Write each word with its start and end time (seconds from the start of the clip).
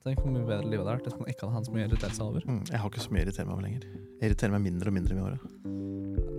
Tenk 0.00 0.16
hvor 0.22 0.32
mye 0.32 0.46
bedre 0.48 0.64
livet 0.64 0.80
hadde 0.80 0.92
vært 0.94 1.08
hvis 1.10 1.16
man 1.20 1.28
ikke 1.28 1.48
hadde 1.52 1.68
så 1.68 1.72
mye 1.74 1.82
å 1.84 1.88
irritere 1.90 2.16
seg 2.16 2.24
over. 2.24 2.44
Mm, 2.48 2.60
jeg 2.70 2.80
har 2.80 2.88
ikke 2.88 3.02
så 3.04 3.12
mye 3.12 3.20
å 3.20 3.24
irritere 3.26 3.44
meg 3.48 3.52
over 3.52 3.66
lenger. 3.66 3.82
Jeg 4.20 4.30
irriterer 4.30 4.54
meg 4.54 4.62
mindre 4.64 4.88
og 4.92 4.96
mindre 4.96 5.18
med 5.18 5.26
året. 5.26 5.44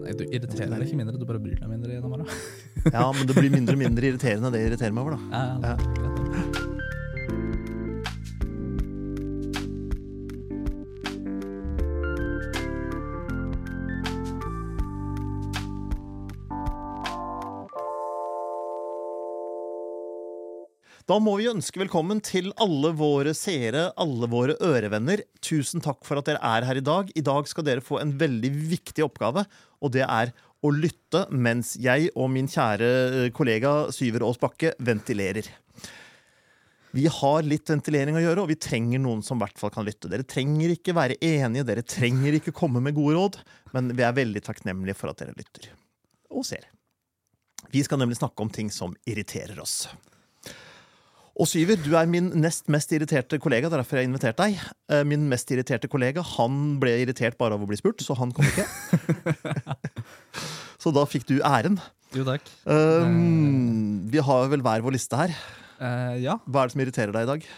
Nei, 0.01 0.15
Du 0.17 0.23
irriterer 0.25 0.73
deg 0.73 0.87
ikke 0.87 0.97
mindre, 0.97 1.21
du 1.21 1.27
bare 1.29 1.43
bryr 1.43 1.61
deg 1.61 1.69
mindre 1.69 1.93
gjennom 1.93 2.17
åra. 2.17 2.25
Ja, 2.89 3.05
men 3.13 3.29
det 3.29 3.37
blir 3.37 3.53
mindre 3.53 3.77
og 3.77 3.83
mindre 3.83 4.09
irriterende 4.09 4.50
det 4.55 4.63
jeg 4.63 4.71
irriterer 4.71 4.97
meg 4.97 5.05
over, 5.05 5.21
da. 5.21 5.45
Ja, 5.61 5.77
ja, 5.77 6.67
da. 21.12 21.20
Må 21.20 21.36
vi 21.39 21.50
ønske 21.52 21.82
velkommen 21.82 22.21
til 22.23 22.52
alle 22.62 22.93
våre 22.98 23.34
seere, 23.38 23.89
alle 24.00 24.30
våre 24.32 24.55
ørevenner. 24.64 25.23
Tusen 25.43 25.83
takk 25.83 26.06
for 26.07 26.19
at 26.19 26.29
dere 26.29 26.42
er 26.46 26.68
her 26.68 26.79
i 26.79 26.86
dag. 26.86 27.10
I 27.18 27.24
dag 27.25 27.50
skal 27.50 27.65
dere 27.68 27.83
få 27.83 28.00
en 28.02 28.14
veldig 28.19 28.52
viktig 28.71 29.04
oppgave, 29.06 29.43
og 29.82 29.93
det 29.96 30.05
er 30.05 30.32
å 30.61 30.71
lytte 30.71 31.25
mens 31.33 31.74
jeg 31.82 32.12
og 32.14 32.30
min 32.32 32.48
kjære 32.52 32.90
eh, 33.26 33.32
kollega 33.36 33.90
Syver 33.94 34.28
Aas 34.28 34.40
Bakke 34.42 34.76
ventilerer. 34.80 35.50
Vi 36.92 37.08
har 37.08 37.48
litt 37.48 37.72
ventilering 37.72 38.20
å 38.20 38.22
gjøre, 38.22 38.44
og 38.44 38.52
vi 38.52 38.60
trenger 38.60 39.02
noen 39.02 39.24
som 39.26 39.40
i 39.40 39.46
hvert 39.46 39.60
fall 39.60 39.72
kan 39.74 39.88
lytte. 39.88 40.12
Dere 40.12 40.28
trenger 40.28 40.76
ikke 40.76 40.96
være 40.96 41.18
enige, 41.24 41.66
dere 41.68 41.88
trenger 41.88 42.38
ikke 42.38 42.54
komme 42.55 42.84
med 42.84 42.96
gode 42.98 43.18
råd, 43.18 43.41
men 43.76 43.94
vi 43.96 44.05
er 44.05 44.16
veldig 44.16 44.44
takknemlige 44.48 45.00
for 45.00 45.12
at 45.12 45.24
dere 45.24 45.36
lytter. 45.36 45.72
Og 46.32 46.46
ser. 46.48 46.68
Vi 47.72 47.84
skal 47.88 48.00
nemlig 48.02 48.20
snakke 48.20 48.44
om 48.44 48.52
ting 48.52 48.72
som 48.74 48.96
irriterer 49.08 49.60
oss. 49.64 49.86
Og 51.41 51.48
Syver, 51.50 51.80
du 51.81 51.95
er 51.98 52.05
min 52.05 52.27
nest 52.38 52.68
mest 52.70 52.91
irriterte 52.94 53.40
kollega. 53.41 53.66
Det 53.66 53.73
er 53.73 53.82
Derfor 53.82 53.98
jeg 53.98 54.05
har 54.05 54.09
invitert 54.12 54.38
deg. 54.38 54.59
Eh, 54.94 55.02
Min 55.09 55.23
mest 55.30 55.49
irriterte 55.49 55.90
kollega 55.90 56.22
han 56.36 56.77
ble 56.82 56.91
irritert 57.02 57.38
bare 57.40 57.57
av 57.57 57.63
å 57.66 57.70
bli 57.70 57.79
spurt, 57.79 58.04
så 58.05 58.13
han 58.20 58.29
kom 58.35 58.46
ikke. 58.46 58.68
så 60.84 60.93
da 60.93 61.05
fikk 61.10 61.26
du 61.32 61.40
æren. 61.41 61.79
Jo, 62.13 62.27
takk. 62.27 62.46
Um, 62.70 64.05
vi 64.11 64.21
har 64.21 64.51
vel 64.53 64.61
hver 64.61 64.85
vår 64.85 64.93
liste 64.93 65.17
her. 65.17 65.33
Uh, 65.81 66.13
ja. 66.21 66.38
Hva 66.45 66.61
er 66.61 66.69
det 66.69 66.75
som 66.75 66.85
irriterer 66.85 67.16
deg 67.16 67.25
i 67.25 67.31
dag? 67.31 67.49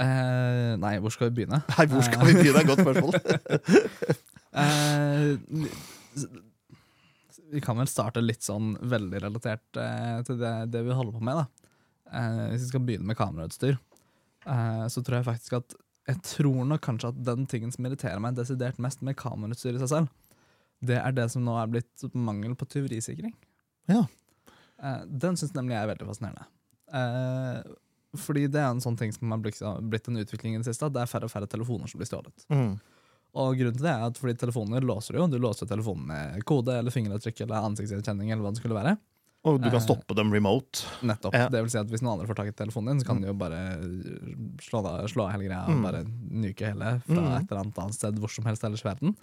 Uh, 0.00 0.74
nei, 0.82 0.96
hvor 0.98 1.14
skal 1.14 1.30
vi 1.30 1.38
begynne? 1.38 1.62
Nei, 1.76 1.86
hvor 1.92 2.02
skal 2.06 2.26
vi 2.26 2.34
begynne? 2.40 2.66
Godt 2.66 2.82
spørsmål. 2.82 3.14
uh, 4.58 5.30
vi 7.54 7.62
kan 7.62 7.78
vel 7.78 7.90
starte 7.90 8.26
litt 8.26 8.42
sånn 8.46 8.74
veldig 8.90 9.22
relatert 9.22 9.62
til 10.26 10.42
det, 10.42 10.54
det 10.74 10.82
vi 10.86 10.98
holder 10.98 11.14
på 11.14 11.22
med. 11.30 11.44
da. 11.44 11.59
Eh, 12.10 12.46
hvis 12.52 12.66
vi 12.66 12.72
skal 12.72 12.84
begynne 12.86 13.08
med 13.08 13.18
kamerautstyr, 13.18 13.78
eh, 14.46 14.86
så 14.90 15.02
tror 15.02 15.20
jeg 15.20 15.28
faktisk 15.28 15.58
at 15.60 15.76
jeg 16.10 16.22
tror 16.26 16.64
nok 16.66 16.82
kanskje 16.82 17.12
at 17.12 17.20
den 17.22 17.44
tingen 17.46 17.70
som 17.74 17.86
irriterer 17.86 18.22
meg 18.22 18.38
desidert 18.38 18.80
mest 18.82 19.02
med 19.06 19.18
kamerautstyr 19.20 19.76
i 19.76 19.82
seg 19.82 19.92
selv, 19.92 20.08
det 20.80 20.96
er 20.98 21.12
det 21.14 21.28
som 21.30 21.44
nå 21.44 21.54
er 21.60 21.70
blitt 21.70 22.06
mangel 22.16 22.56
på 22.58 22.66
tyverisikring. 22.72 23.34
Ja. 23.90 24.06
Eh, 24.82 25.02
den 25.06 25.38
syns 25.38 25.54
nemlig 25.54 25.76
jeg 25.76 25.84
er 25.84 25.92
veldig 25.92 26.08
fascinerende. 26.08 26.48
Eh, 26.96 27.74
fordi 28.18 28.46
det 28.50 28.58
er 28.58 28.72
en 28.72 28.82
sånn 28.82 28.98
ting 28.98 29.12
som 29.14 29.30
har 29.30 29.42
blitt, 29.42 29.60
blitt 29.86 30.08
en 30.10 30.18
utvikling 30.22 30.56
i 30.56 30.62
det 30.62 30.70
siste, 30.70 30.88
at 30.88 30.96
det 30.96 31.04
er 31.04 31.10
færre 31.10 31.28
og 31.28 31.34
færre 31.34 31.50
telefoner 31.50 31.90
som 31.90 32.00
blir 32.00 32.08
stjålet. 32.10 32.46
Mm. 32.50 32.72
Og 33.40 33.60
grunnen 33.60 33.76
til 33.76 33.86
det 33.86 33.92
er 33.92 34.08
at 34.08 34.18
fordi 34.18 34.34
telefoner 34.40 34.82
låser 34.82 35.20
jo. 35.20 35.28
Du 35.30 35.38
låser 35.38 35.68
telefonen 35.70 36.08
med 36.08 36.44
kode 36.48 36.74
eller 36.80 36.94
fingeravtrykk 36.94 37.44
eller 37.44 37.68
ansiktsgjenkjenning 37.68 38.32
eller 38.32 38.42
hva 38.42 38.50
det 38.54 38.62
skulle 38.62 38.78
være. 38.78 38.96
Og 39.42 39.56
du 39.62 39.70
kan 39.70 39.80
Eh. 39.80 39.86
stoppe 39.86 40.14
dem 40.14 40.30
remote. 40.32 40.84
Nettopp. 41.02 41.32
Ja. 41.34 41.48
Det 41.48 41.62
vil 41.62 41.70
si 41.70 41.78
at 41.78 41.86
hvis 41.88 42.02
noen 42.02 42.18
andre 42.20 42.26
får 42.28 42.36
tak 42.36 42.48
i 42.48 42.52
telefonen 42.52 42.92
din, 42.92 43.00
så 43.00 43.06
kan 43.06 43.20
de 43.22 43.28
jo 43.28 43.32
bare 43.32 43.60
slå, 44.60 44.84
av- 44.84 45.06
slå 45.08 45.24
av 45.24 45.30
hele 45.32 45.46
greia 45.48 45.64
og 45.64 45.76
Mm. 45.78 45.82
bare 45.82 46.04
nuke 46.04 46.66
hele 46.66 47.00
fra 47.06 47.14
Mm. 47.22 47.36
et 47.40 47.50
eller 47.50 47.60
annet 47.64 47.78
annet 47.78 47.94
sted 47.94 48.14
hvor 48.20 48.28
som 48.30 48.44
helst 48.44 48.62
ellers 48.64 48.84
i 48.84 48.88
verden. 48.92 49.16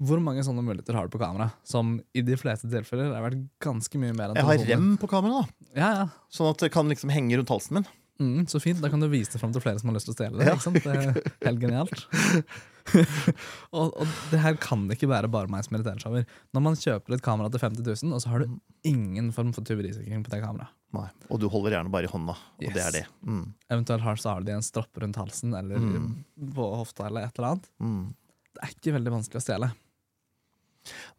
Hvor 0.00 0.18
mange 0.18 0.40
sånne 0.42 0.64
muligheter 0.64 0.94
har 0.96 1.06
du 1.08 1.12
på 1.18 1.20
kamera? 1.20 1.52
Som 1.62 2.00
i 2.14 2.22
de 2.22 2.34
fleste 2.36 2.70
tilfeller 2.72 3.12
er 3.14 3.20
vært 3.30 3.48
ganske 3.60 4.00
mye 4.00 4.14
mer 4.16 4.30
enn 4.30 4.36
Jeg 4.36 4.44
har 4.48 4.66
rem 4.78 4.96
på 4.96 5.06
kamera, 5.10 5.42
da. 5.42 5.48
Ja, 5.76 5.92
ja. 6.00 6.08
sånn 6.32 6.50
at 6.50 6.56
det 6.58 6.72
kan 6.72 6.88
liksom 6.88 7.10
henge 7.10 7.36
rundt 7.36 7.48
halsen 7.52 7.72
min. 7.74 7.86
Mm, 8.20 8.42
så 8.52 8.60
fint, 8.60 8.80
da 8.82 8.90
kan 8.92 9.00
du 9.00 9.06
vise 9.08 9.32
det 9.32 9.40
fram 9.40 9.52
til 9.54 9.62
flere 9.64 9.80
som 9.80 9.88
har 9.88 9.96
lyst 9.96 10.10
til 10.10 10.12
å 10.12 10.18
stjele 10.18 10.38
det. 10.40 10.46
Ja. 10.50 10.56
Ikke 10.58 10.66
sant? 10.66 10.82
Det 10.84 10.92
er 10.92 11.48
helt 11.48 11.62
genialt. 11.62 12.02
og, 13.76 13.94
og 14.02 14.12
det 14.32 14.40
her 14.42 14.58
kan 14.60 14.86
det 14.88 14.96
ikke 14.98 15.08
være 15.10 15.30
bare 15.32 15.50
meg 15.52 15.64
som 15.66 15.76
irriterer 15.78 16.02
seg 16.02 16.12
over. 16.12 16.26
Når 16.56 16.64
man 16.66 16.78
kjøper 16.80 17.16
et 17.16 17.24
kamera 17.24 17.50
til 17.54 17.62
50 17.62 17.86
000, 18.04 18.14
og 18.16 18.22
så 18.24 18.32
har 18.32 18.44
du 18.44 18.54
ingen 18.88 19.30
form 19.36 19.52
for 19.56 19.66
tyverisikring 19.66 20.24
på 20.26 20.32
det 20.34 20.42
kameraet. 20.44 20.74
Nei. 20.96 21.06
Og 21.30 21.38
du 21.38 21.46
holder 21.52 21.76
gjerne 21.76 21.92
bare 21.94 22.08
i 22.08 22.10
hånda, 22.10 22.34
og 22.34 22.72
det 22.74 22.82
er 22.82 22.94
det. 22.96 23.04
Mm. 23.22 23.44
Eventuelt 23.70 24.02
har, 24.02 24.18
så 24.18 24.32
har 24.34 24.46
de 24.46 24.56
en 24.56 24.64
stropp 24.66 24.98
rundt 24.98 25.20
halsen 25.20 25.54
eller 25.54 25.78
Mm. 25.80 26.08
på 26.56 26.66
hofta 26.80 27.06
eller 27.06 27.28
et 27.28 27.38
eller 27.38 27.52
annet. 27.54 27.68
Mm. 27.78 28.00
Det 28.56 28.64
er 28.66 28.72
ikke 28.74 28.94
veldig 28.96 29.12
vanskelig 29.14 29.38
å 29.38 29.44
stjele. 29.44 29.68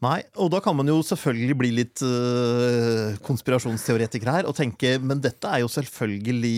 Nei, 0.02 0.18
og 0.42 0.50
da 0.52 0.60
kan 0.64 0.76
man 0.76 0.90
jo 0.90 0.98
selvfølgelig 1.06 1.56
bli 1.60 1.70
litt 1.78 2.02
øh, 2.04 3.18
konspirasjonsteoretiker 3.26 4.32
her 4.34 4.48
og 4.50 4.56
tenke 4.58 4.96
men 5.00 5.22
dette 5.22 5.48
er 5.48 5.62
jo 5.64 5.70
selvfølgelig 5.72 6.54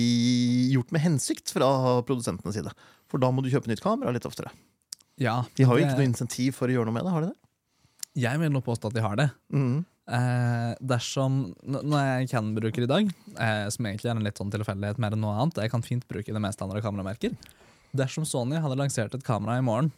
gjort 0.74 0.94
med 0.96 1.04
hensikt 1.04 1.52
fra 1.54 1.70
produsentenes 2.08 2.56
side. 2.58 2.72
For 3.12 3.22
da 3.22 3.30
må 3.30 3.44
du 3.44 3.52
kjøpe 3.52 3.70
nytt 3.70 3.84
kamera 3.84 4.14
litt 4.16 4.26
oftere. 4.30 4.54
Ja, 5.22 5.44
De 5.56 5.64
har 5.68 5.78
jo 5.78 5.84
det- 5.84 5.92
ikke 5.92 6.00
noe 6.00 6.10
insentiv 6.10 6.54
for 6.58 6.68
å 6.68 6.74
gjøre 6.74 6.86
noe 6.90 6.94
med 6.96 7.04
det, 7.06 7.12
har 7.12 7.22
de 7.22 7.28
det? 7.28 7.38
Jeg 8.24 8.40
vil 8.40 8.50
nå 8.54 8.62
påstå 8.64 8.88
at 8.88 8.94
de 8.94 9.02
har 9.02 9.16
det. 9.18 9.32
Mm. 9.52 9.86
Eh, 10.08 10.76
dersom, 10.84 11.54
Når 11.66 11.84
nå 11.84 11.98
jeg 12.00 12.30
Canon-bruker 12.30 12.84
i 12.84 12.88
dag, 12.88 13.12
eh, 13.40 13.70
som 13.70 13.86
egentlig 13.86 14.10
er 14.12 14.16
en 14.18 14.24
litt 14.24 14.38
sånn 14.38 14.52
tilfeldighet 14.52 14.98
mer 15.00 15.12
enn 15.12 15.22
noe 15.22 15.36
annet. 15.40 15.56
Jeg 15.62 15.72
kan 15.72 15.82
fint 15.82 16.08
bruke 16.08 16.26
det 16.34 16.42
mest 16.42 16.62
andre 16.62 16.82
kameramerker. 16.82 17.36
Dersom 17.96 18.26
Sony 18.26 18.60
hadde 18.60 18.76
lansert 18.78 19.14
et 19.14 19.24
kamera 19.24 19.58
i 19.58 19.62
morgen, 19.62 19.92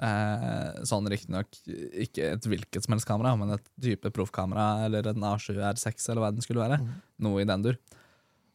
eh, 0.00 0.80
sånn 0.88 1.08
riktignok 1.10 1.46
ikke 1.66 2.32
et 2.34 2.46
hvilket 2.48 2.84
som 2.86 2.94
helst 2.96 3.06
kamera, 3.08 3.36
men 3.38 3.52
et 3.56 3.66
type 3.80 4.10
proffkamera 4.16 4.84
eller 4.86 5.06
en 5.12 5.26
A7 5.30 5.56
R6 5.72 6.08
eller 6.10 6.22
hva 6.24 6.32
den 6.32 6.40
skulle 6.44 6.62
være, 6.64 6.80
Mm. 6.80 6.94
noe 7.20 7.40
i 7.42 7.44
den 7.44 7.62
dur, 7.62 7.76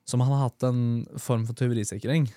som 0.06 0.20
hadde 0.22 0.42
hatt 0.42 0.64
en 0.64 1.06
form 1.18 1.46
for 1.46 1.54
tyverisikring. 1.54 2.28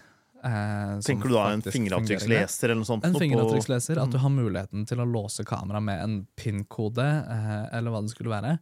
Eh, 0.44 1.00
Tenker 1.02 1.28
du 1.28 1.34
da 1.34 1.48
en 1.50 1.62
fingeravtrykksleser 1.62 2.64
eller 2.70 2.76
noe 2.82 2.86
sånt? 2.86 3.04
En 3.04 3.14
fingeravtrykksleser, 3.14 3.98
at 4.00 4.10
du 4.10 4.18
Mm. 4.18 4.22
har 4.22 4.30
muligheten 4.30 4.86
til 4.86 4.98
å 4.98 5.06
låse 5.10 5.44
kamera 5.44 5.80
med 5.82 6.00
en 6.00 6.26
PIN-kode, 6.36 7.02
eh, 7.28 7.76
eller 7.76 7.90
hva 7.90 8.00
det 8.02 8.10
skulle 8.14 8.30
være. 8.30 8.58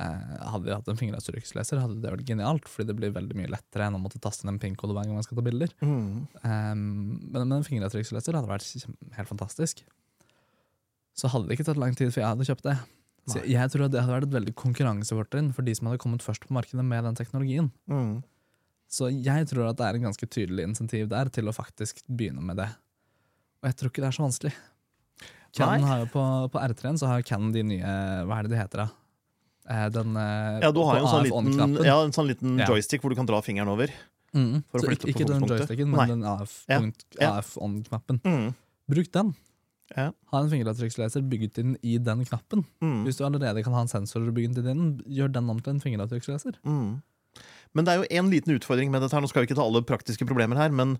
Eh, 0.00 0.36
hadde 0.48 0.64
vi 0.64 0.72
hatt 0.72 0.88
en 0.88 0.98
fingeravtrykksleser, 0.98 1.80
hadde 1.82 2.00
det 2.00 2.12
vært 2.14 2.28
genialt, 2.28 2.68
fordi 2.70 2.88
det 2.88 2.96
blir 2.96 3.12
veldig 3.12 3.36
mye 3.36 3.50
lettere 3.52 3.88
enn 3.88 3.98
å 3.98 4.00
måtte 4.00 4.20
taste 4.22 4.46
inn 4.46 4.54
en 4.54 4.60
pinkode 4.62 4.96
hver 4.96 5.04
gang 5.04 5.18
man 5.18 5.26
skal 5.26 5.38
ta 5.38 5.44
bilder. 5.44 5.74
Mm. 5.84 6.24
Um, 6.40 6.86
men, 7.28 7.42
men 7.42 7.58
en 7.58 7.66
fingeravtrykksleser 7.66 8.38
hadde 8.38 8.50
vært 8.50 8.88
helt 9.18 9.30
fantastisk. 9.30 9.84
Så 11.18 11.28
hadde 11.28 11.50
det 11.50 11.58
ikke 11.58 11.68
tatt 11.68 11.80
lang 11.80 11.96
tid 11.98 12.12
før 12.14 12.24
jeg 12.24 12.30
hadde 12.30 12.48
kjøpt 12.48 12.68
det. 12.70 12.76
Så 13.28 13.38
jeg, 13.42 13.52
jeg 13.54 13.72
tror 13.74 13.86
at 13.86 13.94
det 13.94 14.02
hadde 14.02 14.16
vært 14.16 14.30
et 14.30 14.38
veldig 14.38 14.54
konkurransefortrinn 14.58 15.52
for 15.54 15.66
de 15.66 15.74
som 15.78 15.90
hadde 15.90 16.00
kommet 16.02 16.24
først 16.24 16.48
på 16.48 16.56
markedet 16.56 16.84
med 16.86 17.04
den 17.06 17.18
teknologien. 17.18 17.68
Mm. 17.90 18.22
Så 18.92 19.12
jeg 19.12 19.46
tror 19.52 19.68
at 19.68 19.78
det 19.78 19.86
er 19.86 19.98
en 19.98 20.08
ganske 20.08 20.26
tydelig 20.26 20.66
insentiv 20.70 21.06
der 21.12 21.30
til 21.32 21.48
å 21.48 21.54
faktisk 21.54 22.02
begynne 22.08 22.42
med 22.44 22.58
det. 22.60 22.68
Og 23.62 23.70
jeg 23.70 23.78
tror 23.78 23.92
ikke 23.92 24.02
det 24.02 24.08
er 24.10 24.16
så 24.16 24.24
vanskelig. 24.24 24.54
Canon 25.52 25.84
har 25.84 26.02
jo 26.02 26.08
på, 26.14 26.24
på 26.52 26.60
R3-en 26.64 26.98
så 26.98 27.12
har 27.12 27.24
Canon 27.28 27.52
de 27.52 27.62
nye 27.74 27.94
Hva 28.24 28.38
er 28.38 28.48
det 28.48 28.54
de 28.54 28.58
heter, 28.58 28.86
da? 28.86 29.01
Eh, 29.70 29.88
Den 29.94 30.16
eh, 30.16 30.60
Ja, 30.64 30.72
du 30.74 30.80
har 30.86 30.98
jo 30.98 31.06
en 31.06 31.12
sånn 31.12 31.54
liten, 31.54 31.76
ja, 31.86 32.00
en 32.02 32.14
sånn 32.14 32.28
liten 32.30 32.58
joystick 32.66 33.02
hvor 33.04 33.14
du 33.14 33.18
kan 33.18 33.28
dra 33.28 33.42
fingeren 33.44 33.70
over. 33.72 33.92
Mm. 34.32 34.62
for 34.72 34.80
å 34.80 34.80
Så 34.80 34.88
flytte 34.88 35.08
ikke, 35.12 35.26
på 35.26 35.28
den 35.28 35.42
joysticken, 35.44 35.58
joysticken, 35.58 35.90
Nei. 35.92 36.06
men 36.08 36.92
den 37.20 37.28
AF-on-knappen. 37.28 38.20
AF. 38.22 38.28
Mm. 38.32 38.54
Bruk 38.88 39.10
den. 39.12 39.34
Ja. 39.92 40.10
Ha 40.32 40.40
en 40.40 40.48
fingeravtrykksleser 40.48 41.24
bygget 41.28 41.58
inn 41.60 41.74
i 41.84 41.98
den 42.00 42.24
knappen. 42.24 42.64
Mm. 42.80 43.02
Hvis 43.06 43.18
du 43.18 43.26
allerede 43.26 43.62
kan 43.64 43.74
ha 43.76 43.82
en 43.84 43.92
sensor 43.92 44.24
bygget 44.32 44.56
inn 44.56 44.62
i 44.62 44.68
den, 44.68 44.86
gjør 45.04 45.34
den 45.36 45.50
om 45.52 45.60
til 45.60 45.74
en 45.74 45.82
fingeravtrykksleser. 45.84 46.56
Mm. 46.64 47.02
Men 47.76 47.84
det 47.84 47.92
er 47.92 48.00
jo 48.00 48.08
en 48.20 48.30
liten 48.32 48.56
utfordring 48.56 48.92
med 48.92 49.04
dette 49.04 49.16
her. 49.16 49.24
Nå 49.24 49.28
skal 49.30 49.44
vi 49.44 49.50
ikke 49.50 49.58
ta 49.60 49.66
alle 49.66 49.84
praktiske 49.84 50.26
problemer 50.28 50.60
her, 50.60 50.72
men 50.72 50.96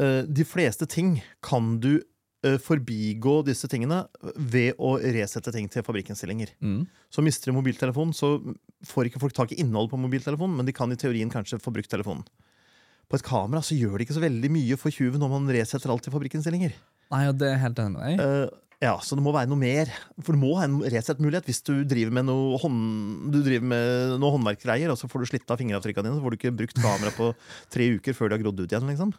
uh, 0.00 0.22
de 0.24 0.46
fleste 0.48 0.88
ting 0.88 1.18
kan 1.44 1.78
du 1.84 1.98
forbigå 2.62 3.40
disse 3.44 3.68
tingene 3.68 4.02
ved 4.36 4.78
å 4.80 4.94
resette 5.00 5.52
ting 5.52 5.66
til 5.68 5.84
fabrikkinnstillinger. 5.84 6.54
Mm. 6.64 6.86
Så 7.12 7.24
mister 7.24 7.50
du 7.50 7.58
mobiltelefonen, 7.58 8.14
så 8.16 8.38
får 8.88 9.10
ikke 9.10 9.20
folk 9.20 9.36
tak 9.36 9.52
i 9.52 9.60
innholdet 9.60 9.92
på 9.92 10.00
mobiltelefonen, 10.00 10.56
men 10.60 10.68
de 10.68 10.76
kan 10.76 10.92
i 10.92 10.98
teorien 11.00 11.32
kanskje 11.32 11.60
få 11.60 11.74
brukt 11.74 11.90
telefonen. 11.92 12.24
På 13.10 13.18
et 13.18 13.26
kamera 13.26 13.60
så 13.66 13.76
gjør 13.76 13.98
det 13.98 14.06
ikke 14.06 14.16
så 14.20 14.24
veldig 14.24 14.50
mye 14.54 14.78
for 14.78 14.94
tjuven 14.94 15.20
når 15.20 15.32
man 15.32 15.52
resetter 15.52 15.90
alt 15.92 16.04
til 16.06 16.14
fabrikkinnstillinger. 16.14 16.74
Nei, 17.10 17.24
og 17.26 17.38
det 17.40 17.48
er 17.50 17.62
helt 17.64 17.80
enig 17.82 17.96
med 17.96 18.04
deg. 18.06 18.20
Eh, 18.22 18.58
ja, 18.80 18.94
Så 19.02 19.16
det 19.18 19.24
må 19.24 19.32
være 19.34 19.50
noe 19.50 19.60
mer. 19.60 19.90
For 20.22 20.32
det 20.32 20.40
må 20.40 20.54
ha 20.56 20.64
en 20.64 20.78
resettmulighet 20.80 21.48
hvis 21.50 21.60
du 21.66 21.82
driver 21.84 22.14
med 22.16 22.28
noe, 22.30 22.56
hånd, 22.62 23.32
du 23.34 23.40
driver 23.44 23.66
med 23.74 24.14
noe 24.22 24.34
håndverkgreier, 24.38 24.92
og 24.92 24.96
så 24.96 25.10
får 25.10 25.20
du 25.20 25.30
slitt 25.34 25.52
av 25.52 25.60
fingeravtrykkene 25.60 26.06
dine, 26.06 26.16
så 26.16 26.24
får 26.24 26.32
du 26.32 26.38
ikke 26.38 26.54
brukt 26.62 26.80
kamera 26.80 27.12
på 27.12 27.32
tre 27.74 27.90
uker 27.98 28.16
før 28.16 28.30
du 28.30 28.38
har 28.38 28.44
grodd 28.46 28.62
ut 28.62 28.70
igjen. 28.70 28.88
liksom. 28.88 29.12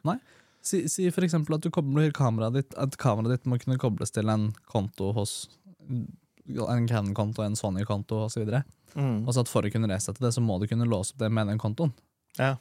Si, 0.61 0.83
si 0.89 1.07
for 1.13 1.25
eksempel 1.25 1.57
at 1.57 1.63
du 1.65 1.71
kobler 1.73 2.11
kameraet 2.13 2.53
ditt 2.59 2.75
At 2.77 2.93
kameraet 3.01 3.39
ditt 3.39 3.47
må 3.49 3.57
kunne 3.57 3.79
kobles 3.81 4.13
til 4.13 4.29
en 4.29 4.51
konto 4.69 5.09
hos 5.17 5.49
En 5.89 6.85
Canon-konto, 6.87 7.41
en 7.43 7.55
Sony-konto 7.57 8.25
osv. 8.27 8.45
Mm. 8.93 9.23
Og 9.25 9.33
så 9.33 9.43
at 9.43 9.49
for 9.49 9.65
å 9.65 9.71
kunne 9.73 9.89
resette 9.91 10.21
det, 10.23 10.33
så 10.35 10.43
må 10.43 10.57
du 10.59 10.67
kunne 10.69 10.87
låse 10.89 11.13
opp 11.13 11.21
det 11.23 11.29
med 11.33 11.49
den 11.49 11.59
kontoen. 11.61 11.93
Ja. 12.37 12.55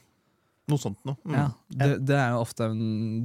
Noe 0.71 0.81
sånt 0.81 0.99
noe. 1.07 1.17
Mm. 1.25 1.35
Ja, 1.35 1.45
det, 1.75 1.89
det 2.07 2.17
er 2.17 2.33
jo 2.33 2.41
ofte 2.43 2.67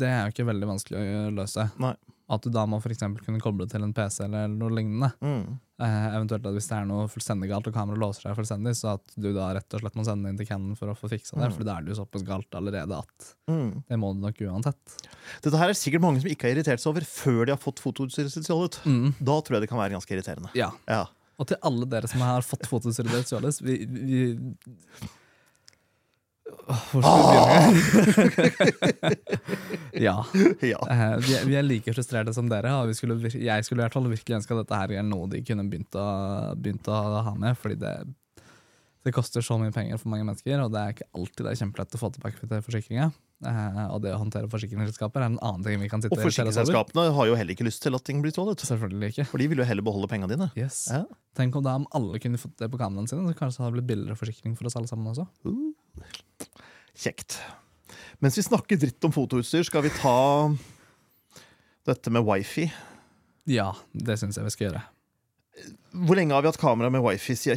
Det 0.00 0.08
er 0.08 0.20
jo 0.24 0.34
ikke 0.34 0.48
veldig 0.48 0.70
vanskelig 0.70 1.02
å 1.02 1.34
løse. 1.36 1.68
Nei. 1.82 1.94
At 2.28 2.42
du 2.42 2.50
da 2.50 2.64
må 2.66 2.80
for 2.82 2.90
kunne 3.22 3.38
koble 3.38 3.68
til 3.70 3.84
en 3.86 3.92
PC 3.94 4.24
eller 4.24 4.48
noe 4.50 4.72
lignende. 4.74 5.12
Mm. 5.22 5.60
Eh, 5.78 6.06
eventuelt 6.16 6.46
at 6.48 6.56
hvis 6.56 6.66
det 6.66 6.74
er 6.74 6.86
noe 6.88 7.04
fullstendig 7.12 7.46
galt 7.52 7.68
og 7.70 7.74
kameraet 7.76 8.00
låser 8.02 8.24
seg 8.26 8.34
fullstendig, 8.38 8.72
så 8.74 8.94
at 8.96 9.12
du 9.14 9.28
da 9.36 9.52
rett 9.54 9.76
og 9.76 9.82
slett 9.84 9.94
må 9.94 10.04
sende 10.08 10.26
det 10.26 10.32
inn 10.32 10.40
til 10.40 10.48
Canon 10.48 10.74
for 10.78 10.90
å 10.90 10.96
få 10.98 11.10
fiksa 11.12 11.36
det. 11.38 11.52
Mm. 11.52 11.54
For 11.54 11.68
da 11.68 11.76
er 11.76 11.86
det 11.86 11.92
jo 11.94 11.98
såpass 12.00 12.24
galt 12.26 12.58
allerede 12.58 12.98
at 12.98 13.28
Mm. 13.46 13.84
det 13.86 13.98
må 14.02 14.10
du 14.16 14.24
nok 14.24 14.40
uansett. 14.42 14.96
Dette 15.44 15.60
her 15.60 15.70
er 15.70 15.78
sikkert 15.78 16.02
mange 16.02 16.20
som 16.24 16.30
ikke 16.32 16.48
har 16.48 16.56
irritert 16.56 16.82
seg 16.82 16.90
over 16.90 17.06
før 17.06 17.44
de 17.46 17.54
har 17.54 17.62
fått 17.62 17.78
fotoutstyret 17.84 18.32
sitt 18.34 18.48
stjålet. 18.48 18.80
Mm. 18.82 19.12
Da 19.20 19.38
tror 19.40 19.54
jeg 19.60 19.66
det 19.66 19.70
kan 19.70 19.78
være 19.78 19.94
ganske 19.94 20.10
irriterende. 20.16 20.50
Ja. 20.58 20.72
Ja. 20.90 21.04
Og 21.38 21.46
til 21.46 21.58
alle 21.62 21.86
dere 21.86 22.08
som 22.10 22.24
har 22.26 22.42
fått 22.42 22.66
fotoutstyret 22.66 23.12
deres 23.12 23.30
stjålet 23.30 23.62
vi, 23.62 23.78
vi 23.86 24.20
Hvor 26.66 27.02
skal 27.02 27.18
vi 27.20 27.26
begynne? 28.42 29.10
ja. 30.06 30.16
ja. 30.72 30.80
Uh, 30.82 31.16
vi, 31.22 31.34
er, 31.36 31.44
vi 31.46 31.56
er 31.58 31.66
like 31.66 31.94
frustrerte 31.94 32.34
som 32.34 32.48
dere, 32.50 32.74
skulle, 32.98 33.18
jeg 33.30 33.66
skulle 33.66 33.82
i 33.82 33.86
hvert 33.86 33.96
fall 33.96 34.08
virkelig 34.10 34.40
ønske 34.40 34.54
at 34.54 34.64
dette 34.64 34.80
her 34.80 34.96
er 34.98 35.06
noe 35.06 35.30
de 35.30 35.42
kunne 35.46 35.66
begynt 35.70 35.98
å, 35.98 36.06
begynt 36.58 36.90
å 36.90 36.96
ha 37.28 37.34
med. 37.38 37.58
Fordi 37.60 37.78
det, 37.82 37.92
det 39.06 39.14
koster 39.14 39.44
så 39.46 39.58
mye 39.60 39.74
penger 39.74 40.00
for 40.02 40.10
mange 40.14 40.26
mennesker, 40.26 40.58
og 40.64 40.74
det 40.74 40.82
er 40.82 40.96
ikke 40.96 41.08
alltid 41.14 41.46
det 41.46 41.54
er 41.54 41.62
kjempelett 41.62 41.96
å 41.98 42.02
få 42.02 42.12
tilbake 42.16 42.42
til 42.42 42.66
forsikringa. 42.66 43.12
Uh, 43.44 43.82
og 43.92 44.00
det 44.00 44.14
å 44.16 44.18
håndtere 44.18 44.48
forsikringsselskaper 44.48 45.20
er 45.20 45.28
en 45.28 45.40
annen 45.44 45.64
ting 45.66 45.76
vi 45.82 45.90
kan 45.92 46.00
sitte 46.00 46.16
Og 46.16 46.22
forsikringsselskapene 46.24 47.10
har 47.12 47.28
jo 47.28 47.34
heller 47.36 47.52
ikke 47.52 47.66
lyst 47.66 47.82
til 47.84 47.94
at 47.94 48.04
ting 48.06 48.22
blir 48.24 48.32
stjålet. 48.34 48.64
Selvfølgelig 48.64 49.12
ikke. 49.12 49.26
For 49.30 49.42
de 49.42 49.50
vil 49.52 49.60
jo 49.60 49.66
heller 49.68 49.84
beholde 49.86 50.08
pengene 50.10 50.32
dine. 50.32 50.48
Yes. 50.58 50.86
Ja. 50.90 51.04
Tenk 51.36 51.58
om 51.60 51.66
da 51.66 51.76
om 51.78 51.84
alle 51.94 52.18
kunne 52.22 52.40
fått 52.40 52.56
det 52.58 52.70
på 52.72 52.80
kameraene 52.80 53.12
sine, 53.12 53.28
så 53.28 53.36
kanskje 53.36 53.60
det 53.60 53.66
hadde 53.68 53.76
blitt 53.76 53.90
billigere 53.92 54.18
forsikring 54.18 54.56
for 54.56 54.70
oss 54.70 54.78
alle 54.80 54.88
sammen 54.88 55.12
også. 55.12 55.28
Kjekt. 56.96 57.38
Mens 58.24 58.36
vi 58.38 58.42
snakker 58.46 58.78
dritt 58.80 59.04
om 59.04 59.12
fotoutstyr, 59.12 59.64
skal 59.68 59.82
vi 59.84 59.90
ta 59.92 60.14
dette 61.86 62.10
med 62.10 62.24
wifi. 62.26 62.70
Ja, 63.46 63.72
det 63.92 64.16
syns 64.18 64.36
jeg 64.40 64.44
vi 64.48 64.50
skal 64.54 64.66
gjøre. 64.70 64.82
Hvor 66.06 66.16
lenge 66.18 66.34
har 66.34 66.42
vi 66.44 66.48
hatt 66.50 66.60
kamera 66.60 66.90
med 66.92 67.02
wifi? 67.04 67.36
Siden 67.38 67.56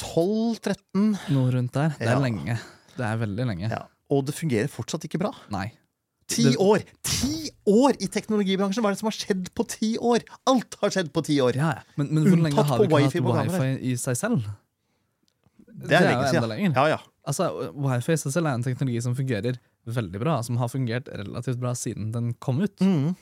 2012-13? 0.00 1.16
Noe 1.34 1.50
rundt 1.54 1.72
der. 1.76 1.94
Det 1.98 2.06
er 2.08 2.12
Ja. 2.12 2.18
lenge. 2.20 2.58
Det 2.96 3.04
er 3.06 3.16
veldig 3.16 3.46
lenge. 3.46 3.68
Ja. 3.70 3.82
Og 4.10 4.24
det 4.26 4.34
fungerer 4.34 4.68
fortsatt 4.68 5.04
ikke 5.06 5.18
bra. 5.18 5.30
Nei. 5.50 5.72
Ti 6.28 6.42
Det- 6.44 6.56
år! 6.58 6.82
Ti 7.02 7.50
år 7.66 7.96
i 8.00 8.06
teknologibransjen! 8.06 8.82
Hva 8.82 8.90
er 8.90 8.94
det 8.94 8.98
som 9.00 9.06
har 9.10 9.16
skjedd 9.18 9.48
på 9.54 9.66
ti 9.66 9.96
år? 9.98 10.20
Alt 10.46 10.76
har 10.80 10.90
skjedd 10.90 11.12
på 11.12 11.24
ti 11.24 11.38
år! 11.40 11.54
Ja, 11.56 11.70
ja. 11.74 11.82
Men, 11.96 12.14
men 12.14 12.24
hvor 12.24 12.36
lenge 12.42 12.54
har 12.62 12.78
vi 12.78 12.84
ikke 12.86 13.00
hatt 13.34 13.50
wifi 13.50 13.90
i 13.92 13.96
seg 13.96 14.16
selv? 14.16 14.44
Det 15.80 15.96
er 15.96 16.06
lenge 16.06 16.20
jo 16.20 16.26
enda 16.26 16.30
siden. 16.34 16.48
lenger. 16.52 16.76
Ja, 16.76 16.96
ja. 16.96 17.00
Altså, 17.30 17.48
Wifi 17.76 18.16
i 18.16 18.30
er 18.40 18.52
en 18.52 18.64
teknologi 18.64 19.02
som 19.04 19.16
fungerer 19.16 19.58
veldig 19.88 20.20
bra, 20.20 20.38
som 20.44 20.58
har 20.60 20.70
fungert 20.72 21.08
relativt 21.08 21.60
bra 21.60 21.74
siden 21.78 22.12
den 22.14 22.32
kom 22.42 22.60
ut. 22.60 22.80
Mm. 22.80 23.14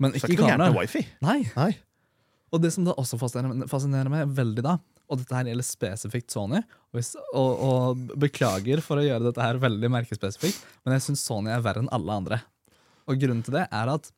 Men 0.00 0.14
er 0.14 0.22
ikke 0.22 0.32
ikke 0.34 0.48
kamera. 0.48 0.70
wifi. 0.74 1.04
Nei. 1.24 1.42
Nei. 1.56 1.72
Og 2.50 2.62
det 2.62 2.72
som 2.74 2.86
da 2.86 2.96
også 2.98 3.18
fascinerer, 3.20 3.68
fascinerer 3.70 4.10
meg 4.10 4.30
veldig 4.34 4.64
da, 4.66 4.78
og 5.10 5.20
dette 5.20 5.34
her 5.34 5.50
gjelder 5.50 5.66
spesifikt 5.66 6.32
Sony, 6.34 6.62
og, 6.94 7.02
og, 7.34 7.50
og 7.66 8.16
beklager 8.22 8.82
for 8.82 8.98
å 8.98 9.04
gjøre 9.04 9.28
dette 9.28 9.44
her 9.44 9.60
veldig 9.62 9.90
merkespesifikt, 9.92 10.64
men 10.84 10.96
jeg 10.96 11.06
syns 11.08 11.26
Sony 11.26 11.52
er 11.54 11.62
verre 11.64 11.84
enn 11.84 11.92
alle 11.94 12.16
andre. 12.22 12.40
Og 13.10 13.18
grunnen 13.20 13.44
til 13.46 13.58
det 13.58 13.66
er 13.66 13.92
at 13.92 14.10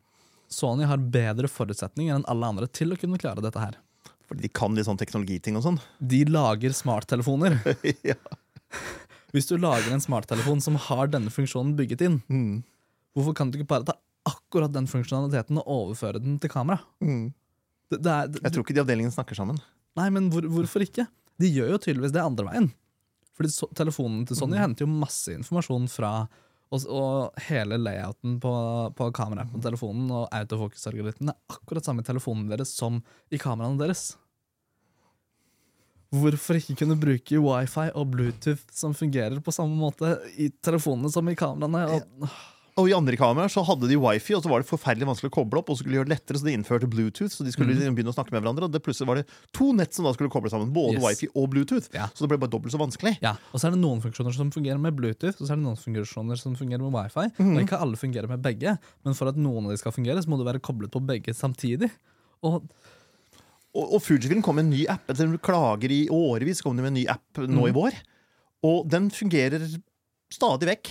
Sony 0.53 0.85
har 0.89 1.01
bedre 1.01 1.49
forutsetninger 1.49 2.15
enn 2.15 2.29
alle 2.29 2.53
andre 2.55 2.69
til 2.69 2.93
å 2.93 2.99
kunne 3.01 3.21
klare 3.21 3.45
dette 3.45 3.61
her. 3.61 3.79
Fordi 4.32 4.46
de 4.46 4.49
kan 4.56 4.73
litt 4.75 4.87
sånn 4.88 4.96
teknologiting 5.00 5.58
og 5.61 5.64
sånn. 5.67 5.76
De 6.12 6.23
lager 6.25 6.73
smarttelefoner. 6.73 7.58
ja. 8.11 8.17
Hvis 9.32 9.49
du 9.49 9.58
lager 9.61 9.93
en 9.93 10.00
smarttelefon 10.00 10.61
som 10.64 10.76
har 10.88 11.08
denne 11.12 11.29
funksjonen 11.32 11.75
bygget 11.76 12.05
inn, 12.08 12.19
Mm. 12.32 12.62
hvorfor 13.17 13.34
kan 13.37 13.50
du 13.52 13.58
ikke 13.61 13.69
bare 13.69 13.84
ta 13.93 13.94
akkurat 14.29 14.73
den 14.73 14.87
funksjonaliteten 14.88 15.58
og 15.61 15.69
overføre 15.69 16.20
den 16.23 16.38
til 16.40 16.49
kamera? 16.52 16.81
Mm. 17.05 17.32
Det, 17.93 17.99
det 18.02 18.12
er, 18.12 18.29
Jeg 18.46 18.52
tror 18.55 18.64
ikke 18.64 18.76
de 18.76 18.82
avdelingene 18.84 19.12
snakker 19.12 19.37
sammen. 19.37 19.58
Nei, 20.00 20.08
men 20.14 20.31
hvor, 20.32 20.46
hvorfor 20.49 20.85
ikke? 20.85 21.05
De 21.40 21.50
gjør 21.52 21.75
jo 21.75 21.81
tydeligvis 21.85 22.12
det 22.14 22.23
andre 22.25 22.46
veien. 22.49 22.70
Fordi 23.37 23.50
so 23.52 23.69
telefonen 23.76 24.25
til 24.28 24.37
Mm. 24.37 24.40
Sony 24.40 24.61
henter 24.61 24.87
jo 24.87 24.93
masse 24.93 25.32
informasjon 25.37 25.88
fra 25.93 26.12
og, 26.73 26.87
og 26.89 27.45
hele 27.49 27.77
layouten 27.81 28.39
på, 28.41 28.55
på 28.97 29.11
kameraet 29.15 29.53
på 29.53 29.61
telefonen 29.65 30.09
og 30.11 30.27
autofokus-algoritmen 30.33 31.33
er 31.33 31.57
akkurat 31.57 31.87
samme 31.87 32.05
i 32.05 32.09
telefonen 32.09 32.49
deres 32.51 32.73
som 32.79 33.03
i 33.31 33.41
kameraene 33.41 33.81
deres. 33.83 34.15
Hvorfor 36.13 36.59
ikke 36.59 36.77
kunne 36.83 36.99
bruke 37.01 37.41
wifi 37.41 37.87
og 37.97 38.11
Bluetooth 38.13 38.65
som 38.77 38.97
fungerer 38.97 39.41
på 39.41 39.55
samme 39.55 39.77
måte 39.79 40.17
i 40.37 40.51
telefonene 40.65 41.13
som 41.13 41.29
i 41.29 41.37
kameraene? 41.39 41.85
Og, 41.97 42.35
Og 42.81 42.89
i 42.89 42.95
andre 42.97 43.19
kameraer 43.21 43.53
så 43.53 43.61
hadde 43.69 43.89
de 43.91 43.99
wifi, 44.01 44.33
og 44.33 44.41
så 44.45 44.49
var 44.49 44.63
det 44.63 44.69
forferdelig 44.71 45.05
vanskelig 45.05 45.29
å 45.29 45.35
koble 45.35 45.61
opp. 45.61 45.69
Og 45.69 45.77
så 45.77 45.83
skulle 45.83 45.93
de 45.93 45.99
gjøre 46.01 46.09
det 46.09 46.15
lettere, 46.15 46.41
så 46.41 46.47
de 46.47 46.55
innførte 46.57 46.89
Bluetooth. 46.89 47.29
Så 47.35 47.45
de 47.45 47.53
skulle 47.53 47.75
mm. 47.77 47.97
begynne 47.99 48.15
å 48.15 48.17
snakke 48.17 48.33
med 48.33 48.41
hverandre 48.41 48.65
Og 48.65 48.73
det 48.73 48.81
plutselig 48.85 49.11
var 49.11 49.21
det 49.21 49.27
to 49.53 49.69
nett 49.77 49.93
som 49.93 50.09
da 50.09 50.15
skulle 50.17 50.33
koble 50.33 50.53
sammen. 50.53 50.71
Både 50.73 50.97
Yes. 50.97 51.05
wifi 51.05 51.29
og 51.37 51.51
Bluetooth. 51.53 51.91
Ja. 51.93 52.07
Så 52.17 52.25
det 52.25 52.31
ble 52.33 52.41
bare 52.41 52.55
dobbelt 52.55 52.73
så 52.73 52.81
vanskelig. 52.81 53.19
ja, 53.21 53.35
og 53.53 53.61
så 53.61 53.69
er 53.69 53.77
det 53.77 53.83
noen 53.83 54.01
funksjoner 54.01 54.33
som 54.37 54.49
fungerer 54.55 54.81
med 54.81 54.97
Bluetooth, 54.97 55.37
og 55.37 55.45
så 55.45 55.53
er 55.53 55.61
det 55.61 55.67
noen 55.67 55.77
funksjoner 55.77 56.41
som 56.41 56.57
fungerer 56.57 56.81
med 56.81 56.97
wifi. 56.97 57.29
Mm. 57.37 57.53
Og 57.53 57.61
ikke 57.67 57.83
alle 57.85 58.01
fungerer 58.01 58.33
med 58.33 58.41
begge, 58.49 58.79
men 59.05 59.21
for 59.21 59.29
at 59.29 59.37
noen 59.37 59.69
av 59.69 59.77
de 59.77 59.81
skal 59.83 59.93
fungere, 59.93 60.25
så 60.25 60.33
må 60.33 60.41
du 60.41 60.49
være 60.49 60.65
koblet 60.65 60.93
på 60.93 61.05
begge 61.13 61.37
samtidig. 61.37 61.93
Og 62.43 62.63
Og, 63.73 63.95
og 63.97 64.03
Fujifilm 64.05 64.43
kom 64.45 64.59
med 64.61 64.67
en 64.67 64.75
ny 64.75 64.83
app. 64.93 65.09
Etter 65.09 65.31
klager 65.41 65.93
i 65.93 66.03
årevis 66.13 66.61
kom 66.61 66.77
de 66.77 66.83
med 66.85 66.93
en 66.93 66.99
ny 67.01 67.07
app 67.09 67.39
nå 67.41 67.63
mm. 67.63 67.69
i 67.71 67.73
vår. 67.73 67.95
Og 68.69 68.85
den 68.85 69.09
fungerer 69.09 69.65
stadig 70.33 70.69
vekk. 70.69 70.91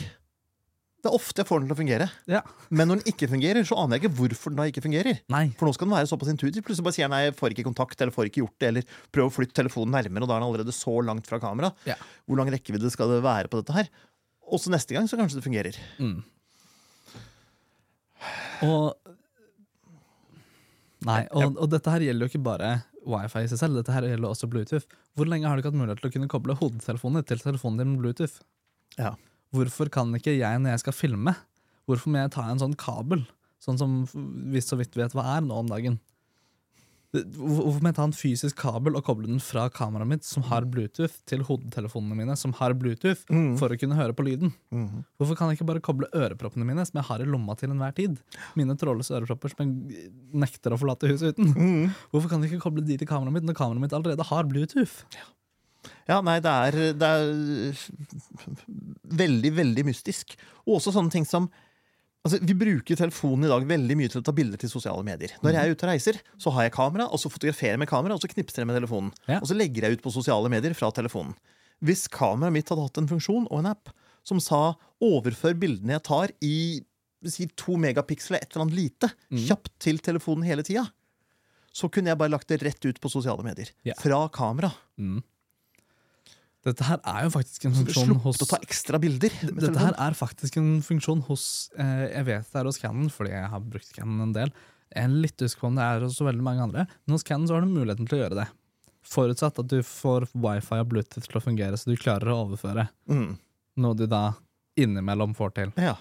Det 1.02 1.10
er 1.10 1.16
ofte 1.18 1.42
jeg 1.42 1.48
får 1.50 1.62
den 1.62 1.70
til 1.70 1.74
å 1.74 1.80
fungere. 1.80 2.08
ja, 2.30 2.42
Men 2.70 2.92
når 2.92 3.00
den 3.02 3.14
ikke 3.14 3.30
fungerer, 3.32 3.66
så 3.66 3.78
aner 3.82 3.98
jeg 3.98 4.04
ikke 4.04 4.18
hvorfor 4.20 4.54
den 4.54 4.60
da 4.62 4.68
ikke 4.70 4.84
fungerer. 4.86 5.22
nei. 5.34 5.44
For 5.58 5.66
nå 5.66 5.74
skal 5.74 5.88
den 5.90 5.96
være 5.96 6.10
såpass 6.12 6.30
intuitiv. 6.30 6.62
Plutselig 6.68 6.86
bare 6.86 6.98
sier 6.98 7.08
den 7.10 7.16
nei, 7.16 7.24
jeg 7.26 7.38
får 7.40 7.56
ikke 7.56 7.66
kontakt, 7.66 7.98
eller 8.02 8.14
får 8.14 8.30
ikke 8.30 8.44
gjort 8.44 8.58
det, 8.62 8.68
eller 8.70 8.84
prøv 9.12 9.32
å 9.32 9.34
flytte 9.34 9.58
telefonen 9.58 9.96
nærmere, 9.98 10.22
og 10.22 10.30
da 10.30 10.38
er 10.38 10.44
den 10.44 10.50
allerede 10.52 10.76
så 10.78 10.94
langt 11.08 11.26
fra 11.30 11.42
kamera. 11.42 11.72
Ja. 11.90 11.98
Hvor 12.30 12.38
lang 12.38 12.52
rekkevidde 12.54 12.94
skal 12.94 13.10
det 13.16 13.24
være 13.26 13.50
på 13.50 13.64
dette 13.64 13.74
her? 13.80 13.90
Og 14.52 14.62
så 14.62 14.70
neste 14.74 14.94
gang 14.94 15.10
så 15.10 15.18
kanskje 15.18 15.40
det 15.40 15.48
fungerer. 15.48 15.82
Mm. 15.98 16.20
Og 18.68 18.94
Nei, 21.02 21.24
og, 21.34 21.56
og 21.58 21.70
dette 21.72 21.90
her 21.90 22.04
gjelder 22.06 22.28
jo 22.28 22.30
ikke 22.30 22.46
bare 22.46 22.68
wifi 23.10 23.42
i 23.42 23.50
seg 23.50 23.58
selv, 23.58 23.80
dette 23.80 23.94
her 23.96 24.06
gjelder 24.06 24.30
også 24.30 24.46
Bluetooth. 24.52 24.86
Hvor 25.18 25.26
lenge 25.26 25.50
har 25.50 25.58
du 25.58 25.64
ikke 25.64 25.72
hatt 25.72 25.80
mulighet 25.80 26.04
til 26.04 26.12
å 26.12 26.14
kunne 26.14 26.30
koble 26.30 26.56
hodetelefonen 26.60 27.26
til 27.26 27.42
telefonen 27.42 27.82
din 27.82 27.96
med 27.96 28.04
Bluetooth? 28.04 28.36
Ja. 29.00 29.16
Hvorfor 29.52 29.90
kan 29.92 30.14
ikke 30.16 30.38
jeg, 30.38 30.60
når 30.64 30.76
jeg 30.78 30.84
skal 30.86 30.94
filme, 30.96 31.36
hvorfor 31.90 32.08
må 32.14 32.22
jeg 32.24 32.32
ta 32.38 32.46
en 32.52 32.62
sånn 32.62 32.78
kabel, 32.80 33.26
sånn 33.62 33.78
som 33.82 33.98
vi 34.52 34.62
så 34.64 34.78
vidt 34.80 34.96
vet 34.98 35.12
hva 35.18 35.38
er 35.38 35.42
nå 35.46 35.58
om 35.64 35.68
dagen? 35.72 36.00
Hvorfor 37.12 37.82
må 37.84 37.90
jeg 37.90 37.96
ta 37.98 38.06
en 38.08 38.14
fysisk 38.16 38.56
kabel 38.62 38.96
og 38.96 39.04
koble 39.04 39.28
den 39.28 39.42
fra 39.44 39.66
kameraet 39.76 40.08
mitt, 40.08 40.24
som 40.24 40.46
har 40.48 40.64
Bluetooth, 40.64 41.18
til 41.28 41.42
hodetelefonene 41.44 42.16
mine, 42.16 42.38
som 42.40 42.54
har 42.56 42.72
Bluetooth, 42.80 43.26
Mm. 43.28 43.58
for 43.60 43.68
å 43.68 43.78
kunne 43.78 43.98
høre 44.00 44.16
på 44.16 44.24
lyden? 44.24 44.54
Mm. 44.72 45.04
Hvorfor 45.20 45.36
kan 45.36 45.50
jeg 45.52 45.60
ikke 45.60 45.68
bare 45.68 45.82
koble 45.84 46.08
øreproppene 46.16 46.64
mine, 46.64 46.86
som 46.88 46.96
jeg 47.02 47.08
har 47.10 47.20
i 47.20 47.26
lomma 47.28 47.58
til 47.60 47.70
enhver 47.70 47.94
tid? 47.94 48.16
Mine 48.56 48.78
trådløse 48.80 49.12
ørepropper 49.20 49.52
som 49.52 49.68
jeg 49.68 50.10
nekter 50.32 50.72
å 50.72 50.80
forlate 50.80 51.12
huset 51.12 51.36
uten. 51.36 51.52
Mm. 51.54 51.92
Hvorfor 52.14 52.30
kan 52.30 52.42
jeg 52.42 52.54
ikke 52.54 52.64
koble 52.64 52.86
de 52.88 52.96
til 52.98 53.08
kameraet 53.12 53.34
mitt 53.34 53.44
når 53.44 53.60
kameraet 53.60 53.82
mitt 53.82 53.92
allerede 54.00 54.24
har 54.32 54.44
Bluetooth? 54.48 55.04
Ja, 55.12 55.28
nei, 56.20 56.40
det 56.44 56.52
er, 56.52 56.78
det 57.00 57.08
er 57.08 57.22
veldig, 59.22 59.52
veldig 59.56 59.86
mystisk. 59.88 60.36
Og 60.66 60.80
også 60.80 60.94
sånne 60.98 61.14
ting 61.14 61.28
som 61.28 61.50
Altså, 62.22 62.38
Vi 62.46 62.54
bruker 62.54 62.94
telefonen 63.00 63.48
i 63.48 63.50
dag 63.50 63.64
veldig 63.66 63.96
mye 63.98 64.10
til 64.14 64.20
å 64.22 64.26
ta 64.28 64.30
bilder 64.38 64.60
til 64.62 64.70
sosiale 64.70 65.02
medier. 65.02 65.32
Når 65.42 65.56
jeg 65.56 65.62
er 65.66 65.72
ute 65.74 65.86
og 65.88 65.90
reiser, 65.90 66.20
så 66.38 66.52
har 66.54 66.68
jeg 66.68 66.74
kamera, 66.76 67.08
og 67.10 67.18
så 67.18 67.32
fotograferer 67.34 67.74
jeg 67.74 67.80
med 67.82 67.90
kamera, 67.90 68.14
og 68.14 68.22
så 68.22 68.30
knipser 68.30 68.62
jeg 68.62 68.68
med 68.70 68.78
telefonen. 68.78 69.10
Ja. 69.26 69.40
Og 69.42 69.48
så 69.50 69.58
legger 69.58 69.88
jeg 69.88 69.98
ut 69.98 70.04
på 70.06 70.14
sosiale 70.14 70.52
medier 70.54 70.76
fra 70.78 70.92
telefonen. 70.94 71.34
Hvis 71.82 72.04
kameraet 72.14 72.54
mitt 72.54 72.70
hadde 72.70 72.86
hatt 72.86 73.00
en 73.02 73.10
funksjon 73.10 73.48
og 73.50 73.64
en 73.64 73.72
app 73.72 73.90
som 74.22 74.38
sa 74.38 74.76
'overfør 75.02 75.58
bildene 75.58 75.98
jeg 75.98 76.04
tar 76.04 76.30
i 76.46 76.86
si, 77.26 77.48
to 77.58 77.74
megapiksler, 77.82 78.38
et 78.38 78.54
eller 78.54 78.68
annet 78.68 78.78
lite, 78.78 79.10
Mm. 79.32 79.42
kjapt 79.48 79.72
til 79.80 79.98
telefonen 79.98 80.46
hele 80.46 80.62
tida', 80.62 80.92
så 81.74 81.90
kunne 81.90 82.14
jeg 82.14 82.20
bare 82.20 82.30
lagt 82.30 82.48
det 82.50 82.62
rett 82.62 82.86
ut 82.86 83.02
på 83.02 83.10
sosiale 83.10 83.42
medier. 83.42 83.72
Ja. 83.84 83.94
Fra 83.98 84.28
kamera. 84.30 84.72
Mm. 85.00 85.24
Dette 86.62 86.86
her 86.86 87.00
er 87.10 87.24
jo 87.26 87.32
faktisk 87.34 87.64
en 87.66 87.74
funksjon 87.74 88.20
hos 88.22 88.42
å 88.44 88.48
ta 88.52 88.60
ekstra 88.62 89.00
bilder. 89.02 89.34
Dette 89.50 89.82
her 89.82 89.96
er 89.98 90.18
faktisk 90.18 90.60
en 90.62 90.76
funksjon 90.86 91.24
hos 91.26 91.46
eh, 91.74 92.04
Jeg 92.12 92.28
vet 92.28 92.52
det 92.52 92.60
er 92.62 92.70
hos 92.70 92.78
Canon, 92.82 93.10
fordi 93.10 93.34
jeg 93.34 93.50
har 93.54 93.64
brukt 93.66 93.94
Canon 93.96 94.28
en 94.28 94.36
del. 94.36 94.52
Jeg 94.92 95.08
er 95.08 95.16
litt 95.24 95.42
usikker 95.42 95.64
på 95.64 95.72
om 95.72 95.80
det 95.80 95.88
er 95.88 96.06
hos 96.06 96.20
veldig 96.22 96.46
mange 96.46 96.68
andre, 96.68 96.86
men 97.06 97.16
hos 97.16 97.26
Canon 97.26 97.48
så 97.50 97.58
har 97.58 97.66
du 97.66 97.72
muligheten 97.72 98.06
til 98.06 98.20
å 98.20 98.22
gjøre 98.22 98.38
det. 98.44 98.48
Forutsatt 99.10 99.58
at 99.64 99.72
du 99.72 99.80
får 99.88 100.28
wifi 100.38 100.78
og 100.78 100.92
Bluetooth 100.92 101.26
til 101.26 101.40
å 101.40 101.44
fungere, 101.44 101.80
så 101.80 101.90
du 101.90 101.98
klarer 101.98 102.30
å 102.30 102.44
overføre. 102.44 102.86
Mm. 103.10 103.32
Noe 103.82 103.98
du 103.98 104.06
da 104.12 104.28
innimellom 104.78 105.34
får 105.38 105.56
til. 105.58 105.74
Ja. 105.82 105.96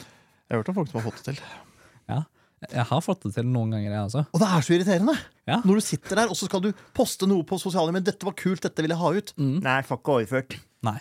Jeg 0.00 0.56
har 0.56 0.62
hørt 0.62 0.72
om 0.72 0.80
folk 0.80 0.90
som 0.90 0.98
har 0.98 1.06
fått 1.06 1.22
det 1.22 1.36
til. 1.36 1.44
Ja. 2.10 2.22
Jeg 2.66 2.84
har 2.90 3.02
fått 3.04 3.22
det 3.22 3.34
til 3.36 3.46
noen 3.46 3.70
ganger, 3.76 3.92
jeg 3.92 4.06
også. 4.08 4.22
Og 4.34 4.40
det 4.42 4.48
er 4.50 4.64
så 4.66 4.74
irriterende! 4.74 5.14
Ja. 5.46 5.60
Når 5.64 5.78
du 5.78 5.84
sitter 5.86 6.16
der, 6.22 6.32
og 6.32 6.36
så 6.36 6.48
skal 6.48 6.62
du 6.64 6.72
poste 6.96 7.28
noe 7.30 7.44
på 7.46 7.58
sosiale 7.62 7.92
medier. 7.94 8.10
'Dette 8.10 8.26
var 8.26 8.34
kult, 8.38 8.60
dette 8.64 8.82
vil 8.82 8.90
jeg 8.90 8.98
ha 8.98 9.12
ut'. 9.14 9.32
Mm. 9.38 9.60
Nei, 9.62 9.78
får 9.86 10.00
ikke 10.02 10.16
overført. 10.18 10.58
Nei. 10.82 10.98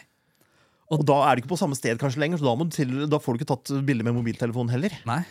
Og 0.94 1.04
da 1.04 1.18
er 1.28 1.36
du 1.36 1.42
ikke 1.44 1.52
på 1.56 1.60
samme 1.60 1.76
sted 1.76 1.98
kanskje 2.00 2.22
lenger, 2.24 2.40
så 2.40 2.48
da, 2.48 2.56
må 2.56 2.70
du 2.70 2.76
til, 2.78 2.94
da 3.12 3.20
får 3.20 3.36
du 3.36 3.42
ikke 3.42 3.52
tatt 3.56 3.74
bilde 3.90 4.06
med 4.08 4.16
mobiltelefonen 4.16 4.72
heller. 4.72 4.94
Nei. 5.10 5.24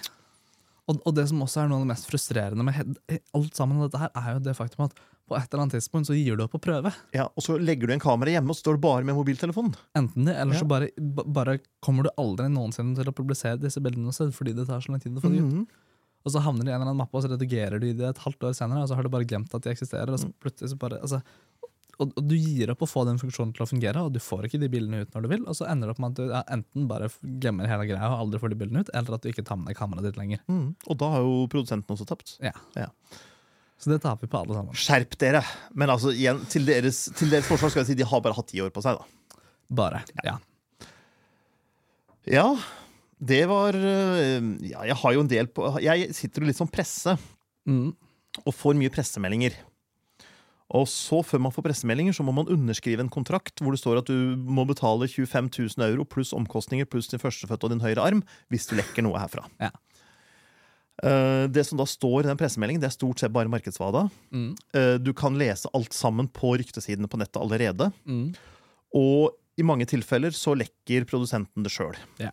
Og, 0.87 0.99
og 1.03 1.15
det 1.17 1.25
som 1.31 1.41
også 1.43 1.63
er 1.63 1.71
noe 1.71 1.81
av 1.81 1.87
det 1.87 1.93
mest 1.95 2.07
frustrerende 2.11 2.63
med 2.67 3.21
alt 3.35 3.57
sammen 3.59 3.81
dette 3.83 3.99
her, 3.99 4.11
er 4.15 4.37
jo 4.37 4.43
det 4.45 4.55
faktum 4.59 4.85
at 4.87 4.99
på 5.27 5.35
et 5.35 5.49
eller 5.51 5.65
annet 5.65 5.75
tidspunkt 5.75 6.07
så 6.07 6.15
gir 6.15 6.37
du 6.39 6.45
opp 6.45 6.53
å 6.55 6.61
prøve. 6.63 6.93
Ja, 7.17 7.25
Og 7.35 7.43
så 7.43 7.57
legger 7.59 7.89
du 7.89 7.95
en 7.97 8.03
kamera 8.03 8.31
hjemme, 8.31 8.53
og 8.55 8.59
står 8.61 8.77
bare 8.79 9.03
med 9.03 9.17
mobiltelefonen. 9.19 9.75
Enten 9.99 10.29
det, 10.29 10.37
eller 10.39 10.55
Ja. 10.55 10.61
så 10.61 10.69
bare, 10.71 10.91
bare 11.27 11.59
kommer 11.83 12.07
du 12.07 12.11
aldri 12.17 12.47
noensinne 12.53 12.95
til 12.95 13.11
å 13.11 13.15
publisere 13.17 13.59
disse 13.59 13.83
bildene 13.83 14.15
selv, 14.15 14.37
fordi 14.37 14.55
det 14.55 14.69
tar 14.69 14.79
så 14.85 14.93
lang 14.93 15.01
tid 15.03 15.17
å 15.17 15.25
få 15.25 15.33
det 15.33 15.41
ut. 15.43 15.51
Mhm. 15.51 15.67
Og 16.27 16.33
så 16.35 16.43
havner 16.43 16.67
de 16.67 16.73
i 16.73 16.75
en 16.75 16.81
eller 16.81 16.91
annen 16.91 16.99
mappe, 16.99 17.15
og 17.15 17.23
så 17.23 17.31
redigerer 17.31 17.79
du 17.79 17.93
det 17.95 18.09
et 18.09 18.23
halvt 18.25 18.49
år 18.49 18.57
senere, 18.59 18.83
og 18.83 18.91
så 18.91 18.99
har 18.99 19.07
du 19.07 19.13
bare 19.13 19.29
glemt 19.29 19.53
at 19.55 19.63
de 19.63 19.71
eksisterer. 19.71 20.11
Og 20.11 20.19
så 20.19 20.31
plutselig 20.43 20.73
så 20.73 20.79
bare, 20.81 20.99
altså, 20.99 21.21
og, 21.97 22.11
og 22.11 22.25
du 22.27 22.35
gir 22.35 22.73
opp 22.73 22.83
å 22.85 22.89
få 22.91 23.05
den 23.09 23.21
funksjonen 23.21 23.53
til 23.57 23.65
å 23.65 23.69
fungere, 23.71 24.03
og 24.03 24.17
du 24.17 24.19
får 24.21 24.49
ikke 24.49 24.61
de 24.61 24.71
bildene 24.73 25.05
ut 25.05 25.15
når 25.15 25.25
du 25.25 25.31
vil, 25.33 25.45
og 25.47 25.57
så 25.57 25.69
ender 25.71 25.89
det 25.89 25.95
opp 25.95 26.03
med 26.03 26.13
at 26.13 26.19
du 26.19 26.35
ja, 26.35 26.43
enten 26.57 26.89
bare 26.91 27.09
glemmer 27.45 27.71
hele 27.71 27.87
greia 27.89 28.11
og 28.11 28.27
aldri 28.27 28.43
får 28.43 28.53
de 28.53 28.59
bildene 28.65 28.83
ut, 28.85 28.91
eller 28.99 29.17
at 29.17 29.25
du 29.25 29.31
ikke 29.31 29.47
tar 29.47 29.61
med 29.61 29.71
deg 29.71 29.79
kameraet 29.79 30.11
ditt 30.11 30.19
lenger. 30.21 30.43
Mm. 30.51 30.67
Og 30.91 30.99
da 31.01 31.13
har 31.15 31.25
jo 31.25 31.39
produsenten 31.53 31.97
også 31.97 32.09
tapt. 32.11 32.35
Ja. 32.45 32.53
Ja. 32.77 32.91
Så 33.81 33.93
det 33.93 34.01
taper 34.03 34.27
vi 34.27 34.33
på 34.33 34.41
alle 34.43 34.57
sammen. 34.57 34.77
Skjerp 34.77 35.17
dere! 35.21 35.45
Men 35.77 35.93
altså, 35.95 36.13
igjen, 36.13 36.43
til 36.53 36.67
deres, 36.69 37.07
til 37.17 37.33
deres 37.33 37.49
forsvar 37.49 37.73
skal 37.73 37.85
jeg 37.85 37.93
si 37.93 37.99
de 38.03 38.09
har 38.09 38.25
bare 38.25 38.37
hatt 38.37 38.51
ti 38.51 38.61
år 38.65 38.75
på 38.75 38.85
seg, 38.85 38.99
da. 38.99 39.41
Bare. 39.77 40.03
Ja. 40.27 40.37
Ja, 42.27 42.49
det 43.19 43.47
var 43.49 43.73
øh, 43.75 44.43
Ja, 44.67 44.83
jeg 44.85 44.97
har 44.97 45.13
jo 45.15 45.21
en 45.25 45.29
del 45.31 45.47
på 45.49 45.71
Jeg 45.81 46.11
sitter 46.15 46.43
jo 46.43 46.47
litt 46.51 46.57
som 46.59 46.69
presse 46.69 47.17
Mm. 47.67 47.97
og 48.47 48.53
får 48.55 48.77
mye 48.79 48.91
pressemeldinger. 48.95 49.55
Og 50.71 50.85
så, 50.87 51.19
før 51.27 51.41
man 51.41 51.51
får 51.55 51.65
pressemeldinger, 51.67 52.13
så 52.15 52.23
må 52.23 52.33
man 52.35 52.47
underskrive 52.47 53.01
en 53.03 53.09
kontrakt 53.11 53.59
hvor 53.63 53.75
det 53.75 53.81
står 53.81 53.99
at 53.99 54.07
du 54.07 54.37
må 54.37 54.65
betale 54.67 55.09
25 55.11 55.49
000 55.77 55.83
euro 55.89 56.05
pluss 56.05 56.31
omkostninger 56.35 56.87
pluss 56.87 57.09
din 57.11 57.19
førstefødte 57.23 57.65
og 57.67 57.71
din 57.75 57.83
høyre 57.83 58.03
arm 58.07 58.23
hvis 58.51 58.67
du 58.71 58.77
lekker 58.79 59.03
noe 59.03 59.19
herfra. 59.19 59.45
Ja. 59.59 59.71
Eh, 61.03 61.47
Det 61.53 61.65
som 61.67 61.79
da 61.79 61.85
står 61.87 62.25
i 62.25 62.29
den 62.31 62.39
pressemeldingen, 62.41 62.81
det 62.81 62.89
er 62.91 62.97
stort 62.97 63.19
sett 63.21 63.33
bare 63.35 63.51
markedsvada. 63.51 64.09
Mm. 64.33 64.55
Eh, 64.75 64.97
Du 64.99 65.13
kan 65.13 65.35
lese 65.39 65.67
alt 65.75 65.93
sammen 65.93 66.29
på 66.29 66.55
ryktesidene 66.59 67.09
på 67.09 67.19
nettet 67.19 67.41
allerede. 67.43 67.93
Mm. 68.07 68.35
Og 68.95 69.35
i 69.59 69.63
mange 69.63 69.87
tilfeller 69.87 70.31
så 70.31 70.55
lekker 70.57 71.05
produsenten 71.09 71.63
det 71.65 71.73
sjøl. 71.73 71.97
Ja. 72.19 72.31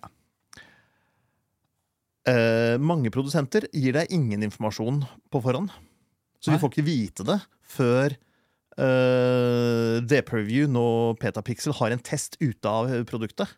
Eh, 2.30 2.76
mange 2.80 3.12
produsenter 3.12 3.66
gir 3.76 3.98
deg 3.98 4.12
ingen 4.16 4.46
informasjon 4.48 5.02
på 5.32 5.42
forhånd. 5.44 5.74
Så 6.40 6.52
Nei. 6.52 6.56
vi 6.56 6.62
får 6.62 6.72
ikke 6.72 6.88
vite 6.88 7.26
det 7.28 7.40
før 7.74 8.16
eh, 8.16 9.98
D-Preview, 10.08 10.70
nå 10.72 10.86
Petapixel, 11.20 11.76
har 11.80 11.96
en 11.96 12.04
test 12.04 12.38
ute 12.40 12.70
av 12.70 12.92
produktet. 13.10 13.52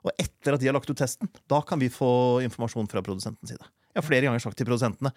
Og 0.00 0.14
etter 0.16 0.56
at 0.56 0.62
de 0.62 0.70
har 0.70 0.74
lagt 0.74 0.90
ut 0.90 0.98
testen, 0.98 1.30
da 1.50 1.60
kan 1.66 1.78
vi 1.82 1.90
få 1.92 2.40
informasjon 2.46 2.88
fra 2.90 3.02
produsentens 3.04 3.52
side. 3.52 3.70
Jeg 3.90 4.00
har 4.00 4.06
flere 4.06 4.26
ganger 4.28 4.42
sagt 4.42 4.54
til 4.60 4.68
produsentene 4.68 5.10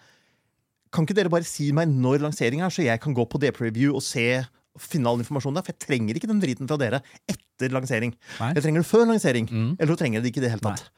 Kan 0.90 1.06
ikke 1.06 1.14
dere 1.14 1.30
bare 1.30 1.46
si 1.46 1.68
meg 1.74 1.86
når 1.90 2.24
lanseringa 2.24 2.66
er, 2.66 2.74
så 2.74 2.82
jeg 2.82 3.00
kan 3.02 3.14
gå 3.16 3.24
på 3.26 3.40
D-Preview 3.42 3.94
og 3.94 4.02
se 4.04 4.44
finne 4.80 5.10
all 5.10 5.22
informasjonen 5.22 5.58
der? 5.58 5.66
For 5.66 5.74
jeg 5.74 5.86
trenger 5.86 6.18
ikke 6.18 6.30
den 6.30 6.42
driten 6.42 6.70
fra 6.70 6.78
dere 6.80 7.00
etter 7.30 7.74
lansering. 7.74 8.14
Nei. 8.40 8.52
Jeg 8.56 8.66
trenger 8.66 8.82
det 8.82 8.90
før 8.90 9.08
lansering. 9.10 9.48
Mm. 9.50 9.72
Eller 9.78 9.94
så 9.94 10.00
trenger 10.00 10.18
jeg 10.18 10.24
det 10.24 10.32
ikke 10.32 10.42
i 10.42 10.44
det 10.46 10.52
hele 10.54 10.64
tatt. 10.64 10.88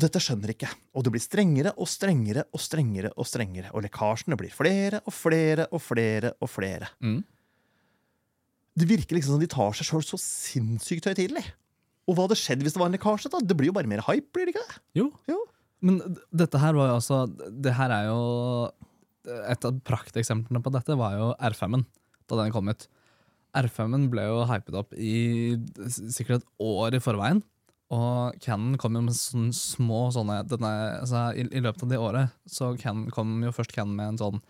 Og 0.00 0.06
dette 0.06 0.20
skjønner 0.24 0.54
ikke. 0.54 0.68
Og 0.96 1.04
det 1.04 1.10
blir 1.12 1.20
strengere 1.20 1.74
og 1.76 1.88
strengere 1.90 2.46
og 2.56 2.62
strengere. 2.64 3.10
Og 3.20 3.26
strengere. 3.28 3.68
Og 3.76 3.84
lekkasjene 3.84 4.38
blir 4.40 4.52
flere 4.54 5.02
og 5.04 5.12
flere 5.12 5.66
og 5.68 5.82
flere 5.84 6.32
og 6.40 6.48
flere. 6.48 6.88
Mm. 7.04 7.18
Det 8.80 8.88
virker 8.88 9.18
liksom 9.18 9.36
som 9.36 9.42
de 9.42 9.50
tar 9.50 9.76
seg 9.76 9.90
sjøl 9.90 10.06
så 10.06 10.16
sinnssykt 10.22 11.10
høytidelig. 11.10 11.44
Og 12.08 12.16
hva 12.16 12.24
hadde 12.24 12.38
skjedd 12.40 12.64
hvis 12.64 12.78
det 12.78 12.80
var 12.80 12.88
en 12.88 12.96
lekkasje? 12.96 13.28
da? 13.34 13.42
Det 13.44 13.58
blir 13.58 13.68
jo 13.68 13.76
bare 13.76 13.90
mer 13.90 14.00
hype, 14.06 14.30
blir 14.32 14.48
det 14.48 14.54
ikke 14.54 14.64
det? 14.70 14.80
Jo. 15.02 15.10
Jo. 15.28 15.42
Men 15.84 16.00
dette 16.32 16.60
her 16.60 16.76
var 16.76 16.90
jo 16.90 16.96
altså 16.98 17.22
Det 17.64 17.72
her 17.72 17.92
er 17.94 18.10
jo 18.10 18.18
Et 19.48 19.64
av 19.64 19.78
prakteksemplene 19.88 20.60
på 20.60 20.72
dette 20.74 20.96
var 21.00 21.14
jo 21.16 21.30
R5-en, 21.40 21.84
da 22.28 22.40
den 22.40 22.52
kom 22.52 22.72
ut. 22.72 22.88
R5-en 23.56 24.08
ble 24.12 24.24
jo 24.24 24.44
hypet 24.48 24.76
opp 24.80 24.96
i 24.96 25.56
sikkert 25.90 26.40
et 26.40 26.52
år 26.64 26.96
i 26.96 27.02
forveien. 27.04 27.44
Og 27.90 28.38
Canon 28.42 28.78
kom 28.78 28.94
jo 28.94 29.02
med 29.02 29.16
sånne 29.18 29.54
små 29.56 30.04
sånne 30.14 30.40
denne, 30.46 30.70
altså, 31.00 31.24
i, 31.34 31.46
I 31.50 31.62
løpet 31.64 31.84
av 31.86 31.90
det 31.90 31.98
året 31.98 32.36
så 32.46 32.70
Canon, 32.78 33.10
kom 33.14 33.40
jo 33.42 33.50
først 33.54 33.74
Canon 33.74 33.96
med 33.98 34.12
en 34.12 34.20
sånn 34.20 34.40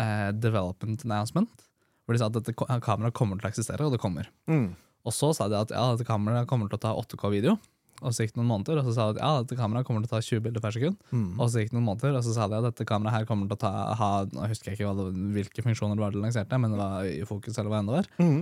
eh, 0.00 0.32
development 0.32 1.04
announcement. 1.04 1.66
Hvor 2.06 2.16
de 2.16 2.22
sa 2.22 2.30
at 2.30 2.38
dette 2.38 2.54
kameraet 2.56 3.16
kommer 3.16 3.40
til 3.40 3.48
å 3.48 3.52
eksistere, 3.52 3.84
og 3.84 3.92
det 3.92 4.00
kommer. 4.00 4.28
Mm. 4.48 4.70
Og 5.06 5.14
så 5.14 5.32
sa 5.36 5.48
de 5.50 5.58
at 5.58 5.72
ja, 5.74 5.88
dette 5.92 6.06
kameraet 6.06 6.48
kommer 6.50 6.70
til 6.70 6.78
å 6.78 6.84
ta 6.86 6.94
8K-video. 6.96 7.56
Og 8.04 8.12
så 8.12 8.24
gikk 8.24 8.34
det 8.34 8.40
noen 8.42 8.50
måneder, 8.50 8.80
og 8.80 8.88
så 8.88 8.92
sa 8.92 9.06
de 9.08 9.16
at 9.16 9.22
ja, 9.22 9.42
dette 9.42 9.56
kameraet 9.58 9.88
kommer 9.88 10.04
til 10.04 10.10
å 10.10 10.14
ta 10.16 10.20
20 10.24 10.42
bilder 10.44 10.62
per 10.62 10.74
sekund. 10.76 10.98
Mm. 11.10 11.28
Og 11.38 11.48
så 11.48 11.62
gikk 11.62 11.72
det 11.72 11.78
noen 11.78 11.88
måneder, 11.88 12.18
og 12.18 12.26
så 12.26 12.34
sa 12.36 12.48
de 12.50 12.58
at 12.58 12.66
dette 12.68 12.88
kameraet 12.88 13.20
her 13.20 13.28
kommer 13.28 13.48
til 13.48 13.56
å 13.56 13.62
ta, 13.62 13.72
ha 13.96 14.10
Nå 14.32 14.48
husker 14.50 14.72
jeg 14.72 14.78
ikke 14.78 14.92
det, 14.98 15.06
hvilke 15.36 15.64
funksjoner 15.64 15.98
det 15.98 16.04
var 16.04 16.14
de 16.14 16.20
lanserte, 16.24 16.60
men 16.60 16.74
det 16.74 16.80
var 16.80 17.08
i 17.08 17.24
fokus 17.28 17.56
eller 17.56 17.72
hva 17.72 17.80
enn 17.80 17.90
det 17.90 17.96
var. 17.96 18.10
Mm. 18.20 18.38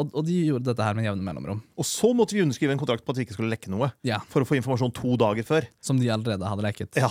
Og, 0.00 0.14
og 0.16 0.24
de 0.26 0.36
gjorde 0.48 0.70
dette 0.70 0.84
her 0.86 0.96
med 0.96 1.06
jevne 1.06 1.24
mellomrom. 1.26 1.60
Og 1.80 1.86
så 1.86 2.12
måtte 2.16 2.36
vi 2.36 2.42
underskrive 2.44 2.74
en 2.74 2.80
kontrakt 2.80 3.04
på 3.04 3.12
at 3.14 3.20
vi 3.20 3.26
ikke 3.26 3.36
skulle 3.36 3.52
lekke 3.52 3.72
noe. 3.72 3.90
Ja, 4.06 4.22
For 4.32 4.44
å 4.44 4.48
få 4.48 4.56
informasjon 4.58 4.94
to 4.96 5.16
dager 5.20 5.46
før. 5.46 5.68
Som 5.84 6.00
de 6.00 6.08
allerede 6.12 6.48
hadde 6.48 6.64
leket. 6.66 6.96
Ja. 7.00 7.10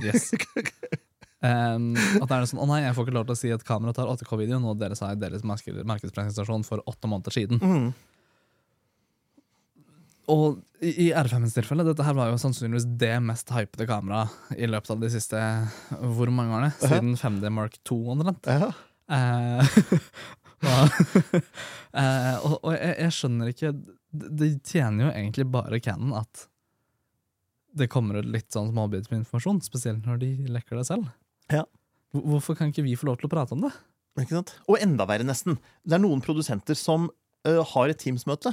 Yes. 0.00 0.30
Um, 1.40 1.94
at 2.22 2.28
det 2.28 2.36
er 2.36 2.46
sånn, 2.50 2.60
Å 2.62 2.68
nei, 2.68 2.82
jeg 2.84 2.94
får 2.96 3.08
ikke 3.08 3.16
lov 3.16 3.26
til 3.30 3.34
å 3.34 3.40
si 3.40 3.50
at 3.54 3.64
kameraet 3.66 3.98
tar 3.98 4.10
8K-video, 4.12 4.60
noe 4.62 4.76
dere 4.78 4.98
sa 4.98 5.10
i 5.14 5.18
deres 5.18 5.42
marked- 5.46 5.82
markedspresentasjon 5.88 6.66
for 6.68 6.84
åtte 6.90 7.10
måneder 7.10 7.34
siden. 7.34 7.62
Mm. 7.64 7.90
Og 10.30 10.60
i, 10.84 10.92
i 11.06 11.12
R5-ens 11.16 11.56
tilfelle, 11.56 11.84
dette 11.86 12.04
her 12.06 12.14
var 12.14 12.30
jo 12.30 12.38
sannsynligvis 12.40 12.86
det 13.00 13.16
mest 13.24 13.50
hypede 13.54 13.88
kameraet 13.88 14.54
i 14.60 14.68
løpet 14.70 14.92
av 14.94 15.00
de 15.02 15.10
siste 15.10 15.40
Hvor 16.14 16.30
mange 16.34 16.54
årene? 16.54 16.70
Siden 16.78 17.16
5D 17.18 17.50
Mark 17.56 17.80
2, 17.88 17.98
omtrent. 18.14 18.46
Ja. 18.46 18.70
Eh, 19.10 19.80
eh, 22.00 22.36
og, 22.44 22.58
og 22.58 22.72
jeg, 22.74 22.94
jeg 23.00 23.14
skjønner 23.16 23.48
ikke 23.48 23.70
Det 24.12 24.48
tjener 24.68 25.06
jo 25.06 25.12
egentlig 25.14 25.46
bare 25.48 25.78
Canon 25.80 26.12
at 26.20 26.46
det 27.80 27.86
kommer 27.88 28.18
ut 28.18 28.26
litt 28.26 28.50
sånn 28.50 28.72
småbit 28.72 29.06
med 29.12 29.20
informasjon, 29.20 29.60
spesielt 29.62 30.02
når 30.02 30.18
de 30.24 30.30
lekker 30.50 30.74
det 30.80 30.88
selv. 30.88 31.06
Ja. 31.54 31.62
Hvorfor 32.10 32.56
kan 32.58 32.72
ikke 32.72 32.82
vi 32.82 32.96
få 32.98 33.06
lov 33.06 33.20
til 33.20 33.28
å 33.28 33.30
prate 33.30 33.54
om 33.54 33.62
det? 33.62 33.70
Og 34.66 34.80
enda 34.82 35.06
verre, 35.06 35.22
nesten. 35.22 35.54
Det 35.86 35.94
er 35.94 36.02
noen 36.02 36.22
produsenter 36.24 36.74
som 36.74 37.06
ø, 37.46 37.52
har 37.62 37.92
et 37.92 38.02
Teams-møte 38.02 38.50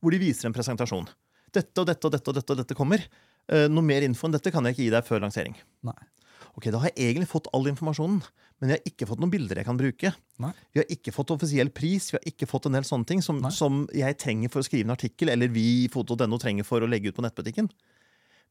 hvor 0.00 0.12
de 0.16 0.20
viser 0.20 0.48
en 0.48 0.56
presentasjon. 0.56 1.06
Dette 1.54 1.80
og 1.80 1.88
dette 1.88 2.08
og 2.08 2.16
dette 2.16 2.32
og 2.32 2.38
dette, 2.38 2.52
og 2.52 2.60
dette 2.60 2.76
kommer. 2.76 3.04
Uh, 3.44 3.66
noe 3.68 3.84
mer 3.84 4.04
info 4.04 4.26
enn 4.28 4.34
dette 4.34 4.52
kan 4.52 4.64
jeg 4.64 4.76
ikke 4.76 4.86
gi 4.86 4.92
deg 4.96 5.06
før 5.06 5.22
lansering. 5.24 5.56
Nei. 5.86 5.96
Ok, 6.54 6.68
Da 6.70 6.80
har 6.82 6.92
jeg 6.92 7.10
egentlig 7.10 7.30
fått 7.30 7.48
all 7.56 7.68
informasjonen, 7.70 8.20
men 8.62 8.70
jeg 8.70 8.78
har 8.80 8.90
ikke 8.92 9.08
fått 9.10 9.20
noen 9.20 9.32
bilder 9.32 9.58
jeg 9.60 9.66
kan 9.66 9.78
bruke. 9.78 10.12
Nei. 10.40 10.52
Vi 10.72 10.80
har 10.80 10.92
ikke 10.94 11.12
fått 11.12 11.32
offisiell 11.34 11.72
pris, 11.74 12.06
vi 12.12 12.20
har 12.20 12.28
ikke 12.30 12.48
fått 12.48 12.68
en 12.68 12.78
del 12.78 12.86
sånne 12.86 13.08
ting 13.08 13.20
som, 13.24 13.42
som 13.52 13.82
jeg 13.92 14.16
trenger 14.22 14.52
for 14.52 14.62
å 14.62 14.66
skrive 14.66 14.86
en 14.86 14.94
artikkel, 14.94 15.32
eller 15.34 15.50
vi 15.52 15.66
i 15.82 15.90
foto.no 15.92 16.38
trenger 16.40 16.66
for 16.66 16.84
å 16.84 16.88
legge 16.88 17.10
ut 17.10 17.18
på 17.18 17.24
nettbutikken. 17.26 17.68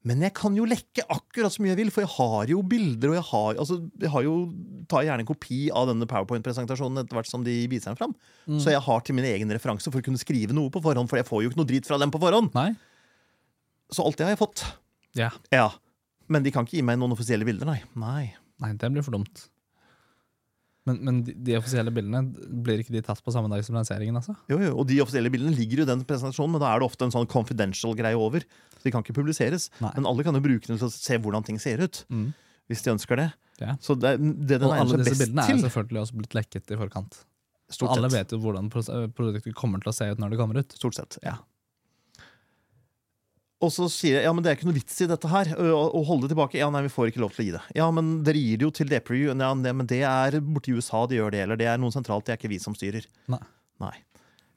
Men 0.04 0.20
jeg 0.26 0.36
kan 0.36 0.56
jo 0.58 0.66
lekke 0.68 1.06
akkurat 1.16 1.54
så 1.54 1.64
mye 1.64 1.72
jeg 1.72 1.80
vil, 1.80 1.92
for 1.96 2.04
jeg 2.04 2.12
har 2.18 2.50
jo 2.52 2.60
bilder, 2.68 3.14
og 3.14 3.16
jeg 3.16 3.26
har, 3.30 3.60
altså, 3.64 3.78
jeg 4.04 4.12
har 4.12 4.26
jo 4.26 4.34
tar 4.92 5.06
gjerne 5.08 5.24
en 5.24 5.30
kopi 5.30 5.60
av 5.72 5.88
denne 5.88 6.08
PowerPoint-presentasjonen 6.12 7.00
etter 7.00 7.16
hvert 7.16 7.30
som 7.30 7.46
de 7.46 7.56
viser 7.72 7.94
den 7.94 8.00
fram. 8.02 8.16
Mm. 8.44 8.58
Så 8.60 8.74
jeg 8.74 8.84
har 8.84 9.06
til 9.08 9.16
min 9.16 9.30
egen 9.30 9.56
referanse 9.56 9.88
for 9.88 10.04
å 10.04 10.06
kunne 10.06 10.20
skrive 10.20 10.56
noe 10.56 10.74
på 10.74 10.84
forhånd, 10.84 11.08
for 11.08 11.22
jeg 11.22 11.30
får 11.30 11.46
jo 11.46 11.54
ikke 11.54 11.62
noe 11.62 11.72
drit 11.72 11.88
fra 11.88 12.02
dem 12.04 12.12
på 12.12 12.20
forhånd. 12.20 12.52
Nei? 12.58 12.74
Så 13.96 14.04
alt 14.04 14.20
det 14.20 14.28
har 14.28 14.36
jeg 14.36 14.44
fått. 14.44 14.66
Ja. 15.16 15.32
Ja. 15.56 15.70
Men 16.28 16.44
de 16.44 16.52
kan 16.52 16.68
ikke 16.68 16.82
gi 16.82 16.86
meg 16.86 17.00
noen 17.00 17.16
offisielle 17.16 17.48
bilder, 17.48 17.72
nei. 17.72 17.80
Nei. 17.96 18.34
Nei, 18.60 18.76
det 18.80 18.92
blir 18.92 19.08
for 19.08 19.16
dumt. 19.16 19.48
Men, 20.90 20.98
men 21.00 21.20
de, 21.24 21.34
de 21.48 21.56
offisielle 21.56 21.92
bildene, 21.96 22.26
blir 22.64 22.82
ikke 22.84 22.92
de 22.96 23.02
tatt 23.06 23.22
på 23.24 23.32
samme 23.32 23.48
dag 23.52 23.64
som 23.64 23.78
lanseringen? 23.78 24.18
altså? 24.20 24.36
Jo, 24.52 24.58
jo, 24.60 24.74
og 24.82 24.88
de 24.90 25.00
offisielle 25.04 25.32
bildene 25.32 25.56
ligger 25.56 25.82
jo 25.82 25.86
i 25.88 25.92
den 25.94 26.04
presentasjonen, 26.08 26.58
men 26.58 26.64
da 26.64 26.74
er 26.74 26.82
det 26.82 26.90
ofte 26.90 27.08
en 27.08 27.14
sånn 27.14 27.30
confidential 27.32 27.96
greie 27.96 28.20
over. 28.20 28.44
Så 28.76 28.84
de 28.84 28.92
kan 28.92 29.06
ikke 29.06 29.16
publiseres. 29.16 29.70
Nei. 29.84 29.94
Men 29.96 30.10
alle 30.10 30.26
kan 30.28 30.36
jo 30.36 30.44
bruke 30.44 30.68
den 30.68 30.82
til 30.82 30.90
å 30.90 30.92
se 30.92 31.20
hvordan 31.24 31.48
ting 31.48 31.62
ser 31.64 31.86
ut. 31.86 32.04
Mm. 32.12 32.34
Hvis 32.72 32.84
de 32.84 32.92
ønsker 32.98 33.20
det. 33.22 33.30
Ja. 33.62 33.78
Så 33.84 33.96
det, 33.96 34.18
det 34.20 34.60
den 34.60 34.68
Og 34.68 34.76
alle 34.76 35.00
disse 35.04 35.20
bildene 35.22 35.46
er 35.46 35.56
jo 35.56 35.64
selvfølgelig 35.64 36.04
også 36.04 36.20
blitt 36.20 36.36
lekket 36.36 36.76
i 36.76 36.80
forkant. 36.80 37.22
Og 37.72 37.78
så 37.78 37.90
alle 37.90 38.10
sett. 38.12 38.20
vet 38.20 38.36
jo 38.36 38.42
hvordan 38.44 38.68
produktet 38.74 39.56
kommer 39.58 39.82
til 39.82 39.94
å 39.94 39.96
se 39.96 40.10
ut 40.12 40.20
når 40.22 40.34
det 40.34 40.40
kommer 40.42 40.60
ut. 40.60 40.76
Stort 40.78 41.00
sett. 41.00 41.18
Ja. 41.24 41.38
Og 43.64 43.72
så 43.72 43.86
sier 43.92 44.18
jeg 44.20 44.26
ja, 44.28 44.32
men 44.36 44.44
det 44.44 44.52
er 44.52 44.58
ikke 44.58 44.68
noe 44.68 44.76
vits 44.76 44.98
i 45.06 45.08
dette 45.08 45.30
her. 45.32 45.54
Å 45.56 46.02
holde 46.08 46.28
det 46.28 46.34
tilbake. 46.36 46.58
Ja, 46.60 46.68
nei, 46.74 46.82
vi 46.86 46.92
får 46.92 47.12
ikke 47.14 47.22
lov 47.24 47.32
til 47.36 47.44
å 47.44 47.48
gi 47.48 47.54
det. 47.56 47.62
Ja, 47.80 47.86
men 47.96 48.10
dere 48.28 48.42
gir 48.42 48.60
det 48.60 48.68
jo 48.68 48.72
til 48.76 48.90
Depreview. 48.92 49.32
Ja, 49.32 49.52
men 49.56 49.88
det 49.88 50.02
er 50.04 50.40
borti 50.44 50.74
USA 50.76 51.06
de 51.08 51.22
gjør 51.22 51.32
det, 51.36 51.44
eller 51.46 51.60
det 51.62 51.70
er 51.72 51.80
noe 51.80 51.94
sentralt. 51.96 52.26
Det 52.28 52.36
er 52.36 52.42
ikke 52.42 52.52
vi 52.52 52.60
som 52.64 52.76
styrer. 52.76 53.08
Nei. 53.32 53.40
Nei. 53.84 53.94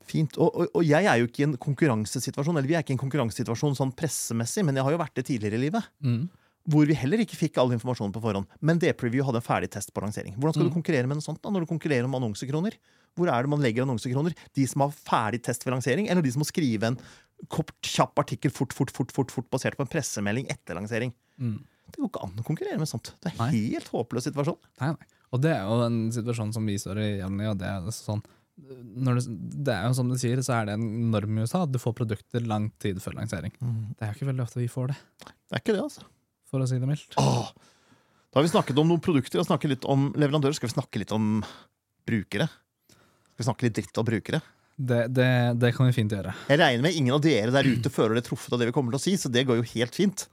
Fint. 0.07 0.37
Og, 0.39 0.51
og, 0.55 0.69
og 0.79 0.85
jeg 0.87 1.07
er 1.11 1.19
jo 1.23 1.27
ikke 1.31 1.43
i 1.45 1.47
en 1.49 1.57
konkurransesituasjon, 1.63 2.59
eller 2.59 2.69
vi 2.71 2.75
er 2.79 2.83
ikke 2.85 2.95
i 2.95 2.99
en 2.99 3.05
konkurransesituasjon 3.05 3.79
sånn 3.79 3.95
pressemessig, 3.99 4.63
men 4.67 4.77
jeg 4.79 4.87
har 4.87 4.95
jo 4.95 5.01
vært 5.03 5.17
det 5.19 5.27
tidligere 5.31 5.59
i 5.59 5.65
livet. 5.69 5.89
Mm. 6.07 6.27
Hvor 6.67 6.87
vi 6.91 6.97
heller 6.99 7.21
ikke 7.23 7.39
fikk 7.39 7.59
all 7.63 7.71
informasjonen 7.77 8.11
på 8.15 8.23
forhånd. 8.25 8.47
Men 8.67 8.79
D-Preview 8.83 9.23
hadde 9.27 9.39
en 9.39 9.47
ferdig 9.47 9.69
test 9.75 9.93
på 9.95 10.03
lansering. 10.03 10.35
Hvordan 10.35 10.57
skal 10.57 10.67
Mm. 10.67 10.71
du 10.73 10.79
konkurrere 10.81 11.07
med 11.07 11.19
noe 11.21 11.27
sånt 11.27 11.39
da, 11.43 11.51
når 11.55 11.63
du 11.63 11.71
konkurrerer 11.71 12.07
om 12.09 12.15
annonsekroner? 12.19 12.75
Hvor 13.17 13.31
er 13.31 13.43
det 13.47 13.51
man 13.53 13.63
legger 13.63 13.87
annonsekroner? 13.87 14.35
De 14.55 14.67
som 14.67 14.83
har 14.83 14.91
ferdig 14.91 15.43
test 15.47 15.63
ved 15.65 15.73
lansering, 15.77 16.09
eller 16.11 16.23
de 16.27 16.33
som 16.35 16.43
må 16.43 16.47
skrive 16.51 16.91
en 16.91 16.99
kort, 17.53 17.73
kjapp 17.85 18.19
artikkel 18.23 18.53
fort, 18.55 18.75
fort, 18.77 18.93
fort, 18.95 19.13
fort, 19.15 19.35
fort 19.35 19.51
basert 19.53 19.77
på 19.79 19.85
en 19.85 19.91
pressemelding 19.93 20.49
etter 20.53 20.79
lansering. 20.79 21.13
Mm. 21.41 21.59
Det 21.87 22.01
går 22.01 22.11
ikke 22.11 22.25
an 22.27 22.41
å 22.41 22.47
konkurrere 22.47 22.81
med 22.81 22.91
sånt. 22.91 23.13
Det 23.23 23.31
er 23.31 23.37
en 23.39 23.55
helt 23.55 23.93
håpløs 23.93 24.27
situasjon. 24.27 24.59
Nei, 24.83 24.95
nei. 24.97 25.13
Og 25.35 25.43
det 25.43 25.53
er 25.53 25.63
jo 25.67 25.79
en 25.85 26.01
situasjon 26.15 26.55
som 26.55 26.67
vi 26.67 26.79
står 26.81 27.03
i 27.03 27.11
og 27.27 27.61
det 27.61 27.69
er 27.69 27.87
sånn 27.95 28.25
når 28.57 29.19
det, 29.19 29.23
det 29.67 29.73
er 29.75 29.83
jo 29.85 29.97
som 29.99 30.09
du 30.09 30.17
sier, 30.17 30.41
så 30.45 30.55
er 30.57 30.69
det 30.69 30.77
en 30.79 30.85
norm 31.13 31.37
i 31.37 31.45
USA 31.45 31.67
at 31.67 31.73
du 31.75 31.77
får 31.81 31.93
produkter 31.99 32.45
lang 32.49 32.71
tid 32.81 33.03
før 33.05 33.19
lansering. 33.19 33.53
Det 33.61 34.01
er 34.01 34.13
jo 34.13 34.17
ikke 34.17 34.29
veldig 34.31 34.45
ofte 34.47 34.63
vi 34.63 34.69
får 34.73 34.95
det, 34.95 34.97
Det 35.21 35.59
er 35.59 35.61
ikke 35.61 35.75
det, 35.77 35.83
altså. 35.83 36.07
for 36.49 36.65
å 36.65 36.69
si 36.71 36.79
det 36.81 36.89
mildt. 36.89 37.19
Åh. 37.21 37.51
Da 38.33 38.41
har 38.41 38.47
vi 38.47 38.53
snakket 38.53 38.81
om 38.81 38.89
noen 38.89 39.03
produkter 39.05 39.43
og 39.43 39.49
snakket 39.49 39.75
litt 39.75 39.85
om 39.89 40.09
leverandører. 40.17 40.57
Skal 40.57 40.71
vi 40.71 40.77
snakke 40.77 41.03
litt 41.03 41.13
om 41.13 41.43
brukere? 42.09 42.49
Skal 42.89 43.43
vi 43.43 43.49
snakke 43.51 43.69
litt 43.69 43.77
dritt 43.77 44.01
om 44.01 44.09
brukere? 44.09 44.41
Det, 44.77 45.07
det, 45.09 45.29
det 45.57 45.71
kan 45.73 45.89
vi 45.89 45.95
fint 45.97 46.13
gjøre. 46.13 46.35
Jeg 46.51 46.61
regner 46.61 46.83
med 46.85 46.97
ingen 46.99 47.15
av 47.17 47.23
dere 47.25 47.53
der 47.55 47.65
ute 47.69 47.89
føler 47.93 48.19
det 48.19 48.27
truffet 48.27 48.53
av 48.53 48.61
det 48.61 48.69
vi 48.69 48.75
kommer 48.77 48.93
til 48.93 49.01
å 49.01 49.05
si, 49.07 49.15
så 49.21 49.31
det 49.33 49.47
går 49.49 49.63
jo 49.63 49.71
helt 49.73 49.97
fint. 49.97 50.27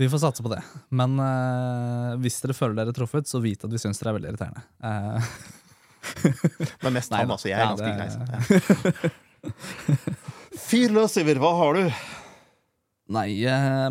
Vi 0.00 0.08
får 0.10 0.22
satse 0.24 0.42
på 0.42 0.50
det. 0.50 0.62
Men 0.96 1.14
uh, 1.20 2.16
hvis 2.22 2.40
dere 2.42 2.56
føler 2.56 2.80
dere 2.80 2.94
truffet, 2.96 3.28
så 3.30 3.38
vit 3.44 3.62
at 3.62 3.70
vi 3.70 3.78
syns 3.78 4.00
dere 4.00 4.14
er 4.14 4.16
veldig 4.18 4.30
irriterende. 4.32 4.62
Uh. 4.82 5.20
Men 6.82 6.96
mest 6.96 7.12
ham, 7.12 7.30
altså. 7.36 7.50
Jeg 7.50 7.60
er 7.60 7.62
Ja, 7.62 7.74
ganske 7.76 7.92
grei. 8.00 8.08
Ja. 8.10 9.10
Fyr 10.70 10.94
løs, 10.96 11.14
Iver. 11.20 11.38
Hva 11.42 11.52
har 11.60 11.76
du? 11.76 11.84
nei 13.10 13.42
eh, 13.42 13.90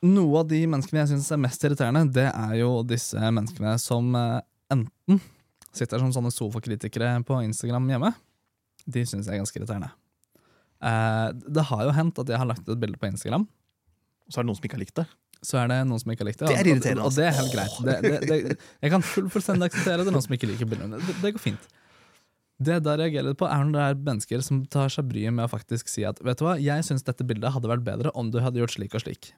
Noe 0.00 0.40
av 0.40 0.46
de 0.48 0.62
menneskene 0.64 1.02
jeg 1.02 1.10
syns 1.10 1.26
er 1.34 1.40
mest 1.42 1.64
irriterende, 1.66 2.06
det 2.08 2.24
er 2.30 2.54
jo 2.62 2.70
disse 2.88 3.20
menneskene 3.20 3.74
som 3.82 4.14
eh, 4.16 4.38
enten 4.72 5.20
sitter 5.76 6.00
som 6.00 6.12
sånne 6.14 6.32
sofakritikere 6.32 7.12
på 7.28 7.42
Instagram 7.44 7.90
hjemme. 7.92 8.10
De 8.92 9.06
syns 9.06 9.28
jeg 9.28 9.36
er 9.38 9.42
ganske 9.42 9.60
irriterende. 9.60 9.90
Eh, 10.80 11.26
det 11.56 11.64
har 11.70 11.82
jo 11.86 11.96
hendt 11.96 12.20
at 12.22 12.30
jeg 12.32 12.40
har 12.40 12.48
lagt 12.48 12.62
ut 12.66 12.74
et 12.74 12.82
bilde 12.82 13.00
på 13.00 13.10
Instagram. 13.10 13.46
Og 14.30 14.32
Så 14.32 14.40
er 14.40 14.44
det 14.44 14.50
noen 14.50 14.60
som 14.60 14.68
ikke 14.68 14.78
har 14.78 14.84
likt 14.84 15.00
det. 15.00 15.06
så 15.42 15.56
er 15.58 15.68
det 15.72 15.76
noen 15.88 16.00
som 16.00 16.10
ikke 16.12 16.24
har 16.24 16.28
likt 16.30 16.40
det. 16.42 16.48
Det 16.52 16.56
er 16.60 16.68
irriterende, 16.68 17.02
Og, 17.02 17.10
og 17.10 17.16
det 17.16 17.26
er 17.26 17.36
helt 17.38 17.52
greit. 17.54 17.76
Det, 17.84 17.94
det, 18.04 18.40
det, 18.46 18.56
jeg 18.84 18.92
kan 18.92 19.04
full, 19.04 19.28
fullstendig 19.32 19.70
akseptere 19.70 20.04
det, 20.04 20.12
noen 20.14 20.24
som 20.26 20.34
ikke 20.36 20.50
liker 20.50 20.68
bildene. 20.68 21.00
Det, 21.00 21.32
går 21.34 21.42
fint. 21.42 21.68
Det 22.60 22.74
jeg 22.76 22.84
da 22.84 22.96
reagerer 23.00 23.36
på, 23.40 23.48
er 23.48 23.64
når 23.64 23.72
det 23.72 23.84
er 23.86 24.00
mennesker 24.10 24.44
som 24.44 24.60
tar 24.68 24.92
seg 24.92 25.08
bryet 25.08 25.32
med 25.32 25.46
å 25.46 25.52
faktisk 25.52 25.88
si 25.88 26.04
at 26.04 26.20
vet 26.20 26.38
du 26.38 26.44
hva, 26.44 26.58
jeg 26.60 26.84
syns 26.84 27.06
dette 27.06 27.24
bildet 27.24 27.54
hadde 27.54 27.70
vært 27.72 27.86
bedre 27.86 28.12
om 28.12 28.28
du 28.32 28.36
hadde 28.44 28.60
gjort 28.60 28.76
slik 28.76 28.96
og 28.98 29.04
slik. 29.06 29.30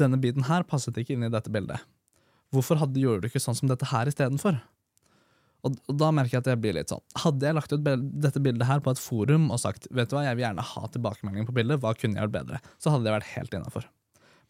Denne 0.00 0.18
biten 0.18 0.48
her 0.48 0.66
passet 0.66 0.98
ikke 0.98 1.14
inn 1.14 1.22
i 1.22 1.30
dette 1.30 1.52
bildet. 1.54 1.86
Hvorfor 2.54 2.78
hadde, 2.82 2.98
gjorde 2.98 3.22
du 3.22 3.30
ikke 3.30 3.42
sånn 3.42 3.56
som 3.58 3.70
dette 3.70 3.86
her 3.92 4.10
istedenfor? 4.10 4.58
Og, 5.64 5.76
og 5.88 5.96
da 5.96 6.10
merker 6.12 6.36
jeg 6.36 6.44
at 6.44 6.50
jeg 6.52 6.60
blir 6.60 6.74
litt 6.76 6.90
sånn 6.92 7.00
Hadde 7.22 7.48
jeg 7.48 7.56
lagt 7.56 7.72
ut 7.72 7.84
dette 7.86 8.40
bildet 8.44 8.68
her 8.68 8.82
på 8.84 8.92
et 8.92 9.00
forum 9.00 9.46
og 9.48 9.60
sagt 9.62 9.88
vet 9.88 10.10
du 10.10 10.16
hva, 10.18 10.26
jeg 10.26 10.36
vil 10.36 10.44
gjerne 10.44 10.66
ha 10.74 10.88
tilbakemelding 10.92 11.48
på 11.48 11.54
bildet, 11.56 11.80
hva 11.80 11.94
kunne 11.96 12.18
jeg 12.18 12.26
gjort 12.26 12.34
bedre? 12.34 12.60
Så 12.76 12.92
hadde 12.92 13.08
det 13.08 13.14
vært 13.14 13.30
helt 13.32 13.56
innafor. 13.56 13.88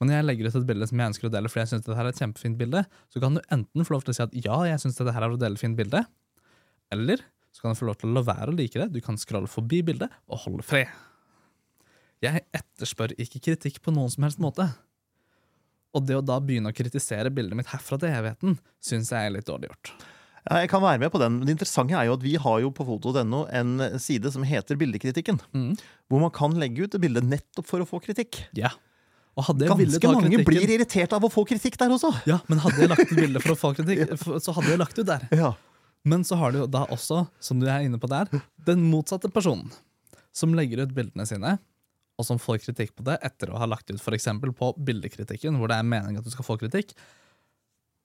Men 0.00 0.11
når 0.11 0.18
jeg 0.18 0.26
legger 0.26 0.49
ut 0.49 0.59
et 0.59 0.66
bilde 0.68 0.88
som 0.90 1.00
jeg 1.00 1.12
ønsker 1.12 1.28
å 1.28 1.33
dele 1.33 1.50
fordi 1.50 1.62
jeg 1.62 1.71
synes 1.71 1.85
dette 1.87 1.99
her 1.99 2.09
er 2.09 2.14
et 2.14 2.23
kjempefint 2.25 2.59
bilde, 2.59 2.83
så 3.14 3.23
kan 3.23 3.38
du 3.38 3.42
enten 3.54 3.87
få 3.87 3.94
lov 3.94 4.06
til 4.06 4.14
å 4.14 4.16
si 4.18 4.25
at 4.25 4.35
ja, 4.37 4.56
jeg 4.66 4.83
syns 4.83 4.99
dette 4.99 5.14
her 5.14 5.26
er 5.26 5.37
et 5.37 5.44
dele 5.44 5.61
fint 5.61 5.78
bilde, 5.78 6.02
eller 6.94 7.23
så 7.54 7.62
kan 7.62 7.75
du 7.75 7.78
få 7.78 7.87
lov 7.87 8.00
til 8.00 8.11
å 8.11 8.16
la 8.16 8.25
være 8.26 8.50
å 8.50 8.56
like 8.59 8.80
det. 8.80 8.88
Du 8.90 8.99
kan 9.04 9.18
scrolle 9.21 9.50
forbi 9.50 9.85
bildet 9.87 10.11
og 10.26 10.42
holde 10.49 10.66
fred. 10.66 10.90
Jeg 12.25 12.42
etterspør 12.56 13.14
ikke 13.21 13.42
kritikk 13.47 13.78
på 13.85 13.94
noen 13.94 14.11
som 14.11 14.26
helst 14.26 14.42
måte. 14.42 14.66
Og 15.94 16.02
det 16.09 16.18
å 16.18 16.25
da 16.26 16.40
begynne 16.42 16.73
å 16.73 16.75
kritisere 16.75 17.30
bildet 17.30 17.54
mitt 17.59 17.71
herfra 17.71 18.00
til 18.02 18.11
evigheten, 18.11 18.59
syns 18.83 19.12
jeg 19.14 19.28
er 19.28 19.37
litt 19.37 19.47
dårlig 19.47 19.71
gjort. 19.71 19.94
Ja, 20.44 20.60
jeg 20.60 20.68
kan 20.68 20.82
være 20.84 21.00
med 21.00 21.12
på 21.12 21.20
den. 21.22 21.38
men 21.38 21.48
Det 21.48 21.54
interessante 21.56 21.96
er 21.96 22.08
jo 22.08 22.16
at 22.18 22.24
vi 22.24 22.34
har 22.36 22.58
jo 22.60 22.70
på 22.74 22.84
foto.no 22.84 23.44
en 23.48 23.78
side 24.02 24.28
som 24.32 24.44
heter 24.44 24.76
Bildekritikken. 24.76 25.40
Mm. 25.56 25.70
Hvor 26.12 26.20
man 26.20 26.32
kan 26.34 26.56
legge 26.60 26.84
ut 26.84 26.96
et 26.96 27.00
bilde 27.00 27.24
nettopp 27.24 27.68
for 27.70 27.80
å 27.80 27.88
få 27.88 28.02
kritikk. 28.04 28.42
Ja. 28.58 28.74
Og 29.34 29.48
hadde 29.48 29.66
jeg 29.66 29.72
Ganske 29.72 30.10
mange 30.12 30.42
blir 30.46 30.70
irritert 30.76 31.14
av 31.16 31.24
å 31.26 31.30
få 31.32 31.46
kritikk 31.48 31.78
der 31.80 31.94
også. 31.96 32.12
Ja, 32.28 32.38
men 32.50 32.60
hadde 32.62 32.84
jeg 32.84 32.92
lagt 32.92 33.08
ut 33.08 33.18
bilde 33.18 33.42
for 33.42 33.54
å 33.56 33.58
få 33.58 33.72
kritikk, 33.78 34.12
så 34.44 34.54
hadde 34.54 34.74
jeg 34.74 34.83
lagt 34.83 35.00
ut 35.00 35.09
der. 35.09 35.26
Ja. 35.35 35.54
Men 36.04 36.22
så 36.28 36.37
har 36.38 36.52
du 36.52 36.61
da 36.68 36.85
også, 36.92 37.24
som 37.42 37.62
du 37.62 37.66
er 37.66 37.87
inne 37.87 37.98
på 37.98 38.11
der, 38.12 38.28
den 38.68 38.85
motsatte 38.92 39.30
personen. 39.33 39.72
Som 40.35 40.54
legger 40.54 40.85
ut 40.85 40.92
bildene 40.94 41.24
sine, 41.26 41.57
og 42.14 42.26
som 42.28 42.38
får 42.38 42.61
kritikk 42.62 42.94
på 42.94 43.07
det 43.07 43.16
etter 43.26 43.50
å 43.50 43.59
ha 43.59 43.66
lagt 43.66 43.90
ut 43.90 43.98
f.eks. 43.98 44.28
på 44.59 44.70
bildekritikken, 44.87 45.57
hvor 45.59 45.72
det 45.72 45.80
er 45.80 45.88
meningen 45.88 46.20
at 46.20 46.26
du 46.26 46.30
skal 46.35 46.46
få 46.46 46.59
kritikk. 46.61 46.92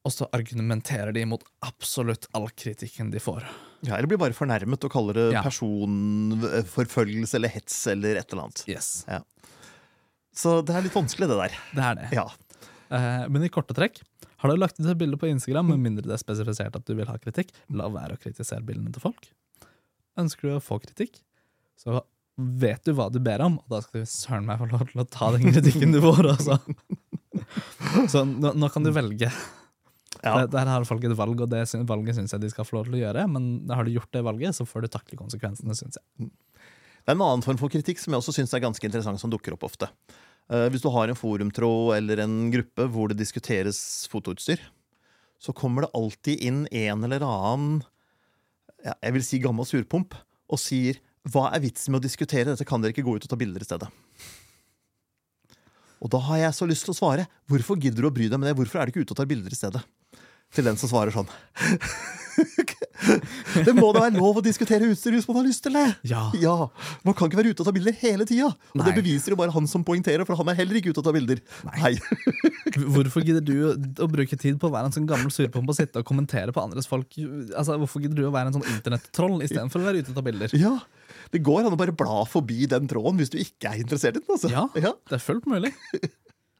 Og 0.07 0.13
så 0.15 0.27
argumenterer 0.33 1.11
de 1.13 1.25
mot 1.27 1.41
absolutt 1.65 2.27
all 2.37 2.47
kritikken 2.55 3.09
de 3.11 3.19
får. 3.19 3.43
ja, 3.83 3.97
Eller 3.97 4.07
blir 4.07 4.17
bare 4.21 4.33
fornærmet 4.33 4.83
og 4.87 4.91
kaller 4.93 5.13
det 5.17 5.25
Ja. 5.33 5.41
personforfølgelse 5.43 7.35
eller 7.35 7.49
hets 7.51 7.87
eller 7.87 8.15
et 8.15 8.31
eller 8.31 8.43
annet. 8.47 8.63
Yes, 8.67 9.05
Så 10.33 10.61
det 10.65 10.75
er 10.75 10.81
litt 10.85 10.93
vanskelig, 10.95 11.27
det 11.27 11.35
der. 11.37 11.57
det 11.75 11.83
er 11.83 11.95
det. 11.99 12.09
Ja. 12.15 12.27
Eh, 12.95 13.27
men 13.29 13.43
i 13.43 13.49
korte 13.49 13.73
trekk, 13.75 13.99
har 14.39 14.49
du 14.49 14.55
lagt 14.55 14.79
ut 14.79 14.87
et 14.87 14.97
bilde 14.97 15.17
på 15.19 15.27
Instagram, 15.27 15.67
med 15.67 15.79
mindre 15.83 16.07
det 16.07 16.15
er 16.15 16.23
spesifisert 16.23 16.75
at 16.79 16.85
du 16.87 16.95
vil 16.95 17.05
ha 17.11 17.17
kritikk, 17.19 17.51
la 17.69 17.89
være 17.91 18.15
å 18.15 18.21
kritisere 18.21 18.63
bildene 18.63 18.93
til 18.95 19.01
folk. 19.03 19.27
Ønsker 20.17 20.47
du 20.47 20.55
å 20.55 20.63
få 20.63 20.79
kritikk, 20.81 21.19
så 21.77 22.01
vet 22.39 22.81
du 22.87 22.93
hva 22.95 23.09
du 23.11 23.19
ber 23.19 23.41
om, 23.43 23.59
og 23.59 23.67
da 23.69 23.81
skal 23.83 24.01
du 24.01 24.05
søren 24.07 24.45
meg 24.47 24.59
få 24.63 24.69
lov 24.71 24.87
til 24.93 25.01
å 25.03 25.09
ta 25.11 25.31
den 25.35 25.51
kritikken 25.51 25.91
du 25.91 25.99
får, 25.99 26.23
altså. 26.37 26.59
Så 28.11 28.23
nå, 28.27 28.53
nå 28.55 28.69
kan 28.71 28.83
du 28.85 28.91
velge. 28.95 29.29
Ja. 30.19 30.33
Der, 30.41 30.49
der 30.51 30.67
har 30.67 30.87
folk 30.87 31.03
et 31.07 31.15
valg, 31.15 31.41
og 31.45 31.51
det 31.51 31.63
valget 31.87 32.17
syns 32.17 32.33
jeg 32.35 32.43
de 32.43 32.51
skal 32.51 32.67
få 32.67 32.79
lov 32.79 32.89
til 32.89 32.97
å 32.97 33.03
gjøre, 33.05 33.23
men 33.31 33.69
har 33.71 33.87
du 33.87 33.93
gjort 33.93 34.11
det 34.15 34.23
valget, 34.27 34.57
så 34.57 34.65
får 34.67 34.83
du 34.83 34.89
takle 34.91 35.19
konsekvensene, 35.19 35.75
syns 35.77 35.99
jeg. 35.99 36.31
Det 36.99 37.13
er 37.13 37.15
en 37.15 37.23
annen 37.23 37.45
form 37.45 37.59
for 37.61 37.71
kritikk 37.71 38.01
som 38.01 38.13
jeg 38.13 38.21
også 38.21 38.35
synes 38.35 38.51
er 38.53 38.63
ganske 38.65 38.83
interessant, 38.85 39.21
som 39.21 39.31
dukker 39.31 39.55
opp 39.55 39.63
ofte. 39.69 39.87
Eh, 40.51 40.67
hvis 40.73 40.83
du 40.83 40.89
har 40.91 41.09
en 41.09 41.17
forumtråd 41.17 41.95
eller 41.95 42.23
en 42.25 42.35
gruppe 42.53 42.89
hvor 42.91 43.11
det 43.11 43.19
diskuteres 43.21 43.79
fotoutstyr, 44.11 44.61
så 45.39 45.55
kommer 45.55 45.85
det 45.85 45.93
alltid 45.95 46.43
inn 46.43 46.65
en 46.67 47.07
eller 47.07 47.23
annen 47.23 47.79
ja, 48.83 48.93
jeg 48.95 49.15
vil 49.15 49.25
si 49.25 49.39
gammel 49.43 49.67
surpomp 49.67 50.15
og 50.49 50.59
sier 50.59 50.99
hva 51.29 51.49
er 51.53 51.63
vitsen 51.63 51.93
med 51.93 52.01
å 52.01 52.07
diskutere 52.07 52.51
dette, 52.51 52.67
kan 52.67 52.81
dere 52.81 52.95
ikke 52.95 53.05
gå 53.07 53.17
ut 53.17 53.25
og 53.27 53.31
ta 53.31 53.39
bilder 53.39 53.63
i 53.63 53.67
stedet? 53.67 53.89
Og 55.99 56.11
da 56.11 56.21
har 56.29 56.39
jeg 56.45 56.55
så 56.55 56.67
lyst 56.67 56.87
til 56.87 56.95
å 56.95 56.99
svare 56.99 57.27
hvorfor 57.51 57.79
gidder 57.79 58.05
du 58.05 58.09
å 58.09 58.15
bry 58.15 58.29
deg 58.31 58.39
med 58.39 58.49
det, 58.49 58.55
hvorfor 58.59 58.79
er 58.79 58.87
du 58.87 58.93
ikke 58.93 59.03
ute 59.03 59.15
og 59.15 59.19
tar 59.19 59.29
bilder 59.29 59.53
i 59.53 59.59
stedet? 59.59 59.83
Til 60.55 60.65
den 60.65 60.79
som 60.81 60.89
svarer 60.89 61.13
sånn. 61.13 61.29
det 63.65 63.73
må 63.77 63.89
da 63.93 64.03
være 64.05 64.17
lov 64.17 64.39
å 64.39 64.43
diskutere 64.43 64.87
utstyr 64.89 65.15
hvis 65.15 65.27
man 65.29 65.39
har 65.39 65.45
lyst 65.47 65.63
til 65.65 65.75
det! 65.75 65.85
Ja. 66.09 66.23
Ja, 66.39 66.55
Man 67.05 67.15
kan 67.17 67.29
ikke 67.29 67.39
være 67.41 67.53
ute 67.53 67.63
og 67.63 67.69
ta 67.69 67.73
bilder 67.75 67.95
hele 68.01 68.25
tida. 68.29 68.49
Og 68.73 68.79
Nei. 68.81 68.87
det 68.87 68.95
beviser 68.99 69.33
jo 69.33 69.37
bare 69.39 69.53
han 69.55 69.67
som 69.69 69.83
poengterer, 69.87 70.25
for 70.27 70.39
han 70.39 70.51
er 70.51 70.57
heller 70.59 70.79
ikke 70.79 70.93
ute 70.93 71.01
og 71.03 71.07
ta 71.09 71.13
bilder. 71.15 71.41
Nei. 71.69 71.93
Hvorfor 72.95 73.25
gidder 73.25 73.43
du 73.45 73.55
å, 73.69 74.07
bruke 74.11 74.37
tid 74.39 74.59
på 74.61 74.69
å 74.69 74.73
være 74.73 74.89
en 74.89 74.95
sånn 74.95 75.09
gammel 75.09 75.33
surpomp 75.33 75.71
og 75.73 75.77
sitte 75.77 76.01
og 76.01 76.07
kommentere 76.09 76.53
på 76.55 76.63
andres 76.63 76.89
folk? 76.89 77.11
Altså, 77.19 77.77
Hvorfor 77.81 78.03
gidder 78.05 78.21
du 78.23 78.27
å 78.29 78.33
være 78.35 78.51
en 78.53 78.59
sånn 78.59 78.69
internettroll 78.73 79.39
istedenfor 79.45 79.83
å 79.83 79.89
være 79.89 80.03
ute 80.03 80.13
og 80.13 80.19
ta 80.21 80.25
bilder? 80.29 80.55
Ja, 80.59 80.75
Det 81.33 81.43
går 81.45 81.65
an 81.67 81.75
å 81.75 81.79
bare 81.79 81.93
bla 81.93 82.23
forbi 82.29 82.63
den 82.69 82.87
tråden 82.89 83.19
hvis 83.21 83.33
du 83.33 83.37
ikke 83.41 83.73
er 83.73 83.83
interessert 83.83 84.17
i 84.17 84.23
den. 84.23 84.29
Altså. 84.33 84.51
Ja, 84.53 84.65
Ja. 84.79 84.95
det 85.09 85.19
er 85.19 85.25
fullt 85.27 85.49
mulig. 85.49 85.73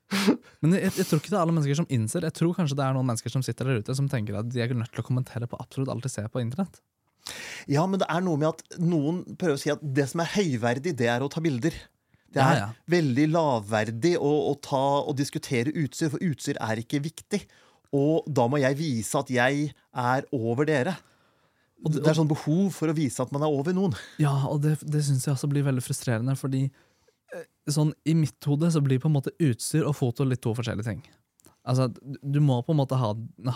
Men 0.61 0.73
jeg, 0.75 0.91
jeg 0.97 1.05
tror 1.05 1.19
ikke 1.21 1.29
det 1.31 1.37
er 1.37 1.43
alle 1.43 1.53
mennesker 1.53 1.77
som 1.77 1.85
innser 1.93 2.25
Jeg 2.25 2.33
tror 2.33 2.55
kanskje 2.57 2.75
det 2.79 2.85
er 2.85 2.95
noen 2.97 3.05
mennesker 3.11 3.29
som 3.31 3.43
sitter 3.45 3.67
der 3.69 3.83
ute 3.83 3.93
som 3.95 4.07
tenker 4.09 4.39
at 4.39 4.49
de 4.49 4.63
er 4.63 4.73
nødt 4.73 4.89
til 4.95 5.03
å 5.03 5.05
kommentere 5.05 5.47
på 5.49 5.59
absolutt 5.61 5.91
alt 5.93 6.03
de 6.03 6.09
ser 6.11 6.27
på 6.33 6.41
internett. 6.41 6.79
ja, 7.69 7.83
men 7.85 8.01
det 8.01 8.07
er 8.09 8.23
noe 8.25 8.39
med 8.41 8.49
at 8.49 8.79
noen 8.81 9.21
prøver 9.37 9.57
å 9.57 9.61
si 9.61 9.69
at 9.69 9.81
det 9.83 10.07
som 10.09 10.23
er 10.23 10.31
høyverdig, 10.33 10.95
det 10.97 11.09
er 11.13 11.21
å 11.21 11.29
ta 11.29 11.43
bilder. 11.45 11.75
Det 12.29 12.41
er 12.41 12.57
ja. 12.61 12.67
veldig 12.89 13.27
lavverdig 13.33 14.15
å, 14.17 14.31
å, 14.51 14.55
ta, 14.61 14.81
å 15.05 15.13
diskutere 15.17 15.73
utstyr, 15.77 16.11
for 16.13 16.21
utstyr 16.25 16.57
er 16.61 16.81
ikke 16.81 16.99
viktig. 17.05 17.43
Og 17.97 18.25
da 18.29 18.45
må 18.49 18.59
jeg 18.61 18.77
vise 18.77 19.17
at 19.17 19.29
jeg 19.33 19.71
er 19.97 20.27
over 20.37 20.65
dere. 20.69 20.93
Og 21.85 21.93
det- 21.93 22.03
det 22.03 22.11
er 22.11 22.17
sånn 22.19 22.29
behov 22.29 22.73
for 22.75 22.91
å 22.91 22.93
vise 22.97 23.21
at 23.23 23.31
man 23.33 23.45
er 23.45 23.49
over 23.49 23.73
noen. 23.73 23.95
Ja, 24.21 24.33
og 24.49 24.61
det, 24.61 24.75
det 24.83 25.01
syns 25.05 25.25
jeg 25.25 25.33
også 25.33 25.49
blir 25.49 25.65
veldig 25.65 25.81
frustrerende, 25.85 26.35
fordi 26.37 26.67
sånn 27.69 27.93
i 28.09 28.13
mitt 28.17 28.45
hode 28.49 28.71
så 28.73 28.81
blir 28.83 28.99
på 29.01 29.07
en 29.09 29.17
måte 29.17 29.33
utstyr 29.43 29.83
og 29.87 29.95
foto 29.97 30.21
litt 30.27 30.41
to 30.43 30.51
forskjellige 30.57 30.87
ting. 30.89 31.01
Altså, 31.69 31.83
du- 31.91 32.41
må 32.41 32.61
på 32.65 32.71
en 32.73 32.79
måte 32.79 32.97
ha, 32.97 33.09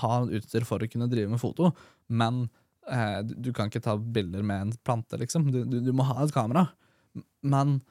ha 0.04 0.14
utstyr 0.26 0.64
for 0.68 0.78
å 0.84 0.88
kunne 0.92 1.10
drive 1.10 1.30
med 1.32 1.42
foto, 1.42 1.72
men 2.10 2.50
eh, 2.92 3.20
du, 3.26 3.34
du 3.48 3.54
kan 3.54 3.68
ikke 3.72 3.82
ta 3.82 3.98
bilder 3.98 4.44
med 4.44 4.62
en 4.62 4.74
plante, 4.86 5.18
liksom. 5.18 5.52
Du, 5.52 5.64
du, 5.66 5.80
du 5.82 5.92
må 5.96 6.04
ha 6.06 6.24
et 6.24 6.34
kamera. 6.36 6.68
Men 7.42 7.82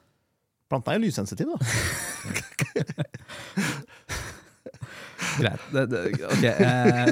Planta 0.71 0.91
er 0.93 0.97
jo 0.97 1.03
lyssensitiv, 1.05 1.47
da. 1.51 1.57
Greit. 5.33 5.61
Det, 5.73 5.85
det, 5.89 5.99
ok, 6.29 6.43
eh, 6.43 7.07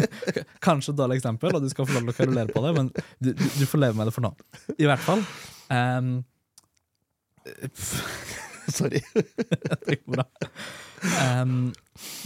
Kanskje 0.64 0.92
et 0.94 0.98
dårlig 0.98 1.16
eksempel, 1.20 1.54
og 1.54 1.62
du 1.62 1.68
skal 1.72 1.86
få 1.88 1.92
lov 1.96 2.02
til 2.08 2.14
å 2.14 2.18
karolere 2.18 2.54
på 2.54 2.60
det, 2.64 2.72
men 2.76 2.86
du, 3.20 3.30
du, 3.36 3.64
får 3.68 3.78
leve 3.84 3.96
med 4.00 4.06
det 4.08 4.14
for 4.16 4.24
nå. 4.24 4.30
I 4.78 4.86
hvert 4.88 5.04
fall. 5.04 5.20
Eh, 5.72 6.00
Sorry. 8.78 9.00
Ehm, 11.00 11.70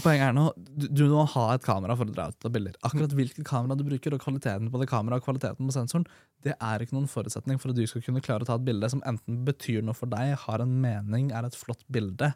poenget 0.03 0.25
er 0.27 0.33
nå, 0.35 0.49
du, 0.59 0.89
du, 0.91 1.03
må 1.13 1.23
ha 1.31 1.45
et 1.55 1.63
kamera 1.63 1.95
for 1.95 2.11
å 2.11 2.15
dra 2.15 2.25
ut 2.33 2.47
av 2.49 2.51
bilder. 2.57 2.75
Akkurat 2.87 3.13
hvilket 3.15 3.47
kamera 3.47 3.77
du 3.79 3.85
bruker, 3.87 4.17
og 4.17 4.23
kvaliteten 4.25 4.71
på 4.73 4.81
det 4.83 4.89
kameraet 4.91 5.23
og 5.23 5.29
kvaliteten 5.29 5.69
på 5.69 5.75
sensoren, 5.77 6.07
det 6.43 6.57
er 6.59 6.83
ikke 6.83 6.97
noen 6.97 7.07
forutsetning 7.11 7.61
for 7.63 7.71
at 7.71 7.79
du 7.79 7.85
skal 7.87 8.03
kunne 8.03 8.23
klare 8.25 8.43
å 8.43 8.49
ta 8.49 8.57
et 8.59 8.67
bilde 8.67 8.91
som 8.91 9.03
enten 9.07 9.45
betyr 9.47 9.85
noe 9.87 9.95
for 9.95 10.11
deg, 10.11 10.35
har 10.43 10.65
en 10.65 10.75
mening, 10.83 11.31
er 11.31 11.47
et 11.47 11.59
flott 11.59 11.87
bilde. 11.95 12.33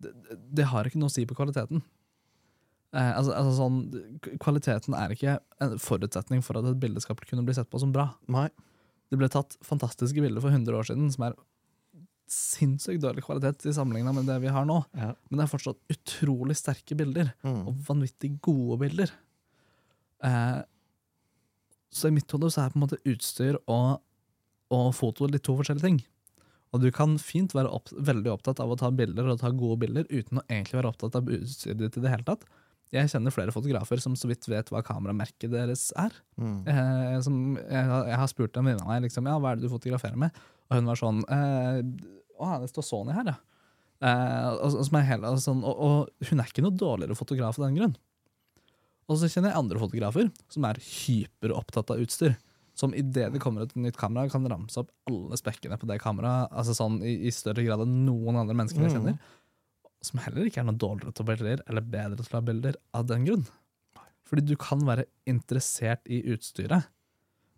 Det, 0.00 0.14
det- 0.30 0.40
det 0.62 0.70
har 0.72 0.88
ikke 0.88 1.02
noe 1.02 1.12
å 1.12 1.14
si 1.14 1.26
på 1.28 1.36
kvaliteten. 1.36 1.84
Eh, 2.96 3.12
altså, 3.12 3.36
altså 3.36 3.52
sånn, 3.60 3.78
kvaliteten 4.40 4.96
er 4.96 5.12
ikke 5.14 5.38
en 5.64 5.78
forutsetning 5.80 6.42
for 6.44 6.56
at 6.56 6.72
et 6.72 6.80
bilde 6.80 7.04
skal 7.04 7.20
kunne 7.20 7.44
bli 7.44 7.54
sett 7.56 7.70
på 7.72 7.80
som 7.84 7.92
bra. 7.92 8.14
Nei. 8.32 8.48
Det 9.12 9.20
ble 9.20 9.28
tatt 9.28 9.58
fantastiske 9.64 10.24
bilder 10.24 10.40
for 10.40 10.52
100 10.52 10.72
år 10.76 10.88
siden 10.88 11.12
som 11.12 11.28
er 11.28 11.36
sinnssykt 12.32 13.02
dårlig 13.04 13.24
kvalitet 13.26 13.66
i 13.68 13.74
sammenligna 13.76 14.12
med 14.16 14.26
det 14.30 14.38
vi 14.42 14.50
har 14.54 14.64
nå. 14.68 14.78
Ja. 14.96 15.12
Men 15.30 15.38
det 15.40 15.44
er 15.46 15.52
fortsatt 15.52 15.80
utrolig 15.92 16.56
sterke 16.58 16.96
bilder, 16.98 17.32
Mm. 17.44 17.66
og 17.68 17.74
vanvittig 17.88 18.34
gode 18.44 18.78
bilder. 18.86 19.12
Eh, 20.24 20.60
så 21.92 22.08
i 22.08 22.14
mitt 22.16 22.30
hode 22.32 22.48
så 22.50 22.64
er 22.64 22.72
på 22.72 22.78
en 22.80 22.86
måte 22.86 23.00
utstyr 23.08 23.58
og, 23.68 24.00
og 24.72 24.88
foto 24.96 25.28
litt 25.28 25.44
to 25.44 25.56
forskjellige 25.58 25.84
ting. 25.84 26.00
Og 26.72 26.80
du 26.80 26.88
kan 26.94 27.18
fint 27.20 27.52
være 27.52 27.68
opp, 27.68 27.90
veldig 27.92 28.30
opptatt 28.32 28.62
av 28.64 28.70
å 28.72 28.78
ta 28.80 28.88
bilder 28.96 29.26
og 29.28 29.40
ta 29.42 29.50
gode 29.52 29.82
bilder 29.84 30.06
uten 30.08 30.40
å 30.40 30.44
egentlig 30.48 30.78
være 30.80 30.88
opptatt 30.94 31.18
av 31.20 31.28
utstyret 31.28 31.82
ditt 31.82 31.98
i 32.00 32.04
det 32.06 32.12
hele 32.14 32.24
tatt. 32.24 32.46
Jeg 32.92 33.08
kjenner 33.08 33.32
flere 33.32 33.52
fotografer 33.52 34.00
som 34.04 34.12
så 34.16 34.28
vidt 34.28 34.44
vet 34.52 34.68
hva 34.72 34.80
kameramerket 34.84 35.52
deres 35.52 35.90
er. 36.00 36.12
Mm. 36.40 36.58
Eh, 36.68 37.20
som, 37.24 37.36
jeg, 37.60 37.84
har- 37.88 38.08
jeg 38.08 38.18
har 38.22 38.28
spurt 38.32 38.56
en 38.56 38.64
venninne 38.68 38.84
av 38.84 38.88
meg 38.92 39.04
liksom, 39.06 39.28
ja, 39.28 39.36
hva 39.40 39.52
er 39.52 39.60
det 39.60 39.64
du 39.68 39.72
fotograferer 39.72 40.16
med, 40.20 40.40
og 40.70 40.76
hun 40.78 40.88
var 40.88 41.00
sånn 41.00 41.22
eh, 41.28 41.80
Å, 42.42 42.52
det 42.62 42.70
står 42.72 42.86
Sony 42.86 43.14
her, 43.16 43.32
ja. 43.32 43.38
Eh, 44.02 44.48
og, 44.58 44.80
og, 44.80 44.96
er 44.98 45.04
hele, 45.06 45.30
sånn, 45.38 45.60
og, 45.62 45.82
og 45.86 46.30
hun 46.30 46.42
er 46.42 46.48
ikke 46.50 46.64
noe 46.64 46.74
dårligere 46.74 47.14
fotograf 47.18 47.60
av 47.60 47.68
den 47.68 47.76
grunn. 47.78 47.92
Og 49.10 49.18
så 49.20 49.28
kjenner 49.30 49.52
jeg 49.52 49.60
andre 49.60 49.82
fotografer 49.82 50.30
som 50.50 50.66
er 50.66 50.80
hyperopptatt 50.82 51.92
av 51.94 52.02
utstyr. 52.02 52.34
Som 52.78 52.94
idet 52.96 53.28
det 53.34 53.40
kommer 53.42 53.66
et 53.66 53.74
nytt 53.76 53.98
kamera, 54.00 54.30
kan 54.32 54.46
ramse 54.48 54.80
opp 54.80 54.90
alle 55.10 55.36
spekkene 55.36 55.76
på 55.78 55.88
det 55.90 55.98
kameraet 56.00 56.54
altså 56.56 56.74
sånn, 56.78 57.02
i, 57.04 57.18
i 57.28 57.32
større 57.34 57.64
grad 57.66 57.84
enn 57.84 57.98
noen 58.06 58.38
andre 58.40 58.56
mennesker 58.56 58.80
jeg 58.80 58.94
Mm. 58.94 58.96
kjenner. 58.96 59.18
Som 60.02 60.22
heller 60.24 60.48
ikke 60.48 60.62
er 60.62 60.66
noe 60.66 60.80
dårligere 60.80 61.12
til 61.14 61.22
å 61.22 61.28
bilder 61.28 61.60
eller 61.68 61.84
bedre 61.84 62.16
til 62.16 62.24
å 62.26 62.32
ta 62.32 62.40
bilder 62.42 62.78
av 62.96 63.06
den 63.06 63.26
grunn. 63.28 63.44
Fordi 64.26 64.46
du 64.48 64.56
kan 64.56 64.80
være 64.88 65.04
interessert 65.28 66.08
i 66.08 66.22
utstyret 66.32 66.88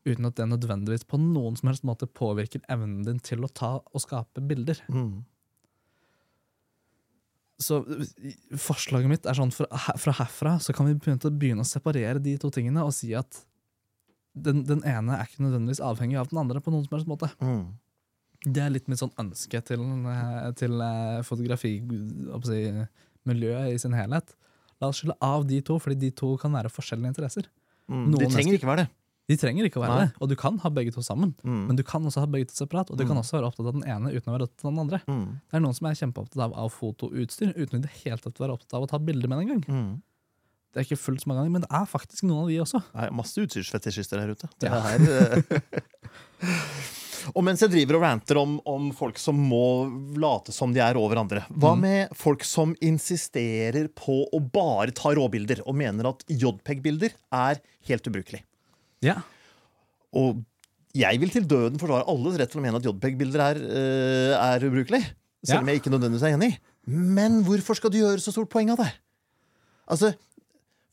uten 0.04 0.28
at 0.28 0.36
det 0.36 0.48
nødvendigvis 0.50 1.06
på 1.08 1.18
noen 1.20 1.56
som 1.58 1.70
helst 1.70 1.86
måte 1.88 2.08
påvirker 2.08 2.64
evnen 2.72 3.04
din 3.06 3.22
til 3.24 3.44
å 3.44 3.50
ta 3.50 3.78
og 3.80 4.02
skape 4.02 4.42
bilder. 4.44 4.80
Mm. 4.92 5.22
Så 7.62 7.80
forslaget 8.58 9.10
mitt 9.10 9.26
er 9.30 9.36
sånn 9.38 9.52
fra, 9.54 9.68
fra 10.00 10.14
herfra 10.18 10.56
så 10.60 10.74
kan 10.76 10.88
vi 10.88 10.96
begynne, 10.98 11.32
begynne 11.38 11.64
å 11.64 11.68
separere 11.68 12.22
de 12.22 12.34
to 12.40 12.50
tingene 12.52 12.82
og 12.84 12.92
si 12.96 13.12
at 13.16 13.44
den, 14.34 14.64
den 14.66 14.82
ene 14.88 15.16
er 15.16 15.28
ikke 15.28 15.44
nødvendigvis 15.44 15.82
avhengig 15.84 16.18
av 16.18 16.30
den 16.32 16.40
andre 16.42 16.60
på 16.60 16.74
noen 16.74 16.84
som 16.86 16.96
helst 16.96 17.10
måte. 17.10 17.30
Mm. 17.38 17.68
Det 18.44 18.60
er 18.60 18.72
litt 18.74 18.90
mitt 18.90 19.00
sånn 19.00 19.14
ønske 19.22 19.60
til, 19.64 19.84
eh, 20.10 20.48
til 20.58 20.82
eh, 20.84 21.20
fotografi, 21.24 21.76
hva 21.86 22.42
skal 22.42 22.58
jeg 22.58 22.88
si, 23.22 23.52
i 23.70 23.78
sin 23.80 23.94
helhet. 23.96 24.34
La 24.82 24.90
oss 24.90 25.00
skille 25.00 25.16
av 25.22 25.46
de 25.48 25.62
to, 25.64 25.78
fordi 25.80 25.96
de 26.02 26.10
to 26.18 26.34
kan 26.42 26.52
være 26.52 26.72
forskjellige 26.72 27.14
interesser. 27.14 27.48
Mm. 27.86 28.10
Noen 28.10 28.20
De 28.26 28.32
trenger 28.34 28.58
ikke 28.58 28.68
være 28.68 28.84
det. 28.84 28.90
De 29.26 29.36
trenger 29.40 29.64
ikke 29.64 29.80
å 29.80 29.84
være 29.86 29.94
Nei. 29.96 30.06
det, 30.06 30.16
og 30.20 30.28
du 30.28 30.34
kan 30.36 30.58
ha 30.60 30.68
begge 30.68 30.92
to 30.92 31.00
sammen. 31.00 31.30
Mm. 31.42 31.66
Men 31.68 31.76
du 31.76 31.82
kan 31.82 32.04
også 32.04 32.20
ha 32.20 32.26
begge 32.28 32.50
to 32.50 32.54
separat, 32.58 32.90
og 32.90 32.98
du 32.98 33.04
kan 33.06 33.16
Mm. 33.16 33.22
også 33.22 33.38
være 33.38 33.48
opptatt 33.48 33.66
av 33.70 33.72
den 33.72 33.84
ene 33.88 34.10
uten 34.12 34.28
å 34.28 34.34
være 34.36 34.48
opptatt 34.50 34.64
av 34.66 34.72
den 34.74 34.80
andre. 34.84 35.00
Mm. 35.08 35.40
Det 35.50 35.54
er 35.56 35.60
noen 35.64 35.74
som 35.74 35.86
er 35.88 35.94
kjempeopptatt 35.94 36.42
av, 36.44 36.52
av 36.54 36.68
fotoutstyr 36.74 37.54
uten 37.56 37.78
i 37.78 37.82
det 37.86 37.90
hele 38.04 38.18
tatt 38.20 38.36
være 38.38 38.52
opptatt 38.58 38.74
av 38.74 38.82
å 38.84 38.90
ta 38.90 38.98
bilder 38.98 39.28
med 39.32 39.38
det 39.38 39.44
engang. 39.46 39.64
Mm. 39.64 40.02
Det 40.74 40.80
er 40.82 40.84
ikke 40.88 40.98
fullt 41.00 41.22
så 41.22 41.28
mange 41.30 41.40
ganger, 41.40 41.52
men 41.54 41.62
det 41.64 41.70
er 41.70 41.86
faktisk 41.86 42.22
noen 42.26 42.42
av 42.42 42.48
de 42.50 42.58
også. 42.60 42.82
Det 42.92 43.02
er 43.06 43.12
masse 43.14 43.38
utstyrsfetisjister 43.40 44.18
her 44.20 44.28
ute. 44.34 44.48
Det 44.58 44.68
Ja. 44.68 44.82
eh, 44.92 45.42
og 47.34 47.44
mens 47.46 47.60
jeg 47.64 47.70
driver 47.72 47.96
og 47.96 48.02
ranter 48.04 48.36
om, 48.40 48.56
om 48.68 48.90
folk 48.92 49.16
som 49.22 49.38
må 49.38 49.62
late 50.20 50.52
som 50.52 50.72
de 50.74 50.80
er 50.84 50.98
over 51.00 51.16
andre, 51.22 51.46
hva 51.48 51.72
Mm. 51.74 51.80
med 51.80 52.10
folk 52.18 52.44
som 52.44 52.74
insisterer 52.82 53.88
på 53.88 54.28
å 54.34 54.40
bare 54.52 54.90
ta 54.92 55.14
råbilder, 55.14 55.62
og 55.66 55.74
mener 55.76 56.10
at 56.10 56.24
JPEG-bilder 56.28 57.14
er 57.32 57.62
helt 57.88 58.04
ubrukelig? 58.10 58.42
Ja. 59.04 59.18
Og 60.16 60.42
jeg 60.94 61.18
vil 61.20 61.32
til 61.34 61.46
døden 61.50 61.80
forsvare 61.80 62.06
alles 62.10 62.38
rett 62.40 62.52
til 62.52 62.60
å 62.60 62.64
mene 62.64 62.78
at 62.78 62.86
JPEG-bilder 62.86 63.42
er, 63.50 63.60
eh, 63.66 64.34
er 64.38 64.66
ubrukelig. 64.68 65.02
Selv 65.44 65.60
om 65.60 65.68
Ja. 65.68 65.74
jeg 65.74 65.82
ikke 65.82 65.92
nødvendigvis 65.92 66.22
er 66.24 66.36
enig. 66.38 66.52
Men 66.86 67.42
hvorfor 67.44 67.76
skal 67.76 67.90
du 67.90 67.98
gjøre 67.98 68.20
så 68.22 68.32
stort 68.32 68.50
poeng 68.52 68.70
av 68.70 68.78
det? 68.78 68.92
Altså, 69.90 70.14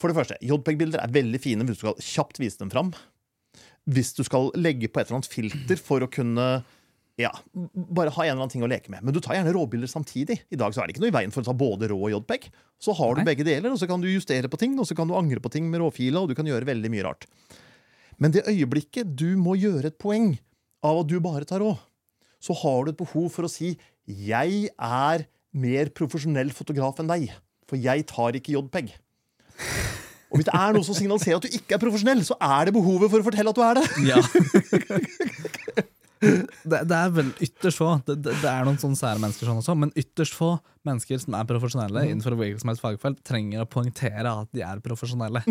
For 0.02 0.10
det 0.10 0.17
første, 0.17 0.38
JPEG-bilder 0.41 0.97
er 1.04 1.12
veldig 1.13 1.39
fine 1.39 1.62
hvis 1.63 1.78
du 1.78 1.84
skal 1.86 1.93
kjapt 2.02 2.39
vise 2.41 2.58
dem 2.58 2.71
fram. 2.74 2.88
Hvis 3.88 4.15
du 4.17 4.24
skal 4.26 4.50
legge 4.58 4.89
på 4.89 4.97
et 5.00 5.06
eller 5.08 5.19
annet 5.19 5.30
filter 5.30 5.78
for 5.78 6.02
å 6.02 6.10
kunne 6.10 6.63
ja, 7.21 7.30
bare 7.54 8.10
ha 8.10 8.24
en 8.24 8.32
eller 8.32 8.41
annen 8.41 8.50
ting 8.50 8.63
å 8.65 8.69
leke 8.71 8.89
med. 8.89 9.04
Men 9.06 9.13
du 9.13 9.19
tar 9.21 9.36
gjerne 9.36 9.54
råbilder 9.54 9.86
samtidig. 9.91 10.39
I 10.50 10.58
dag 10.58 10.74
så 10.74 10.82
er 10.82 10.88
det 10.88 10.95
ikke 10.95 11.04
noe 11.06 11.12
i 11.12 11.17
veien 11.19 11.32
for 11.32 11.43
å 11.43 11.45
ta 11.45 11.54
både 11.54 11.91
rå 11.91 12.00
og 12.02 12.10
JPEG. 12.15 12.50
Så 12.82 12.95
har 12.97 13.13
du 13.13 13.21
Nei. 13.21 13.28
begge 13.30 13.45
deler, 13.45 13.69
og 13.69 13.78
så 13.78 13.86
kan 13.88 14.02
du 14.02 14.08
justere 14.10 14.50
på 14.50 14.58
ting, 14.58 14.74
og 14.80 14.88
så 14.89 14.95
kan 14.97 15.08
du 15.08 15.13
angre 15.13 15.38
på 15.43 15.52
ting 15.54 15.69
med 15.69 15.82
råfila, 15.84 16.24
og 16.24 16.30
du 16.30 16.34
kan 16.39 16.50
gjøre 16.50 16.65
veldig 16.65 16.89
mye 16.89 17.04
rart. 17.06 17.28
Men 18.21 18.34
det 18.36 18.45
øyeblikket 18.49 19.15
du 19.17 19.34
må 19.39 19.57
gjøre 19.57 19.89
et 19.89 19.97
poeng 20.01 20.36
av 20.86 21.01
at 21.01 21.10
du 21.10 21.17
bare 21.23 21.47
tar 21.49 21.63
råd, 21.63 21.79
så 22.41 22.53
har 22.57 22.86
du 22.86 22.91
et 22.91 22.99
behov 22.99 23.29
for 23.34 23.45
å 23.45 23.51
si 23.51 23.77
'jeg 24.05 24.69
er 24.77 25.25
mer 25.53 25.89
profesjonell 25.89 26.51
fotograf 26.53 26.99
enn 26.99 27.10
deg', 27.10 27.31
for 27.67 27.77
jeg 27.77 28.05
tar 28.05 28.38
ikke 28.38 28.53
JPEG. 28.53 28.93
Og 30.31 30.39
hvis 30.39 30.47
det 30.47 30.55
er 30.55 30.73
noe 30.73 30.84
som 30.84 30.95
signaliserer 30.95 31.41
at 31.41 31.43
du 31.43 31.57
ikke 31.57 31.75
er 31.75 31.81
profesjonell, 31.81 32.23
så 32.23 32.38
er 32.39 32.65
det 32.65 32.73
behovet 32.73 33.12
for 33.12 33.19
å 33.19 33.25
fortelle 33.25 33.51
at 33.51 33.57
du 33.57 33.63
er 33.67 33.73
det. 33.75 33.86
Ja. 34.07 34.21
det, 36.71 36.79
det 36.88 36.97
er 36.97 37.10
vel 37.12 37.34
ytterst 37.41 37.81
få. 37.81 37.89
Det, 38.07 38.15
det, 38.23 38.38
det 38.39 38.49
er 38.49 38.63
noen 38.63 38.79
sånne 38.79 38.99
sære 38.99 39.19
mennesker 39.19 39.49
sånn 39.49 39.60
også, 39.60 39.75
men 39.75 39.91
ytterst 39.99 40.38
få 40.38 40.53
mennesker 40.88 41.19
som 41.19 41.36
er 41.36 41.49
profesjonelle 41.49 42.05
innenfor 42.07 42.38
hvilket 42.39 42.63
som 42.63 42.71
helst 42.71 42.86
fagfelt, 42.86 43.19
trenger 43.27 43.65
å 43.65 43.69
poengtere 43.69 44.31
at 44.31 44.49
de 44.55 44.63
er 44.63 44.79
profesjonelle. 44.86 45.43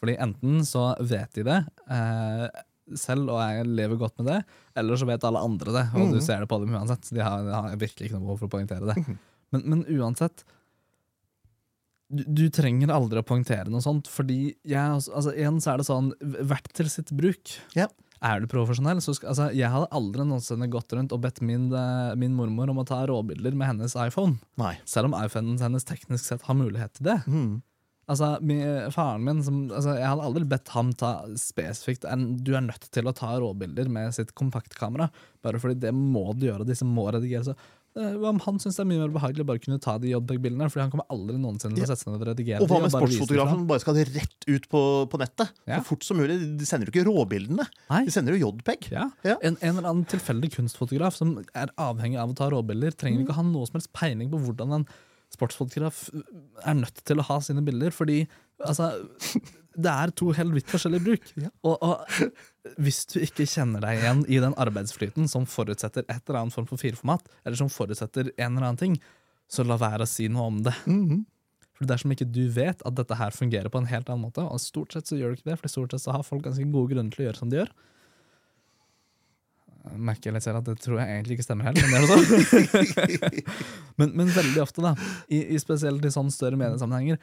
Fordi 0.00 0.16
enten 0.22 0.62
så 0.64 0.90
vet 1.04 1.34
de 1.36 1.44
det 1.46 1.58
eh, 1.92 2.46
selv 2.98 3.30
og 3.30 3.40
jeg 3.42 3.66
lever 3.68 3.98
godt 4.00 4.16
med 4.18 4.30
det, 4.32 4.38
eller 4.80 4.98
så 4.98 5.06
vet 5.06 5.26
alle 5.26 5.42
andre 5.46 5.74
det, 5.76 5.84
og 5.94 6.14
du 6.14 6.22
ser 6.24 6.42
det 6.42 6.48
på 6.50 6.58
dem 6.62 6.72
uansett. 6.74 7.10
De 7.14 7.22
har, 7.22 7.44
de 7.46 7.52
har 7.54 7.76
virkelig 7.78 8.08
ikke 8.08 8.18
noe 8.18 8.26
behov 8.26 8.40
for 8.40 8.50
å 8.50 8.54
poengtere 8.56 8.88
det. 8.88 9.18
Men, 9.50 9.62
men 9.66 9.80
uansett 9.98 10.44
du, 12.10 12.24
du 12.26 12.44
trenger 12.54 12.90
aldri 12.94 13.22
å 13.22 13.26
poengtere 13.26 13.70
noe 13.70 13.82
sånt, 13.84 14.10
fordi 14.10 14.56
jeg, 14.66 14.82
altså, 14.98 15.32
igjen 15.34 15.60
så 15.62 15.72
er 15.72 15.80
det 15.80 15.86
sånn 15.86 16.12
Hvert 16.20 16.70
til 16.74 16.90
sitt 16.90 17.12
bruk. 17.14 17.54
Ja. 17.78 17.86
Er 18.20 18.42
du 18.42 18.48
profesjonell, 18.52 18.98
så 19.00 19.14
skal, 19.16 19.30
altså, 19.32 19.46
Jeg 19.56 19.70
hadde 19.72 19.88
aldri 19.96 20.26
noensinne 20.28 20.68
gått 20.72 20.92
rundt 20.96 21.14
og 21.16 21.22
bedt 21.24 21.40
min, 21.46 21.70
eh, 21.72 22.12
min 22.20 22.34
mormor 22.36 22.72
om 22.72 22.82
å 22.82 22.86
ta 22.88 23.00
råbilder 23.08 23.54
med 23.56 23.72
hennes 23.72 23.94
iPhone. 23.96 24.40
Nei. 24.60 24.74
Selv 24.84 25.08
om 25.08 25.16
iPhonen 25.16 25.56
hennes 25.62 25.86
teknisk 25.88 26.26
sett 26.26 26.44
har 26.48 26.58
mulighet 26.58 26.98
til 26.98 27.08
det. 27.08 27.18
Mm. 27.30 27.62
Altså, 28.10 28.30
min, 28.42 28.62
Faren 28.94 29.24
min 29.26 29.42
som, 29.46 29.64
altså, 29.70 29.96
Jeg 29.98 30.08
hadde 30.08 30.28
aldri 30.28 30.46
bedt 30.50 30.70
ham 30.74 30.94
ta 30.98 31.16
spesifikt 31.38 32.06
en, 32.10 32.32
Du 32.42 32.54
er 32.56 32.64
nødt 32.66 32.88
til 32.90 33.06
å 33.06 33.16
ta 33.16 33.36
råbilder 33.38 33.90
med 33.92 34.14
sitt 34.16 34.34
kompaktkamera. 34.38 35.10
Bare 35.44 35.60
fordi 35.62 35.78
det 35.86 35.92
må 35.96 36.30
du 36.34 36.48
gjøre, 36.48 36.64
og 36.64 36.70
disse 36.70 36.86
må 36.86 37.06
redigeres. 37.14 37.52
Så, 37.52 37.54
eh, 37.96 38.16
hva 38.20 38.32
om 38.32 38.40
han 38.44 38.58
syns 38.60 38.76
det 38.76 38.82
er 38.82 38.88
mye 38.90 39.02
mer 39.04 39.12
behagelig 39.14 39.44
å 39.44 39.48
bare 39.48 39.62
kunne 39.62 39.80
ta 39.82 39.94
de 40.02 40.10
JPEG-bildene? 40.10 40.68
Fordi 40.72 40.82
han 40.84 40.92
kommer 40.92 41.06
aldri 41.14 41.38
noensinne 41.40 41.78
til 41.78 41.86
å 41.86 41.90
sette 41.90 42.02
seg 42.02 42.12
ned 42.12 42.20
og 42.20 42.30
redigere 42.32 42.64
Og 42.64 42.72
hva 42.72 42.80
med 42.82 42.92
som 42.92 43.68
bare 43.70 43.82
skal 43.84 43.98
det 44.00 44.06
rett 44.10 44.48
ut 44.48 44.66
på, 44.72 44.82
på 45.12 45.20
nettet? 45.22 45.52
Ja. 45.70 45.78
Så 45.78 45.92
fort 45.92 46.06
som 46.06 46.20
mulig. 46.20 46.40
De 46.60 46.68
sender 46.68 46.90
jo 46.90 46.94
ikke 46.96 47.06
råbildene, 47.08 47.68
Nei. 47.92 48.02
de 48.08 48.14
sender 48.14 48.36
jo 48.36 48.50
JPEG. 48.50 48.90
Ja. 48.96 49.06
Ja. 49.26 49.38
En, 49.38 49.56
en 49.60 49.76
eller 49.76 49.92
annen 49.94 50.08
tilfeldig 50.10 50.52
kunstfotograf 50.58 51.16
som 51.16 51.38
er 51.54 51.72
avhengig 51.78 52.18
av 52.20 52.34
å 52.34 52.36
ta 52.36 52.50
råbilder, 52.52 52.98
trenger 52.98 53.22
ikke 53.24 53.38
å 53.38 53.40
ha 53.40 53.46
noe 53.46 53.70
som 53.70 53.78
helst 53.78 53.94
peiling 53.96 54.32
på 54.34 54.42
hvordan 54.48 54.80
en 54.80 54.90
sportsfotograf 55.40 56.04
er 56.12 56.76
nødt 56.78 57.02
til 57.08 57.20
å 57.20 57.26
ha 57.26 57.40
sine 57.44 57.64
bilder, 57.64 57.94
fordi 57.96 58.20
altså, 58.60 58.92
det 59.74 59.90
er 59.90 60.12
to 60.16 60.30
helt 60.36 60.54
vidt 60.54 60.70
forskjellige 60.70 61.06
bruk. 61.06 61.30
Og, 61.66 61.76
og 61.80 62.76
hvis 62.84 63.02
du 63.10 63.18
ikke 63.24 63.48
kjenner 63.48 63.82
deg 63.84 64.02
igjen 64.02 64.22
i 64.28 64.40
den 64.42 64.56
arbeidsflyten 64.60 65.30
som 65.30 65.48
forutsetter 65.48 66.04
et 66.06 66.22
eller 66.26 66.42
annet 66.42 66.56
form 66.56 66.68
for 66.70 66.80
fireformat, 66.80 67.26
eller 67.44 67.60
som 67.60 67.72
forutsetter 67.72 68.32
en 68.36 68.52
eller 68.52 68.70
annen 68.70 68.80
ting, 68.80 68.96
så 69.50 69.64
la 69.66 69.78
være 69.80 70.06
å 70.06 70.10
si 70.10 70.28
noe 70.30 70.48
om 70.52 70.64
det. 70.66 70.76
Mhm. 70.86 71.26
For 71.80 71.88
Dersom 71.88 72.12
ikke 72.12 72.28
du 72.28 72.42
vet 72.52 72.82
at 72.84 72.96
dette 72.98 73.16
her 73.16 73.32
fungerer 73.32 73.72
på 73.72 73.80
en 73.80 73.88
helt 73.88 74.10
annen 74.12 74.26
måte, 74.26 74.44
og 74.44 74.60
stort 74.60 74.92
sett 74.92 75.08
så 75.08 75.16
gjør 75.16 75.32
du 75.32 75.38
ikke 75.38 75.48
det, 75.48 75.60
for 75.62 75.72
stort 75.72 75.94
sett 75.94 76.04
så 76.04 76.12
har 76.12 76.26
folk 76.26 76.44
ganske 76.44 76.66
gode 76.68 76.92
grunner 76.92 77.14
til 77.14 77.24
å 77.24 77.28
gjøre 77.30 77.40
som 77.40 77.48
de 77.48 77.56
gjør, 77.62 77.70
jeg 79.80 80.34
litt 80.34 80.44
selv 80.44 80.60
at 80.60 80.68
det 80.68 80.76
tror 80.82 81.00
jeg 81.00 81.16
egentlig 81.16 81.38
ikke 81.38 81.46
stemmer 81.46 81.70
helt, 81.70 81.80
men 81.88 82.04
men, 84.00 84.12
men 84.18 84.32
veldig 84.34 84.62
ofte, 84.62 84.84
da, 84.84 84.94
i, 85.28 85.42
i 85.54 85.60
spesielt 85.62 86.04
i 86.04 86.12
sånne 86.12 86.34
større 86.34 86.60
mediesammenhenger, 86.60 87.20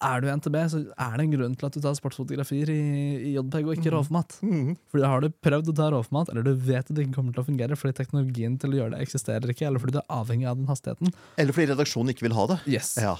er 0.00 0.22
du 0.22 0.28
NTB, 0.32 0.56
så 0.72 0.78
er 0.80 1.16
det 1.18 1.24
en 1.26 1.32
grunn 1.34 1.56
til 1.58 1.66
at 1.68 1.74
du 1.76 1.80
tar 1.84 1.96
sportsfotografier 1.98 2.70
i, 2.72 2.82
i 3.30 3.32
JPEG 3.34 3.66
og 3.66 3.74
ikke 3.74 3.92
råformat. 3.92 4.38
Mm. 4.40 4.70
Fordi 4.88 5.04
da 5.04 5.10
har 5.12 5.24
du 5.24 5.34
prøvd 5.44 5.72
å 5.72 5.74
ta 5.76 5.90
råformat, 5.92 6.30
eller 6.32 6.46
du 6.46 6.54
vet 6.54 6.86
at 6.86 6.94
det 6.96 7.04
ikke 7.04 7.18
kommer 7.18 7.36
til 7.36 7.44
å 7.44 7.48
fungere 7.50 7.76
fordi 7.76 7.98
teknologien 7.98 8.56
til 8.60 8.72
å 8.72 8.80
gjøre 8.80 8.94
det 8.94 9.02
eksisterer 9.04 9.52
ikke, 9.52 9.66
eller 9.68 9.82
fordi 9.82 9.98
du 9.98 10.00
er 10.00 10.08
avhengig 10.16 10.48
av 10.48 10.56
den 10.56 10.70
hastigheten. 10.70 11.12
Eller 11.36 11.56
fordi 11.56 11.74
redaksjonen 11.74 12.14
ikke 12.14 12.30
vil 12.30 12.38
ha 12.38 12.46
det. 12.54 12.58
Yes. 12.78 12.94
Ja. 13.00 13.18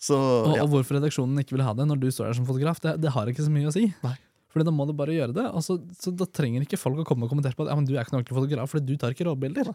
Så 0.00 0.16
Og, 0.16 0.54
ja. 0.56 0.64
og 0.64 0.74
hvorfor 0.74 0.96
redaksjonen 0.96 1.40
ikke 1.42 1.56
vil 1.56 1.64
ha 1.64 1.72
det 1.76 1.88
når 1.88 2.02
du 2.04 2.10
står 2.12 2.30
der 2.30 2.40
som 2.40 2.48
fotograf, 2.48 2.80
det, 2.84 2.98
det 3.00 3.14
har 3.16 3.32
ikke 3.32 3.46
så 3.48 3.52
mye 3.52 3.72
å 3.72 3.74
si. 3.74 3.88
Nei. 4.04 4.16
Fordi 4.50 4.66
da 4.66 4.74
må 4.74 4.86
du 4.88 4.94
bare 4.98 5.14
gjøre 5.14 5.34
det, 5.36 5.46
og 5.54 5.62
så, 5.62 5.78
da 6.10 6.26
trenger 6.26 6.66
ikke 6.66 6.80
folk 6.80 7.02
å 7.02 7.06
komme 7.06 7.26
og 7.26 7.32
kommentere 7.32 7.54
på 7.54 7.66
at 7.66 7.70
ja, 7.72 7.78
men 7.78 7.86
du 7.86 7.94
er 7.94 8.02
ikke 8.02 8.16
noen 8.16 8.24
ordentlig 8.24 8.38
fotograf, 8.40 8.72
fordi 8.72 8.88
du 8.88 8.98
tar 8.98 9.14
ikke 9.14 9.28
råbilder. 9.28 9.70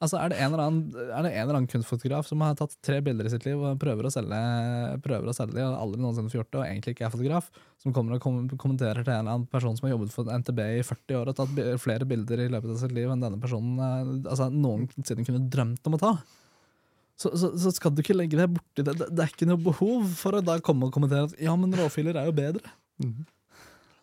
Altså, 0.00 0.16
er 0.16 0.30
det, 0.32 0.36
en 0.40 0.54
eller 0.54 0.62
annen, 0.64 0.84
er 0.96 1.26
det 1.26 1.30
en 1.34 1.42
eller 1.42 1.56
annen 1.58 1.68
kunstfotograf 1.68 2.24
som 2.24 2.40
har 2.40 2.54
tatt 2.56 2.72
tre 2.80 3.02
bilder 3.04 3.26
i 3.28 3.32
sitt 3.34 3.44
liv 3.44 3.60
og 3.60 3.76
prøver 3.82 4.06
å 4.08 4.12
selge, 4.14 4.38
prøver 5.04 5.28
å 5.28 5.34
selge 5.36 5.58
de, 5.58 5.64
og 5.66 5.76
aldri 5.76 6.00
noensinne 6.00 6.32
får 6.32 6.38
gjort 6.38 6.48
det, 6.54 6.60
og 6.62 6.64
egentlig 6.64 6.94
ikke 6.94 7.04
er 7.04 7.12
fotograf, 7.12 7.50
som 7.84 7.92
kommer 7.92 8.16
og 8.16 8.22
kom, 8.24 8.38
kommenterer 8.54 9.04
til 9.04 9.12
en 9.12 9.26
eller 9.26 9.36
annen 9.36 9.50
person 9.52 9.76
som 9.76 9.84
har 9.84 9.92
jobbet 9.92 10.14
for 10.14 10.30
NTB 10.32 10.62
i 10.78 10.86
40 10.88 11.18
år 11.18 11.32
og 11.32 11.36
tatt 11.36 11.60
flere 11.84 12.08
bilder 12.08 12.46
i 12.46 12.48
løpet 12.54 12.72
av 12.72 12.78
sitt 12.80 12.94
liv 12.96 13.12
enn 13.12 13.26
denne 13.26 13.40
personen 13.42 13.76
eh, 13.76 14.14
altså, 14.22 14.48
noensinne 14.54 15.26
kunne 15.28 15.42
drømt 15.52 15.90
om 15.90 15.98
å 15.98 16.00
ta? 16.00 16.14
Så, 17.20 17.34
så, 17.36 17.50
så 17.60 17.74
skal 17.76 17.92
du 17.92 18.00
ikke 18.00 18.16
legge 18.16 18.40
deg 18.40 18.54
borti 18.54 18.80
det. 18.80 18.94
det. 19.02 19.10
Er 19.12 19.28
ikke 19.28 19.50
noe 19.50 19.60
behov 19.60 20.08
for 20.16 20.38
å 20.38 20.40
da 20.40 20.56
komme 20.64 20.88
og 20.88 20.96
kommentere 20.96 21.28
at 21.28 21.36
ja, 21.44 21.52
men 21.60 21.76
råfiler 21.76 22.16
er 22.16 22.30
jo 22.30 22.38
bedre. 22.40 22.72
Ikke 23.04 23.28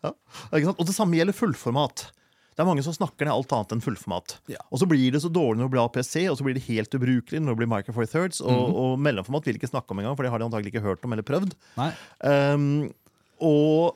sant? 0.04 0.78
Og 0.78 0.86
det 0.88 0.96
samme 0.96 1.18
gjelder 1.18 1.36
fullformat. 1.36 2.08
Det 2.58 2.64
er 2.64 2.66
mange 2.66 2.82
som 2.82 2.94
snakker 2.94 3.28
ned 3.28 3.36
alt 3.36 3.52
annet 3.54 3.76
enn 3.76 3.82
fullformat. 3.84 4.32
Ja. 4.50 4.58
Og 4.74 4.80
så 4.82 4.86
blir 4.90 5.12
det 5.14 5.20
så 5.22 5.30
dårlig 5.30 5.60
når 5.60 5.68
det 5.68 5.74
blir 5.76 5.84
APC, 5.84 6.14
og 6.26 6.40
så 6.40 6.46
blir 6.46 6.56
det 6.58 6.64
helt 6.66 6.96
ubrukelig 6.98 7.38
når 7.38 7.54
det 7.54 7.60
blir 7.60 7.70
Micro 7.70 7.94
Four 7.94 8.08
Thirds. 8.10 8.40
Og, 8.42 8.50
mm. 8.50 8.78
og 8.82 8.96
mellomformat 9.06 9.46
vil 9.46 9.54
de 9.54 9.62
ikke 9.62 9.70
snakke 9.70 9.94
om 9.94 10.02
engang, 10.02 10.16
for 10.18 10.26
det 10.26 10.32
har 10.34 10.42
de 10.42 10.48
antagelig 10.48 10.72
ikke 10.72 10.82
hørt 10.82 11.06
om 11.06 11.14
eller 11.14 11.26
prøvd. 11.28 11.54
Um, 11.78 12.66
og 13.46 13.94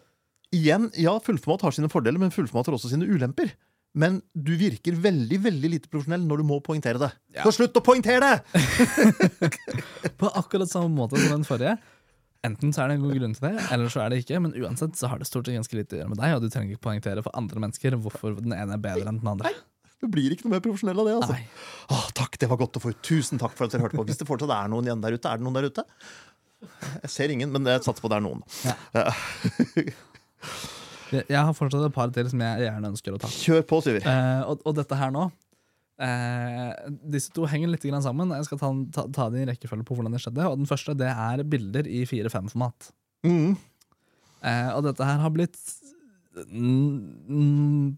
igjen, 0.54 0.86
ja, 0.94 1.16
fullformat 1.26 1.66
har 1.66 1.74
sine 1.74 1.90
fordeler, 1.90 2.22
men 2.22 2.30
fullformat 2.30 2.70
har 2.70 2.78
også 2.78 2.92
sine 2.92 3.08
ulemper. 3.10 3.50
Men 3.98 4.22
du 4.32 4.54
virker 4.56 4.94
veldig 4.96 5.40
veldig 5.44 5.70
lite 5.74 5.90
profesjonell 5.90 6.22
når 6.24 6.40
du 6.40 6.48
må 6.48 6.60
poengtere 6.64 7.02
det. 7.02 7.10
Ja. 7.34 7.42
Så 7.44 7.56
slutt 7.58 7.76
å 7.76 7.82
poengtere 7.84 8.30
det! 8.30 8.62
På 10.22 10.30
akkurat 10.30 10.70
samme 10.70 10.94
måte 10.94 11.18
som 11.18 11.34
den 11.34 11.48
forrige. 11.48 11.74
Enten 12.46 12.72
så 12.74 12.82
er 12.82 12.90
det 12.90 12.96
en 12.98 13.04
god 13.04 13.18
grunn 13.20 13.34
til 13.36 13.44
det, 13.44 13.52
eller 13.70 13.90
så 13.92 14.00
er 14.02 14.10
det 14.10 14.22
ikke. 14.24 14.40
Men 14.42 14.54
uansett 14.58 14.96
så 14.98 15.10
har 15.12 15.20
det 15.20 15.28
stort 15.28 15.46
sett 15.46 15.54
ganske 15.60 15.76
lite 15.78 15.94
å 15.94 16.00
gjøre 16.00 16.10
med 16.10 16.18
deg, 16.18 16.32
og 16.34 16.42
du 16.42 16.48
trenger 16.50 16.74
ikke 16.74 16.88
poengtere 16.88 17.22
for 17.22 17.38
andre 17.38 17.62
mennesker 17.62 17.94
hvorfor 18.02 18.34
den 18.40 18.56
ene 18.56 18.74
er 18.74 18.82
bedre 18.82 19.12
enn 19.12 19.20
den 19.22 19.30
andre. 19.30 19.52
Du 20.02 20.08
blir 20.10 20.34
ikke 20.34 20.48
noe 20.48 20.56
mer 20.56 20.64
profesjonell 20.64 20.98
av 20.98 21.06
det. 21.06 21.14
altså. 21.20 21.36
Åh, 21.94 22.06
takk, 22.18 22.34
det 22.42 22.48
var 22.50 22.58
godt 22.58 22.80
å 22.80 22.82
få 22.82 22.90
ut. 22.90 23.02
Tusen 23.06 23.38
takk 23.38 23.54
for 23.54 23.68
at 23.68 23.76
dere 23.76 23.86
hørte 23.86 24.00
på. 24.00 24.06
Hvis 24.08 24.18
det 24.18 24.26
fortsatt 24.26 24.50
er 24.50 24.72
noen 24.72 24.88
igjen 24.88 25.04
der 25.04 25.14
ute, 25.14 25.30
er 25.30 25.38
det 25.38 25.46
noen 25.46 25.58
der 25.60 25.68
ute? 25.70 25.84
Jeg 27.04 27.10
ser 27.14 27.30
ingen, 27.34 27.52
men 27.54 27.70
jeg 27.70 27.84
satser 27.86 28.02
på 28.02 28.10
det 28.10 28.18
er 28.18 28.24
noen. 28.26 28.42
Jeg, 28.66 29.94
jeg 31.30 31.38
har 31.38 31.54
fortsatt 31.54 31.86
et 31.86 31.94
par 31.94 32.10
til 32.14 32.26
som 32.34 32.42
jeg 32.42 32.66
gjerne 32.66 32.90
ønsker 32.90 33.14
å 33.14 33.22
ta. 33.22 33.30
Kjør 33.30 33.62
på, 33.70 33.78
Syver. 33.86 34.02
Eh, 34.10 34.42
og, 34.50 34.66
og 34.66 34.74
dette 34.80 34.98
her 34.98 35.14
nå 35.14 35.28
eh, 36.00 36.72
Disse 37.12 37.32
to 37.34 37.44
henger 37.50 37.68
litt 37.74 37.84
grann 37.84 38.02
sammen. 38.04 38.30
Jeg 38.36 38.46
skal 38.48 38.58
ta, 38.62 38.70
ta, 38.94 39.04
ta 39.12 39.28
det 39.34 39.42
i 39.44 39.48
rekkefølge 39.52 39.84
på 39.88 39.96
hvordan 39.98 40.12
det 40.16 40.22
skjedde. 40.24 40.46
Og 40.48 40.58
Den 40.62 40.70
første 40.70 40.94
det 40.98 41.10
er 41.12 41.42
bilder 41.44 41.88
i 41.90 42.04
4-5-format. 42.08 42.90
Mm. 43.26 43.56
Eh, 44.42 44.70
og 44.76 44.82
dette 44.88 45.04
her 45.06 45.20
har 45.22 45.30
blitt 45.34 45.58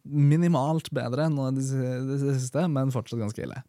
minimalt 0.04 0.88
bedre 0.94 1.28
nå 1.30 1.48
i 1.50 1.54
det, 1.56 1.64
si- 1.68 2.00
det 2.08 2.34
siste, 2.40 2.64
men 2.70 2.90
fortsatt 2.94 3.20
ganske 3.22 3.44
ille. 3.44 3.60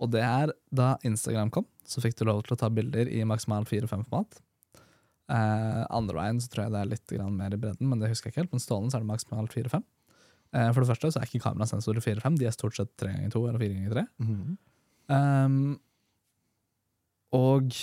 Og 0.00 0.08
det 0.14 0.22
er 0.24 0.52
da 0.72 0.94
Instagram 1.04 1.50
kom, 1.52 1.66
så 1.84 2.00
fikk 2.00 2.16
du 2.16 2.24
lov 2.24 2.42
til 2.46 2.54
å 2.56 2.60
ta 2.62 2.70
bilder 2.72 3.10
i 3.12 3.20
maksimalt 3.28 3.68
4-5-format. 3.68 4.38
Eh, 5.30 5.82
andre 5.94 6.16
veien 6.16 6.40
så 6.42 6.48
tror 6.50 6.64
jeg 6.66 6.72
det 6.74 6.80
er 6.80 6.90
litt 6.94 7.12
grann 7.12 7.36
mer 7.36 7.52
i 7.54 7.60
bredden, 7.60 7.86
men 7.90 8.00
det 8.00 8.08
husker 8.10 8.30
jeg 8.30 8.34
ikke 8.34 8.42
helt. 8.46 8.54
Men 8.56 8.64
stående 8.64 8.90
så 8.90 8.98
er 8.98 9.04
det 9.04 9.10
maksimalt 9.12 9.52
4-5. 9.54 9.84
Eh, 10.50 10.70
for 10.74 10.82
det 10.82 10.90
første 10.90 11.12
så 11.12 11.20
er 11.20 11.28
ikke 11.28 11.44
kamerasensorer 11.46 12.02
4-5, 12.02 12.40
de 12.40 12.48
er 12.48 12.56
stort 12.56 12.78
sett 12.78 12.90
3 12.98 13.12
ganger 13.14 13.32
2 13.36 13.46
eller 13.46 13.62
4 13.62 13.76
ganger 13.76 13.96
3. 13.98 14.06
Mhm. 14.24 14.58
Um, 15.10 15.80
og 17.34 17.74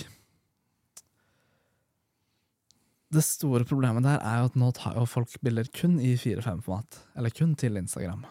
det 3.15 3.23
store 3.23 3.67
problemet 3.67 4.03
der 4.03 4.19
er 4.19 4.41
jo 4.41 4.49
at 4.49 4.58
nå 4.60 4.71
tar 4.75 4.97
jo 4.99 5.06
folk 5.08 5.32
bilder 5.43 5.67
kun 5.75 5.95
i 6.03 6.15
4-5-format. 6.19 6.99
Eller 7.19 7.32
kun 7.36 7.53
til 7.60 7.80
Instagram. 7.80 8.25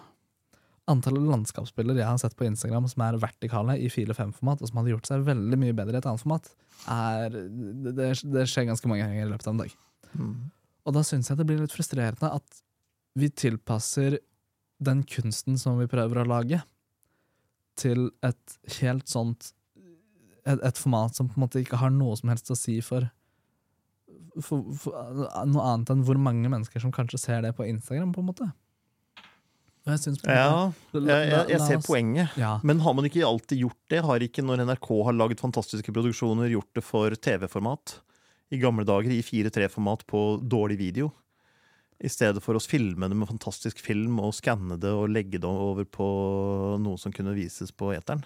Antallet 0.92 1.24
landskapsbilder 1.26 1.98
jeg 1.98 2.06
har 2.06 2.20
sett 2.20 2.36
på 2.38 2.46
Instagram 2.46 2.86
som 2.92 3.02
er 3.06 3.16
vertikale 3.22 3.78
i 3.80 3.88
4-5-format, 3.90 4.60
og 4.60 4.70
som 4.70 4.80
hadde 4.80 4.92
gjort 4.92 5.08
seg 5.08 5.24
veldig 5.26 5.60
mye 5.62 5.76
bedre 5.76 5.96
i 5.96 6.02
et 6.02 6.08
annet 6.08 6.22
format, 6.22 6.52
er, 6.92 7.40
det 7.88 8.12
det 8.22 8.44
skjer 8.52 8.68
ganske 8.68 8.92
mange 8.92 9.06
ganger 9.06 9.24
i 9.24 9.32
løpet 9.32 9.48
av 9.48 9.56
en 9.56 9.64
dag. 9.64 9.74
Mm. 10.12 10.36
Og 10.86 10.94
da 10.94 11.02
syns 11.08 11.32
jeg 11.32 11.40
det 11.40 11.48
blir 11.48 11.64
litt 11.64 11.74
frustrerende 11.74 12.30
at 12.36 12.62
vi 13.16 13.30
tilpasser 13.32 14.18
den 14.78 15.02
kunsten 15.08 15.56
som 15.58 15.78
vi 15.80 15.88
prøver 15.88 16.20
å 16.20 16.28
lage, 16.28 16.60
til 17.76 18.10
et 18.24 18.56
helt 18.78 19.08
sånt 19.08 19.50
et, 20.46 20.60
et 20.62 20.78
format 20.78 21.16
som 21.16 21.28
på 21.28 21.36
en 21.36 21.44
måte 21.44 21.60
ikke 21.60 21.80
har 21.80 21.92
noe 21.92 22.16
som 22.16 22.30
helst 22.30 22.52
å 22.52 22.56
si 22.56 22.78
for, 22.84 23.08
for, 24.40 24.62
for 24.80 24.94
noe 25.48 25.64
annet 25.72 25.90
enn 25.92 26.04
hvor 26.06 26.20
mange 26.20 26.48
mennesker 26.52 26.82
som 26.82 26.94
kanskje 26.94 27.20
ser 27.20 27.42
det 27.44 27.52
på 27.58 27.66
Instagram, 27.66 28.14
på 28.14 28.22
en 28.22 28.30
måte. 28.30 28.48
Jeg 29.86 30.02
synes 30.02 30.22
Ja, 30.26 30.72
jeg, 30.96 31.02
jeg, 31.06 31.42
jeg 31.52 31.60
ser 31.62 31.82
poenget. 31.84 32.32
Ja. 32.40 32.56
Men 32.66 32.80
har 32.82 32.94
man 32.98 33.06
ikke 33.06 33.26
alltid 33.26 33.60
gjort 33.62 33.92
det? 33.92 34.00
Har 34.02 34.24
ikke 34.24 34.42
når 34.42 34.64
NRK 34.66 34.88
har 35.06 35.14
laget 35.14 35.42
fantastiske 35.42 35.94
produksjoner, 35.94 36.50
gjort 36.50 36.72
det 36.74 36.82
for 36.82 37.14
TV-format? 37.14 38.00
I 38.50 38.58
gamle 38.62 38.86
dager 38.86 39.14
i 39.14 39.20
4-3-format 39.26 40.02
på 40.10 40.24
dårlig 40.42 40.78
video. 40.80 41.12
I 42.04 42.10
stedet 42.12 42.42
for 42.44 42.58
å 42.58 42.62
filme 42.62 43.08
det 43.08 43.16
med 43.16 43.30
fantastisk 43.30 43.80
film 43.80 44.18
og 44.20 44.34
skanne 44.36 44.76
det 44.80 44.92
og 44.92 45.08
legge 45.08 45.40
det 45.40 45.48
over 45.48 45.86
på 45.88 46.06
noe 46.82 47.00
som 47.00 47.14
kunne 47.14 47.36
vises 47.36 47.72
på 47.72 47.94
eteren. 47.96 48.24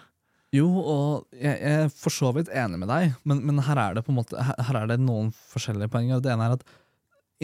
Jo, 0.51 0.67
og 0.67 1.37
jeg, 1.37 1.55
jeg 1.63 1.83
er 1.85 1.93
for 1.95 2.11
så 2.11 2.33
vidt 2.35 2.51
enig 2.51 2.81
med 2.83 2.91
deg, 2.91 3.13
men, 3.23 3.45
men 3.47 3.63
her 3.69 3.79
er 3.79 3.95
det 3.95 4.03
på 4.07 4.11
en 4.11 4.19
måte 4.19 4.35
her, 4.43 4.57
her 4.67 4.81
er 4.81 4.89
det 4.91 4.99
noen 5.03 5.31
forskjellige 5.53 5.93
poenger. 5.93 6.23
Det 6.25 6.33
ene 6.33 6.49
er 6.49 6.57
at 6.57 6.65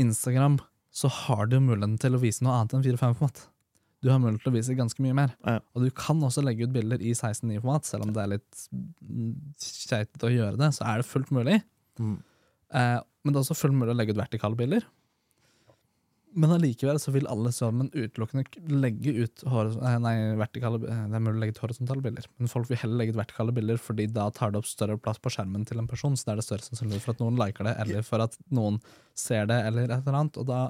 Instagram 0.02 0.58
så 0.96 1.10
har 1.12 1.46
du 1.50 1.60
muligheten 1.60 2.00
til 2.02 2.16
å 2.16 2.22
vise 2.22 2.42
noe 2.42 2.56
annet 2.56 2.74
enn 2.74 2.82
4-5-format. 2.86 3.44
Du 4.04 4.10
har 4.10 4.20
mulighet 4.20 4.42
til 4.44 4.52
å 4.52 4.56
vise 4.56 4.76
ganske 4.76 5.02
mye 5.04 5.16
mer. 5.16 5.32
Ja. 5.46 5.60
Og 5.76 5.86
du 5.86 5.90
kan 5.94 6.20
også 6.24 6.42
legge 6.44 6.66
ut 6.66 6.74
bilder 6.74 7.02
i 7.02 7.14
16-9-format, 7.14 7.86
selv 7.88 8.06
om 8.06 8.14
det 8.16 8.22
er 8.22 8.32
litt 8.34 8.66
mm, 8.72 9.32
keitete 9.62 10.28
å 10.28 10.32
gjøre 10.32 10.60
det, 10.60 10.72
så 10.76 10.86
er 10.90 11.00
det 11.00 11.08
fullt 11.08 11.32
mulig. 11.36 11.60
Mm. 12.02 12.18
Eh, 12.80 12.98
men 12.98 13.32
det 13.32 13.38
er 13.38 13.44
også 13.44 13.58
fullt 13.58 13.78
mulig 13.78 13.94
å 13.94 13.98
legge 13.98 14.16
ut 14.16 14.20
vertikale 14.20 14.58
bilder. 14.58 14.86
Men 16.36 16.52
allikevel 16.52 16.98
så 17.00 17.12
vil 17.14 17.26
alle 17.32 17.48
sammen 17.56 17.88
utelukkende 17.94 18.44
legge 18.76 19.12
ut 19.24 19.44
eh, 19.46 19.94
nei, 20.04 20.14
vertikale 20.36 20.80
eh, 20.84 21.04
Det 21.08 21.16
er 21.16 21.22
mulig 21.24 21.38
å 21.38 21.42
legge 21.44 21.54
ut 21.56 21.62
horisontale 21.64 22.04
bilder, 22.04 22.26
men 22.36 22.50
folk 22.52 22.68
vil 22.68 22.80
heller 22.82 23.00
legge 23.00 23.14
ut 23.14 23.20
vertikale 23.22 23.54
bilder 23.56 23.80
fordi 23.80 24.04
da 24.12 24.26
tar 24.36 24.52
det 24.52 24.60
opp 24.60 24.68
større 24.68 24.98
plass 25.00 25.20
på 25.22 25.32
skjermen 25.32 25.64
til 25.68 25.80
en 25.80 25.88
person, 25.88 26.16
så 26.18 26.28
da 26.28 26.34
er 26.34 26.42
det 26.42 26.46
større 26.48 26.66
sannsynlighet 26.66 27.06
for 27.06 27.16
at 27.16 27.22
noen 27.24 27.40
liker 27.40 27.64
det, 27.70 27.72
eller 27.84 28.04
for 28.04 28.24
at 28.26 28.36
noen 28.52 28.76
ser 29.16 29.48
det, 29.48 29.56
eller 29.70 29.88
et 29.88 29.96
eller 30.02 30.18
annet. 30.20 30.36
Og 30.42 30.48
da 30.50 30.60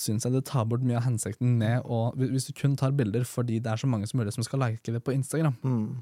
syns 0.00 0.24
jeg 0.24 0.32
det 0.32 0.44
tar 0.48 0.64
bort 0.70 0.84
mye 0.86 0.96
av 0.96 1.04
hensikten 1.04 1.58
med 1.60 1.84
å 1.84 2.14
Hvis 2.16 2.46
du 2.48 2.54
kun 2.56 2.76
tar 2.80 2.94
bilder 2.96 3.26
fordi 3.28 3.58
det 3.60 3.68
er 3.74 3.82
så 3.82 3.90
mange 3.90 4.08
som 4.08 4.22
mulig 4.22 4.32
som 4.32 4.46
skal 4.46 4.62
like 4.64 4.94
det 4.94 5.02
på 5.04 5.12
Instagram, 5.12 5.58
Mm. 5.60 6.00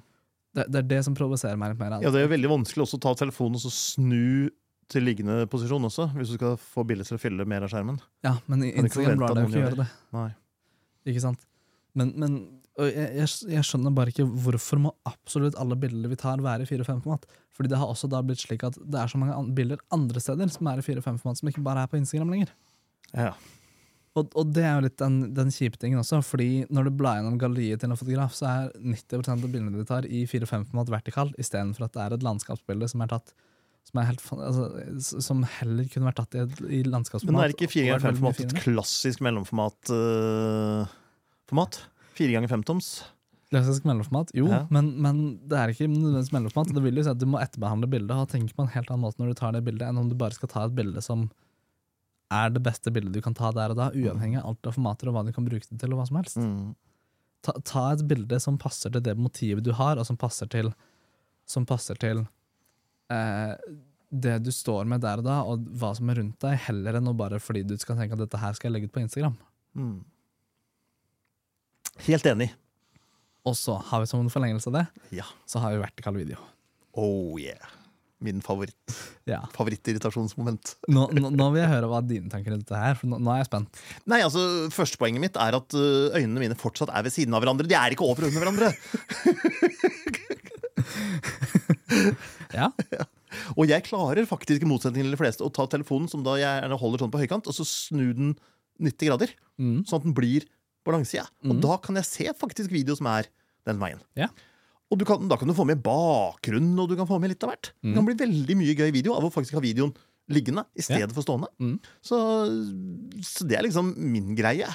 det, 0.55 0.69
det 0.71 0.79
er 0.85 0.89
det 0.95 1.03
som 1.09 1.17
provoserer 1.19 1.59
meg 1.59 1.75
litt 1.75 1.81
mer. 1.83 1.99
Ja, 2.03 2.11
Det 2.15 2.23
er 2.23 2.29
jo 2.29 2.35
veldig 2.37 2.53
vanskelig 2.55 2.87
også 2.87 3.01
å 3.01 3.05
ta 3.09 3.15
telefonen 3.25 3.59
og 3.59 3.65
så 3.67 3.75
snu 3.75 4.51
til 4.89 5.05
liggende 5.05 5.43
posisjon 5.53 5.85
også, 5.85 6.09
hvis 6.17 6.33
du 6.33 6.39
skal 6.39 6.57
få 6.61 6.85
bildet 6.89 7.11
til 7.11 7.19
å 7.19 7.23
fylle 7.23 7.47
mer 7.49 7.67
av 7.67 7.73
skjermen. 7.73 7.99
Ja, 8.25 8.39
men 8.49 8.65
i 8.65 8.73
Instagram 8.73 9.21
lar 9.21 9.37
deg 9.37 9.51
ikke 9.51 9.65
gjøre 9.65 9.83
det. 9.83 9.89
Nei. 10.17 10.31
Ikke 11.13 11.25
sant? 11.25 11.45
Men, 11.99 12.15
men 12.21 12.39
jeg, 12.79 12.95
jeg, 13.19 13.29
jeg 13.53 13.67
skjønner 13.67 13.95
bare 13.95 14.13
ikke 14.13 14.27
hvorfor 14.45 14.81
må 14.83 14.95
absolutt 15.09 15.59
alle 15.61 15.77
bilder 15.81 16.13
vi 16.13 16.19
tar 16.21 16.41
være 16.45 16.65
i 16.65 16.71
4-5-format. 16.71 17.27
Fordi 17.57 17.73
det 17.73 17.81
har 17.81 17.91
også 17.91 18.11
da 18.11 18.23
blitt 18.25 18.45
slik 18.45 18.65
at 18.69 18.79
det 18.79 19.01
er 19.01 19.11
så 19.11 19.21
mange 19.21 19.37
an 19.37 19.53
bilder 19.57 19.83
andre 19.95 20.23
steder 20.23 20.51
som 20.55 20.71
er 20.71 20.81
i 20.81 20.87
4-5-format, 20.87 21.41
som 21.41 21.51
ikke 21.51 21.65
bare 21.67 21.85
er 21.85 21.91
på 21.91 21.99
Instagram 21.99 22.33
lenger. 22.35 22.53
Ja. 23.13 23.33
Og, 24.17 24.31
og 24.39 24.55
det 24.55 24.65
er 24.65 24.79
jo 24.79 24.87
litt 24.87 24.97
den, 25.01 25.19
den 25.37 25.51
kjipe 25.55 25.79
tingen 25.81 26.01
også, 26.01 26.21
fordi 26.25 26.65
når 26.75 26.89
du 26.89 26.97
blar 27.01 27.19
gjennom 27.19 27.37
galleriet 27.41 27.83
til 27.83 27.93
en 27.93 27.99
fotograf, 27.99 28.33
så 28.35 28.49
er 28.51 28.73
90% 28.81 29.35
av 29.37 29.45
bildene 29.45 29.77
de 29.77 29.87
tar 29.89 30.09
i 30.09 30.25
4-5-format 30.31 30.91
vertikal, 30.97 31.35
istedenfor 31.39 31.87
at 31.87 31.95
det 31.95 32.05
er 32.05 32.17
et 32.17 32.27
landskapsbilde 32.27 32.89
som 32.91 33.05
er 33.05 33.13
tatt 33.13 33.35
som, 33.89 34.01
helt, 34.05 34.23
altså, 34.37 35.21
som 35.25 35.43
heller 35.59 35.87
kunne 35.93 36.11
vært 36.11 36.19
tatt 36.21 36.35
i, 36.37 36.47
i 36.79 36.83
landskapsformat. 36.87 37.35
Men 37.35 37.45
er 37.49 37.55
ikke 37.57 37.71
4 37.73 37.85
og 37.85 37.89
ganger 37.89 38.05
vært 38.05 38.05
5 38.05 38.09
veldig 38.09 38.25
mye 38.25 38.35
format 38.39 38.57
et 38.59 38.65
klassisk 38.65 39.23
mellomformat? 39.25 39.93
øh, 39.97 40.97
format? 41.49 41.81
4 42.19 42.35
ganger 42.37 42.53
5-toms? 42.53 42.91
Klassisk 43.49 43.87
mellomformat? 43.89 44.33
Jo, 44.37 44.47
Ja. 44.53 44.61
men, 44.75 44.91
men 45.01 45.21
det 45.49 45.57
er 45.57 45.71
ikke 45.73 45.87
nødvendigvis 45.89 46.33
mellomformat. 46.37 46.75
Det 46.77 46.83
vil 46.85 47.01
jo 47.01 47.05
si 47.07 47.13
at 47.15 47.21
Du 47.23 47.25
må 47.33 47.41
etterbehandle 47.41 47.89
bildet 47.89 48.13
og 48.13 48.29
tenke 48.29 48.53
på 48.55 48.67
en 48.67 48.73
helt 48.75 48.91
annen 48.93 49.07
måte 49.07 49.23
når 49.23 49.33
du 49.33 49.39
tar 49.41 49.55
det 49.57 49.63
bildet, 49.65 49.87
enn 49.89 50.01
om 50.03 50.11
du 50.11 50.17
bare 50.21 50.37
skal 50.37 50.51
ta 50.53 50.67
et 50.69 50.75
bilde 50.77 51.01
som 51.05 51.31
er 52.29 52.51
det 52.53 52.61
beste 52.61 52.93
bildet 52.93 53.15
du 53.17 53.23
kan 53.25 53.33
ta 53.33 53.49
der 53.57 53.73
og 53.73 53.79
da, 53.79 53.87
uavhengig 53.97 54.37
av 54.43 54.51
alt 54.51 54.69
av 54.69 54.75
formater 54.77 55.09
og 55.09 55.15
hva 55.17 55.23
du 55.25 55.33
kan 55.33 55.47
bruke 55.49 55.65
det 55.65 55.79
til. 55.81 55.95
og 55.95 56.03
hva 56.03 56.07
som 56.11 56.19
helst. 56.21 56.37
Mm. 56.37 56.75
Ta, 57.47 57.55
ta 57.65 57.85
et 57.95 58.03
bilde 58.11 58.37
som 58.45 58.59
passer 58.61 58.93
til 58.93 59.01
det 59.07 59.15
motivet 59.17 59.65
du 59.65 59.73
har, 59.79 59.97
og 59.97 60.05
som 60.05 60.19
passer 60.21 60.51
til, 60.53 60.69
som 61.49 61.65
passer 61.65 61.97
til 61.97 62.27
eh, 63.11 63.55
det 64.11 64.39
du 64.47 64.51
står 64.55 64.85
med 64.89 65.01
der 65.05 65.19
og 65.21 65.25
da, 65.27 65.37
og 65.45 65.57
hva 65.81 65.91
som 65.97 66.09
er 66.09 66.17
rundt 66.23 66.39
deg, 66.41 66.57
heller 66.69 66.93
enn 67.01 67.11
å 67.11 67.17
bare 67.17 67.41
fordi 67.43 67.63
du 67.69 67.75
skal 67.81 67.97
tenke 68.01 68.15
at 68.17 68.23
dette 68.25 68.41
her 68.41 68.53
skal 68.57 68.69
jeg 68.71 68.75
legge 68.79 68.89
ut 68.89 68.95
på 68.95 69.03
Instagram. 69.05 69.37
Mm. 69.77 69.99
Helt 72.07 72.27
enig. 72.31 72.49
Og 73.49 73.55
så 73.59 73.75
har 73.91 73.99
vi 74.03 74.09
som 74.11 74.21
en 74.25 74.33
forlengelse 74.33 74.69
av 74.71 74.75
det, 74.81 74.87
Ja. 75.21 75.27
så 75.49 75.57
har 75.61 75.69
vi 75.75 75.83
vertikal 75.85 76.15
video. 76.17 76.39
Oh 76.99 77.37
yeah. 77.41 77.69
Min 78.21 78.41
favoritt, 78.43 78.75
Ja. 79.31 79.45
favorittirritasjonsmoment. 79.55 80.73
Nå, 80.89 81.05
nå, 81.15 81.29
nå 81.31 81.47
vil 81.55 81.63
jeg 81.63 81.71
høre 81.71 81.87
hva 81.93 82.01
dine 82.03 82.27
tanker 82.33 82.51
er 82.57 82.65
dette 82.65 82.75
her, 82.81 82.97
for 82.99 83.07
nå, 83.13 83.17
nå 83.23 83.31
er 83.31 83.39
jeg 83.45 83.51
spent. 83.53 83.79
Nei, 84.11 84.19
altså, 84.27 84.41
Førstepoenget 84.75 85.23
mitt 85.23 85.37
er 85.39 85.55
at 85.55 85.71
øynene 85.79 86.41
mine 86.43 86.57
fortsatt 86.59 86.91
er 86.91 87.05
ved 87.07 87.15
siden 87.15 87.37
av 87.37 87.41
hverandre. 87.45 87.69
De 87.71 87.77
er 87.79 87.95
ikke 87.95 88.09
over 88.09 88.27
under 88.27 88.43
hverandre. 88.43 88.73
Ja, 92.59 92.71
Og 93.57 93.67
jeg 93.69 93.85
klarer 93.85 94.25
faktisk, 94.27 94.63
i 94.65 94.69
motsetning 94.69 95.05
til 95.05 95.13
de 95.13 95.21
fleste, 95.21 95.45
å 95.45 95.53
ta 95.53 95.67
telefonen 95.69 96.09
som 96.09 96.23
da 96.25 96.37
jeg 96.41 96.71
holder 96.81 97.03
sånn 97.05 97.13
på 97.13 97.21
høykant, 97.21 97.47
og 97.51 97.55
så 97.57 97.67
snu 97.69 98.07
den 98.17 98.31
90 98.81 99.11
grader. 99.11 99.33
Mm. 99.61 99.83
Sånn 99.85 99.99
at 100.01 100.07
den 100.07 100.15
blir 100.17 100.47
på 100.87 100.95
langsida. 100.95 101.27
Og 101.45 101.57
Mm. 101.59 101.61
da 101.61 101.77
kan 101.85 101.95
jeg 102.01 102.05
se 102.09 102.25
faktisk 102.33 102.71
video 102.73 102.95
som 102.97 103.07
er 103.11 103.27
den 103.67 103.79
veien. 103.79 104.01
Ja. 104.17 104.29
Og 104.91 104.97
du 104.99 105.05
kan, 105.05 105.27
da 105.29 105.37
kan 105.37 105.49
du 105.49 105.53
få 105.53 105.67
med 105.69 105.83
bakgrunnen, 105.85 106.79
og 106.81 106.89
du 106.89 106.97
kan 106.97 107.07
få 107.07 107.19
med 107.21 107.29
litt 107.35 107.45
av 107.45 107.51
hvert. 107.53 107.73
Det 107.85 107.93
kan 107.99 108.07
bli 108.07 108.15
veldig 108.17 108.57
mye 108.57 108.75
gøy 108.79 108.91
video 108.95 109.13
av 109.19 109.27
å 109.29 109.33
faktisk 109.35 109.59
ha 109.59 109.61
videoen 109.61 109.93
liggende 110.33 110.65
i 110.77 110.81
stedet 110.85 111.13
for 111.13 111.21
stående. 111.25 111.49
Mm. 111.61 111.77
Så, 112.01 112.17
så 113.25 113.45
det 113.49 113.59
er 113.59 113.67
liksom 113.69 113.93
min 113.97 114.35
greie. 114.39 114.69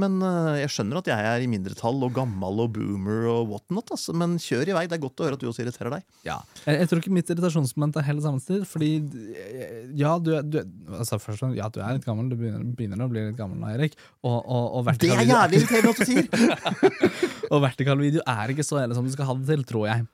Men 0.00 0.14
øh, 0.24 0.54
jeg 0.56 0.70
skjønner 0.72 1.02
at 1.02 1.08
jeg 1.10 1.24
er 1.28 1.42
i 1.44 1.48
mindretall 1.52 1.98
og 2.06 2.14
gammel 2.16 2.62
og 2.64 2.70
boomer 2.72 3.26
og 3.28 3.50
whatnot. 3.50 3.90
Altså. 3.92 4.14
Men 4.16 4.38
kjør 4.40 4.70
i 4.70 4.76
vei. 4.78 4.84
Det 4.88 4.96
er 4.96 5.02
godt 5.02 5.20
å 5.20 5.26
høre 5.26 5.36
at 5.36 5.42
du 5.42 5.48
også 5.50 5.66
irriterer 5.66 5.90
deg. 5.98 6.06
ja. 6.24 6.38
Jeg, 6.64 6.78
jeg 6.80 6.88
tror 6.88 7.02
ikke 7.02 7.12
mitt 7.12 7.28
irritasjonsmoment 7.34 7.98
er 8.00 8.06
helt 8.06 8.22
samme 8.24 8.40
sted, 8.40 8.64
fordi 8.70 8.88
eh, 9.36 9.90
ja, 9.98 10.14
du, 10.22 10.30
du, 10.48 10.58
altså 10.96 11.18
først, 11.20 11.44
ja, 11.58 11.68
du 11.68 11.80
er 11.84 11.98
litt 11.98 12.06
gammel, 12.08 12.30
du 12.32 12.38
begynner, 12.40 12.64
begynner 12.78 13.04
å 13.04 13.10
bli 13.12 13.26
litt 13.26 13.36
gammel 13.36 13.60
nå, 13.60 13.68
Erik. 13.74 13.98
Og, 14.24 14.38
og, 14.40 14.78
og, 14.80 14.90
Det 15.02 15.10
er 15.12 15.26
jævlig 15.28 15.60
irriterende 15.60 15.92
at 15.92 16.00
du 16.00 16.08
sier! 16.08 16.88
og 17.52 17.60
vertikal 17.66 18.00
video 18.00 18.24
er 18.32 18.54
ikke 18.54 18.64
så 18.64 18.80
ille 18.86 18.96
som 18.96 19.04
du 19.04 19.12
skal 19.12 19.28
ha 19.28 19.36
det 19.42 19.50
til, 19.52 19.66
tror 19.74 19.88
jeg. 19.90 20.06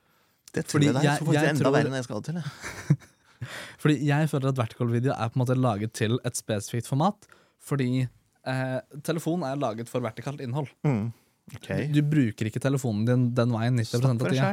Det 0.49 0.65
tror 0.65 0.79
Fordi 0.79 0.89
jeg 0.89 0.95
det 0.97 1.01
er. 1.05 1.07
jeg- 1.23 1.39
Jeg 1.39 1.49
enda 1.55 1.63
tror- 1.63 1.75
verre 1.77 1.87
enn 1.93 1.97
jeg 2.01 2.07
skal 2.09 2.19
ha 2.19 2.21
det 2.25 2.33
til. 2.33 2.43
jeg. 2.43 2.99
Fordi 3.85 3.95
jeg 4.09 4.29
føler 4.33 4.49
at 4.51 4.57
vertikal 4.59 4.89
video 4.91 5.13
er 5.15 5.29
på 5.31 5.37
en 5.39 5.45
måte 5.45 5.55
laget 5.55 5.93
til 5.95 6.17
et 6.27 6.35
spesifikt 6.35 6.89
format, 6.91 7.29
fordi 7.63 8.07
eh, 8.49 8.99
telefon 9.05 9.45
er 9.47 9.59
laget 9.61 9.89
for 9.91 10.03
vertikalt 10.05 10.41
innhold. 10.43 10.71
Mm. 10.87 11.07
Okay. 11.55 11.87
Du, 11.89 11.99
du 12.01 12.09
bruker 12.11 12.49
ikke 12.49 12.61
telefonen 12.61 13.07
din 13.07 13.29
den 13.37 13.55
veien 13.55 13.79
90 13.79 14.03
Snakk 14.03 14.21
av 14.27 14.33
tida. 14.35 14.51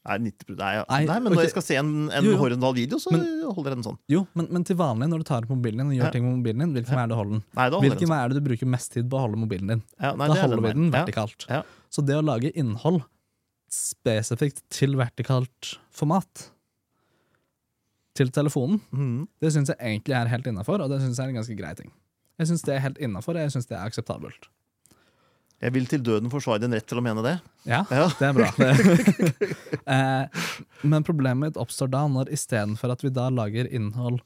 Nei, 0.00 0.14
90, 0.30 0.54
nei, 0.56 0.68
ja. 0.78 0.84
Nei, 0.88 0.98
nei, 1.04 1.16
men 1.20 1.28
okay. 1.28 1.36
når 1.36 1.44
jeg 1.44 1.52
skal 1.52 1.64
se 1.66 1.76
en, 1.76 1.88
en 2.08 2.24
Jo, 2.24 2.30
jo. 2.32 2.36
horisontal 2.40 2.72
video, 2.78 2.96
så 3.02 3.10
Men- 3.12 3.26
holder 3.50 3.74
jeg 3.74 3.76
den 3.76 3.84
sånn. 3.84 3.98
Jo, 4.08 4.22
men, 4.38 4.46
men 4.56 4.64
til 4.64 4.78
vanlig 4.80 5.10
når 5.12 5.20
du 5.20 5.26
tar 5.28 5.44
opp 5.44 5.50
mobilen 5.52 5.82
din 5.82 5.90
og 5.90 5.96
gjør 5.98 6.06
Ja. 6.08 6.12
ting 6.14 6.24
med 6.24 6.38
mobilen 6.38 6.62
din, 6.64 6.72
hvilken 6.78 6.96
vei 6.96 7.02
er 7.02 7.10
det 7.10 7.12
du 7.12 7.18
holder 7.18 7.34
den? 7.36 7.42
Nei, 7.58 7.66
Hvilken 7.84 8.12
vei 8.14 8.20
er 8.22 8.32
det 8.32 8.38
du 8.38 8.46
bruker 8.46 8.70
mest 8.76 8.94
tid 8.96 9.10
på 9.12 9.18
å 9.18 9.24
holde 9.26 9.40
mobilen 9.42 9.74
din? 9.74 9.82
sånn. 9.82 10.00
Ja, 10.00 10.12
Da 10.16 10.38
holder 10.40 10.56
den 10.56 10.64
vi 10.64 10.72
den 10.78 10.94
vertikalt. 10.94 11.46
Ja. 11.50 11.60
Så 11.92 12.06
det 12.06 12.16
å 12.16 12.24
lage 12.24 12.52
innhold 12.56 13.02
spesifikt 13.70 14.64
til 14.72 14.96
vertikalt 14.96 15.74
format 15.92 16.48
til 18.16 18.32
telefonen, 18.34 18.80
mm. 18.90 19.28
det 19.40 19.52
syns 19.52 19.68
jeg 19.68 19.78
egentlig 19.84 20.16
er 20.16 20.32
helt 20.32 20.48
innafor, 20.48 20.80
og 20.80 20.88
det 20.90 21.02
syns 21.04 21.20
jeg 21.20 21.28
er 21.28 21.34
en 21.34 21.38
ganske 21.42 21.58
grei 21.60 21.74
ting. 21.78 21.92
Jeg 22.40 22.48
syns 22.48 22.64
det 22.64 22.72
er 22.74 22.82
helt 22.86 22.98
innafor, 23.04 23.36
jeg 23.36 23.52
syns 23.52 23.68
det 23.68 23.76
er 23.76 23.84
akseptabelt. 23.84 24.48
Jeg 25.60 25.74
vil 25.74 25.84
til 25.90 26.00
døden 26.00 26.30
forsvare 26.32 26.62
din 26.62 26.72
rett 26.72 26.86
til 26.88 26.96
å 26.96 27.04
mene 27.04 27.20
det. 27.26 27.34
Ja, 27.68 27.82
Ja. 27.92 28.06
det 28.16 28.30
er 28.30 28.36
bra. 28.38 28.48
eh, 29.94 30.44
men 30.88 31.04
problemet 31.04 31.50
mitt 31.50 31.60
oppstår 31.60 31.90
da 31.92 32.06
når 32.08 32.32
istedenfor 32.32 32.94
at 32.94 33.04
vi 33.04 33.12
da 33.12 33.26
lager 33.28 33.68
innhold 33.68 34.22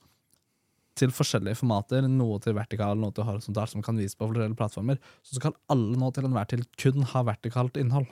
til 0.94 1.10
forskjellige 1.10 1.58
formater, 1.58 2.06
noe 2.06 2.38
til 2.38 2.54
vertikal, 2.54 2.94
noe 3.02 3.10
til 3.16 3.26
horisontalt, 3.26 3.72
som 3.72 3.82
kan 3.82 3.98
vise 3.98 4.14
på 4.14 4.28
forskjellige 4.30 4.54
plattformer, 4.60 5.00
så 5.26 5.40
skal 5.40 5.56
alle 5.74 5.98
nå 5.98 6.12
til 6.14 6.28
enhver 6.28 6.46
tid 6.52 6.62
kun 6.78 7.02
ha 7.10 7.24
vertikalt 7.26 7.80
innhold. 7.82 8.06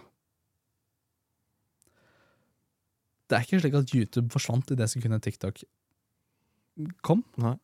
Det 3.30 3.38
er 3.38 3.46
ikke 3.46 3.62
slik 3.62 3.76
at 3.78 3.94
YouTube 3.94 4.34
forsvant 4.34 4.74
i 4.74 4.80
det 4.82 4.90
sekundet 4.90 5.22
TikTok 5.24 5.62
kom. 7.06 7.22
Nei. 7.40 7.54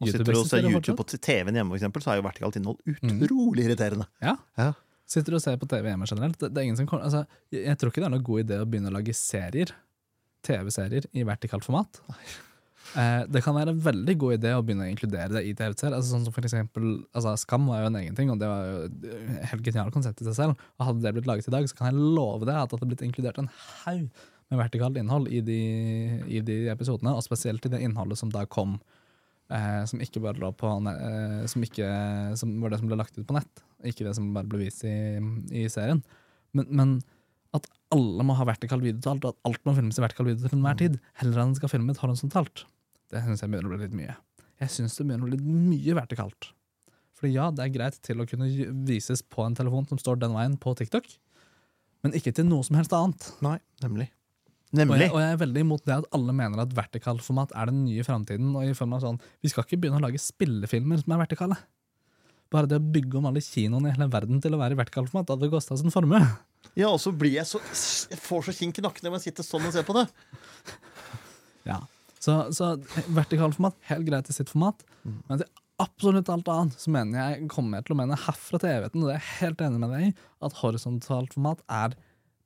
Og 0.00 0.08
sitter 0.08 0.36
og 0.38 0.46
ser 0.48 0.64
YouTube 0.64 0.96
på 0.96 1.06
TV-en 1.12 1.58
hjemme, 1.58 1.74
for 1.74 1.80
eksempel, 1.80 2.04
så 2.04 2.12
er 2.12 2.20
jo 2.20 2.24
vertikalt 2.24 2.56
innhold 2.56 2.78
utrolig 2.88 3.66
irriterende. 3.68 4.06
Ja. 4.24 4.38
Ja. 4.56 4.72
Sitter 5.10 5.34
du 5.34 5.40
og 5.40 5.42
ser 5.44 5.58
på 5.60 5.68
TV 5.68 5.90
hjemme 5.90 6.06
generelt? 6.08 6.38
Det, 6.40 6.52
det 6.54 6.62
er 6.62 6.68
ingen 6.68 6.78
som, 6.78 6.88
altså, 6.96 7.24
jeg, 7.52 7.64
jeg 7.66 7.80
tror 7.80 7.92
ikke 7.92 8.02
det 8.04 8.08
er 8.08 8.14
noen 8.14 8.28
god 8.28 8.44
idé 8.44 8.60
å 8.60 8.68
begynne 8.68 8.92
å 8.92 8.94
lage 8.94 9.16
serier, 9.18 9.74
TV-serier, 10.46 11.08
i 11.12 11.26
vertikalt 11.28 11.66
format. 11.66 12.00
Eh, 12.98 13.24
det 13.30 13.42
kan 13.44 13.54
være 13.54 13.74
en 13.74 13.82
veldig 13.84 14.14
god 14.18 14.36
idé 14.38 14.54
å 14.56 14.62
begynne 14.66 14.86
å 14.86 14.90
inkludere 14.90 15.34
det 15.36 15.44
i 15.46 15.52
TV-serier. 15.52 15.98
Altså, 15.98 16.14
sånn 16.14 16.24
som 16.26 16.34
for 16.34 16.46
eksempel, 16.46 16.88
altså, 17.10 17.34
Skam 17.42 17.68
var 17.70 17.84
jo 17.84 17.90
en 17.90 17.98
egen 18.00 18.16
ting, 18.18 18.32
og 18.32 18.40
det 18.40 18.48
var 18.50 18.70
jo 18.70 18.80
et 18.88 19.50
helt 19.52 19.66
genialt 19.66 19.94
konsept 19.94 20.22
i 20.22 20.28
seg 20.30 20.38
selv. 20.38 20.64
Og 20.78 20.88
Hadde 20.88 21.04
det 21.04 21.14
blitt 21.18 21.28
laget 21.30 21.50
i 21.50 21.54
dag, 21.54 21.68
så 21.70 21.78
kan 21.78 21.90
jeg 21.90 22.00
love 22.00 22.46
deg 22.48 22.56
at 22.56 22.70
det 22.70 22.78
hadde 22.78 22.90
blitt 22.94 23.04
inkludert 23.06 23.42
en 23.42 23.50
haug 23.84 24.06
med 24.50 24.58
vertikalt 24.58 24.98
innhold 24.98 25.28
i 25.30 25.42
de, 25.46 25.60
i 26.26 26.40
de 26.42 26.62
episodene, 26.72 27.14
og 27.14 27.22
spesielt 27.26 27.66
i 27.66 27.74
det 27.74 27.82
innholdet 27.86 28.18
som 28.18 28.32
da 28.34 28.42
kom. 28.50 28.78
Eh, 29.50 29.84
som 29.90 29.98
ikke 29.98 30.20
bare 30.22 30.38
lå 30.38 30.52
på 30.54 30.68
eh, 30.92 31.40
som, 31.50 31.62
ikke, 31.66 31.86
som 32.38 32.52
var 32.62 32.70
det 32.70 32.78
som 32.78 32.90
ble 32.90 32.98
lagt 33.00 33.16
ut 33.18 33.26
på 33.26 33.34
nett, 33.34 33.62
ikke 33.82 34.06
det 34.06 34.12
som 34.14 34.28
bare 34.36 34.46
ble 34.46 34.60
vist 34.62 34.84
i, 34.86 35.18
i 35.50 35.64
serien. 35.72 36.04
Men, 36.54 36.68
men 36.70 36.92
at 37.56 37.66
alle 37.90 38.26
må 38.26 38.36
ha 38.38 38.46
vertikal 38.46 38.82
video 38.82 39.02
til 39.02 39.16
alt, 39.16 39.26
og 39.26 39.34
at 39.34 39.50
alt 39.50 39.64
må 39.66 39.74
filmes 39.74 39.98
i 39.98 40.04
vertikal 40.04 40.28
video 40.28 40.44
til 40.44 40.60
enhver 40.60 40.78
tid, 40.78 41.00
heller 41.18 41.42
enn 41.42 41.56
skal 41.58 41.72
filmes 41.72 41.98
horisontalt, 41.98 42.62
det 43.10 43.24
syns 43.24 43.42
jeg 43.42 43.50
begynner 43.50 43.72
å 43.72 43.74
bli 43.74 43.88
litt 43.88 43.98
mye. 43.98 44.14
Jeg 44.62 44.74
syns 44.76 44.94
det 44.94 45.08
begynner 45.08 45.26
å 45.26 45.30
bli 45.32 45.40
litt 45.40 45.50
mye 45.50 45.98
vertikalt. 45.98 46.52
Fordi 47.18 47.34
ja, 47.34 47.48
det 47.50 47.64
er 47.64 47.74
greit 47.74 47.98
til 48.06 48.22
å 48.22 48.28
kunne 48.30 48.46
vises 48.86 49.24
på 49.26 49.42
en 49.42 49.58
telefon 49.58 49.88
som 49.90 49.98
står 49.98 50.22
den 50.22 50.36
veien 50.36 50.54
på 50.62 50.76
TikTok, 50.78 51.10
men 52.06 52.14
ikke 52.16 52.32
til 52.36 52.46
noe 52.46 52.62
som 52.64 52.78
helst 52.78 52.94
annet. 52.96 53.32
Nei, 53.44 53.58
nemlig. 53.82 54.12
Og 54.70 54.78
Nemlig. 54.78 55.00
jeg, 55.02 55.10
og 55.10 55.18
jeg 55.18 55.34
er 55.34 55.40
veldig 55.40 55.62
imot 55.64 55.82
det 55.88 55.94
at 55.96 56.08
alle 56.14 56.32
mener 56.36 56.62
at 56.62 56.74
vertikalformat 56.76 57.52
er 57.58 57.70
den 57.72 57.80
nye 57.88 58.04
framtiden. 58.06 58.52
Og 58.54 58.68
i 58.68 58.74
form 58.78 58.92
av 58.94 59.02
sånn, 59.02 59.20
Vi 59.42 59.50
skal 59.50 59.64
ikke 59.66 59.80
begynne 59.82 59.98
å 59.98 60.04
lage 60.04 60.20
spillefilmer 60.22 61.00
som 61.02 61.14
er 61.16 61.22
vertikale. 61.24 61.56
Bare 62.50 62.66
det 62.70 62.78
å 62.78 62.84
bygge 62.94 63.18
om 63.18 63.26
alle 63.30 63.42
kinoene 63.42 63.90
i 63.90 63.94
hele 63.94 64.10
verden 64.10 64.40
til 64.42 64.54
å 64.54 64.60
være 64.60 64.74
i 64.74 64.78
vertikalformat 64.78 65.30
hadde 65.34 65.50
kosta 65.50 65.74
oss 65.74 65.82
en 65.86 65.94
formue. 65.94 66.20
Ja, 66.78 66.90
og 66.90 67.00
så 67.02 67.10
blir 67.10 67.34
jeg 67.38 67.48
så 67.48 67.58
Jeg 68.10 68.18
får 68.20 68.46
så 68.46 68.54
kink 68.54 68.78
i 68.78 68.84
nakken 68.84 69.06
når 69.06 69.18
jeg 69.18 69.30
sitter 69.30 69.46
sånn 69.46 69.66
og 69.66 69.74
ser 69.74 69.86
på 69.86 69.96
det. 69.96 70.06
Ja. 71.66 71.80
Så, 72.20 72.34
så 72.52 72.74
vertikalformat, 73.16 73.78
helt 73.90 74.06
greit 74.06 74.28
i 74.30 74.36
sitt 74.36 74.50
format. 74.52 74.82
Men 75.02 75.40
til 75.40 75.48
absolutt 75.80 76.28
alt 76.28 76.50
annet 76.52 76.76
så 76.78 76.92
mener 76.92 77.16
jeg 77.18 77.48
kommer 77.50 77.80
jeg 77.80 77.88
til 77.88 77.96
å 77.96 78.00
mene 78.02 78.18
herfra 78.26 78.60
til 78.60 78.70
evigheten, 78.74 79.02
og 79.02 79.08
det 79.08 79.14
er 79.16 79.22
jeg 79.22 79.38
helt 79.40 79.64
enig 79.64 79.80
med 79.80 79.94
deg 79.94 80.04
i, 80.10 80.12
at 80.44 80.58
horisontalt 80.60 81.34
format 81.36 81.62
er 81.72 81.96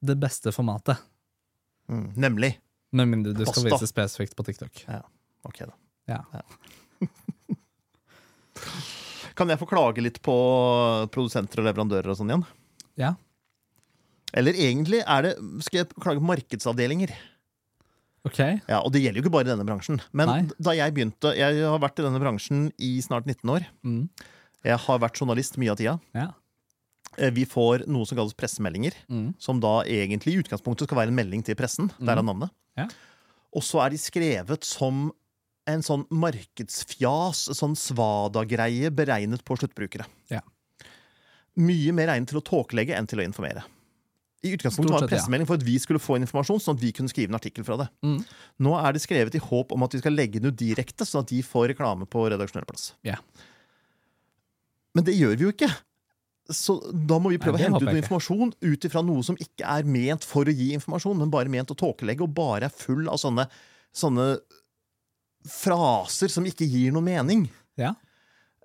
det 0.04 0.16
beste 0.22 0.52
formatet. 0.54 1.00
Mm, 1.90 2.06
nemlig. 2.16 2.52
Med 2.94 3.10
mindre 3.10 3.32
du 3.36 3.44
skal 3.48 3.66
vise 3.66 3.88
spesifikt 3.90 4.36
på 4.38 4.44
TikTok. 4.46 4.84
Ok, 5.44 5.58
da. 5.66 5.74
Ja. 6.08 6.20
Kan 9.34 9.50
jeg 9.50 9.58
få 9.58 9.66
klage 9.66 10.02
litt 10.04 10.20
på 10.24 10.34
produsenter 11.14 11.60
og 11.62 11.66
leverandører 11.68 12.12
og 12.12 12.18
sånn 12.20 12.30
igjen? 12.34 12.46
ja. 13.00 13.14
Eller 14.34 14.56
egentlig 14.58 14.98
er 15.06 15.20
det 15.22 15.30
Skal 15.62 15.78
jeg 15.78 15.88
klage 16.02 16.18
på 16.18 16.26
markedsavdelinger? 16.26 17.12
Ok. 18.26 18.40
Ja, 18.66 18.80
Og 18.80 18.90
det 18.90 19.04
gjelder 19.04 19.20
jo 19.20 19.22
ikke 19.22 19.30
bare 19.36 19.46
i 19.46 19.50
denne 19.52 19.66
bransjen. 19.68 20.00
Men 20.10 20.26
Nei. 20.26 20.38
da 20.58 20.72
jeg 20.74 20.90
begynte 20.96 21.30
Jeg 21.38 21.60
har 21.62 21.78
vært 21.78 22.00
i 22.02 22.06
denne 22.06 22.18
bransjen 22.18 22.64
i 22.82 22.96
snart 23.04 23.28
19 23.30 23.52
år. 23.54 23.62
Mm. 23.86 24.08
Jeg 24.66 24.80
har 24.88 24.98
vært 25.04 25.20
journalist 25.22 25.54
mye 25.62 25.70
av 25.70 25.78
tida. 25.78 25.94
Ja. 26.18 26.26
Eh, 27.18 27.30
Vi 27.34 27.44
får 27.48 27.86
noe 27.90 28.06
som 28.08 28.18
kalles 28.18 28.36
pressemeldinger. 28.36 28.96
Mm. 29.08 29.34
Som 29.38 29.60
da 29.62 29.82
egentlig 29.88 30.34
i 30.34 30.40
utgangspunktet 30.42 30.88
skal 30.88 31.02
være 31.02 31.12
en 31.14 31.18
melding 31.18 31.44
til 31.46 31.58
pressen. 31.58 31.90
Derav 32.00 32.24
navnet. 32.26 32.52
Ja. 32.78 32.88
Og 33.54 33.62
så 33.62 33.84
er 33.84 33.94
de 33.94 34.00
skrevet 34.02 34.66
som 34.66 35.12
en 35.70 35.84
sånn 35.84 36.02
markedsfjas, 36.12 37.46
sånn 37.56 37.76
svada-greie 37.78 38.90
beregnet 38.92 39.44
på 39.46 39.56
sluttbrukere. 39.56 40.04
Ja. 40.32 40.42
Mye 41.56 41.94
mer 41.94 42.12
egnet 42.12 42.32
til 42.32 42.40
å 42.42 42.44
tåkelegge 42.44 42.96
enn 42.98 43.08
til 43.08 43.22
å 43.22 43.24
informere. 43.24 43.62
I 44.44 44.52
utgangspunktet 44.52 44.92
var 44.92 45.00
det 45.00 45.08
en 45.08 45.14
pressemelding 45.14 45.48
for 45.48 45.56
at 45.56 45.64
vi 45.64 45.78
skulle 45.80 46.02
få 46.02 46.18
informasjon, 46.20 46.60
sånn 46.60 46.76
at 46.76 46.82
vi 46.82 46.90
kunne 46.92 47.08
skrive 47.08 47.32
en 47.32 47.38
artikkel 47.38 47.64
fra 47.64 47.78
det. 47.80 47.86
Mm. 48.04 48.18
Nå 48.66 48.74
er 48.76 48.92
det 48.92 49.00
skrevet 49.00 49.38
i 49.38 49.40
håp 49.40 49.72
om 49.72 49.86
at 49.86 49.96
vi 49.96 50.02
skal 50.02 50.12
legge 50.18 50.42
den 50.42 50.52
ut 50.52 50.58
direkte, 50.60 51.06
sånn 51.08 51.24
at 51.24 51.32
de 51.32 51.40
får 51.46 51.70
reklame 51.72 52.04
på 52.10 52.26
redaksjonell 52.28 52.66
plass. 52.68 52.90
Yeah. 53.06 53.22
Men 54.94 55.06
det 55.08 55.16
gjør 55.16 55.38
vi 55.38 55.46
jo 55.46 55.54
ikke. 55.54 55.70
Så 56.52 56.76
da 56.92 57.16
må 57.22 57.30
vi 57.32 57.38
prøve 57.40 57.56
Nei, 57.56 57.64
å 57.64 57.70
hente 57.70 57.80
ut 57.80 57.88
noe 57.88 58.00
informasjon 58.02 58.50
ut 58.60 58.86
ifra 58.86 59.00
noe 59.04 59.24
som 59.24 59.38
ikke 59.40 59.64
er 59.64 59.86
ment 59.88 60.26
for 60.28 60.44
å 60.44 60.52
gi 60.52 60.74
informasjon, 60.76 61.16
men 61.22 61.32
bare 61.32 61.52
ment 61.52 61.72
å 61.72 61.78
tåkelegge, 61.78 62.26
og 62.26 62.34
bare 62.36 62.68
er 62.68 62.74
full 62.74 63.08
av 63.08 63.16
sånne, 63.22 63.46
sånne 63.96 64.26
fraser 65.48 66.32
som 66.32 66.44
ikke 66.48 66.68
gir 66.68 66.92
noe 66.92 67.04
mening. 67.04 67.46
Ja. 67.80 67.94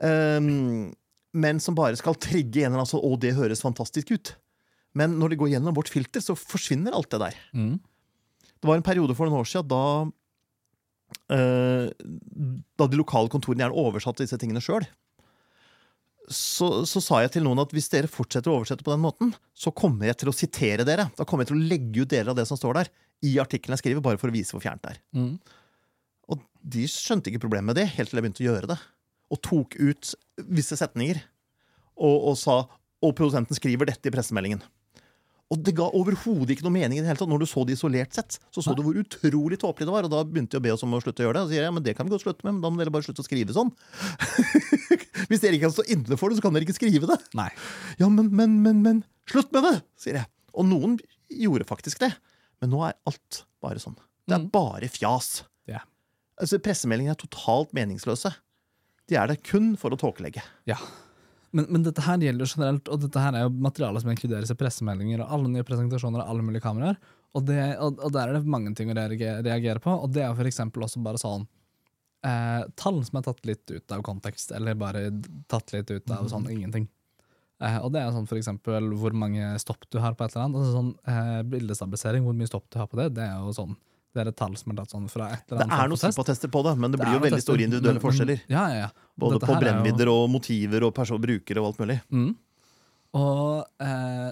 Um, 0.04 0.92
men 1.36 1.60
som 1.64 1.78
bare 1.78 1.98
skal 2.00 2.18
trigge 2.20 2.64
en 2.64 2.72
eller 2.72 2.84
annen 2.84 2.92
sånn 2.92 3.04
'Å, 3.04 3.20
det 3.20 3.36
høres 3.38 3.64
fantastisk 3.64 4.12
ut'. 4.12 4.36
Men 4.98 5.20
når 5.20 5.30
det 5.30 5.40
går 5.40 5.52
gjennom 5.54 5.76
vårt 5.78 5.92
filter, 5.92 6.20
så 6.24 6.36
forsvinner 6.36 6.96
alt 6.96 7.12
det 7.14 7.20
der. 7.22 7.36
Mm. 7.54 7.80
Det 8.60 8.68
var 8.68 8.76
en 8.76 8.84
periode 8.84 9.16
for 9.16 9.28
noen 9.28 9.40
år 9.40 9.48
siden 9.48 9.70
da 9.70 9.86
uh, 11.32 11.88
Da 12.80 12.88
de 12.88 13.00
lokale 13.00 13.32
kontorene 13.32 13.64
gjerne 13.64 13.78
oversatte 13.78 14.26
disse 14.26 14.40
tingene 14.42 14.64
sjøl. 14.64 14.84
Så, 16.30 16.86
så 16.86 17.02
sa 17.02 17.24
jeg 17.24 17.34
til 17.34 17.46
noen 17.46 17.62
at 17.64 17.72
hvis 17.74 17.90
dere 17.90 18.10
fortsetter 18.12 18.52
å 18.52 18.60
oversette 18.60 18.86
på 18.86 18.94
den 18.94 19.02
måten, 19.02 19.32
så 19.58 19.74
kommer 19.74 20.12
jeg 20.12 20.20
til 20.22 20.30
å 20.30 20.36
sitere 20.36 20.86
dere. 20.86 21.08
Da 21.18 21.26
kommer 21.26 21.44
jeg 21.44 21.52
til 21.52 21.58
å 21.58 21.70
legge 21.72 22.04
ut 22.04 22.12
deler 22.12 22.34
av 22.34 22.38
det 22.38 22.46
som 22.50 22.60
står 22.60 22.78
der, 22.78 22.92
i 23.26 23.34
artikkelen 23.42 23.76
jeg 23.76 23.82
skriver, 23.82 24.04
bare 24.06 24.20
for 24.22 24.32
å 24.32 24.36
vise 24.36 24.54
hvor 24.54 24.64
fjernt 24.64 24.84
det 24.86 24.94
er. 24.94 25.00
Mm. 25.18 25.34
Og 26.30 26.44
de 26.76 26.86
skjønte 26.92 27.32
ikke 27.32 27.42
problemet 27.44 27.72
med 27.72 27.80
det 27.82 27.90
helt 27.98 28.12
til 28.12 28.22
jeg 28.22 28.28
begynte 28.28 28.46
å 28.46 28.48
gjøre 28.48 28.72
det. 28.72 28.78
Og 29.34 29.42
tok 29.46 29.76
ut 29.82 30.14
visse 30.48 30.78
setninger. 30.80 31.20
Og, 32.00 32.30
og 32.32 32.38
sa 32.40 32.62
Og 33.04 33.14
produsenten 33.16 33.56
skriver 33.56 33.88
dette 33.88 34.10
i 34.10 34.12
pressemeldingen. 34.12 34.60
Og 35.50 35.64
det 35.66 35.74
ga 35.80 35.88
overhodet 35.98 36.54
ikke 36.54 36.66
noe 36.68 36.76
mening 36.76 37.00
i 37.00 37.02
det 37.02 37.10
hele 37.10 37.18
tatt. 37.18 37.30
Når 37.32 37.40
du 37.42 37.46
så 37.50 37.64
det 37.66 37.74
isolert 37.74 38.14
sett, 38.14 38.36
så 38.54 38.62
så 38.62 38.76
du 38.78 38.84
hvor 38.86 38.94
utrolig 39.02 39.58
tåpelig 39.58 39.88
det 39.88 39.94
var. 39.96 40.06
Og 40.06 40.12
da 40.14 40.20
begynte 40.24 40.54
de 40.54 40.60
å 40.62 40.66
be 40.68 40.74
oss 40.76 40.84
om 40.86 40.94
å 40.94 41.00
slutte 41.02 41.24
å 41.24 41.26
gjøre 41.26 41.40
det. 41.40 41.42
Og 41.42 41.48
så 41.50 41.54
sier 41.56 41.64
jeg, 41.64 41.70
ja, 41.72 41.74
men 41.74 41.86
det 41.88 41.96
kan 41.98 42.06
vi 42.06 42.14
godt 42.14 42.22
slutte 42.28 42.46
med, 42.46 42.54
men 42.54 42.62
da 42.62 42.70
må 42.70 42.78
dere 42.84 42.94
bare 42.94 43.08
slutte 43.08 43.24
å 43.24 43.26
skrive 43.26 43.56
sånn. 43.56 43.72
Hvis 45.30 45.42
dere 45.42 45.58
ikke 45.58 45.66
kan 45.68 45.74
stå 45.76 45.86
inne 45.94 46.18
for 46.22 46.30
det, 46.30 46.38
så 46.40 46.46
kan 46.46 46.54
dere 46.56 46.68
ikke 46.68 46.78
skrive 46.78 47.10
det. 47.10 47.18
Nei. 47.38 47.50
Ja, 48.02 48.10
men, 48.14 48.30
men, 48.36 48.60
men, 48.66 48.84
men 48.86 49.02
Slutt 49.30 49.52
med 49.54 49.62
det, 49.66 49.76
sier 50.02 50.16
jeg. 50.22 50.30
Og 50.58 50.66
noen 50.66 50.96
gjorde 51.30 51.66
faktisk 51.70 52.00
det. 52.02 52.12
Men 52.62 52.72
nå 52.74 52.80
er 52.88 52.96
alt 53.10 53.44
bare 53.62 53.82
sånn. 53.82 53.98
Det 54.30 54.36
er 54.38 54.42
Mm. 54.46 54.50
bare 54.54 54.88
fjas. 54.90 55.44
Ja. 55.70 55.82
Altså, 56.42 56.58
Pressemeldinger 56.62 57.14
er 57.14 57.20
totalt 57.22 57.74
meningsløse. 57.78 58.32
De 59.10 59.18
er 59.18 59.28
det 59.30 59.40
kun 59.46 59.76
for 59.78 59.90
å 59.94 59.98
tåkelegge. 60.02 60.42
Ja. 60.70 60.78
Men, 61.56 61.66
men 61.74 61.86
dette 61.86 62.04
her 62.06 62.22
gjelder 62.22 62.46
jo 62.46 62.54
generelt, 62.54 62.90
og 62.92 63.06
dette 63.06 63.22
her 63.24 63.36
er 63.38 63.46
jo 63.48 63.54
materiale 63.66 64.02
som 64.02 64.12
inkluderes 64.14 64.52
i 64.54 64.58
pressemeldinger 64.58 65.24
og 65.24 65.32
alle 65.38 65.50
nye 65.54 65.66
presentasjoner 65.66 66.22
og 66.22 66.34
alle 66.34 66.46
mulige 66.46 66.66
kameraer. 66.66 67.00
Og, 67.34 67.46
det, 67.46 67.60
og, 67.82 67.98
og 68.06 68.14
der 68.14 68.30
er 68.30 68.38
det 68.38 68.50
mange 68.50 68.74
ting 68.78 68.92
å 68.92 68.98
reagere, 68.98 69.42
reagere 69.46 69.82
på, 69.84 69.94
og 69.94 70.14
det 70.14 70.24
er 70.26 70.38
for 70.38 70.50
eksempel 70.50 70.86
også 70.86 71.02
bare 71.06 71.22
sånn 71.22 71.48
eh, 72.26 72.64
Tall 72.80 73.02
som 73.06 73.20
er 73.20 73.28
tatt 73.28 73.44
litt 73.50 73.66
ut 73.74 73.96
av 73.96 74.06
kontekst, 74.06 74.54
eller 74.58 74.78
bare 74.78 75.10
tatt 75.52 75.74
litt 75.76 75.92
ut 75.94 76.16
av 76.16 76.30
sånn 76.32 76.50
ingenting. 76.54 76.88
Eh, 77.60 77.78
og 77.84 77.92
det 77.94 78.02
er 78.02 78.14
sånn 78.16 78.30
for 78.30 78.40
eksempel 78.40 78.94
hvor 78.98 79.16
mange 79.18 79.52
stopp 79.62 79.84
du 79.92 80.00
har 80.04 80.16
på 80.16 80.26
et 80.26 80.34
eller 80.36 80.48
annet. 80.48 80.62
Altså 80.62 80.78
sånn 80.78 80.94
eh, 81.12 81.40
Bildestabilisering, 81.54 82.26
hvor 82.26 82.38
mye 82.38 82.50
stopp 82.50 82.70
du 82.72 82.80
har 82.82 82.90
på 82.90 83.00
det, 83.02 83.10
det 83.18 83.26
er 83.26 83.42
jo 83.44 83.56
sånn 83.58 83.76
Det 84.10 84.24
er 84.24 84.32
et 84.32 84.38
tall 84.40 84.56
som 84.58 84.72
er 84.74 84.80
tatt 84.80 84.94
sånn 84.94 85.06
fra 85.12 85.28
et 85.36 85.52
eller 85.52 85.64
annet. 85.64 85.76
Det 85.76 85.84
er 85.86 85.90
noen 85.92 86.02
sympatester 86.02 86.50
på 86.50 86.62
det, 86.66 86.76
men 86.82 86.94
det 86.94 86.98
blir 86.98 87.12
det 87.12 87.18
jo 87.18 87.24
veldig 87.28 87.38
tester, 87.38 87.52
store 87.52 87.66
individuelle 87.68 88.02
forskjeller. 88.02 88.44
Ja, 88.50 88.64
ja, 88.74 88.78
ja. 88.88 89.08
Både 89.22 89.38
Dette 89.38 89.46
på 89.46 89.54
her 89.54 89.60
er 89.60 89.60
jo- 89.60 89.66
brennvidder 89.68 90.12
og 90.14 90.30
motiver 90.34 90.86
og 90.88 90.94
brukere 91.22 91.62
og 91.62 91.68
alt 91.70 91.82
mulig. 91.84 92.00
Mm. 92.10 92.32
Og 93.20 93.66
eh, 93.86 94.32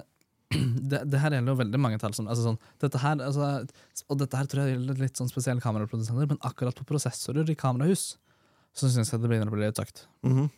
det, 0.90 1.02
det 1.12 1.20
her 1.22 1.36
gjelder 1.36 1.52
jo 1.52 1.58
veldig 1.62 1.80
mange 1.80 1.98
tall. 2.02 2.14
Som, 2.16 2.26
altså 2.26 2.48
sånn, 2.48 2.58
dette 2.82 2.98
her, 3.02 3.22
altså, 3.22 3.66
og 4.08 4.18
dette 4.18 4.40
her 4.40 4.50
tror 4.50 4.64
jeg 4.64 4.76
gjelder 4.76 5.02
litt 5.04 5.20
sånn 5.20 5.30
spesielle 5.30 5.62
kameraprodusenter, 5.62 6.30
men 6.30 6.40
akkurat 6.42 6.74
på 6.74 6.86
prosessorer 6.88 7.48
i 7.50 7.58
kamerahus 7.58 8.16
så 8.74 8.90
syns 8.90 9.12
jeg 9.12 9.22
det 9.22 9.30
begynner 9.30 9.50
å 9.50 9.54
bli 9.54 9.66
litt 9.66 9.78
tøkt. 9.78 10.06
-hmm. 10.22 10.48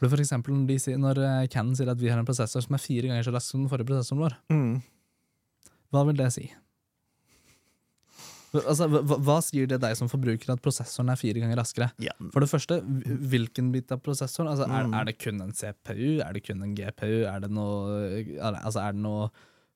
For 0.00 0.08
for 0.08 0.22
eksempel 0.22 0.54
når, 0.56 0.78
sier, 0.80 0.96
når 0.96 1.18
eh, 1.20 1.48
Canon 1.52 1.76
sier 1.76 1.90
at 1.92 2.00
vi 2.00 2.08
har 2.08 2.18
en 2.18 2.28
prosessor 2.28 2.64
som 2.64 2.74
er 2.74 2.78
fire 2.78 3.10
ganger 3.10 3.26
så 3.26 3.34
rask 3.34 3.52
som 3.52 3.60
den 3.60 3.68
forrige 3.68 3.90
prosessoren 3.90 4.22
vår, 4.22 4.36
mm. 4.48 4.82
hva 5.92 6.04
vil 6.08 6.16
det 6.16 6.32
si? 6.32 6.46
Altså, 8.52 8.88
hva, 8.90 9.16
hva 9.22 9.36
sier 9.46 9.68
det 9.70 9.78
deg 9.82 9.94
som 9.98 10.08
forbruker 10.10 10.50
at 10.54 10.62
prosessoren 10.64 11.12
er 11.12 11.18
fire 11.20 11.38
ganger 11.42 11.60
raskere? 11.60 11.90
Ja. 12.02 12.10
For 12.34 12.42
det 12.42 12.48
første, 12.50 12.80
hvilken 13.30 13.68
bit 13.74 13.92
av 13.94 14.00
prosessoren? 14.02 14.50
Altså, 14.50 14.66
er, 14.66 14.88
Mm. 14.88 14.94
er 15.00 15.04
det 15.10 15.18
kun 15.22 15.40
en 15.44 15.52
CPU? 15.54 16.20
Er 16.24 16.32
det 16.34 16.42
kun 16.48 16.62
en 16.66 16.74
GPU? 16.74 17.24
Er 17.30 17.40
det 17.44 17.50
noe, 17.54 18.24
altså, 18.42 18.80
er 18.82 18.92
det 18.96 19.02
noe 19.04 19.30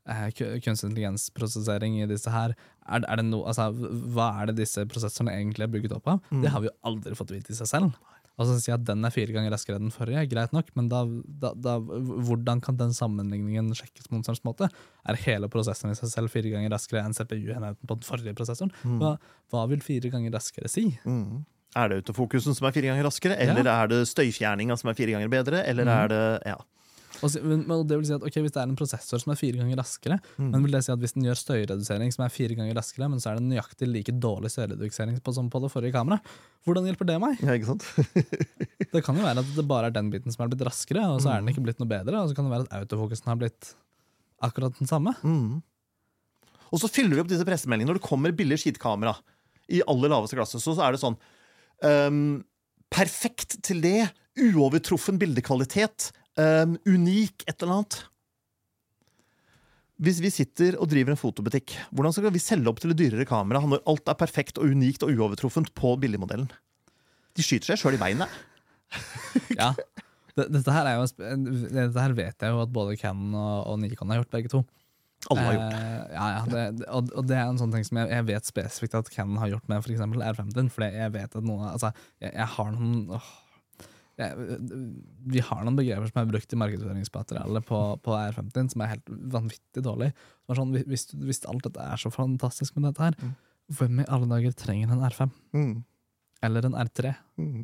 eh, 0.07 0.27
kunstig 0.61 0.91
intelligensprosessering 0.91 2.01
i 2.03 2.07
disse 2.11 2.31
her? 2.35 2.55
Er, 2.89 3.05
er 3.09 3.17
det 3.23 3.25
noe, 3.29 3.47
altså, 3.49 3.71
hva 4.13 4.43
er 4.43 4.51
det 4.51 4.57
disse 4.65 4.85
prosessorene 4.91 5.33
egentlig 5.39 5.65
er 5.69 5.73
bygget 5.73 5.95
opp 5.97 6.09
av? 6.17 6.21
Mm. 6.31 6.43
Det 6.43 6.51
har 6.53 6.61
vi 6.65 6.69
jo 6.69 6.75
aldri 6.91 7.15
fått 7.17 7.31
vite 7.33 7.55
i 7.55 7.57
seg 7.57 7.71
selv. 7.71 7.95
Altså 8.35 8.57
jeg 8.59 8.75
at 8.75 8.87
den 8.89 9.07
er 9.07 9.13
fire 9.15 9.31
ganger 9.31 9.53
raskere 9.55 9.79
enn 9.79 9.87
den 9.87 9.95
forrige, 9.95 10.25
greit 10.33 10.55
nok, 10.57 10.73
men 10.75 10.89
da, 10.91 11.05
da, 11.43 11.53
da, 11.55 11.77
hvordan 12.27 12.63
kan 12.65 12.79
den 12.81 12.91
sammenligningen 12.97 13.71
sjekkes 13.79 14.09
på 14.09 14.17
noen 14.17 14.27
slags 14.27 14.43
måte? 14.47 14.67
Er 15.07 15.21
hele 15.23 15.51
prosessen 15.53 15.93
i 15.93 15.99
seg 15.99 16.11
selv 16.11 16.35
fire 16.35 16.51
ganger 16.51 16.75
raskere 16.75 17.05
enn 17.05 17.15
CPU-enheten 17.15 17.87
på 17.87 17.99
den 17.99 18.07
forrige 18.07 18.35
prosessoren? 18.35 18.75
Hva, 18.99 19.15
hva 19.55 19.67
vil 19.71 19.85
fire 19.87 20.11
ganger 20.11 20.35
raskere 20.35 20.71
si? 20.73 20.89
Mm. 21.07 21.45
Er 21.79 21.91
det 21.91 22.03
autofokusen 22.03 22.55
som 22.59 22.67
er 22.67 22.75
fire 22.75 22.91
ganger 22.91 23.07
raskere, 23.07 23.39
eller 23.39 23.71
er 23.71 23.91
det 23.91 24.03
støyfjerninga 24.11 24.77
som 24.79 24.91
er 24.91 24.99
fire 24.99 25.15
ganger 25.15 25.31
bedre, 25.31 25.63
eller 25.71 25.87
mm. 25.87 25.95
er 25.95 26.15
det 26.15 26.25
Ja. 26.51 26.59
Og 27.25 27.35
men, 27.49 27.65
det 27.89 27.97
vil 27.97 28.07
si 28.09 28.15
at 28.17 28.25
okay, 28.27 28.43
Hvis 28.45 28.53
det 28.55 28.61
er 28.61 28.69
en 28.69 28.77
prosessor 28.79 29.23
som 29.23 29.33
er 29.33 29.39
fire 29.41 29.61
ganger 29.61 29.79
raskere, 29.81 30.19
men 30.37 30.65
vil 30.67 30.77
det 30.77 30.83
si 30.85 30.93
at 30.93 31.01
hvis 31.01 31.17
den 31.17 31.27
gjør 31.27 31.41
støyredusering 31.41 32.13
som 32.15 32.27
er 32.27 32.33
fire 32.35 32.59
ganger 32.59 32.77
raskere, 32.77 33.09
men 33.11 33.23
så 33.23 33.33
er 33.33 33.41
det 33.41 33.47
nøyaktig 33.49 33.89
like 33.89 34.15
dårlig 34.21 34.53
støyredusering 34.53 35.17
på, 35.25 35.35
som 35.37 35.49
på 35.53 35.63
det 35.65 35.73
forrige 35.73 35.97
kameraet, 35.97 36.35
hvordan 36.69 36.89
hjelper 36.91 37.09
det 37.09 37.19
meg? 37.23 37.41
ja, 37.41 37.57
ikke 37.57 37.73
sant? 37.73 37.87
Det 38.95 39.03
kan 39.03 39.17
jo 39.19 39.25
være 39.25 39.43
at 39.43 39.55
det 39.57 39.65
bare 39.67 39.89
er 39.91 39.95
den 39.97 40.11
biten 40.13 40.31
som 40.31 40.45
er 40.45 40.53
blitt 40.53 40.67
raskere, 40.69 41.03
og 41.11 41.23
så 41.25 41.33
er 41.33 41.41
den 41.41 41.51
ikke 41.51 41.65
blitt 41.65 41.81
noe 41.83 41.91
bedre, 41.91 42.21
og 42.21 42.31
så 42.31 42.37
kan 42.37 42.47
det 42.47 42.53
være 42.53 42.69
at 42.69 42.77
autofokusen 42.79 43.33
har 43.33 43.41
blitt 43.41 43.73
akkurat 44.45 44.77
den 44.79 44.91
samme. 44.91 45.15
Mm. 45.27 45.63
Og 46.71 46.83
så 46.83 46.91
fyller 46.91 47.17
vi 47.17 47.23
opp 47.25 47.31
disse 47.31 47.47
pressemeldingene. 47.47 47.93
Når 47.93 48.01
det 48.01 48.07
kommer 48.07 48.35
billig 48.37 48.61
skitkamera 48.63 49.15
i 49.73 49.81
aller 49.89 50.13
laveste 50.13 50.39
klasse, 50.39 50.61
så 50.63 50.75
er 50.79 50.95
det 50.95 51.03
sånn 51.03 51.17
um, 51.83 52.43
Perfekt 52.95 53.59
til 53.67 53.81
det. 53.83 54.13
Uovertruffen 54.39 55.19
bildekvalitet. 55.19 56.13
Ehm, 56.41 56.77
unik 56.89 57.47
et 57.47 57.57
eller 57.57 57.79
annet. 57.79 58.01
Hvis 60.05 60.19
vi 60.23 60.31
sitter 60.35 60.77
og 60.83 60.91
driver 60.91 61.15
en 61.15 61.21
fotobutikk, 61.21 61.77
hvordan 61.95 62.15
skal 62.15 62.33
vi 62.35 62.43
selge 62.43 62.71
opp 62.71 62.81
til 62.83 62.93
et 62.93 62.99
dyrere 62.99 63.27
kamera 63.29 63.63
når 63.63 63.85
alt 63.91 64.11
er 64.11 64.19
perfekt 64.19 64.59
og 64.59 64.73
unikt 64.75 65.05
og 65.07 65.15
uovertruffent 65.15 65.71
på 65.79 65.95
billigmodellen? 66.03 66.51
De 67.35 67.45
skyter 67.47 67.73
seg 67.73 67.83
sjøl 67.83 67.99
i 67.99 68.03
beinet. 68.03 68.41
Ja. 69.59 69.73
Dette 70.35 70.71
her, 70.75 70.87
er 70.91 70.97
jo, 70.99 71.07
dette 71.71 72.03
her 72.03 72.15
vet 72.15 72.43
jeg 72.43 72.51
jo 72.51 72.63
at 72.63 72.71
både 72.75 72.97
Canon 72.99 73.37
og, 73.39 73.69
og 73.71 73.77
Nikon 73.79 74.11
har 74.11 74.19
gjort, 74.19 74.33
begge 74.35 74.51
to. 74.51 74.65
Alle 75.31 75.45
har 75.47 75.55
gjort 75.55 75.71
det. 75.71 75.79
Eh, 75.79 76.15
ja, 76.15 76.25
ja, 76.35 76.41
det, 76.51 76.87
og, 76.89 77.13
og 77.15 77.29
det 77.31 77.37
er 77.39 77.45
en 77.47 77.61
sånn 77.61 77.75
ting 77.75 77.87
som 77.87 78.01
jeg, 78.01 78.11
jeg 78.13 78.27
vet 78.29 78.49
spesifikt 78.51 78.97
at 78.99 79.11
Canon 79.15 79.39
har 79.41 79.53
gjort 79.53 79.71
med 79.71 79.87
eksempel 79.95 80.25
R50. 80.27 80.73
For 80.75 80.87
jeg 80.89 81.15
vet 81.15 81.39
at 81.39 81.47
noen 81.47 81.69
Altså, 81.71 81.93
jeg, 82.23 82.35
jeg 82.35 82.49
har 82.57 82.75
noen 82.75 83.15
åh, 83.15 83.31
jeg, 84.19 84.59
Vi 85.35 85.41
har 85.43 85.65
noen 85.67 85.77
begreper 85.79 86.07
som 86.11 86.21
er 86.23 86.29
brukt 86.31 86.53
i 86.55 86.59
markedsføringsmateriellet 86.61 87.67
på, 87.67 87.81
på 88.05 88.15
R50 88.19 88.73
som 88.75 88.85
er 88.85 88.93
helt 88.95 89.11
vanvittig 89.35 89.83
dårlig. 89.87 90.13
Som 90.47 90.61
sånn, 90.61 90.75
hvis, 90.91 91.09
hvis 91.19 91.43
alt 91.51 91.67
dette 91.67 91.83
er 91.83 92.01
så 92.01 92.13
fantastisk 92.15 92.77
med 92.79 92.91
dette 92.93 93.09
her, 93.09 93.19
Mm. 93.25 93.35
hvem 93.79 94.01
i 94.03 94.09
alle 94.13 94.27
dager 94.29 94.53
trenger 94.61 94.91
en 94.93 95.05
R5? 95.09 95.31
Mm. 95.57 95.85
Eller 96.45 96.67
en 96.69 96.75
R3? 96.85 97.15
Mm. 97.41 97.63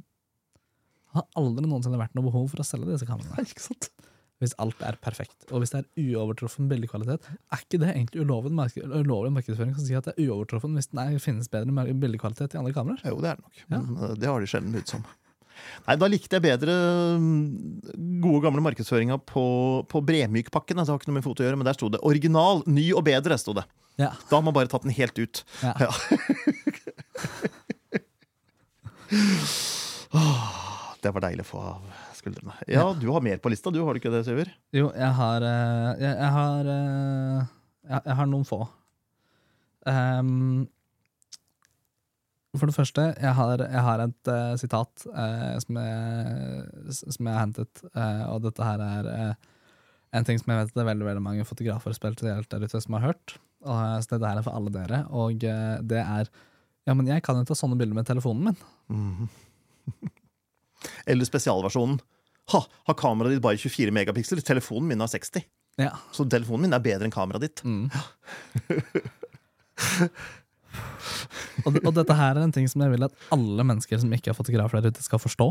Det 1.11 1.19
har 1.19 1.27
aldri 1.37 1.67
noensinne 1.67 1.99
vært 2.01 2.15
noe 2.15 2.25
behov 2.31 2.49
for 2.53 2.63
å 2.63 2.67
selge 2.67 2.93
disse 2.95 3.07
kameraene. 3.09 3.45
Hvis 4.41 4.55
alt 4.63 4.81
er 4.81 4.97
perfekt. 5.05 5.43
Og 5.53 5.61
hvis 5.61 5.75
det 5.75 5.83
er 5.83 6.15
uovertruffen 6.15 6.69
bildekvalitet, 6.71 7.27
er 7.53 7.61
ikke 7.61 7.81
det 7.83 7.91
egentlig 7.93 8.23
ulovlig, 8.25 8.53
mark 8.57 8.73
ulovlig 8.81 9.35
markedsføring 9.37 9.75
som 9.77 9.85
sier 9.85 9.99
at 10.01 10.07
det 10.09 10.15
er 10.17 10.31
uovertruffen 10.31 10.73
hvis 10.79 10.89
det 10.97 11.05
finnes 11.21 11.51
bedre 11.53 11.85
bildekvalitet 11.93 12.55
i 12.57 12.61
andre 12.63 12.73
kameraer? 12.73 13.03
Jo, 13.11 13.19
det 13.21 13.35
er 13.35 13.37
det 13.37 13.45
nok. 13.45 13.59
Ja. 13.61 13.67
Men 13.83 13.99
eh, 14.07 14.15
det 14.23 14.31
har 14.31 14.41
de 14.41 14.49
sjelden 14.49 14.79
ut 14.81 14.89
som. 14.95 15.05
Nei, 15.87 15.97
Da 16.01 16.09
likte 16.11 16.39
jeg 16.39 16.45
bedre 16.47 16.75
mm, 17.21 18.21
gode 18.25 18.43
gamle 18.47 18.65
markedsføringa 18.65 19.19
på, 19.29 19.45
på 19.91 20.03
Bremyk-pakken. 20.07 20.79
Altså, 20.79 20.93
det 20.93 20.97
har 20.97 21.03
ikke 21.03 21.13
noe 21.13 21.21
med 21.21 21.27
foto 21.29 21.45
å 21.45 21.49
gjøre, 21.49 21.61
men 21.61 21.69
der 21.69 21.79
sto 21.79 21.91
det 21.93 22.03
'original, 22.03 22.63
ny 22.67 22.91
og 22.95 23.05
bedre'. 23.09 23.39
Sto 23.41 23.53
det. 23.57 23.65
Ja. 24.01 24.13
Da 24.31 24.39
har 24.39 24.45
man 24.47 24.57
bare 24.57 24.71
tatt 24.71 24.87
den 24.87 24.97
helt 24.97 25.19
ut. 25.19 25.45
Ja. 25.63 25.75
Ja. 25.81 25.91
Det 31.01 31.11
var 31.15 31.25
deilig 31.25 31.45
å 31.47 31.49
få 31.49 31.61
av 31.65 31.85
skuldrene. 32.19 32.53
Ja, 32.69 32.91
du 32.93 33.07
har 33.15 33.23
mer 33.25 33.39
på 33.41 33.49
lista, 33.53 33.73
du 33.73 33.81
har 33.81 33.97
du 33.97 34.01
ikke 34.03 34.13
det, 34.13 34.21
Syver? 34.27 34.51
Jo, 34.77 34.91
jeg 34.93 35.13
har 35.17 35.47
eh, 35.47 36.03
jeg, 36.03 36.11
jeg 36.13 36.33
har 36.35 36.69
eh, 36.75 37.39
jeg, 37.89 38.03
jeg 38.05 38.17
har 38.19 38.29
noen 38.29 38.45
få. 38.49 38.61
Ehm, 39.89 40.67
for 42.59 42.67
det 42.67 42.75
første, 42.75 43.03
jeg 43.15 43.33
har, 43.39 43.63
jeg 43.63 43.83
har 43.87 44.01
et 44.03 44.31
uh, 44.31 44.55
sitat 44.59 45.05
uh, 45.07 45.55
som, 45.63 45.77
jeg, 45.79 46.95
som 46.99 47.29
jeg 47.29 47.37
har 47.37 47.45
hentet, 47.45 47.83
uh, 47.95 48.25
og 48.33 48.43
dette 48.47 48.67
her 48.67 48.83
er 48.83 49.37
en 50.19 50.27
ting 50.27 50.41
som 50.41 50.51
jeg 50.51 50.65
vet 50.65 50.73
det 50.75 50.83
er 50.83 50.89
veldig, 50.89 51.07
veldig 51.07 51.23
mange 51.23 51.47
fotografer 51.47 51.95
spesielt 51.95 52.51
der 52.51 52.67
ute 52.67 52.81
som 52.83 52.97
har 52.99 53.13
hørt. 53.13 53.37
Og, 53.63 54.03
så 54.03 54.17
dette 54.17 54.33
her 54.33 54.41
er 54.41 54.47
for 54.47 54.59
alle 54.59 54.73
dere, 54.75 55.05
og 55.15 55.39
det 55.39 56.03
er 56.03 56.31
Ja, 56.89 56.97
men 56.97 57.07
jeg 57.07 57.23
kan 57.23 57.39
jo 57.39 57.47
ta 57.47 57.55
sånne 57.55 57.79
bilder 57.79 57.95
med 57.95 58.09
telefonen 58.09 58.51
min. 58.51 58.59
Mm. 58.91 60.11
Eller 61.11 61.29
spesialversjonen. 61.29 62.01
Ha, 62.51 62.61
har 62.89 62.97
kameraet 62.99 63.37
ditt 63.37 63.45
bare 63.45 63.61
24 63.61 63.95
megapiksler? 63.95 64.43
Telefonen 64.43 64.89
min 64.91 65.05
har 65.05 65.11
60. 65.13 65.45
Ja. 65.79 65.93
Så 66.11 66.27
telefonen 66.27 66.67
min 66.67 66.75
er 66.75 66.83
bedre 66.83 67.07
enn 67.07 67.15
kameraet 67.15 67.47
ditt. 67.47 67.63
Mm. 67.63 67.87
og, 71.67 71.77
og 71.83 71.93
dette 71.97 72.17
her 72.17 72.37
er 72.37 72.45
en 72.45 72.55
ting 72.55 72.69
som 72.71 72.85
jeg 72.85 72.95
vil 72.95 73.07
at 73.07 73.29
alle 73.35 73.67
mennesker 73.67 74.01
som 74.03 74.13
ikke 74.15 74.33
er 74.33 74.39
fotografer 74.39 74.81
der 74.81 74.95
ute, 74.95 75.05
skal 75.05 75.23
forstå. 75.23 75.51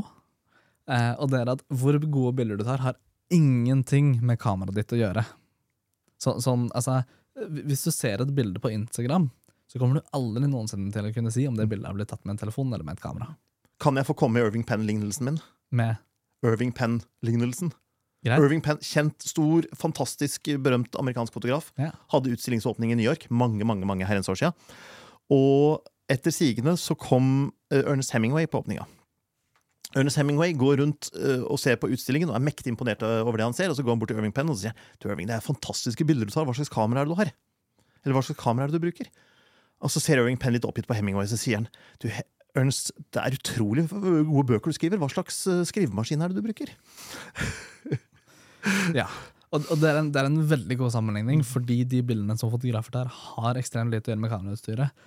Eh, 0.90 1.14
og 1.22 1.32
det 1.34 1.42
er 1.42 1.54
at 1.54 1.64
hvor 1.70 1.98
gode 2.06 2.36
bilder 2.40 2.60
du 2.60 2.66
tar, 2.68 2.82
har 2.84 2.98
ingenting 3.34 4.16
med 4.26 4.40
kameraet 4.42 4.80
ditt 4.80 4.96
å 4.96 5.02
gjøre. 5.02 5.26
Så, 6.20 6.36
sånn, 6.44 6.68
altså, 6.76 7.02
hvis 7.48 7.86
du 7.88 7.92
ser 7.96 8.24
et 8.24 8.34
bilde 8.36 8.62
på 8.62 8.72
Instagram, 8.74 9.30
så 9.70 9.80
kommer 9.80 10.00
du 10.00 10.16
aldri 10.18 10.50
noensinne 10.50 10.90
til 10.94 11.06
å 11.06 11.14
kunne 11.14 11.32
si 11.34 11.46
om 11.48 11.58
det 11.58 11.70
bildet 11.70 11.88
har 11.88 11.98
blitt 11.98 12.10
tatt 12.12 12.26
med 12.26 12.36
en 12.36 12.42
telefon 12.42 12.74
eller 12.74 12.88
med 12.88 12.98
et 12.98 13.04
kamera. 13.04 13.36
Kan 13.80 14.00
jeg 14.00 14.10
få 14.10 14.16
komme 14.18 14.40
med 14.40 14.50
Irving 14.50 14.66
Penn-lignelsen 14.68 15.30
min? 15.30 15.38
Med 15.72 16.02
Irving 16.44 16.74
Penn-lignelsen. 16.76 17.72
Greit? 18.26 18.42
Irving 18.42 18.60
Penn, 18.64 18.80
Kjent, 18.84 19.24
stor, 19.24 19.64
fantastisk, 19.80 20.50
berømt 20.60 20.98
amerikansk 21.00 21.38
fotograf. 21.38 21.70
Ja. 21.80 21.94
Hadde 22.12 22.34
utstillingsåpning 22.34 22.92
i 22.92 22.98
New 23.00 23.06
York 23.06 23.30
mange 23.32 23.64
mange, 23.68 23.88
mange 23.88 24.08
herrens 24.10 24.28
år 24.32 24.40
siden. 24.42 24.74
Og 25.34 25.84
etter 26.10 26.34
sigende 26.34 26.76
så 26.82 26.96
kom 26.98 27.52
eh, 27.74 27.84
Ernest 27.84 28.16
Hemingway 28.16 28.50
på 28.50 28.64
åpninga. 28.64 28.88
Ernest 29.98 30.20
Hemingway 30.22 30.54
går 30.58 30.80
rundt 30.84 31.10
eh, 31.18 31.42
og 31.42 31.58
ser 31.62 31.80
på 31.82 31.90
utstillingen 31.90 32.30
og 32.30 32.38
er 32.38 32.46
mektig 32.46 32.74
imponert 32.74 33.02
over 33.06 33.40
det 33.40 33.48
han 33.48 33.58
ser. 33.58 33.72
Og 33.72 33.78
så 33.78 33.86
går 33.86 33.96
han 33.96 34.02
bort 34.02 34.12
til 34.14 34.20
Irving 34.22 34.36
Penn 34.36 34.52
og 34.52 34.60
sier 34.62 34.76
du 35.02 35.10
Irving, 35.10 35.30
det 35.30 35.38
er 35.38 35.46
fantastiske 35.46 36.06
bilder 36.06 36.30
du 36.30 36.34
tar. 36.36 36.46
Hva 36.50 36.58
slags 36.58 36.74
kamera 36.74 37.02
er 37.02 37.10
det 37.10 37.16
du 37.16 37.22
har? 37.22 37.34
Eller 38.04 38.18
hva 38.18 38.26
slags 38.26 38.42
kamera 38.42 38.68
er 38.68 38.74
det 38.74 38.82
du 38.82 38.86
bruker? 38.86 39.10
Og 39.80 39.94
så 39.94 40.02
ser 40.04 40.22
Irving 40.22 40.38
Penn 40.42 40.54
litt 40.56 40.68
oppgitt 40.68 40.90
på 40.90 40.98
Hemingway 40.98 41.26
og 41.26 41.32
så 41.32 41.40
sier 41.40 41.62
han, 41.62 41.72
du 42.04 42.10
Ernest, 42.58 42.90
det 43.14 43.22
er 43.22 43.36
utrolig 43.38 43.86
gode 43.90 44.48
bøker 44.50 44.74
du 44.74 44.78
skriver. 44.78 44.98
Hva 45.02 45.10
slags 45.12 45.44
eh, 45.48 45.62
skrivemaskin 45.70 46.22
er 46.26 46.32
det 46.32 46.42
du 46.42 46.46
bruker? 46.46 46.74
Ja. 48.92 49.06
Og, 49.50 49.66
og 49.74 49.80
det, 49.82 49.90
er 49.90 49.98
en, 49.98 50.12
det 50.14 50.22
er 50.22 50.30
en 50.30 50.44
veldig 50.52 50.78
god 50.84 50.94
sammenligning, 50.94 51.42
fordi 51.48 51.82
de 51.90 52.04
bildene 52.06 52.38
som 52.38 52.52
fotografer 52.54 52.94
der, 53.00 53.10
har 53.10 53.58
ekstremt 53.58 53.94
lite 53.94 54.12
å 54.12 54.14
gjøre 54.14 54.22
med 54.22 54.34
kamerautstyret. 54.34 55.04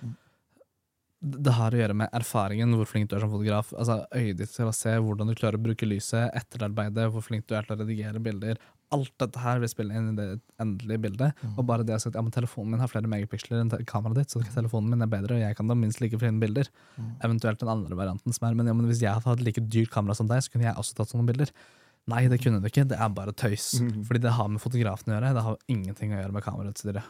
Det 1.23 1.53
har 1.55 1.71
å 1.71 1.77
gjøre 1.79 1.95
med 1.95 2.11
erfaringen, 2.11 2.73
hvor 2.75 2.87
flink 2.89 3.07
du 3.07 3.13
er 3.15 3.23
som 3.23 3.31
fotograf. 3.31 3.69
Altså 3.79 4.01
Øyet 4.11 4.41
ditt 4.41 4.51
til 4.51 4.67
å 4.67 4.75
se 4.75 4.91
hvordan 4.99 5.29
du 5.31 5.35
klarer 5.39 5.55
å 5.55 5.63
bruke 5.63 5.87
lyset, 5.87 6.33
etterarbeidet, 6.35 7.05
hvor 7.13 7.23
flink 7.23 7.45
du 7.47 7.55
er 7.55 7.63
til 7.63 7.77
å 7.77 7.79
redigere 7.79 8.19
bilder. 8.25 8.59
Alt 8.91 9.13
dette 9.23 9.39
her 9.39 9.61
vil 9.63 9.71
spille 9.71 9.95
inn 9.95 10.09
i 10.11 10.17
det 10.17 10.25
endelige 10.61 11.03
bildet. 11.05 11.45
Og 11.55 11.63
bare 11.69 11.85
det 11.87 11.95
å 11.95 12.01
si 12.03 12.09
at 12.11 12.17
ja, 12.19 12.25
telefonen 12.35 12.75
min 12.75 12.83
har 12.83 12.91
flere 12.91 13.07
megapiksler 13.07 13.63
enn 13.63 13.71
kameraet 13.87 14.19
ditt, 14.19 14.35
så 14.35 14.43
telefonen 14.51 14.91
min 14.91 15.07
er 15.07 15.13
bedre, 15.15 15.39
og 15.39 15.45
jeg 15.45 15.55
kan 15.55 15.71
da 15.71 15.79
minst 15.79 16.03
like 16.03 16.19
fine 16.19 16.43
bilder. 16.43 16.67
Eventuelt 17.23 17.63
den 17.63 17.71
andre 17.71 17.95
varianten 17.95 18.35
som 18.35 18.49
er 18.49 18.59
Men, 18.59 18.67
ja, 18.67 18.75
men 18.75 18.91
hvis 18.91 19.05
jeg 19.05 19.15
hadde 19.15 19.31
hatt 19.31 19.47
like 19.47 19.63
dyrt 19.63 19.95
kamera 19.95 20.19
som 20.19 20.27
deg, 20.27 20.43
så 20.43 20.51
kunne 20.51 20.67
jeg 20.67 20.75
også 20.75 20.99
tatt 20.99 21.15
sånne 21.15 21.31
bilder. 21.31 21.55
Nei, 22.11 22.25
det 22.27 22.41
kunne 22.43 22.59
du 22.59 22.67
ikke. 22.67 22.83
Det 22.89 22.97
er 22.99 23.09
bare 23.15 23.31
tøys. 23.31 23.77
Fordi 24.07 24.19
det 24.25 24.33
har 24.35 24.49
med 24.51 24.59
fotografen 24.63 25.11
å 25.11 25.15
gjøre. 25.15 25.33
Det 25.37 25.43
har 25.45 25.57
ingenting 25.71 26.11
å 26.11 26.19
gjøre 26.19 26.35
med 26.35 26.43
kamerautstyret. 26.43 27.03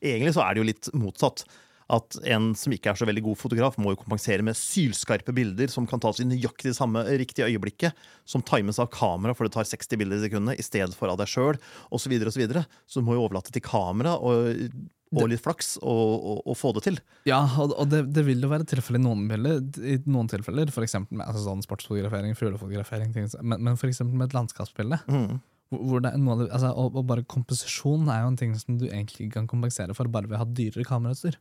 Egentlig 0.00 0.32
så 0.34 0.42
er 0.46 0.54
det 0.56 0.62
jo 0.62 0.68
litt 0.70 0.88
motsatt. 0.96 1.44
At 1.92 2.16
en 2.26 2.48
som 2.58 2.72
ikke 2.74 2.90
er 2.90 2.98
så 2.98 3.06
veldig 3.06 3.22
god 3.28 3.38
fotograf, 3.38 3.76
må 3.78 3.92
jo 3.92 4.00
kompensere 4.00 4.42
med 4.46 4.58
sylskarpe 4.58 5.34
bilder 5.36 5.70
som 5.70 5.86
kan 5.86 6.02
tas 6.02 6.18
i 6.22 6.26
nøyaktig 6.26 6.74
samme 6.74 7.04
riktige 7.20 7.46
øyeblikket, 7.46 7.94
som 8.26 8.42
times 8.42 8.80
av 8.82 8.90
kamera, 8.94 9.36
for 9.36 9.46
det 9.46 9.54
tar 9.54 9.68
60 9.68 10.00
bilder 10.00 10.18
i 10.18 10.26
sekundet, 10.26 10.58
i 10.58 10.66
stedet 10.66 10.98
for 10.98 11.12
av 11.12 11.20
deg 11.20 11.30
sjøl, 11.30 11.60
osv. 11.94 12.16
Og 12.16 12.32
så, 12.34 12.40
videre. 12.42 12.66
så 12.86 13.00
du 13.00 13.06
må 13.06 13.14
jo 13.14 13.24
overlate 13.26 13.54
til 13.54 13.62
kamera 13.62 14.16
og, 14.18 14.66
og 15.14 15.28
litt 15.30 15.42
flaks 15.44 15.76
og, 15.78 16.06
og, 16.16 16.40
og 16.42 16.58
få 16.58 16.72
det 16.76 16.86
til. 16.88 16.98
Ja, 17.28 17.44
og, 17.62 17.78
det, 17.92 18.06
det 18.16 18.24
vil 18.26 18.42
jo 18.42 18.50
være 18.50 18.66
tilfelle 18.68 18.98
i 18.98 19.04
noen 19.04 19.26
bilder, 19.30 19.60
i 19.78 20.00
noen 20.10 20.30
tilfeller, 20.32 20.72
for 20.74 20.86
eksempel 20.86 21.20
med 21.20 21.28
altså 21.28 21.44
sånn 21.46 21.62
sportsfotografering, 21.64 22.34
fuglefotografering, 22.38 23.14
men, 23.14 23.60
men 23.60 23.76
eksempel 23.78 24.16
med 24.16 24.30
et 24.30 24.40
landskapsbilde. 24.40 25.04
Mm. 25.06 25.38
Det 25.70 25.78
er 26.12 26.18
det, 26.18 26.50
altså, 26.54 26.70
og, 26.78 26.94
og 26.94 27.06
bare 27.08 27.26
komposisjon 27.26 28.06
er 28.12 28.22
jo 28.22 28.32
en 28.32 28.38
ting 28.38 28.52
som 28.58 28.76
du 28.78 28.86
egentlig 28.86 29.26
ikke 29.26 29.40
kan 29.40 29.48
kompensere 29.50 29.94
for 29.98 30.10
bare 30.10 30.30
ved 30.30 30.38
å 30.38 30.44
ha 30.44 30.50
dyrere 30.50 30.86
kamerautstyr. 30.86 31.38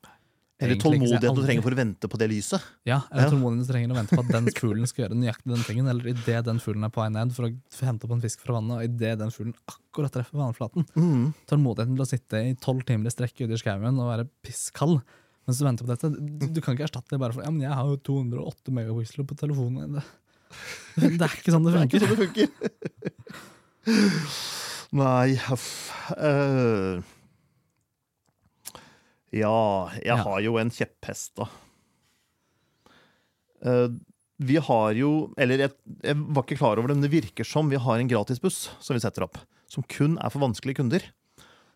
Eller 0.64 0.78
tålmodigheten 0.80 1.36
du 1.36 1.42
trenger 1.44 1.64
for 1.66 1.76
å 1.76 1.78
vente 1.82 2.08
på 2.08 2.18
det 2.22 2.28
lyset. 2.32 2.64
Ja, 2.88 3.02
eller 3.12 3.26
Ja. 3.26 3.32
tålmodigheten 3.34 3.66
du 3.68 3.72
trenger 3.74 3.92
å 3.92 3.98
vente 3.98 4.16
på 4.16 4.24
at 4.24 4.30
den 4.32 4.46
fuglen 4.62 4.88
skal 4.88 5.04
gjøre 5.06 5.18
nøyaktig 5.20 5.52
den 5.52 5.66
tingen, 5.68 5.90
eller 5.92 6.08
idet 6.14 6.46
den 6.48 6.62
fuglen 6.64 6.86
er 6.88 6.94
på 6.96 7.02
vei 7.04 7.10
ned 7.12 7.34
for 7.36 7.50
å 7.50 7.52
hente 7.90 8.08
opp 8.08 8.14
en 8.16 8.24
fisk 8.24 8.40
fra 8.46 8.56
vannet, 8.56 8.78
og 8.78 8.84
idet 8.88 9.18
den 9.20 9.34
fuglen 9.36 9.52
akkurat 9.68 10.14
treffer 10.16 10.40
vannflaten. 10.40 10.88
Mm. 10.96 11.34
Tålmodigheten 11.52 11.98
til 12.00 12.06
å 12.06 12.08
sitte 12.08 12.42
i 12.48 12.56
tolv 12.56 12.86
timer 12.88 13.12
i 13.12 13.16
strekk 13.18 13.36
ute 13.44 13.52
i 13.58 13.60
skauen 13.60 14.00
og 14.00 14.08
være 14.14 14.30
pisskald 14.48 15.02
mens 15.46 15.60
du 15.60 15.66
venter 15.68 15.86
på 15.86 15.92
dette. 15.92 16.10
Du, 16.16 16.48
du 16.56 16.62
kan 16.64 16.74
ikke 16.74 16.88
erstatte 16.88 17.12
det 17.14 17.20
bare 17.22 17.36
for 17.36 17.44
ja, 17.46 17.52
men 17.54 17.62
jeg 17.68 17.76
har 17.78 17.86
jo 17.92 18.00
208 18.08 18.72
megapiksler 18.74 19.28
på 19.30 19.36
telefonen. 19.38 20.00
Det, 20.96 21.12
det 21.20 21.22
er 21.28 21.36
ikke 21.38 21.52
sånn 21.54 21.68
det 21.68 21.76
Det 21.76 21.84
er 21.84 21.86
ikke 21.86 22.00
funker. 22.00 22.08
sånn 22.08 22.16
det 22.16 22.24
funker. 22.24 22.50
Nei, 24.96 25.36
huff. 25.50 25.68
Eh, 26.18 27.02
ja, 29.36 29.90
jeg 30.00 30.06
Ja. 30.14 30.16
har 30.24 30.40
jo 30.46 30.56
en 30.62 30.72
kjepphest, 30.72 31.36
da. 31.36 31.48
Uh, 33.66 33.90
vi 34.38 34.58
har 34.60 34.92
jo 34.94 35.34
Eller 35.40 35.58
jeg, 35.64 35.72
jeg 36.04 36.16
var 36.36 36.44
ikke 36.44 36.58
klar 36.60 36.78
over 36.78 36.90
det, 36.92 36.98
men 36.98 37.06
det 37.08 37.14
virker 37.14 37.48
som 37.48 37.70
vi 37.72 37.80
har 37.82 38.02
en 38.02 38.10
gratisbuss 38.12 38.66
som 38.84 38.96
vi 38.98 39.04
setter 39.04 39.24
opp. 39.26 39.38
Som 39.72 39.86
kun 39.90 40.18
er 40.22 40.30
for 40.34 40.44
vanskelige 40.44 40.82
kunder. 40.82 41.06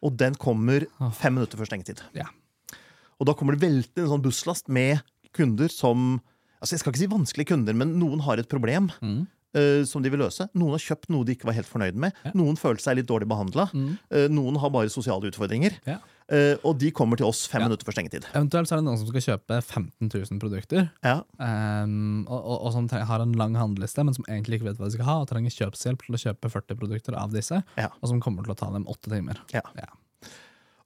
Og 0.04 0.16
den 0.20 0.36
kommer 0.36 0.86
Ah. 1.00 1.10
fem 1.12 1.34
minutter 1.36 1.58
før 1.60 1.68
stengetid. 1.72 2.02
Ja. 2.16 2.26
Og 3.20 3.26
da 3.28 3.34
kommer 3.34 3.56
det 3.58 3.64
veltende 3.64 4.06
en 4.06 4.12
sånn 4.14 4.24
busslast 4.24 4.68
med 4.70 5.02
kunder 5.34 5.70
som 5.72 6.22
Altså 6.62 6.74
Jeg 6.76 6.80
skal 6.82 6.92
ikke 6.92 7.00
si 7.00 7.08
vanskelige 7.08 7.48
kunder, 7.54 7.74
men 7.74 7.94
noen 7.98 8.20
har 8.20 8.38
et 8.38 8.50
problem 8.52 8.90
Mm. 9.02 9.28
Uh, 9.56 9.84
som 9.88 10.04
de 10.04 10.10
vil 10.12 10.20
løse. 10.20 10.46
Noen 10.54 10.72
har 10.76 10.78
kjøpt 10.84 11.10
noe 11.10 11.24
de 11.26 11.34
ikke 11.34 11.46
var 11.48 11.54
helt 11.56 11.66
fornøyd 11.66 11.96
med. 11.96 12.12
Ja. 12.26 12.32
Noen 12.36 12.56
følte 12.60 12.84
seg 12.84 12.98
litt 13.00 13.08
dårlig 13.08 13.28
behandla. 13.32 13.72
Mm. 13.74 13.98
noen 14.30 14.58
har 14.60 14.70
bare 14.70 14.90
sosiale 14.92 15.26
utfordringer. 15.32 15.80
Ja. 15.88 15.98
Eh, 16.30 16.56
og 16.64 16.78
de 16.78 16.92
kommer 16.94 17.18
til 17.18 17.26
oss 17.26 17.48
fem 17.50 17.62
Ja. 17.64 17.68
minutter 17.68 17.88
før 17.88 17.96
stengetid. 17.98 18.28
Eventuelt 18.38 18.70
så 18.70 18.76
er 18.76 18.82
det 18.82 18.86
noen 18.86 19.00
som 19.02 19.08
skal 19.10 19.24
kjøpe 19.26 19.58
15 19.64 20.10
000 20.14 20.40
produkter, 20.40 20.92
Ja. 21.04 21.24
um, 21.40 22.26
og, 22.30 22.38
og, 22.44 22.58
og 22.68 22.74
som 22.76 22.90
har 22.90 23.24
en 23.24 23.34
lang 23.34 23.56
handleliste, 23.58 24.04
men 24.06 24.14
som 24.14 24.26
egentlig 24.30 24.60
ikke 24.60 24.70
vet 24.70 24.78
hva 24.78 24.86
de 24.92 24.98
skal 24.98 25.06
ha, 25.10 25.16
og 25.24 25.28
trenger 25.32 25.50
kjøpshjelp 25.50 26.06
til 26.06 26.16
å 26.16 26.22
kjøpe 26.22 26.52
40 26.54 26.78
produkter 26.78 27.18
av 27.18 27.34
disse, 27.34 27.64
Ja. 27.78 27.90
og 28.02 28.10
som 28.12 28.22
kommer 28.22 28.44
til 28.46 28.54
å 28.54 28.58
ta 28.62 28.70
dem 28.72 28.86
åtte 28.86 29.10
timer. 29.10 29.42
Ja. 29.54 29.62
Ja. 29.76 29.90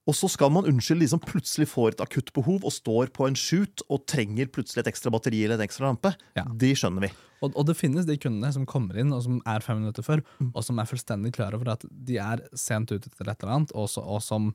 Og 0.05 0.15
så 0.19 0.27
skal 0.29 0.49
man 0.51 0.65
unnskylde 0.67 1.05
de 1.05 1.07
som 1.13 1.19
plutselig 1.23 1.69
får 1.71 1.93
et 1.93 2.01
akutt 2.03 2.33
behov 2.35 2.65
og 2.67 2.73
står 2.75 3.07
på 3.15 3.23
en 3.27 3.35
shoot 3.39 3.81
og 3.89 4.01
trenger 4.11 4.49
plutselig 4.51 4.81
et 4.83 4.89
ekstra 4.91 5.09
batteri 5.15 5.45
eller 5.45 5.55
en 5.55 5.63
ekstra 5.63 5.87
lampe. 5.87 6.11
Ja. 6.35 6.43
De 6.43 6.73
skjønner 6.75 7.05
vi. 7.05 7.11
Og, 7.43 7.53
og 7.55 7.65
det 7.69 7.77
finnes 7.79 8.05
de 8.07 8.17
kundene 8.19 8.51
som 8.51 8.65
kommer 8.67 8.99
inn 8.99 9.13
og 9.15 9.23
som 9.23 9.39
er 9.47 9.63
fem 9.63 9.79
minutter 9.79 10.03
før, 10.03 10.21
Mm. 10.41 10.51
og 10.55 10.63
som 10.63 10.79
er 10.79 10.89
fullstendig 10.91 11.31
klar 11.35 11.55
over 11.55 11.71
at 11.71 11.85
de 11.89 12.17
er 12.19 12.43
sent 12.55 12.91
ute 12.91 13.07
til 13.11 13.27
et 13.31 13.43
eller 13.43 13.53
annet, 13.55 13.71
og, 13.75 13.87
så, 13.91 14.03
og 14.03 14.19
som 14.23 14.53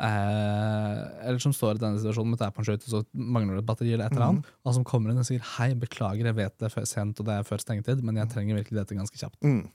eh, 0.00 1.28
eller 1.28 1.38
som 1.42 1.52
står 1.54 1.76
i 1.78 1.82
denne 1.84 2.00
situasjonen 2.00 2.32
med 2.34 2.40
på 2.56 2.62
en 2.62 2.68
skøyte, 2.68 2.88
så 2.90 3.02
mangler 3.14 3.56
det 3.58 3.62
et 3.64 3.68
batteri, 3.70 3.92
eller 3.94 4.06
et 4.08 4.16
eller 4.16 4.32
Mm. 4.38 4.42
og 4.64 4.74
som 4.74 4.84
kommer 4.84 5.10
inn 5.12 5.18
og 5.18 5.26
sier 5.26 5.40
hei, 5.58 5.74
beklager, 5.74 6.24
jeg 6.30 6.34
vet 6.36 6.58
det 6.58 6.70
er 6.76 6.84
sent 6.86 7.20
og 7.20 7.26
det 7.26 7.34
er 7.38 7.42
før 7.46 7.58
stengetid, 7.60 8.02
men 8.02 8.16
jeg 8.16 8.28
trenger 8.32 8.54
virkelig 8.60 8.78
dette 8.80 8.96
ganske 8.96 9.16
kjapt. 9.18 9.40
Mm. 9.42 9.68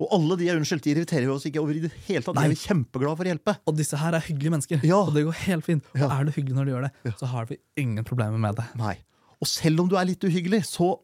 Og 0.00 0.08
alle 0.10 0.36
de 0.36 0.48
er 0.50 0.56
unnskyldt, 0.58 0.82
de 0.82 0.90
irriterer 0.90 1.30
oss 1.30 1.44
ikke 1.46 1.60
over 1.62 1.76
i 1.78 1.80
det 1.84 1.92
hele 2.08 2.22
tatt. 2.26 2.34
De 2.34 2.42
er 2.50 2.58
kjempeglade 2.58 3.16
for 3.16 3.24
å 3.24 3.30
hjelpe. 3.30 3.56
Og 3.70 3.76
disse 3.78 3.96
her 3.96 4.12
er 4.18 4.20
hyggelige 4.26 4.50
mennesker, 4.50 4.80
Ja. 4.84 4.96
og 5.06 5.14
det 5.14 5.24
går 5.24 5.32
helt 5.46 5.64
fint. 5.64 5.84
Og 5.94 6.00
Ja. 6.00 6.08
er 6.20 6.24
du 6.24 6.32
hyggelig 6.32 6.54
når 6.56 6.64
du 6.64 6.70
gjør 6.72 6.82
det, 6.90 7.14
så 7.16 7.26
har 7.26 7.46
vi 7.46 7.58
ingen 7.76 8.02
problemer 8.04 8.38
med 8.38 8.56
det. 8.56 8.64
Nei. 8.74 8.98
Og 9.40 9.46
selv 9.46 9.80
om 9.80 9.88
du 9.88 9.96
er 9.96 10.04
litt 10.04 10.20
uhyggelig, 10.24 10.64
så 10.66 10.98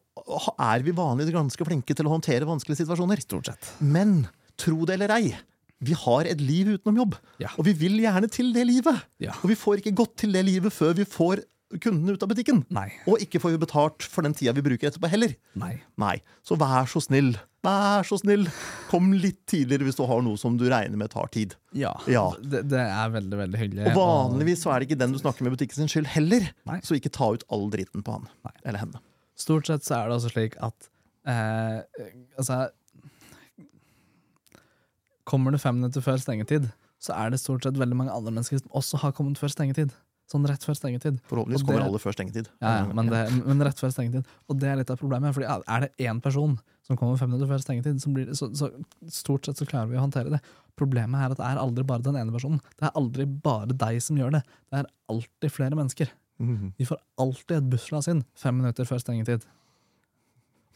er 0.59 0.79
vi 0.83 0.91
vanligvis 0.91 1.31
ganske 1.31 1.65
flinke 1.65 1.95
til 1.95 2.05
å 2.05 2.19
håndtere 2.19 2.43
vanskelige 2.45 2.83
situasjoner. 2.85 3.21
Stort 3.21 3.45
sett. 3.45 3.71
Men 3.79 4.27
tro 4.57 4.83
det 4.85 4.95
eller 4.99 5.09
ei, 5.15 5.37
vi 5.81 5.95
har 5.97 6.27
et 6.29 6.41
liv 6.41 6.75
utenom 6.75 6.99
jobb. 7.01 7.15
Ja. 7.41 7.53
Og 7.57 7.65
vi 7.65 7.73
vil 7.77 7.97
gjerne 8.03 8.29
til 8.31 8.51
det 8.53 8.67
livet. 8.69 9.05
Ja. 9.23 9.33
Og 9.41 9.49
vi 9.51 9.57
får 9.57 9.81
ikke 9.81 9.95
gått 9.97 10.19
til 10.21 10.35
det 10.35 10.43
livet 10.45 10.73
før 10.75 10.93
vi 10.99 11.07
får 11.09 11.41
kundene 11.81 12.15
ut 12.17 12.23
av 12.23 12.29
butikken. 12.31 12.65
Nei. 12.73 12.89
Og 13.09 13.21
ikke 13.23 13.39
får 13.41 13.55
vi 13.55 13.61
betalt 13.61 14.03
for 14.03 14.25
den 14.25 14.35
tida 14.37 14.53
vi 14.57 14.63
bruker 14.65 14.89
etterpå 14.89 15.09
heller. 15.11 15.33
Nei. 15.59 15.77
Nei. 16.01 16.17
Så 16.45 16.57
vær 16.59 16.89
så 16.91 17.01
snill, 17.03 17.31
vær 17.65 18.05
så 18.07 18.19
snill, 18.19 18.47
kom 18.91 19.11
litt 19.15 19.39
tidligere 19.49 19.87
hvis 19.87 19.99
du 19.99 20.03
har 20.09 20.23
noe 20.25 20.39
som 20.39 20.57
du 20.59 20.65
regner 20.71 20.99
med 20.99 21.13
tar 21.13 21.31
tid. 21.33 21.55
Ja. 21.77 21.93
Ja. 22.11 22.25
Det, 22.41 22.65
det 22.71 22.83
er 22.83 23.13
veldig, 23.15 23.39
veldig 23.45 23.61
hyggelig. 23.63 23.87
Og 23.93 23.99
vanligvis 24.01 24.65
så 24.65 24.73
er 24.73 24.81
det 24.81 24.89
ikke 24.91 24.99
den 25.01 25.15
du 25.15 25.21
snakker 25.21 25.47
med 25.47 25.55
butikken 25.55 25.79
sin 25.79 25.91
skyld 25.91 26.11
heller. 26.11 26.51
Nei. 26.69 26.81
Så 26.85 26.99
ikke 26.99 27.13
ta 27.13 27.31
ut 27.37 27.47
all 27.49 27.69
dritten 27.73 28.05
på 28.05 28.19
han 28.19 28.27
Nei. 28.47 28.55
eller 28.65 28.83
henne. 28.83 29.03
Stort 29.39 29.71
sett 29.71 29.87
så 29.87 30.01
er 30.01 30.11
det 30.11 30.19
også 30.19 30.33
slik 30.35 30.59
at 30.61 30.91
eh, 31.29 31.79
Altså 32.37 32.65
Kommer 35.31 35.55
du 35.55 35.59
fem 35.61 35.77
minutter 35.79 36.03
før 36.03 36.19
stengetid, 36.19 36.69
så 37.01 37.15
er 37.17 37.31
det 37.31 37.39
stort 37.41 37.63
sett 37.65 37.79
veldig 37.79 37.97
mange 37.97 38.13
andre 38.13 38.33
mennesker 38.35 38.59
som 38.59 38.79
også 38.81 38.99
har 39.05 39.13
kommet 39.17 39.39
før 39.39 39.53
stengetid. 39.53 39.93
Sånn 40.31 40.45
rett 40.47 40.63
før 40.63 40.77
stengetid. 40.77 41.17
Forhåpentligvis 41.27 41.65
kommer 41.67 41.83
alle 41.83 41.99
før 41.99 42.15
stengetid. 42.15 42.47
Ja, 42.63 42.75
ja, 42.81 42.83
men, 42.95 43.09
det, 43.11 43.23
men 43.43 43.63
rett 43.67 43.79
før 43.81 43.91
stengetid. 43.91 44.27
Og 44.47 44.59
det 44.61 44.69
er 44.71 44.77
litt 44.79 44.91
av 44.93 44.99
problemet. 45.01 45.35
Fordi 45.35 45.47
er 45.49 45.83
det 45.83 46.07
én 46.07 46.21
person 46.23 46.55
som 46.87 46.99
kommer 46.99 47.19
fem 47.19 47.31
minutter 47.33 47.49
før 47.49 47.63
stengetid, 47.63 47.99
så, 48.03 48.11
blir 48.15 48.31
så, 48.37 48.47
så 48.55 48.69
stort 49.11 49.47
sett 49.47 49.59
så 49.59 49.67
klarer 49.67 49.91
vi 49.91 49.99
å 49.99 50.05
håndtere 50.05 50.31
det. 50.31 50.39
Problemet 50.79 51.19
er 51.19 51.33
at 51.33 51.41
det 51.41 51.49
er 51.49 51.59
aldri 51.59 51.85
bare 51.87 52.05
den 52.05 52.19
ene 52.21 52.31
personen. 52.35 52.61
Det 52.79 52.87
er 52.87 52.95
aldri 53.01 53.27
bare 53.27 53.75
deg 53.75 53.99
som 54.03 54.19
gjør 54.19 54.37
det. 54.37 54.43
Det 54.71 54.79
er 54.79 54.91
alltid 55.11 55.55
flere 55.57 55.79
mennesker. 55.79 56.13
Mhm. 56.41 56.71
Vi 56.79 56.87
får 56.87 57.01
alltid 57.21 57.57
et 57.57 57.71
busslass 57.75 58.07
inn 58.11 58.23
fem 58.39 58.55
minutter 58.57 58.87
før 58.87 59.03
stengetid. 59.03 59.43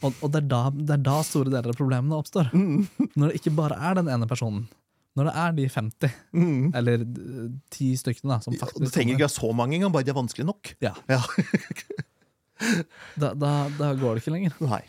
Og, 0.03 0.15
og 0.21 0.31
det, 0.33 0.41
er 0.43 0.49
da, 0.51 0.63
det 0.75 0.97
er 0.97 1.03
da 1.05 1.19
store 1.25 1.51
deler 1.53 1.71
av 1.71 1.77
problemene 1.77 2.17
oppstår. 2.17 2.51
Når 2.53 3.29
det 3.29 3.39
ikke 3.39 3.53
bare 3.55 3.77
er 3.79 4.01
den 4.01 4.09
ene 4.11 4.27
personen. 4.29 4.65
Når 5.15 5.29
det 5.29 5.33
er 5.39 5.53
de 5.55 5.65
50, 5.71 6.15
mm. 6.35 6.63
eller 6.75 7.03
ti 7.71 7.93
10 7.93 8.01
stykkene, 8.01 8.33
da, 8.33 8.39
som 8.43 8.55
Ja, 8.55 8.65
faktisk 8.65 8.83
Det 8.83 8.91
trenger 8.91 9.15
ikke 9.15 9.29
ha 9.29 9.31
så 9.31 9.51
mange 9.55 9.77
engang, 9.77 9.93
bare 9.95 10.03
de 10.03 10.11
er 10.11 10.17
vanskelig 10.17 10.47
nok. 10.49 10.75
Ja. 10.83 10.95
Ja. 11.11 11.21
Da, 13.19 13.33
da, 13.35 13.49
da 13.75 13.89
går 13.99 14.15
det 14.15 14.21
ikke 14.23 14.31
lenger. 14.31 14.53
Nei. 14.63 14.79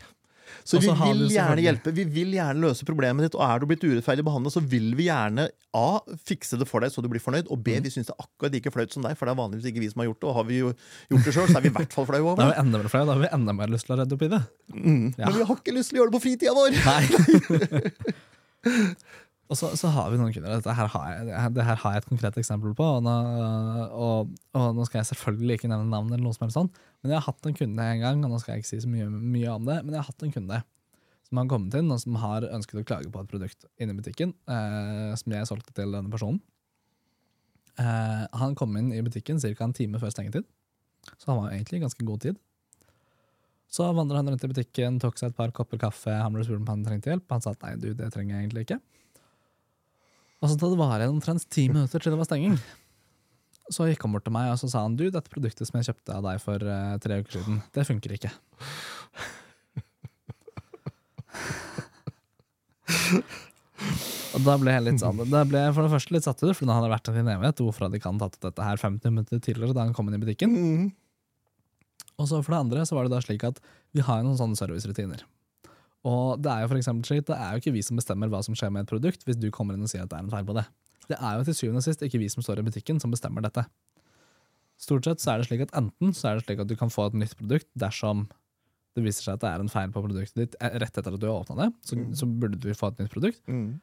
Så 0.67 0.81
vi 0.83 0.91
vil 0.91 1.21
gjerne 1.31 1.63
hjelpe, 1.63 1.93
vi 1.95 2.03
vil 2.11 2.33
gjerne 2.35 2.59
løse 2.59 2.85
problemet 2.87 3.23
ditt. 3.23 3.37
Og 3.37 3.43
er 3.45 3.61
du 3.61 3.67
blitt 3.69 3.85
urettferdig 3.85 4.25
behandla, 4.27 4.51
så 4.51 4.59
vil 4.59 4.89
vi 4.99 5.07
gjerne 5.07 5.47
A. 5.77 5.99
fikse 6.27 6.57
det 6.59 6.67
for 6.67 6.83
deg 6.83 6.91
så 6.91 7.03
du 7.03 7.07
blir 7.11 7.23
fornøyd, 7.23 7.47
og 7.53 7.61
B. 7.63 7.77
Mm. 7.77 7.85
vi 7.85 7.93
syns 7.93 8.09
det 8.09 8.15
er 8.15 8.25
akkurat 8.25 8.55
like 8.57 8.73
flaut 8.73 8.95
som 8.95 9.05
deg, 9.05 9.15
for 9.19 9.29
det 9.29 9.35
er 9.35 9.39
vanligvis 9.39 9.69
ikke 9.71 9.83
vi 9.83 9.91
som 9.93 10.03
har 10.03 10.09
gjort 10.09 10.19
det. 10.19 10.27
Og 10.27 10.35
har 10.39 10.47
vi 10.49 10.59
jo 10.59 10.73
gjort 11.13 11.29
det 11.29 11.35
sjøl, 11.37 11.47
så 11.47 11.59
er 11.59 11.63
vi 11.67 11.71
i 11.71 11.77
hvert 11.77 11.95
fall 11.95 12.09
flaue 12.09 12.23
Da 12.23 12.31
over 12.33 12.43
har 12.43 12.51
vi 12.51 12.61
enda 12.65 12.81
mer, 12.81 12.91
flau, 12.91 13.05
da 13.07 13.15
har 13.15 13.23
vi 13.23 13.31
enda 13.39 13.55
mer 13.61 13.71
lyst 13.71 13.87
til 13.87 13.95
å 13.95 13.99
redde 14.01 14.17
opp 14.17 14.27
i 14.27 14.31
det. 14.33 14.41
Mm. 14.75 15.05
Ja. 15.15 15.23
Men 15.23 15.39
vi 15.39 15.47
har 15.51 15.61
ikke 15.61 15.77
lyst 15.77 15.93
til 15.93 15.99
å 15.99 16.03
gjøre 16.03 16.11
det 16.11 16.17
på 16.17 16.25
fritida 16.27 16.53
vår! 16.57 16.71
Nei. 16.87 17.03
Og 19.47 19.55
så, 19.55 19.69
så 19.79 19.87
har 19.95 20.09
vi 20.11 20.17
noen 20.19 20.33
kunder. 20.35 20.57
Dette 20.59 20.73
her 20.75 20.89
har 20.91 21.03
jeg, 21.13 21.27
det 21.55 21.63
her- 21.63 21.79
har 21.79 21.93
jeg 21.95 22.01
et 22.03 22.09
konkret 22.09 22.35
eksempel 22.41 22.73
på. 22.75 22.83
Og 22.97 23.03
nå, 23.05 23.13
og, 23.95 24.33
og 24.59 24.65
nå 24.75 24.85
skal 24.89 24.99
jeg 24.99 25.07
selvfølgelig 25.13 25.55
ikke 25.61 25.69
nevne 25.71 25.87
navn, 25.93 26.09
eller 26.11 26.25
noe 26.25 26.35
som 26.35 26.43
helst 26.47 26.57
sånn, 26.59 26.71
men 26.99 27.13
jeg 27.13 27.21
har 27.21 27.27
hatt 27.29 27.47
en 27.47 27.55
kunde 27.55 27.85
en 27.93 28.01
gang, 28.03 28.25
og 28.27 28.33
nå 28.33 28.39
skal 28.43 28.55
jeg 28.57 28.65
ikke 28.65 28.71
si 28.73 28.81
så 28.83 28.91
mye, 28.91 29.07
mye 29.07 29.53
om 29.53 29.69
det, 29.69 29.77
men 29.85 29.95
jeg 29.95 30.01
har 30.03 30.09
hatt 30.09 30.25
en 30.27 30.33
kunde 30.35 30.59
som 31.27 31.39
har 31.41 31.47
kommet 31.51 31.73
inn 31.79 31.91
og 31.91 31.99
som 31.99 32.15
har 32.19 32.45
ønsket 32.55 32.79
å 32.79 32.85
klage 32.87 33.09
på 33.11 33.19
et 33.23 33.31
produkt 33.31 33.65
inne 33.83 33.95
i 33.95 33.97
butikken, 34.01 34.29
eh, 34.51 35.15
som 35.19 35.33
jeg 35.35 35.47
solgte 35.49 35.73
til 35.75 35.95
denne 35.95 36.11
personen. 36.11 36.41
Eh, 37.77 38.23
han 38.41 38.55
kom 38.57 38.75
inn 38.79 38.91
i 38.95 39.01
butikken 39.05 39.39
ca. 39.39 39.63
en 39.63 39.73
time 39.75 39.99
før 40.01 40.11
stengetid, 40.11 40.45
så 41.17 41.31
han 41.31 41.41
var 41.43 41.51
egentlig 41.55 41.79
i 41.79 41.83
ganske 41.85 42.05
god 42.07 42.21
tid. 42.23 42.39
Så 43.67 43.83
vandret 43.93 44.21
han 44.21 44.29
rundt 44.31 44.43
i 44.47 44.51
butikken, 44.51 44.99
tok 45.03 45.19
seg 45.19 45.33
et 45.33 45.37
par 45.39 45.51
kopper 45.51 45.79
kaffe, 45.81 46.11
han 46.15 46.31
ble 46.33 46.43
spurt 46.47 46.61
om 46.63 46.69
han 46.71 46.85
trengte 46.87 47.11
hjelp. 47.11 47.25
Han 47.35 47.43
sa 47.43 47.51
at 47.51 47.63
nei, 47.65 47.73
du, 47.75 47.89
det 47.93 48.07
trenger 48.13 48.37
jeg 48.37 48.45
egentlig 48.47 48.63
ikke. 48.63 48.79
Og 50.37 50.51
så 50.51 50.57
da 50.59 50.69
det 50.69 50.79
var 50.79 50.99
igjen 51.01 51.15
omtrent 51.15 51.47
ti 51.53 51.65
minutter 51.71 52.03
til 52.03 52.13
det 52.13 52.19
var 52.19 52.29
stenging, 52.29 52.57
så 53.73 53.87
gikk 53.89 54.05
han 54.05 54.13
bort 54.13 54.25
til 54.27 54.35
meg 54.35 54.51
og 54.51 54.59
så 54.61 54.69
sa 54.71 54.83
han, 54.85 54.95
du, 54.99 55.07
dette 55.11 55.31
produktet 55.33 55.67
som 55.67 55.79
jeg 55.79 55.89
kjøpte 55.89 56.13
av 56.15 56.27
deg 56.27 56.43
for 56.43 56.61
uh, 56.61 56.95
tre 57.03 57.19
uker 57.23 57.39
siden, 57.39 57.59
det 57.75 57.87
funker 57.89 58.15
ikke. 58.15 58.31
Og 64.37 64.43
da 64.45 64.53
ble 64.61 64.73
jeg 64.75 64.83
litt 64.85 65.01
sånn, 65.01 65.23
da 65.31 65.41
ble 65.47 65.63
jeg 65.63 65.73
for 65.73 65.87
det 65.87 65.93
første 65.95 66.13
litt 66.13 66.25
satt 66.27 66.43
ut, 66.43 66.53
for 66.53 66.67
nå 66.67 66.75
hadde 66.75 66.85
det 66.85 66.93
vært 66.93 67.09
en 67.09 67.31
evighet. 67.33 67.61
Hvorfor 67.63 67.87
hadde 67.87 67.97
ikke 67.97 68.11
han 68.11 68.21
tatt 68.21 68.37
dette 68.43 68.67
her 68.67 68.81
50 68.81 69.13
minutter 69.15 69.41
tidligere 69.41 69.73
da 69.73 69.87
han 69.87 69.95
kom 69.97 70.11
inn 70.11 70.19
i 70.19 70.21
butikken? 70.21 70.53
Mm. 70.53 70.85
Og 72.17 72.29
så 72.29 72.41
for 72.43 72.53
det 72.53 72.61
andre 72.61 72.85
så 72.85 72.97
var 72.97 73.07
det 73.07 73.15
da 73.15 73.21
slik 73.23 73.45
at 73.47 73.57
vi 73.97 74.05
har 74.05 74.21
noen 74.25 74.37
sånne 74.37 74.59
servicerutiner. 74.59 75.23
Og 76.05 76.41
det 76.41 76.51
er 76.51 76.61
jo 76.61 76.67
for 76.67 76.77
eksempel 76.77 77.03
slik, 77.05 77.25
det 77.25 77.35
er 77.35 77.51
jo 77.53 77.57
ikke 77.61 77.73
vi 77.73 77.81
som 77.81 77.97
bestemmer 77.97 78.29
hva 78.29 78.43
som 78.43 78.55
skjer 78.55 78.71
med 78.71 78.85
et 78.85 78.89
produkt, 78.89 79.25
hvis 79.25 79.39
du 79.39 79.49
kommer 79.51 79.73
inn 79.73 79.81
og 79.83 79.89
sier 79.89 80.03
at 80.03 80.09
det 80.09 80.17
er 80.19 80.23
en 80.23 80.29
feil 80.29 80.45
på 80.45 80.53
det. 80.55 80.65
Det 81.09 81.17
er 81.19 81.37
jo 81.37 81.43
til 81.43 81.53
syvende 81.55 81.77
og 81.77 81.83
sist 81.83 82.01
ikke 82.01 82.19
vi 82.19 82.27
som 82.29 82.43
står 82.43 82.59
i 82.59 82.67
butikken 82.67 82.99
som 83.01 83.11
bestemmer 83.11 83.41
dette. 83.41 83.65
Stort 84.77 85.05
sett 85.09 85.19
så 85.23 85.33
er 85.33 85.41
det 85.41 85.47
slik 85.49 85.63
at 85.65 85.73
enten 85.79 86.13
så 86.13 86.29
er 86.29 86.37
det 86.37 86.45
slik 86.45 86.59
at 86.61 86.67
du 86.69 86.75
kan 86.77 86.91
få 86.93 87.07
et 87.09 87.17
nytt 87.17 87.33
produkt 87.39 87.67
dersom 87.79 88.27
det 88.97 89.03
viser 89.05 89.25
seg 89.27 89.33
at 89.37 89.41
det 89.43 89.49
er 89.49 89.59
en 89.63 89.69
feil 89.69 89.91
på 89.93 90.01
produktet 90.05 90.37
ditt 90.41 90.55
eh, 90.61 90.73
rett 90.81 90.95
etter 90.97 91.13
at 91.13 91.21
du 91.21 91.27
har 91.29 91.43
åpna 91.43 91.57
det, 91.65 91.73
så, 91.85 91.97
Mm. 91.97 92.13
så 92.17 92.25
burde 92.25 92.57
du 92.61 92.71
få 92.73 92.87
et 92.91 92.99
nytt 92.99 93.11
produkt. 93.13 93.41
Mm. 93.47 93.79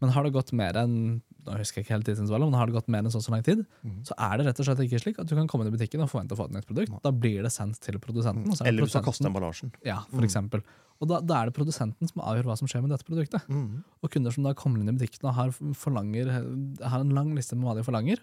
Men 0.00 0.10
har 0.12 0.22
det 0.24 0.32
gått 0.34 0.52
mer 0.52 0.76
enn 0.76 1.22
nå 1.44 1.54
husker 1.60 1.80
jeg 1.80 1.84
ikke 1.86 1.94
helt 1.94 2.06
tidsintervallet, 2.08 2.48
men 2.50 2.56
har 2.58 2.66
det 2.68 2.74
gått 2.76 2.88
mer 2.92 3.04
enn 3.04 3.12
så, 3.12 3.20
så 3.24 3.30
lang 3.32 3.42
tid, 3.44 3.64
Mm. 3.84 4.02
så 4.04 4.12
er 4.18 4.36
det 4.38 4.46
rett 4.46 4.60
og 4.60 4.66
slett 4.66 4.80
ikke 4.84 5.00
slik 5.00 5.18
at 5.20 5.26
du 5.28 5.34
kan 5.36 5.46
komme 5.48 5.64
inn 5.66 5.72
i 5.72 5.76
butikken 5.76 6.00
og 6.04 6.08
forvente 6.12 6.32
å 6.32 6.40
få 6.40 6.46
et 6.48 6.56
nytt 6.56 6.66
produkt. 6.68 6.92
Da 7.04 7.10
blir 7.12 7.42
det 7.44 7.52
sendt 7.52 7.80
til 7.80 7.98
produsenten. 8.00 8.48
er 8.52 8.66
Eller 8.68 8.82
hvis 8.84 8.92
du 8.92 8.98
har 8.98 9.04
kastet 9.04 9.26
emballasjen. 9.28 9.72
Ja, 9.84 10.00
for 10.08 10.20
Mm. 10.20 10.28
eksempel. 10.28 10.62
Og 11.04 11.10
da, 11.10 11.20
da 11.20 11.40
er 11.40 11.50
det 11.50 11.56
produsenten 11.56 12.08
som 12.08 12.22
avgjør 12.24 12.48
hva 12.48 12.56
som 12.56 12.70
skjer 12.70 12.84
med 12.84 12.94
dette 12.94 13.06
produktet. 13.06 13.44
Mm. 13.52 13.82
Og 14.00 14.12
kunder 14.14 14.32
som 14.34 14.46
da 14.46 14.54
kommer 14.56 14.80
inn 14.80 14.88
i 14.88 14.96
butikken 14.96 15.28
og 15.28 15.36
har, 15.36 15.52
har 15.52 17.04
en 17.04 17.12
lang 17.16 17.34
liste 17.36 17.58
med 17.58 17.68
hva 17.68 17.76
de 17.76 17.84
forlanger, 17.86 18.22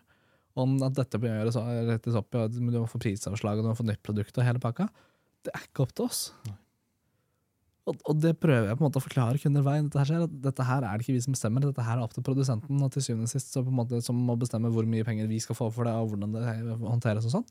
om 0.60 0.74
at 0.84 0.98
dette 0.98 1.20
bør 1.22 1.38
gjøres 1.38 1.60
rettes 1.88 2.18
opp 2.20 2.36
i, 2.36 2.48
du 2.52 2.60
må 2.66 2.84
få 2.90 3.00
prisavslag 3.00 3.60
og 3.60 3.64
du 3.64 3.72
må 3.72 3.78
få 3.78 3.88
nytt 3.88 4.02
produkt 4.04 4.36
og 4.36 4.48
hele 4.48 4.60
pakka, 4.64 4.90
det 5.46 5.54
er 5.56 5.64
ikke 5.70 5.86
opp 5.86 5.94
til 5.96 6.10
oss. 6.10 6.26
Og, 7.90 7.98
og 8.06 8.18
det 8.22 8.36
prøver 8.38 8.70
jeg 8.70 8.78
på 8.78 8.84
en 8.84 8.88
måte 8.90 9.02
å 9.02 9.04
forklare 9.04 9.42
kunder 9.42 9.64
veien 9.66 9.88
dette 9.88 9.98
her 9.98 10.10
skjer. 10.12 10.26
At 10.28 10.34
dette 10.44 10.66
her 10.68 10.86
er 10.86 10.92
det 10.94 11.06
ikke 11.06 11.16
vi 11.16 11.24
som 11.24 11.34
bestemmer, 11.34 11.64
dette 11.66 11.86
her 11.86 11.98
er 11.98 12.06
opp 12.06 12.14
til 12.14 12.26
produsenten. 12.26 12.78
Og 12.78 12.92
til 12.94 13.06
syvende 13.06 13.30
og 13.30 13.34
sist 13.34 13.56
så 13.56 13.64
på 13.66 13.74
en 13.74 13.80
måte 13.80 14.02
som 14.06 14.20
må 14.28 14.36
bestemme 14.40 14.70
hvor 14.74 14.86
mye 14.90 15.06
penger 15.08 15.30
vi 15.32 15.40
skal 15.42 15.58
få 15.58 15.72
for 15.74 15.90
det, 15.90 15.96
og 15.98 16.14
hvordan 16.14 16.36
det 16.36 16.78
håndteres 16.84 17.26
og 17.30 17.40
sånn. 17.40 17.48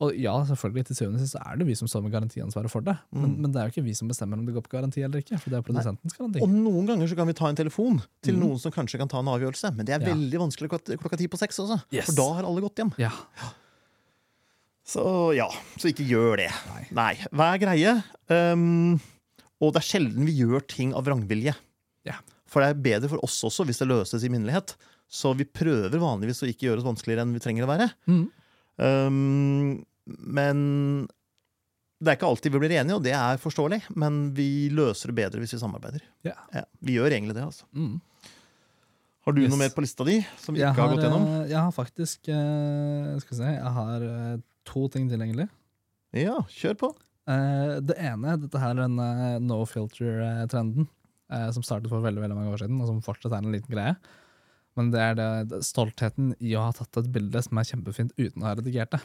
Og 0.00 0.14
ja, 0.16 0.32
selvfølgelig, 0.48 0.86
til 0.88 0.96
syvende 0.96 1.18
og 1.18 1.24
sist 1.26 1.34
så 1.36 1.40
er 1.44 1.58
det 1.60 1.66
vi 1.68 1.74
som 1.76 1.88
står 1.90 2.00
med 2.06 2.12
garantiansvaret 2.14 2.70
for 2.72 2.80
det. 2.80 2.94
Men, 3.12 3.34
Mm. 3.34 3.40
men 3.44 3.52
det 3.52 3.60
er 3.60 3.66
jo 3.68 3.72
ikke 3.74 3.84
vi 3.84 3.92
som 3.98 4.08
bestemmer 4.08 4.38
om 4.40 4.46
det 4.46 4.54
går 4.56 4.64
på 4.64 4.72
garanti 4.72 5.02
eller 5.04 5.20
ikke, 5.20 5.36
for 5.38 5.50
det 5.52 5.58
er 5.58 5.66
produsentens 5.66 6.14
garanti. 6.16 6.40
Og 6.40 6.48
noen 6.48 6.86
ganger 6.88 7.06
så 7.10 7.16
kan 7.18 7.26
vi 7.28 7.34
ta 7.36 7.48
en 7.50 7.56
telefon 7.58 8.00
til 8.24 8.34
mm. 8.38 8.40
noen 8.40 8.58
som 8.58 8.72
kanskje 8.72 8.96
kan 9.02 9.08
ta 9.12 9.18
en 9.20 9.28
avgjørelse, 9.28 9.74
men 9.76 9.84
det 9.84 9.92
er 9.98 10.00
Ja. 10.06 10.14
veldig 10.14 10.38
vanskelig 10.40 10.70
klokka, 10.72 11.16
ti 11.20 11.28
på 11.28 11.36
seks 11.36 11.58
også, 11.60 11.82
Yes. 11.92 12.06
for 12.06 12.12
da 12.16 12.28
har 12.40 12.44
alle 12.48 12.60
gått 12.64 12.76
hjem. 12.80 12.94
Ja. 12.96 13.10
Så 14.90 15.04
ja, 15.36 15.46
så 15.78 15.90
ikke 15.92 16.06
gjør 16.08 16.36
det. 16.40 16.50
Nei. 16.66 16.86
Nei. 16.96 17.12
Hva 17.30 17.50
er 17.54 17.60
greie? 17.62 17.92
Um, 18.32 18.98
og 19.60 19.74
det 19.74 19.82
er 19.84 19.86
sjelden 19.86 20.24
vi 20.26 20.32
gjør 20.40 20.64
ting 20.66 20.94
av 20.96 21.04
vrangvilje. 21.06 21.54
Ja. 22.08 22.16
For 22.50 22.64
det 22.64 22.72
er 22.72 22.80
bedre 22.82 23.10
for 23.12 23.22
oss 23.22 23.36
også 23.46 23.66
hvis 23.68 23.78
det 23.78 23.86
løses 23.90 24.24
i 24.26 24.30
minnelighet. 24.32 24.74
Så 25.10 25.34
vi 25.36 25.44
prøver 25.44 25.94
vanligvis 26.00 26.42
å 26.42 26.48
ikke 26.50 26.66
gjøre 26.70 26.80
oss 26.82 26.88
vanskeligere 26.88 27.22
enn 27.26 27.34
vi 27.36 27.42
trenger 27.44 27.66
å 27.66 27.70
være. 27.70 27.90
Mm. 28.10 28.24
Um, 28.80 29.84
men 30.18 31.08
det 32.00 32.08
er 32.12 32.16
ikke 32.16 32.28
alltid 32.32 32.54
vi 32.54 32.60
blir 32.62 32.72
enige, 32.80 32.96
og 32.96 33.02
det 33.04 33.12
er 33.12 33.40
forståelig. 33.42 33.82
Men 34.00 34.30
vi 34.36 34.68
løser 34.72 35.10
det 35.12 35.18
bedre 35.18 35.42
hvis 35.42 35.52
vi 35.56 35.60
samarbeider. 35.60 36.00
Ja. 36.24 36.36
Ja, 36.56 36.62
vi 36.80 36.94
gjør 36.96 37.12
egentlig 37.12 37.36
det, 37.36 37.44
altså. 37.44 37.66
Mm. 37.76 37.98
Har 39.26 39.36
du 39.36 39.42
Yes. 39.42 39.50
noe 39.52 39.60
mer 39.60 39.72
på 39.76 39.82
lista 39.84 40.04
di 40.08 40.14
som 40.40 40.54
vi 40.56 40.62
Jeg 40.62 40.72
ikke 40.72 40.80
har, 40.80 40.88
har, 40.88 40.96
gått 40.96 41.04
gjennom? 41.04 41.26
eh, 41.28 41.48
jeg 41.50 41.58
har 41.60 41.74
faktisk 41.76 42.28
eh, 42.32 43.18
Skal 43.20 43.36
se, 43.36 43.50
jeg 43.52 43.72
har 43.76 44.06
eh, 44.06 44.38
to 44.64 44.86
ting 44.88 45.10
tilgjengelig. 45.12 45.44
Ja, 46.16 46.38
kjør 46.48 46.78
på. 46.80 46.88
Det 47.30 47.94
ene, 48.00 48.32
dette 48.40 48.58
her 48.58 48.72
er 48.74 48.88
den 48.88 48.96
no 49.46 49.60
filter-trenden, 49.68 50.88
som 51.54 51.62
startet 51.62 51.92
for 51.92 52.02
veldig 52.02 52.24
veldig 52.24 52.34
mange 52.34 52.50
år 52.56 52.62
siden, 52.64 52.80
og 52.82 52.88
som 52.88 52.98
fortsatt 53.04 53.36
er 53.36 53.44
en 53.44 53.52
liten 53.54 53.70
greie. 53.70 53.92
Men 54.74 54.88
det 54.90 54.98
er 55.04 55.14
det, 55.14 55.28
det, 55.52 55.60
stoltheten 55.68 56.32
i 56.42 56.56
å 56.58 56.64
ha 56.64 56.72
tatt 56.74 56.98
et 56.98 57.12
bilde 57.14 57.42
som 57.44 57.60
er 57.60 57.68
kjempefint 57.68 58.16
uten 58.18 58.42
å 58.42 58.48
ha 58.48 58.56
redigert 58.58 58.96
det. 58.96 59.00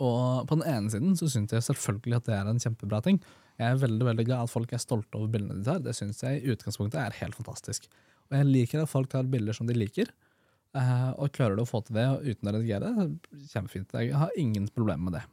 Og 0.00 0.46
på 0.48 0.58
den 0.58 0.66
ene 0.66 0.92
siden 0.92 1.16
så 1.18 1.28
syns 1.30 1.52
jeg 1.52 1.64
selvfølgelig 1.66 2.16
at 2.18 2.28
det 2.28 2.36
er 2.38 2.48
en 2.50 2.62
kjempebra 2.62 3.02
ting. 3.04 3.20
Jeg 3.60 3.68
er 3.68 3.82
veldig 3.82 4.06
veldig 4.08 4.24
glad 4.26 4.46
at 4.46 4.52
folk 4.52 4.72
er 4.72 4.80
stolte 4.82 5.18
over 5.18 5.30
bildene 5.34 5.60
de 5.60 5.66
tar. 5.66 5.82
Det 5.84 5.94
syns 5.96 6.22
jeg 6.24 6.40
i 6.40 6.54
utgangspunktet 6.54 6.98
er 7.02 7.18
helt 7.20 7.36
fantastisk. 7.38 7.86
Og 8.30 8.38
jeg 8.38 8.48
liker 8.48 8.82
at 8.82 8.90
folk 8.90 9.10
tar 9.12 9.28
bilder 9.28 9.56
som 9.56 9.68
de 9.68 9.76
liker. 9.76 10.08
eh, 10.74 11.10
og 11.20 11.32
klarer 11.36 11.56
du 11.56 11.62
å 11.62 11.68
få 11.68 11.82
til 11.84 11.98
det 11.98 12.06
uten 12.24 12.48
å 12.48 12.52
redigere, 12.56 13.10
kjempefint. 13.52 13.92
Jeg 13.92 14.16
har 14.16 14.32
ingen 14.40 14.68
problemer 14.72 15.10
med 15.10 15.18
det. 15.18 15.24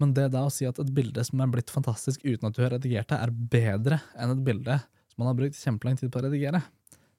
Men 0.00 0.12
det 0.16 0.30
da 0.32 0.46
å 0.46 0.52
si 0.52 0.66
at 0.68 0.80
et 0.80 0.92
bilde 0.92 1.24
som 1.24 1.40
er 1.40 1.52
blitt 1.52 1.72
fantastisk 1.72 2.24
uten 2.24 2.48
at 2.48 2.56
du 2.56 2.62
har 2.64 2.72
redigert 2.76 3.12
det, 3.12 3.20
er 3.20 3.30
bedre 3.32 4.00
enn 4.16 4.32
et 4.32 4.44
bilde 4.44 4.80
som 5.12 5.22
man 5.22 5.30
har 5.30 5.38
brukt 5.38 5.60
kjempelang 5.60 5.96
tid 6.00 6.12
på 6.12 6.20
å 6.20 6.26
redigere, 6.28 6.62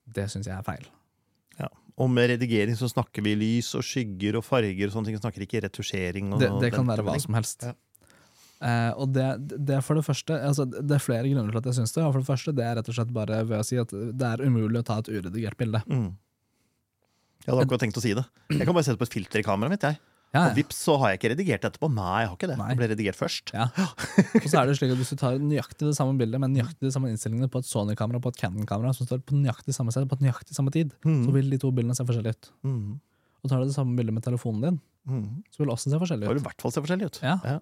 det 0.06 0.28
syns 0.30 0.50
jeg 0.50 0.58
er 0.58 0.66
feil. 0.66 0.86
Og 1.98 2.10
med 2.14 2.30
redigering 2.30 2.78
så 2.78 2.90
snakker 2.92 3.26
vi 3.26 3.34
lys 3.38 3.72
og 3.78 3.86
skygger 3.86 4.38
og 4.38 4.46
farger 4.46 4.86
og 4.86 4.94
sånne 4.94 5.10
ting. 5.10 5.18
Vi 5.18 5.24
snakker 5.24 5.46
ikke 5.48 5.64
retusjering. 5.66 6.36
Det, 6.38 6.52
det 6.62 6.70
kan 6.76 6.86
være 6.86 7.06
hva 7.08 7.16
som 7.24 7.38
helst. 7.38 7.66
Ja. 7.66 7.74
Eh, 8.58 8.92
og 8.98 9.12
det, 9.14 9.26
det 9.70 9.84
for 9.86 10.00
det 10.00 10.02
første 10.02 10.34
altså 10.34 10.64
Det 10.66 10.96
er 10.96 11.02
flere 11.04 11.30
grunner 11.30 11.54
til 11.54 11.60
at 11.60 11.68
jeg 11.70 11.78
syns 11.78 11.94
det. 11.94 12.06
For 12.06 12.22
det 12.22 12.30
første, 12.30 12.54
det 12.58 12.66
er 12.66 12.78
rett 12.80 12.90
og 12.90 12.98
slett 12.98 13.14
bare 13.14 13.42
ved 13.46 13.62
å 13.62 13.66
si 13.66 13.78
at 13.82 13.94
det 13.94 14.30
er 14.30 14.46
umulig 14.46 14.82
å 14.82 14.88
ta 14.88 15.00
et 15.02 15.12
uredigert 15.14 15.58
bilde. 15.60 15.82
Mm. 15.90 16.12
Jeg 17.44 17.54
hadde 17.54 17.66
akkurat 17.66 17.86
tenkt 17.86 18.00
å 18.02 18.04
si 18.04 18.14
det. 18.18 18.26
Jeg 18.52 18.66
kan 18.68 18.76
bare 18.76 18.86
sette 18.86 19.00
på 19.00 19.08
et 19.08 19.18
filter 19.18 19.42
i 19.42 19.46
kameraet 19.46 19.74
mitt. 19.74 19.86
jeg. 19.88 20.02
Ja, 20.36 20.50
Og 20.50 20.58
vips, 20.58 20.76
så 20.84 20.98
har 21.00 21.14
jeg 21.14 21.20
ikke 21.22 21.30
redigert 21.36 21.64
etterpå. 21.70 21.88
Nei, 21.96 22.20
jeg 22.22 22.28
har 22.30 22.36
ikke 22.36 22.50
det. 22.52 22.58
Nei. 22.60 22.68
Det 22.74 22.78
ble 22.82 22.88
redigert 22.92 23.16
først. 23.18 23.54
Ja. 23.56 23.70
Og 24.44 24.48
så 24.52 24.60
er 24.60 24.68
det 24.68 24.76
slik 24.78 24.92
at 24.92 25.00
Hvis 25.00 25.14
du 25.14 25.16
tar 25.22 25.38
nøyaktig 25.40 25.88
det 25.88 25.96
samme 25.96 26.18
bildet 26.20 26.42
med 26.44 26.52
nøyaktig 26.52 26.84
de 26.84 26.92
samme 26.92 27.08
innstillingene 27.14 27.48
på 27.50 27.62
et 27.64 27.70
Sony-kamera 27.70 28.20
og 28.20 28.26
på 28.28 28.34
et 28.36 28.42
Canon-kamera 28.42 28.92
som 28.94 29.08
står 29.08 29.24
på 29.24 29.40
nøyaktig 29.40 29.74
samme 29.78 29.94
sted 29.96 30.06
på 30.12 30.20
nøyaktig 30.20 30.54
samme 30.58 30.74
tid, 30.76 30.92
så 31.02 31.08
Mm. 31.08 31.32
vil 31.34 31.50
de 31.50 31.58
to 31.64 31.72
bildene 31.72 31.96
se 31.96 32.04
forskjellige 32.04 32.36
ut. 32.36 32.50
Mm. 32.68 33.00
Og 33.44 33.50
tar 33.50 33.60
du 33.64 33.66
det 33.72 33.76
samme 33.78 33.96
bildet 33.96 34.14
med 34.14 34.24
telefonen 34.28 34.62
din, 34.68 34.82
Mm. 35.08 35.44
så 35.50 35.58
vil 35.64 35.68
det 35.72 35.74
også 35.78 35.90
se 35.96 36.00
forskjellig 36.04 36.20
Det 36.20 36.30
ut. 36.30 36.36
vil 36.36 36.44
i 36.44 36.48
hvert 36.50 36.62
fall 36.62 36.72
se 36.76 36.82
forskjellig 36.84 37.06
ut. 37.08 37.20
Ja. 37.24 37.40
Ja. 37.46 37.60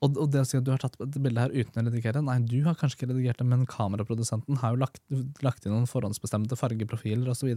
Og, 0.00 0.16
og 0.16 0.30
det 0.30 0.40
å 0.40 0.46
si 0.46 0.56
at 0.56 0.64
du 0.64 0.70
har 0.70 0.78
tatt 0.78 0.96
dette 0.96 1.20
bildet 1.20 1.42
her 1.42 1.50
uten 1.52 1.82
å 1.84 1.90
redigere 1.90 2.22
Nei, 2.24 2.38
du 2.46 2.62
har 2.64 2.74
kanskje 2.78 2.96
ikke 3.02 3.08
redigert 3.12 3.36
det, 3.42 3.46
men 3.50 3.66
kameraprodusenten 3.66 4.56
har 4.62 4.72
jo 4.72 4.80
lagt, 4.80 5.00
lagt 5.42 5.66
inn 5.66 5.72
noen 5.74 5.88
forhåndsbestemte 5.90 6.56
fargeprofiler 6.56 7.28
osv. 7.34 7.50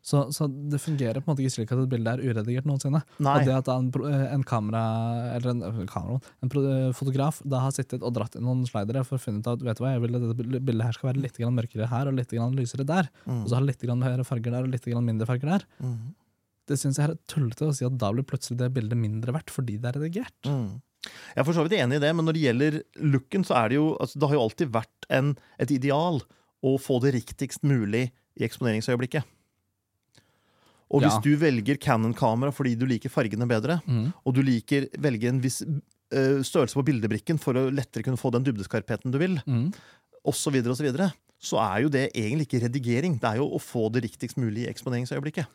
Så, 0.00 0.20
så 0.32 0.46
det 0.48 0.78
fungerer 0.80 1.18
på 1.20 1.26
en 1.26 1.34
måte 1.34 1.42
ikke 1.42 1.52
slik 1.56 1.72
at 1.74 1.80
et 1.82 1.90
bilde 1.90 2.12
er 2.14 2.20
uredigert 2.22 2.68
noensinne. 2.68 3.00
Nei. 3.18 3.32
Og 3.40 3.48
det 3.48 3.54
at 3.56 3.68
en, 3.72 3.88
en 4.32 4.44
kamera, 4.46 4.82
eller 5.34 5.50
en, 5.50 5.62
øh, 5.66 5.80
kamera, 5.90 6.20
en 6.44 6.52
øh, 6.54 6.92
fotograf 6.96 7.40
da 7.44 7.60
har 7.64 7.74
sittet 7.76 8.04
og 8.06 8.14
dratt 8.16 8.38
inn 8.38 8.46
noen 8.46 8.62
slidere 8.68 9.02
for 9.04 9.18
å 9.18 9.22
finne 9.22 9.42
ut 9.42 9.50
at 9.52 9.64
vet 9.66 9.76
du 9.80 9.84
hva, 9.84 9.92
jeg 9.96 10.04
vil 10.06 10.16
at 10.20 10.24
dette 10.30 10.62
bildet 10.64 10.86
her 10.86 10.96
skal 10.96 11.10
være 11.10 11.22
litt 11.26 11.36
grann 11.42 11.58
mørkere 11.58 11.90
her 11.90 12.08
og 12.08 12.16
litt 12.16 12.32
grann 12.32 12.56
lysere 12.56 12.86
der, 12.88 13.10
Mm. 13.26 13.42
og 13.42 13.48
så 13.50 13.58
det 13.58 13.66
litt 13.74 13.82
grann 13.84 13.98
mer 14.00 14.22
farger 14.24 14.54
der 14.54 14.64
og 14.64 14.70
litt 14.72 14.86
grann 14.86 15.04
mindre 15.04 15.26
farger 15.28 15.50
der, 15.58 15.64
Mm. 15.82 16.14
det 16.70 16.78
syns 16.78 16.96
jeg 16.98 17.10
er 17.10 17.18
tullete 17.28 17.66
å 17.68 17.74
si 17.74 17.84
at 17.84 17.98
da 17.98 18.12
blir 18.12 18.24
plutselig 18.24 18.58
det 18.62 18.72
bildet 18.72 18.96
mindre 18.96 19.32
verdt 19.34 19.50
fordi 19.50 19.76
det 19.82 19.90
er 19.90 19.98
redigert. 20.00 20.38
Mm. 20.46 20.80
Jeg 21.34 21.42
er 21.42 21.44
for 21.46 21.54
så 21.56 21.62
vidt 21.66 21.76
enig 21.78 21.96
i 21.98 22.02
det, 22.06 22.14
men 22.16 22.24
når 22.26 22.34
det 22.38 22.42
gjelder 22.46 22.82
looken, 23.02 23.44
så 23.44 23.54
er 23.60 23.68
det 23.70 23.76
jo 23.78 23.96
altså, 24.00 24.18
Det 24.18 24.28
har 24.28 24.34
jo 24.38 24.42
alltid 24.46 24.72
vært 24.74 25.06
en, 25.10 25.36
et 25.58 25.70
ideal 25.70 26.20
å 26.64 26.74
få 26.80 27.00
det 27.02 27.14
riktigst 27.14 27.62
mulig 27.62 28.10
i 28.38 28.44
eksponeringsøyeblikket. 28.46 29.24
Og 30.90 31.02
hvis 31.02 31.12
Ja. 31.12 31.20
du 31.20 31.36
velger 31.36 31.76
Canon-kamera 31.76 32.50
fordi 32.52 32.74
du 32.78 32.86
liker 32.86 33.10
fargene 33.10 33.46
bedre, 33.46 33.80
Mm. 33.86 34.12
og 34.24 34.34
du 34.34 34.42
liker 34.42 34.88
velger 34.98 35.28
en 35.28 35.40
viss 35.40 35.62
uh, 35.62 36.40
størrelse 36.40 36.72
på 36.74 36.84
bildebrikken 36.84 37.38
for 37.38 37.52
å 37.52 37.70
lettere 37.70 38.02
kunne 38.02 38.16
få 38.16 38.30
den 38.32 38.44
dybdeskarpheten 38.44 39.10
du 39.12 39.18
vil, 39.18 39.42
Mm. 39.46 39.72
osv., 40.24 40.48
så, 40.48 40.50
videre, 40.52 40.70
og 40.70 40.76
så, 40.78 40.84
videre, 40.84 41.12
så 41.40 41.58
er 41.60 41.82
jo 41.82 41.88
det 41.88 42.12
egentlig 42.14 42.48
ikke 42.48 42.62
redigering. 42.68 43.20
Det 43.20 43.28
er 43.28 43.36
jo 43.36 43.50
å 43.54 43.60
få 43.60 43.92
det 43.92 44.02
riktigst 44.04 44.36
mulig 44.38 44.64
i 44.66 44.72
eksponeringsøyeblikket. 44.72 45.46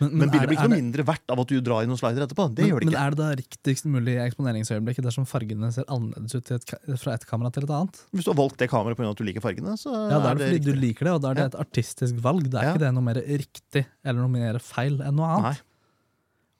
Men, 0.00 0.10
Men 0.18 0.28
bildet 0.30 0.42
er- 0.42 0.46
blir 0.48 0.56
ikke 0.58 0.64
er 0.64 0.68
noe 0.72 0.80
mindre 0.80 1.04
verdt 1.06 1.30
av 1.30 1.40
at 1.40 1.46
du 1.48 1.60
drar 1.60 1.82
i 1.82 1.86
noen 1.86 1.98
slider 2.00 2.24
etterpå. 2.26 2.48
Det 2.54 2.64
men, 2.64 2.70
gjør 2.72 2.80
det 2.80 2.86
ikke. 2.88 2.94
Men 2.94 3.02
er 3.04 3.10
det 3.10 3.18
da 3.20 3.28
riktigst 3.40 3.84
mulig 3.86 4.14
eksponeringsøyeblikk 4.24 5.02
dersom 5.06 5.26
fargene 5.30 5.72
ser 5.72 5.84
annerledes 5.88 6.34
ut 6.34 6.50
et, 6.50 6.74
fra 6.98 7.14
et 7.14 7.26
kamera 7.26 7.52
til 7.54 7.62
et 7.68 7.70
annet? 7.70 8.00
Hvis 8.12 8.24
du 8.24 8.32
har 8.32 8.38
valgt 8.42 8.58
det 8.58 8.70
kameraet 8.70 8.96
pga. 8.98 9.10
at 9.10 9.16
du 9.16 9.24
liker 9.24 9.40
fargene, 9.44 9.76
så 9.78 9.92
Ja, 9.94 10.18
Da 10.18 10.30
er 10.32 10.34
det 10.34 10.48
fordi 10.48 10.58
riktig. 10.58 10.64
du 10.74 10.80
liker 10.80 11.04
det, 11.04 11.12
og 11.14 11.22
da 11.22 11.30
er 11.30 11.34
det 11.34 11.46
et 11.54 11.60
artistisk 11.60 12.14
valg. 12.20 12.50
Det 12.50 12.54
er 12.58 12.62
Ja. 12.64 12.72
ikke 12.74 12.84
det 12.86 12.94
noe 12.94 13.02
mer 13.06 13.14
riktig 13.22 13.86
eller 14.04 14.20
noe 14.20 14.28
mer 14.34 14.58
feil 14.58 15.00
enn 15.00 15.14
noe 15.14 15.26
annet. 15.36 15.42
Nei. 15.54 15.56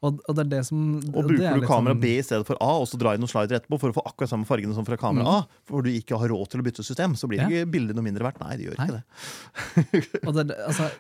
Og, 0.05 0.19
og 0.29 0.35
det 0.37 0.43
er 0.45 0.49
det 0.61 0.67
som 0.67 0.97
Og 1.01 1.01
det 1.01 1.41
er 1.41 1.57
bruker 1.57 1.61
du 1.63 1.67
kamera 1.67 1.95
sånn- 1.95 2.01
B 2.03 2.19
i 2.19 2.21
stedet 2.23 2.45
for 2.45 2.59
A, 2.61 2.73
og 2.77 2.87
så 2.87 2.99
drar 3.01 3.15
i 3.15 3.17
noen 3.17 3.31
slider 3.31 3.57
etterpå 3.59 3.81
for 3.81 3.89
å 3.89 3.95
få 3.97 4.03
akkurat 4.05 4.29
samme 4.29 4.45
fargene 4.45 4.75
som 4.77 4.85
fra 4.85 4.99
kamera 5.01 5.25
Mm. 5.25 5.33
A, 5.33 5.47
for 5.65 5.81
du 5.81 5.89
ikke 5.89 6.19
har 6.21 6.29
råd 6.29 6.51
til 6.51 6.61
å 6.61 6.65
bytte 6.67 6.85
system, 6.85 7.15
så 7.17 7.27
blir 7.27 7.41
Ja. 7.41 7.49
ikke 7.49 7.71
bildet 7.73 7.97
noe 7.97 8.05
mindre 8.05 8.21
verdt. 8.23 8.39
Nei, 8.39 8.57
det 8.59 8.67
gjør 8.69 8.79
Nei. 8.79 8.87
ikke 8.87 9.01
det. 9.01 10.29
Er 10.39 10.45
det- 10.45 10.59
altså, 10.69 10.91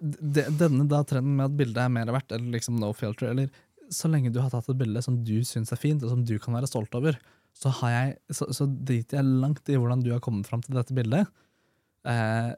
det, 0.00 0.48
denne 0.58 0.86
da 0.90 1.02
trenden 1.06 1.36
med 1.38 1.48
at 1.48 1.56
bildet 1.58 1.80
er 1.84 1.92
mer 1.92 2.12
verdt, 2.14 2.34
eller 2.34 2.56
liksom 2.56 2.78
no 2.80 2.92
filter, 2.96 3.30
eller 3.32 3.50
så 3.92 4.08
lenge 4.08 4.32
du 4.32 4.40
har 4.40 4.52
tatt 4.52 4.68
et 4.70 4.80
bilde 4.80 5.02
som 5.04 5.18
du 5.26 5.36
syns 5.46 5.72
er 5.74 5.80
fint, 5.80 6.02
og 6.04 6.12
som 6.12 6.22
du 6.26 6.36
kan 6.42 6.56
være 6.56 6.70
stolt 6.70 6.94
over, 6.96 7.18
så, 7.54 7.70
har 7.80 7.92
jeg, 7.94 8.14
så, 8.34 8.48
så 8.56 8.66
driter 8.66 9.20
jeg 9.20 9.40
langt 9.42 9.68
i 9.70 9.76
hvordan 9.78 10.02
du 10.02 10.10
har 10.14 10.22
kommet 10.24 10.48
fram 10.48 10.62
til 10.64 10.74
dette 10.78 10.96
bildet. 10.96 11.28
Eh, 12.08 12.54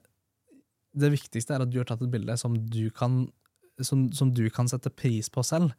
det 0.96 1.12
viktigste 1.12 1.56
er 1.56 1.64
at 1.66 1.72
du 1.72 1.80
har 1.80 1.88
tatt 1.88 2.04
et 2.04 2.12
bilde 2.12 2.36
som 2.40 2.56
du 2.56 2.86
kan, 2.94 3.26
som, 3.84 4.06
som 4.16 4.32
du 4.32 4.46
kan 4.54 4.70
sette 4.70 4.92
pris 4.94 5.28
på 5.32 5.44
selv, 5.44 5.74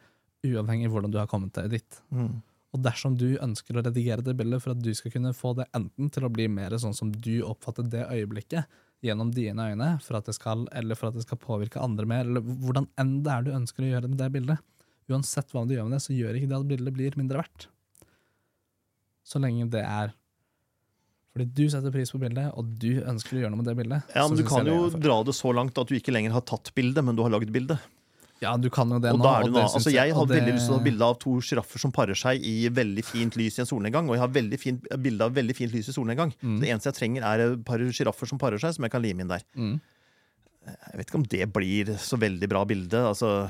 uavhengig 0.45 0.87
av 0.87 0.93
hvordan 0.93 1.15
du 1.15 1.17
har 1.21 1.31
kommet 1.31 1.55
til 1.57 1.71
ditt. 1.73 2.01
Mm. 2.13 2.37
Og 2.75 2.83
dersom 2.83 3.15
du 3.17 3.39
ønsker 3.41 3.77
å 3.77 3.83
redigere 3.85 4.25
det 4.25 4.35
bildet 4.37 4.61
for 4.61 4.75
at 4.75 4.83
du 4.83 4.91
skal 4.95 5.13
kunne 5.15 5.33
få 5.35 5.55
det 5.57 5.65
enten 5.77 6.11
til 6.13 6.27
å 6.27 6.31
bli 6.31 6.45
mer 6.51 6.75
sånn 6.77 6.95
som 6.95 7.09
du 7.09 7.39
oppfatter 7.47 7.87
det 7.89 8.05
øyeblikket, 8.11 8.67
gjennom 9.05 9.31
dine 9.33 9.69
øyne, 9.71 9.89
for 10.03 10.17
at 10.19 10.27
det 10.29 10.35
skal, 10.37 10.65
eller 10.75 10.97
for 10.97 11.11
at 11.11 11.17
det 11.17 11.25
skal 11.25 11.39
påvirke 11.41 11.81
andre 11.81 12.07
mer, 12.09 12.25
eller 12.25 12.41
hvordan 12.41 12.87
enn 12.99 13.17
det 13.25 13.33
er 13.33 13.45
du 13.45 13.51
ønsker 13.53 13.85
å 13.85 13.91
gjøre 13.91 14.11
med 14.11 14.19
det 14.21 14.29
bildet. 14.33 14.63
Uansett 15.07 15.53
hva 15.53 15.63
du 15.67 15.75
gjør 15.75 15.87
med 15.87 15.97
det, 15.97 16.03
så 16.03 16.15
gjør 16.15 16.37
ikke 16.37 16.49
det 16.51 16.57
at 16.57 16.69
bildet 16.71 16.95
blir 16.95 17.19
mindre 17.19 17.43
verdt. 17.43 17.67
Så 19.27 19.41
lenge 19.43 19.67
det 19.71 19.83
er 19.83 20.15
fordi 21.37 21.53
du 21.53 21.69
setter 21.69 21.93
pris 21.93 22.09
på 22.09 22.17
bildet, 22.17 22.47
og 22.57 22.69
du 22.81 23.03
ønsker 23.05 23.37
å 23.37 23.41
gjøre 23.43 23.53
noe 23.53 23.61
med 23.61 23.67
det 23.69 23.75
bildet. 23.77 24.13
Ja, 24.17 24.23
men 24.25 24.39
Du 24.39 24.47
kan 24.47 24.65
jo 24.65 24.87
dra 24.89 25.19
det 25.21 25.35
så 25.37 25.51
langt 25.53 25.77
at 25.77 25.85
du 25.85 25.93
ikke 25.93 26.09
lenger 26.15 26.33
har 26.33 26.41
tatt 26.49 26.71
bildet, 26.73 27.05
men 27.05 27.13
du 27.13 27.21
har 27.21 27.29
lagd 27.29 27.51
bildet. 27.53 27.83
Ja, 28.41 28.51
du 28.61 28.67
kan 28.69 28.89
jo 28.93 28.99
det 29.01 29.11
Og 29.15 29.19
nå. 29.19 29.25
er 29.31 29.47
det 29.49 29.61
altså 29.63 29.89
Jeg 29.91 30.13
har 30.13 30.25
det- 30.29 30.35
veldig 30.37 30.53
lyst 30.53 30.67
til 30.67 30.75
å 30.75 30.77
ha 30.77 30.83
bilde 30.85 31.01
av 31.07 31.15
to 31.19 31.31
sjiraffer 31.41 31.79
som 31.81 31.91
parer 31.91 32.13
seg 32.15 32.43
i 32.45 32.69
veldig 32.69 33.03
fint 33.03 33.33
lys 33.35 33.57
i 33.57 33.61
en 33.63 33.69
solnedgang. 33.69 34.05
Og 34.09 34.13
jeg 34.13 34.19
har 34.21 34.27
veldig 34.29 34.59
fint 34.61 34.85
bilde 35.01 35.21
av 35.25 35.33
veldig 35.33 35.55
fint 35.57 35.73
lys 35.73 35.89
i 35.89 35.95
solnedgang. 35.95 36.33
Mm. 36.43 36.59
Det 36.61 36.69
eneste 36.69 36.91
jeg 36.91 36.97
trenger, 36.99 37.23
er 37.25 37.39
et 37.53 37.65
par 37.65 37.79
sjiraffer 37.79 38.27
som 38.29 38.37
parer 38.37 38.59
seg, 38.61 38.75
som 38.75 38.83
jeg 38.85 38.91
kan 38.91 39.01
lime 39.01 39.21
inn 39.25 39.27
der. 39.33 39.41
Mm. 39.57 39.79
Jeg 40.67 40.97
vet 40.99 41.07
ikke 41.07 41.15
om 41.21 41.23
det 41.23 41.53
blir 41.53 41.85
så 41.97 42.17
veldig 42.19 42.49
bra 42.51 42.63
bilde. 42.65 42.99
Altså, 43.09 43.49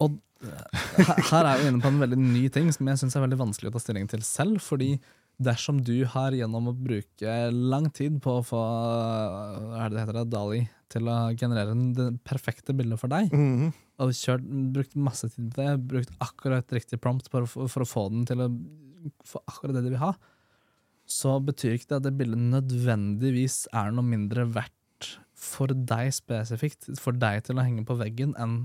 Og 0.00 0.18
eh, 0.42 1.02
her 1.06 1.22
her 1.30 1.44
er 1.46 1.58
vi 1.62 1.68
inne 1.70 1.80
på 1.80 1.88
en 1.88 2.00
veldig 2.02 2.18
ny 2.18 2.48
ting 2.52 2.70
som 2.72 2.86
jeg 2.86 2.98
syns 3.00 3.16
er 3.16 3.24
veldig 3.24 3.38
vanskelig 3.40 3.70
å 3.70 3.72
ta 3.72 3.78
stilling 3.80 4.06
til 4.10 4.20
selv. 4.20 4.60
Fordi 4.60 4.98
dersom 5.42 5.82
du 5.84 5.98
har 6.08 6.32
gjennom 6.32 6.70
å 6.70 6.76
bruke 6.76 7.34
lang 7.52 7.90
tid 7.94 8.20
på 8.24 8.38
å 8.38 8.44
få 8.46 8.60
hva 8.60 9.82
er 9.82 9.90
det 9.90 9.96
det 9.96 10.04
heter, 10.04 10.18
det, 10.18 10.28
Dali 10.32 10.62
til 10.92 11.10
å 11.10 11.16
generere 11.36 11.74
det 11.96 12.06
perfekte 12.26 12.74
bildet 12.76 13.00
for 13.00 13.12
deg, 13.12 13.32
mhm. 13.34 13.72
og 14.02 14.14
kjørt, 14.16 14.46
brukt 14.74 14.96
masse 14.96 15.28
tid 15.34 15.50
på 15.50 15.60
det, 15.60 15.74
brukt 15.90 16.14
akkurat 16.24 16.72
riktig 16.76 17.00
prompt 17.02 17.28
for, 17.32 17.48
for 17.48 17.84
å 17.84 17.88
få 17.88 18.06
den 18.14 18.24
til 18.28 18.44
å 18.44 18.48
få 19.26 19.42
akkurat 19.44 19.76
det 19.76 19.84
de 19.86 19.92
vil 19.92 20.02
ha, 20.02 20.14
så 21.06 21.36
betyr 21.42 21.76
ikke 21.76 21.90
det 21.90 22.00
at 22.00 22.06
det 22.08 22.16
bildet 22.18 22.48
nødvendigvis 22.54 23.66
er 23.76 23.92
noe 23.94 24.06
mindre 24.06 24.46
verdt 24.50 25.12
for 25.36 25.70
deg 25.70 26.10
spesifikt, 26.16 26.88
for 26.98 27.14
deg 27.14 27.44
til 27.46 27.60
å 27.60 27.66
henge 27.66 27.84
på 27.86 27.98
veggen, 28.00 28.32
enn 28.40 28.64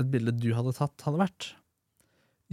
et 0.00 0.08
bilde 0.12 0.34
du 0.36 0.50
hadde 0.56 0.74
tatt, 0.76 1.04
hadde 1.06 1.20
vært. 1.20 1.50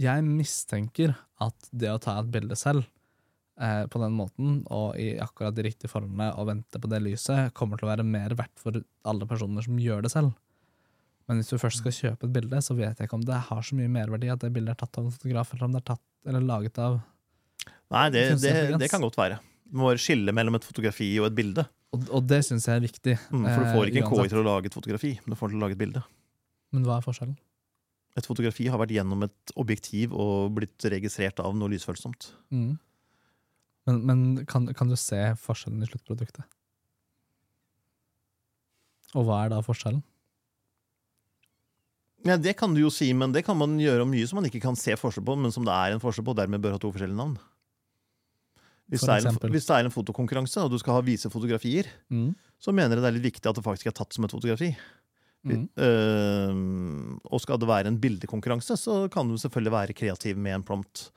Jeg 0.00 0.24
mistenker 0.26 1.14
at 1.42 1.68
det 1.70 1.90
å 1.92 2.00
ta 2.02 2.18
et 2.20 2.30
bilde 2.34 2.56
selv 2.58 2.86
eh, 3.60 3.84
på 3.90 4.00
den 4.02 4.16
måten, 4.16 4.56
og 4.72 4.98
i 5.00 5.14
akkurat 5.22 5.56
de 5.56 5.66
riktige 5.66 5.92
forholdene, 5.92 6.30
og 6.38 6.48
vente 6.50 6.80
på 6.80 6.90
det 6.90 7.02
lyset, 7.04 7.52
kommer 7.56 7.80
til 7.80 7.88
å 7.88 7.92
være 7.92 8.06
mer 8.06 8.36
verdt 8.38 8.62
for 8.62 8.80
alle 9.04 9.28
personer 9.30 9.66
som 9.66 9.78
gjør 9.80 10.06
det 10.06 10.12
selv. 10.14 10.34
Men 11.28 11.40
hvis 11.40 11.54
du 11.54 11.60
først 11.60 11.80
skal 11.80 11.94
kjøpe 11.96 12.28
et 12.28 12.34
bilde, 12.34 12.60
så 12.60 12.76
vet 12.76 12.98
jeg 12.98 13.08
ikke 13.08 13.16
om 13.16 13.24
det 13.24 13.40
har 13.46 13.64
så 13.64 13.76
mye 13.78 13.92
merverdi 13.92 14.28
at 14.32 14.42
det 14.44 14.52
bildet 14.52 14.74
er 14.74 14.82
tatt 14.82 15.00
av 15.00 15.06
en 15.06 15.14
fotograf, 15.14 15.54
eller 15.54 15.68
om 15.68 15.76
det 15.76 15.80
er 15.80 15.88
tatt, 15.94 16.04
eller 16.28 16.48
laget 16.52 16.80
av 16.84 17.00
Nei, 17.92 18.08
det, 18.10 18.22
det, 18.42 18.52
det 18.80 18.88
kan 18.90 19.02
godt 19.04 19.16
være. 19.16 19.36
Du 19.70 19.78
må 19.78 19.92
skille 20.00 20.32
mellom 20.34 20.56
et 20.58 20.66
fotografi 20.66 21.06
og 21.20 21.28
et 21.28 21.36
bilde. 21.36 21.64
Og, 21.94 22.06
og 22.18 22.26
det 22.26 22.40
syns 22.46 22.66
jeg 22.68 22.80
er 22.80 22.84
viktig. 22.84 23.14
Mm, 23.30 23.44
for 23.46 23.62
du 23.62 23.68
får 23.70 23.90
ikke 23.90 24.00
eh, 24.00 24.06
en 24.06 24.24
KI 24.24 24.32
til 24.32 24.40
å 24.40 24.46
lage 24.46 24.70
et 24.70 24.76
fotografi, 24.76 25.12
men 25.22 25.34
du 25.34 25.38
får 25.38 25.50
den 25.50 25.56
til 25.56 25.60
å 25.60 25.64
lage 25.64 25.76
et 25.76 25.82
bilde. 25.84 26.02
Men 26.74 26.88
hva 26.88 26.98
er 26.98 27.06
forskjellen? 27.06 27.36
Et 28.18 28.26
fotografi 28.26 28.66
har 28.70 28.78
vært 28.78 28.94
gjennom 28.94 29.24
et 29.26 29.54
objektiv 29.58 30.14
og 30.14 30.54
blitt 30.58 30.86
registrert 30.90 31.40
av 31.42 31.54
noe 31.58 31.72
lysfølsomt. 31.72 32.28
Mm. 32.54 32.74
Men, 33.86 34.00
men 34.08 34.20
kan, 34.48 34.66
kan 34.76 34.88
du 34.88 34.96
se 34.96 35.20
forskjellen 35.40 35.84
i 35.84 35.88
sluttproduktet? 35.90 36.44
Og 39.14 39.26
hva 39.28 39.44
er 39.44 39.52
da 39.52 39.60
forskjellen? 39.64 40.02
Ja, 42.24 42.38
Det 42.40 42.54
kan 42.56 42.72
du 42.72 42.80
jo 42.80 42.90
si, 42.92 43.10
men 43.12 43.34
det 43.34 43.44
kan 43.44 43.58
man 43.60 43.76
gjøre 43.78 44.06
mye 44.08 44.26
som 44.26 44.40
man 44.40 44.48
ikke 44.48 44.62
kan 44.64 44.78
se 44.80 44.96
forskjell 44.96 45.26
på, 45.26 45.36
men 45.36 45.52
som 45.52 45.66
det 45.66 45.74
er 45.74 45.92
en 45.94 46.00
forskjell 46.02 46.24
på, 46.24 46.32
og 46.32 46.40
dermed 46.40 46.62
bør 46.64 46.78
ha 46.78 46.80
to 46.80 46.90
forskjellige 46.94 47.20
navn. 47.20 47.36
Hvis 48.88 49.04
det, 49.04 49.16
en, 49.24 49.38
hvis 49.52 49.64
det 49.68 49.76
er 49.76 49.86
en 49.86 49.92
fotokonkurranse, 49.92 50.60
og 50.64 50.72
du 50.72 50.76
skal 50.80 50.98
ha 50.98 51.04
vise 51.04 51.30
fotografier, 51.32 51.88
Mm. 52.12 52.34
så 52.60 52.72
mener 52.72 52.96
jeg 52.96 53.02
det 53.02 53.08
er 53.08 53.16
litt 53.16 53.28
viktig 53.32 53.48
at 53.48 53.56
det 53.56 53.64
faktisk 53.64 53.88
er 53.88 53.96
tatt 53.96 54.12
som 54.12 54.24
et 54.24 54.32
fotografi. 54.32 54.70
Mm. 55.44 55.68
Uh, 55.76 57.16
og 57.28 57.40
skal 57.40 57.60
det 57.60 57.68
være 57.68 57.88
en 57.92 58.00
bildekonkurranse, 58.00 58.76
så 58.80 59.10
kan 59.12 59.28
du 59.28 59.36
selvfølgelig 59.36 59.72
være 59.72 59.96
kreativ 59.96 60.36
med 60.40 60.56
en 60.56 60.64
prompt 60.64 61.10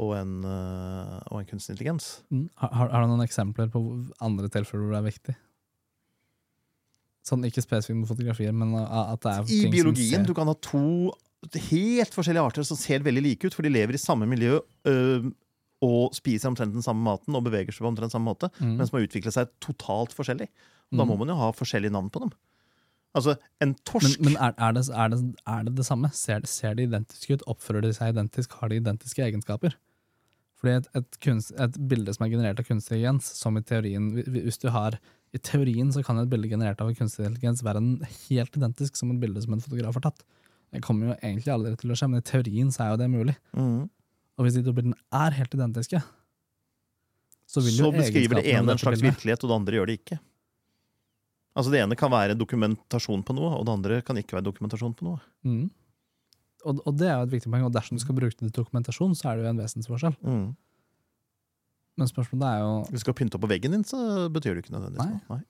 og 0.00 0.14
en, 0.16 0.38
eh, 0.48 1.16
og 1.30 1.40
en 1.42 1.48
kunstig 1.50 1.74
intelligens. 1.74 2.22
Mm. 2.32 2.46
Har, 2.62 2.88
har 2.88 3.02
du 3.04 3.10
noen 3.10 3.24
eksempler 3.26 3.68
på 3.72 3.82
andre 4.24 4.48
tilfeller 4.52 4.86
hvor 4.86 4.94
det 4.96 5.02
er 5.02 5.10
viktig? 5.10 5.34
Sånn 7.22 7.44
Ikke 7.46 7.62
spesifikt 7.62 8.00
med 8.00 8.08
fotografier, 8.10 8.54
men 8.56 8.72
at 8.82 9.22
det 9.22 9.32
er 9.32 9.52
I 9.54 9.68
biologien 9.70 10.24
ser 10.24 10.26
du 10.26 10.34
kan 10.34 10.48
ha 10.50 10.56
to 10.58 11.12
helt 11.68 12.14
forskjellige 12.14 12.48
arter 12.48 12.66
som 12.66 12.78
ser 12.78 13.02
veldig 13.02 13.22
like 13.22 13.46
ut, 13.46 13.54
for 13.54 13.66
de 13.66 13.70
lever 13.70 13.94
i 13.98 14.00
samme 14.00 14.26
miljø 14.30 14.58
øh, 14.90 15.28
og 15.82 16.14
spiser 16.14 16.50
omtrent 16.50 16.74
den 16.74 16.84
samme 16.84 17.02
maten 17.02 17.34
og 17.34 17.42
beveger 17.46 17.74
seg 17.74 17.82
på 17.82 17.90
omtrent 17.90 18.14
samme 18.14 18.30
måte, 18.30 18.50
mm. 18.60 18.76
men 18.78 18.86
som 18.86 18.98
har 18.98 19.06
utviklet 19.08 19.34
seg 19.34 19.50
totalt 19.62 20.14
forskjellig. 20.14 20.46
Og 20.92 20.98
Da 20.98 21.04
Mm. 21.04 21.08
må 21.10 21.18
man 21.18 21.32
jo 21.32 21.38
ha 21.40 21.50
forskjellige 21.56 21.90
navn 21.94 22.10
på 22.10 22.20
dem. 22.22 22.30
Altså, 23.12 23.36
en 23.60 23.72
Men, 23.72 23.78
torsk 23.84 24.20
men 24.24 24.36
er, 24.40 24.54
er, 24.56 24.72
det, 24.72 24.86
er, 24.88 25.08
det, 25.12 25.20
er 25.46 25.64
det 25.66 25.74
det 25.76 25.84
samme? 25.86 26.08
Ser, 26.16 26.46
ser 26.48 26.76
de 26.78 26.86
identiske 26.88 27.36
ut? 27.36 27.46
Oppfører 27.52 27.84
de 27.84 27.92
seg 27.96 28.14
identisk? 28.14 28.54
Har 28.60 28.72
de 28.72 28.78
identiske 28.80 29.24
egenskaper? 29.24 29.76
Fordi 30.62 30.78
et, 30.78 30.86
et, 30.96 31.18
kunst, 31.24 31.52
et 31.60 31.76
bilde 31.90 32.14
som 32.14 32.24
er 32.24 32.32
generert 32.32 32.62
av 32.62 32.68
kunstig 32.68 32.94
intelligens, 32.94 33.32
som 33.36 33.58
i 33.58 33.64
teorien 33.66 34.12
Hvis 34.22 34.60
du 34.62 34.68
har 34.70 34.96
I 35.34 35.40
teorien 35.42 35.90
så 35.92 36.04
kan 36.06 36.20
et 36.22 36.30
bilde 36.30 36.48
generert 36.48 36.80
av 36.80 36.92
kunstig 36.94 37.26
intelligens 37.26 37.64
være 37.66 37.82
en 37.82 37.92
helt 38.28 38.56
identisk 38.60 38.96
som 38.96 39.12
et 39.12 39.20
bilde 39.20 39.42
som 39.42 39.56
en 39.56 39.64
fotograf 39.64 39.98
har 39.98 40.06
tatt. 40.08 40.24
Det 40.72 40.80
kommer 40.84 41.10
jo 41.10 41.18
egentlig 41.18 41.52
aldri 41.52 41.74
til 41.80 41.92
å 41.92 41.96
skje, 41.98 42.08
men 42.08 42.22
i 42.22 42.28
teorien 42.30 42.72
så 42.72 42.86
er 42.86 42.92
jo 42.94 43.00
det 43.02 43.08
mulig. 43.12 43.36
Mm. 43.52 43.90
Og 44.38 44.46
hvis 44.46 44.56
de 44.56 44.64
to 44.64 44.72
bildene 44.76 44.96
er 45.12 45.34
helt 45.36 45.56
identiske, 45.56 46.00
så 47.52 47.60
vil 47.60 47.76
jo 47.76 47.90
så 47.90 47.96
beskriver 47.98 48.40
det 48.40 48.54
ene 48.54 48.72
en 48.72 48.80
slags 48.80 49.02
virkelighet, 49.04 49.42
og 49.44 49.50
det 49.50 49.58
andre 49.58 49.76
gjør 49.76 49.90
det 49.90 49.96
ikke. 50.00 50.18
Altså 51.52 51.72
Det 51.72 51.82
ene 51.82 51.96
kan 51.98 52.12
være 52.12 52.36
dokumentasjon 52.38 53.22
på 53.28 53.36
noe, 53.36 53.52
og 53.58 53.66
det 53.68 53.76
andre 53.76 54.00
kan 54.06 54.16
ikke 54.16 54.38
være 54.38 54.48
dokumentasjon 54.48 54.94
på 54.96 55.08
noe. 55.08 55.20
Mm. 55.44 55.66
Og, 56.64 56.82
og 56.86 56.92
det 56.96 57.08
er 57.10 57.16
jo 57.18 57.26
et 57.26 57.34
viktig 57.34 57.50
poeng, 57.52 57.66
og 57.66 57.74
dersom 57.74 57.98
du 57.98 58.02
skal 58.04 58.16
bruke 58.16 58.36
det 58.38 58.46
til 58.48 58.54
dokumentasjon, 58.62 59.16
så 59.18 59.30
er 59.30 59.38
det 59.38 59.44
jo 59.44 59.52
en 59.52 59.60
vesensforskjell. 59.60 60.14
Mm. 60.22 60.52
Men 62.00 62.08
spørsmålet 62.08 62.46
er 62.48 62.62
jo 62.62 62.70
Hvis 62.88 63.02
du 63.02 63.04
skal 63.04 63.16
pynte 63.18 63.36
opp 63.36 63.44
på 63.44 63.50
veggen 63.52 63.74
din, 63.76 63.84
så 63.84 64.28
betyr 64.32 64.56
det 64.56 64.64
ikke 64.64 64.76
nødvendigvis 64.76 65.26
noe. 65.28 65.42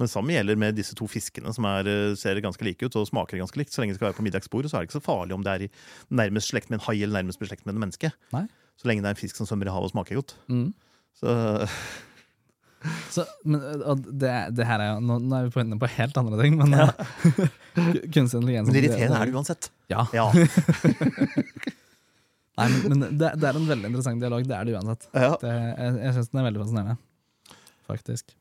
Men 0.00 0.08
samme 0.08 0.32
gjelder 0.32 0.56
med 0.56 0.78
disse 0.78 0.94
to 0.96 1.04
fiskene 1.10 1.52
som 1.52 1.66
er, 1.68 1.88
eh, 1.90 2.14
ser 2.16 2.38
ganske 2.40 2.64
like 2.64 2.86
ut 2.86 2.94
og 2.96 3.08
smaker 3.10 3.36
ganske 3.36 3.58
likt. 3.60 3.72
Så 3.74 3.82
lenge 3.82 3.92
det 3.92 3.98
skal 3.98 4.08
være 4.08 4.16
på 4.16 4.24
middagsbordet, 4.24 4.70
så 4.70 4.78
er 4.78 4.84
det 4.84 4.88
ikke 4.88 5.00
så 5.00 5.04
farlig 5.04 5.36
om 5.36 5.42
det 5.44 5.52
er 5.52 5.66
i 5.66 5.70
nærmest 6.08 6.52
slekt 6.54 6.70
med 6.70 6.80
en 6.80 6.86
hai 6.86 7.02
eller 7.02 7.20
nærmest 7.20 7.42
beslekt 7.42 7.66
med 7.66 7.74
et 7.74 7.82
menneske. 7.82 8.12
Nei. 8.32 8.46
Så 8.80 8.88
lenge 8.88 9.04
det 9.04 9.10
er 9.10 9.16
en 9.18 9.20
fisk 9.20 9.36
som 9.36 9.48
svømmer 9.50 9.68
i 9.68 9.74
havet 9.74 9.90
og 9.90 9.92
smaker 9.92 10.22
godt. 10.22 10.36
mm. 10.48 10.72
Så 11.20 11.28
Så, 13.12 13.26
men, 13.44 13.60
og 13.84 14.00
det, 14.08 14.30
det 14.56 14.64
her 14.64 14.80
er 14.80 14.92
jo, 14.94 15.00
nå, 15.04 15.18
nå 15.20 15.36
er 15.36 15.48
vi 15.48 15.52
på 15.52 15.60
inne 15.64 15.76
på 15.80 15.88
helt 15.98 16.16
andre 16.20 16.38
ting, 16.40 16.56
men 16.60 16.72
Ja. 16.78 16.86
kunstig 18.14 18.40
intelligens 18.40 18.70
Men 18.70 18.78
irriterende 18.80 19.18
er 19.20 19.30
det 19.30 19.36
uansett. 19.36 19.68
Ja. 19.92 20.06
Ja. 20.16 20.30
Nei, 22.60 22.66
men, 22.72 22.80
men 22.88 23.02
det, 23.20 23.28
det 23.40 23.46
er 23.48 23.56
en 23.56 23.68
veldig 23.68 23.88
interessant 23.90 24.20
dialog, 24.22 24.44
det 24.48 24.56
er 24.56 24.68
det 24.68 24.74
uansett. 24.78 25.06
ja. 25.16 25.32
Det, 25.40 25.52
jeg 25.52 25.98
jeg 26.06 26.16
syns 26.16 26.30
den 26.32 26.40
er 26.40 26.46
veldig 26.48 26.62
fascinerende, 26.64 26.96
faktisk. 27.88 28.32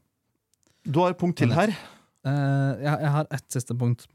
Du 0.87 1.01
har 1.03 1.13
et 1.13 1.19
punkt 1.19 1.37
til 1.39 1.51
her. 1.55 1.73
Uh, 2.27 2.71
jeg, 2.79 2.95
jeg 3.03 3.11
har 3.15 3.29
ett 3.35 3.45
siste 3.53 3.75
punkt. 3.79 4.07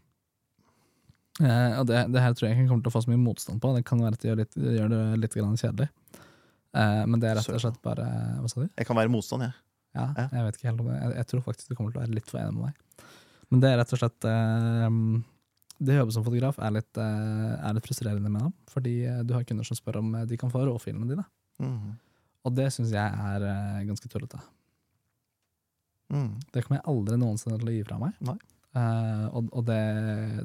Uh, 1.40 1.80
og 1.80 1.88
det, 1.90 2.02
det 2.14 2.22
her 2.22 2.34
tror 2.36 2.48
jeg 2.48 2.56
ikke 2.58 2.68
kommer 2.70 2.84
til 2.86 2.92
å 2.92 2.94
få 2.94 3.02
så 3.04 3.12
mye 3.12 3.20
motstand 3.22 3.60
på. 3.62 3.72
Det 3.76 3.84
kan 3.88 4.02
være 4.02 4.16
at 4.18 4.22
det 4.24 4.30
gjør, 4.30 4.40
litt, 4.42 4.58
gjør 4.78 4.92
det 4.92 5.00
litt 5.24 5.36
grann 5.38 5.56
kjedelig. 5.60 5.88
Uh, 6.74 7.04
men 7.06 7.20
det 7.22 7.30
er 7.30 7.38
rett 7.38 7.52
og 7.54 7.60
slett 7.62 7.76
bare 7.86 8.04
Hva 8.42 8.48
sa 8.50 8.64
du? 8.64 8.66
Jeg 8.72 8.88
kan 8.88 8.98
være 8.98 9.12
motstand, 9.12 9.46
jeg. 9.46 9.54
Ja, 9.94 10.08
jeg 10.18 10.46
vet 10.46 10.58
ikke 10.58 10.70
helt 10.70 10.82
om 10.82 10.90
det. 10.90 10.96
Jeg, 10.98 11.14
jeg 11.20 11.30
tror 11.30 11.44
faktisk 11.46 11.70
du 11.70 11.76
kommer 11.78 11.94
til 11.94 12.00
å 12.00 12.04
være 12.04 12.16
litt 12.16 12.30
for 12.30 12.40
enig 12.42 12.56
med 12.56 12.66
meg. 12.68 13.06
Men 13.52 13.62
det 13.62 13.70
er 13.70 13.78
rett 13.78 13.94
og 13.94 14.00
slett 14.00 14.26
eh, 14.26 14.96
det 15.84 15.94
å 15.94 16.00
jobbe 16.02 16.14
som 16.16 16.24
fotograf 16.26 16.58
er 16.62 16.74
litt, 16.76 17.00
eh, 17.02 17.52
er 17.58 17.76
litt 17.76 17.86
frustrerende 17.86 18.32
med 18.32 18.46
dem. 18.46 18.54
Fordi 18.70 18.94
eh, 19.10 19.22
du 19.26 19.34
har 19.36 19.46
kunder 19.46 19.66
som 19.66 19.78
spør 19.78 20.00
om 20.00 20.12
eh, 20.18 20.26
de 20.30 20.38
kan 20.40 20.52
få 20.52 20.64
råfilene 20.68 21.10
dine. 21.10 21.26
Mm. 21.62 21.94
Og 22.44 22.54
det 22.56 22.68
syns 22.74 22.94
jeg 22.94 23.24
er 23.30 23.46
eh, 23.48 23.84
ganske 23.88 24.10
tullete. 24.10 24.40
Mm. 26.14 26.32
Det 26.52 26.62
kommer 26.64 26.80
jeg 26.80 26.88
aldri 26.92 27.18
noensinne 27.20 27.58
til 27.60 27.72
å 27.72 27.74
gi 27.74 27.84
fra 27.88 27.98
meg. 28.02 28.16
Nei. 28.26 28.38
Eh, 28.74 29.26
og 29.30 29.50
og 29.54 29.66
det, 29.68 29.82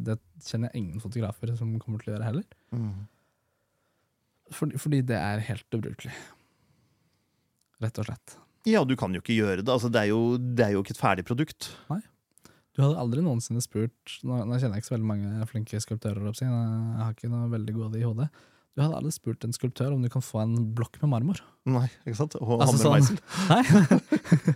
det 0.06 0.20
kjenner 0.46 0.70
jeg 0.70 0.84
ingen 0.84 1.04
fotografer 1.04 1.56
som 1.60 1.74
kommer 1.82 2.02
til 2.02 2.14
å 2.14 2.18
gjøre 2.18 2.30
heller. 2.30 2.60
Mm. 2.74 3.08
Fordi, 4.56 4.82
fordi 4.82 5.02
det 5.06 5.18
er 5.18 5.46
helt 5.50 5.78
ubrukelig. 5.78 6.14
Rett 7.84 8.02
og 8.02 8.10
slett. 8.10 8.38
Ja, 8.70 8.84
du 8.86 8.96
kan 9.00 9.14
jo 9.16 9.22
ikke 9.24 9.36
gjøre 9.38 9.64
det. 9.64 9.70
Altså, 9.74 9.90
det, 9.92 10.02
er 10.06 10.12
jo, 10.14 10.38
det 10.38 10.66
er 10.68 10.76
jo 10.76 10.84
ikke 10.84 10.94
et 10.96 11.02
ferdig 11.02 11.26
produkt. 11.28 11.72
Nei. 11.90 12.00
Du 12.78 12.84
hadde 12.86 13.00
aldri 13.02 13.20
noensinne 13.26 13.60
spurt 13.66 14.20
Nå, 14.24 14.38
nå 14.48 14.56
kjenner 14.62 14.78
jeg 14.78 14.84
ikke 14.86 14.88
så 14.92 14.94
veldig 14.96 15.08
mange 15.10 15.48
flinke 15.50 15.80
skulptører. 15.84 16.22
opp, 16.30 16.38
Jeg 16.40 16.48
jeg 16.48 17.02
har 17.04 17.12
ikke 17.18 17.32
noe 17.34 17.50
veldig 17.52 17.74
gode 17.76 18.00
i 18.00 18.06
hodet. 18.08 18.30
Du 18.78 18.84
hadde 18.86 18.96
aldri 19.02 19.12
spurt 19.12 19.44
en 19.44 19.52
skulptør 19.56 19.96
om 19.98 20.04
du 20.06 20.08
kan 20.14 20.24
få 20.24 20.40
en 20.46 20.54
blokk 20.78 21.00
med 21.02 21.10
marmor. 21.12 21.42
Nei, 21.68 21.88
ikke 22.06 22.16
sant? 22.22 22.38
Og 22.40 22.62
Altså, 22.62 22.78
hammer 22.88 23.02
og 23.02 23.10
sånn-. 23.10 23.20
Nei. 23.50 24.56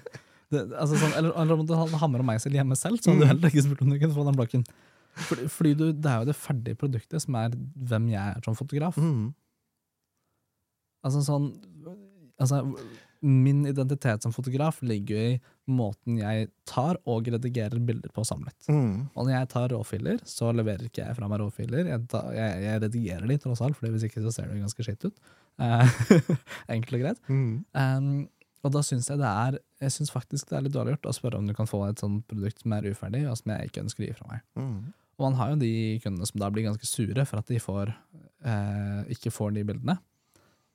det, 0.53 0.61
altså 0.77 0.99
sånn, 1.01 1.15
eller, 1.19 1.33
eller 1.41 1.59
om 1.59 1.65
du 1.67 1.73
hadde 1.75 1.99
hammer 1.99 2.23
og 2.23 2.29
meisel 2.29 2.55
hjemme 2.55 2.77
selv, 2.79 3.01
så 3.01 3.11
hadde 3.11 3.19
du 3.19 3.25
Mm. 3.25 3.31
heller 3.33 3.49
ikke 3.51 3.65
spurt 3.65 3.81
om 3.83 3.91
du 3.91 3.97
kunne 3.99 4.15
få 4.15 4.25
den 4.29 4.37
blokken. 4.39 4.65
Fordi, 5.27 5.47
fordi 5.51 5.73
du, 5.77 5.85
det 5.91 6.09
er 6.13 6.21
jo 6.23 6.29
det 6.31 6.37
ferdige 6.39 6.77
produktet 6.79 7.21
som 7.25 7.35
er 7.41 7.51
hvem 7.89 8.07
jeg 8.13 8.21
er 8.37 8.45
som 8.45 8.55
fotograf. 8.57 8.95
Mm. 8.97 9.33
Altså 11.03 11.21
sånn 11.25 11.49
altså, 12.41 12.61
Min 13.23 13.61
identitet 13.69 14.25
som 14.25 14.33
fotograf 14.35 14.81
ligger 14.83 15.15
jo 15.15 15.33
i 15.33 15.39
måten 15.71 16.17
jeg 16.19 16.49
tar 16.67 16.97
og 17.07 17.29
redigerer 17.31 17.79
bilder 17.79 18.11
på 18.11 18.25
samlet. 18.27 18.57
Mm. 18.67 19.07
Og 19.13 19.21
når 19.21 19.31
jeg 19.31 19.49
tar 19.53 19.71
råfiler, 19.71 20.19
så 20.27 20.51
leverer 20.51 20.89
ikke 20.89 21.05
jeg 21.05 21.17
fra 21.17 21.29
meg 21.31 21.39
råfiler. 21.39 21.87
Jeg, 21.93 22.03
tar, 22.11 22.29
jeg, 22.35 22.61
jeg 22.65 22.83
redigerer 22.83 23.31
de, 23.31 23.39
tross 23.45 23.63
alt, 23.63 23.79
for 23.79 23.93
hvis 23.93 24.07
ikke 24.09 24.23
så 24.25 24.33
ser 24.35 24.51
det 24.51 24.59
ganske 24.59 24.87
skitt 24.87 25.07
ut. 25.07 25.23
Eh, 25.63 25.97
Enkelt 26.75 26.99
og 26.99 27.05
greit. 27.05 27.21
Mm. 27.31 27.63
Um, 27.71 28.09
og 28.63 28.71
da 28.75 28.83
syns 28.85 29.09
jeg 29.11 29.19
det 29.19 29.27
er 29.29 29.57
Jeg 29.83 29.91
synes 29.97 30.11
faktisk 30.13 30.49
det 30.49 30.57
er 30.57 30.65
litt 30.65 30.75
dårlig 30.75 30.95
gjort 30.95 31.09
å 31.11 31.15
spørre 31.17 31.39
om 31.39 31.47
du 31.47 31.55
kan 31.55 31.67
få 31.69 31.81
et 31.89 32.03
sånt 32.03 32.23
produkt 32.29 32.63
som 32.63 32.75
er 32.75 32.87
uferdig, 32.91 33.25
og 33.27 33.39
som 33.39 33.55
jeg 33.55 33.71
ikke 33.71 33.83
ønsker 33.83 34.03
å 34.03 34.07
gi 34.07 34.17
fra 34.17 34.29
meg. 34.31 34.43
Mm. 34.59 34.77
Og 35.13 35.25
man 35.27 35.37
har 35.39 35.53
jo 35.53 35.59
de 35.61 35.73
kundene 36.03 36.27
som 36.29 36.41
da 36.41 36.49
blir 36.51 36.65
ganske 36.67 36.87
sure 36.89 37.25
for 37.29 37.41
at 37.41 37.51
de 37.51 37.59
får, 37.61 37.91
eh, 38.49 39.01
ikke 39.13 39.33
får 39.33 39.53
de 39.57 39.65
bildene. 39.67 39.97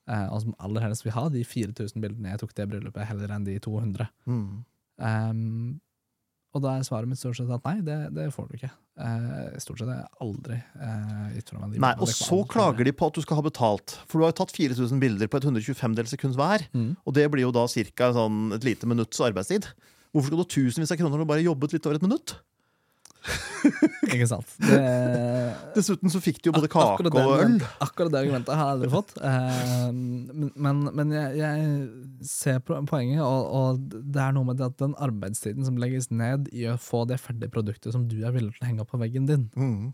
Eh, 0.09 0.25
og 0.33 0.41
som 0.43 0.55
aller 0.65 0.87
helst 0.87 1.05
vil 1.05 1.13
ha 1.15 1.27
de 1.33 1.43
4000 1.45 2.01
bildene 2.01 2.33
jeg 2.33 2.41
tok 2.41 2.55
det 2.57 2.67
bryllupet, 2.71 3.05
heller 3.11 3.35
enn 3.35 3.45
de 3.45 3.59
200. 3.61 4.09
Mm. 4.29 4.65
Um, 4.99 5.79
og 6.49 6.63
da 6.63 6.75
er 6.75 6.85
svaret 6.87 7.09
mitt 7.09 7.19
stort 7.21 7.37
sett 7.37 7.51
at 7.53 7.65
nei, 7.67 7.75
det, 7.85 7.97
det 8.15 8.31
får 8.33 8.47
du 8.49 8.55
ikke. 8.57 8.71
Eh, 8.99 9.59
stort 9.61 9.79
sett 9.79 9.91
har 9.91 9.99
jeg 10.01 10.09
aldri 10.25 10.57
eh, 10.57 11.27
gitt 11.35 11.51
fra 11.53 11.61
meg 11.61 11.75
de 11.75 11.83
Nei, 11.83 11.91
og 12.01 12.09
så 12.09 12.39
klager 12.49 12.89
de 12.89 12.93
på 12.97 13.07
at 13.07 13.19
du 13.19 13.21
skal 13.23 13.37
ha 13.37 13.45
betalt. 13.45 13.93
For 14.09 14.17
du 14.17 14.25
har 14.25 14.33
jo 14.33 14.39
tatt 14.41 14.55
4000 14.55 15.03
bilder 15.03 15.29
på 15.29 15.39
et 15.39 15.45
125 15.45 15.95
dels 15.99 16.15
sekund 16.15 16.39
hver. 16.39 16.65
Mm. 16.73 16.91
Og 17.05 17.15
det 17.15 17.27
blir 17.29 17.45
jo 17.45 17.53
da 17.55 17.67
ca. 17.69 18.09
Sånn 18.17 18.57
et 18.57 18.65
lite 18.65 18.89
minutts 18.89 19.21
arbeidstid. 19.23 19.69
Hvorfor 20.09 20.31
skal 20.31 20.41
du 20.41 20.43
ha 20.43 20.49
tusenvis 20.57 20.95
av 20.95 20.99
kroner 20.99 21.13
når 21.13 21.23
du 21.23 21.31
bare 21.35 21.45
jobbet 21.45 21.77
litt 21.77 21.85
over 21.85 22.01
et 22.01 22.07
minutt? 22.07 22.39
Ikke 24.13 24.25
sant. 24.29 24.47
Det, 24.63 24.77
Dessuten 25.75 26.09
så 26.13 26.21
fikk 26.23 26.37
de 26.41 26.49
jo 26.49 26.53
både 26.55 26.69
kake 26.71 27.03
og 27.11 27.17
øl. 27.43 27.57
Akkurat 27.83 28.13
det 28.13 28.21
argumentet 28.21 28.55
har 28.55 28.63
jeg 28.69 28.75
aldri 28.77 28.89
fått. 28.93 29.11
Eh, 29.19 29.89
men 30.65 30.79
men, 30.95 31.11
jeg, 31.13 31.35
jeg 31.41 32.25
ser 32.29 32.61
po- 32.63 32.79
poenget, 32.89 33.19
og, 33.25 33.49
og 33.59 33.83
det 34.15 34.23
er 34.23 34.33
noe 34.37 34.47
med 34.47 34.57
det 34.61 34.69
at 34.71 34.79
den 34.81 34.95
arbeidstiden 34.97 35.67
som 35.67 35.77
legges 35.81 36.07
ned 36.11 36.47
i 36.55 36.65
å 36.71 36.77
få 36.79 37.03
det 37.11 37.19
ferdige 37.21 37.51
produktet 37.53 37.93
som 37.95 38.07
du 38.09 38.17
er 38.23 38.33
villig 38.35 38.55
til 38.55 38.65
å 38.65 38.69
henge 38.71 38.85
opp 38.85 38.93
på 38.95 39.01
veggen 39.03 39.27
din, 39.29 39.49
Mm. 39.59 39.91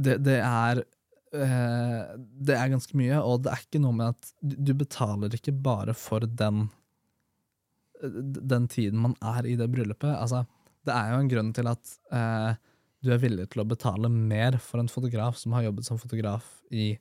det, 0.00 0.16
det 0.24 0.38
er 0.40 0.84
eh, 1.34 2.14
Det 2.46 2.56
er 2.56 2.70
ganske 2.72 2.96
mye, 2.98 3.18
og 3.20 3.42
det 3.44 3.52
er 3.56 3.64
ikke 3.66 3.82
noe 3.82 3.96
med 3.98 4.14
at 4.14 4.30
du 4.40 4.56
du 4.70 4.72
betaler 4.80 5.34
ikke 5.36 5.52
bare 5.66 5.94
for 5.98 6.24
den 6.24 6.68
den 8.00 8.64
tiden 8.72 8.96
man 9.02 9.12
er 9.20 9.44
i 9.44 9.56
det 9.60 9.66
bryllupet. 9.68 10.14
Altså, 10.16 10.46
det 10.86 10.94
er 10.96 11.10
jo 11.12 11.20
en 11.22 11.30
grunn 11.32 11.50
til 11.56 11.68
at 11.70 11.94
eh, 12.12 12.52
du 13.04 13.10
er 13.14 13.20
villig 13.22 13.48
til 13.52 13.62
å 13.62 13.68
betale 13.68 14.08
mer 14.12 14.58
for 14.60 14.80
en 14.82 14.88
fotograf 14.92 15.38
som 15.40 15.52
har 15.56 15.66
jobbet 15.68 15.86
som 15.88 16.00
fotograf 16.00 16.46
i 16.70 16.92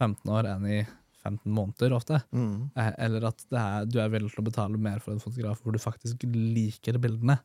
15 0.00 0.30
år 0.32 0.48
enn 0.54 0.66
i 0.70 0.80
15 1.20 1.52
måneder 1.52 1.92
ofte. 1.92 2.22
Mm. 2.32 2.70
Eh, 2.74 2.92
eller 3.06 3.26
at 3.28 3.42
det 3.52 3.60
er, 3.60 3.88
du 3.90 3.98
er 4.00 4.12
villig 4.12 4.30
til 4.32 4.42
å 4.42 4.48
betale 4.50 4.78
mer 4.80 5.02
for 5.04 5.12
en 5.14 5.22
fotograf 5.22 5.60
hvor 5.62 5.74
du 5.76 5.80
faktisk 5.82 6.22
liker 6.26 6.98
bildene, 7.02 7.38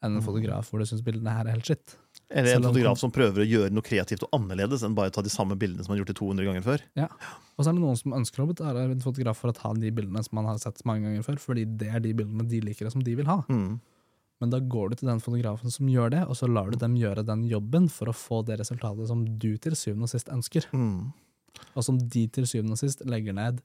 enn 0.00 0.14
en 0.14 0.20
Mm. 0.20 0.24
fotograf 0.24 0.70
hvor 0.70 0.80
du 0.80 0.86
syns 0.88 1.02
bildene 1.04 1.32
her 1.34 1.44
er 1.48 1.56
helt 1.58 1.66
skitt. 1.68 1.96
Eller 2.30 2.56
en 2.56 2.62
fotograf 2.64 2.96
som 3.00 3.10
prøver 3.12 3.42
å 3.42 3.48
gjøre 3.48 3.72
noe 3.74 3.84
kreativt 3.84 4.22
og 4.24 4.30
annerledes 4.38 4.84
enn 4.86 4.94
bare 4.96 5.10
ta 5.12 5.20
de 5.20 5.28
samme 5.32 5.58
bildene 5.60 5.82
som 5.84 5.92
han 5.92 5.98
har 5.98 6.04
gjort 6.04 6.12
det 6.14 6.20
200 6.22 6.46
ganger 6.48 6.64
før. 6.64 6.84
Ja. 6.96 7.08
Og 7.58 7.64
så 7.64 7.68
er 7.68 7.76
det 7.76 7.82
noen 7.82 7.98
som 8.00 8.14
ønsker 8.16 8.44
å 8.44 8.48
betale 8.48 8.86
en 8.86 9.02
fotograf 9.04 9.36
for 9.42 9.50
å 9.52 9.56
ta 9.58 9.74
de 9.76 9.90
bildene 9.92 10.22
som 10.24 10.38
man 10.38 10.46
har 10.48 10.56
sett 10.62 10.80
mange 10.88 11.04
ganger 11.04 11.26
før, 11.26 11.40
fordi 11.42 11.66
det 11.82 11.90
er 11.92 12.00
de 12.00 12.14
bildene 12.16 12.46
de 12.48 12.60
liker 12.64 12.88
og 12.88 12.94
som 12.94 13.02
de 13.04 13.16
vil 13.18 13.28
ha. 13.28 13.42
Mm. 13.50 13.80
Men 14.40 14.52
da 14.52 14.60
går 14.60 14.90
du 14.90 15.00
til 15.00 15.10
den 15.10 15.20
fotografen 15.20 15.72
som 15.72 15.88
gjør 15.92 16.14
det, 16.14 16.22
og 16.26 16.36
så 16.38 16.48
lar 16.48 16.70
du 16.72 16.78
dem 16.80 16.94
gjøre 16.96 17.26
den 17.28 17.42
jobben 17.48 17.90
for 17.92 18.08
å 18.08 18.16
få 18.16 18.40
det 18.48 18.56
resultatet 18.62 19.10
som 19.10 19.24
du 19.38 19.50
til 19.60 19.76
syvende 19.76 20.08
og 20.08 20.12
sist 20.14 20.30
ønsker. 20.32 20.68
Mm. 20.72 21.10
Og 21.74 21.84
som 21.84 21.98
de 22.00 22.22
til 22.32 22.46
syvende 22.48 22.76
og 22.78 22.80
sist 22.80 23.04
legger 23.04 23.36
ned 23.36 23.60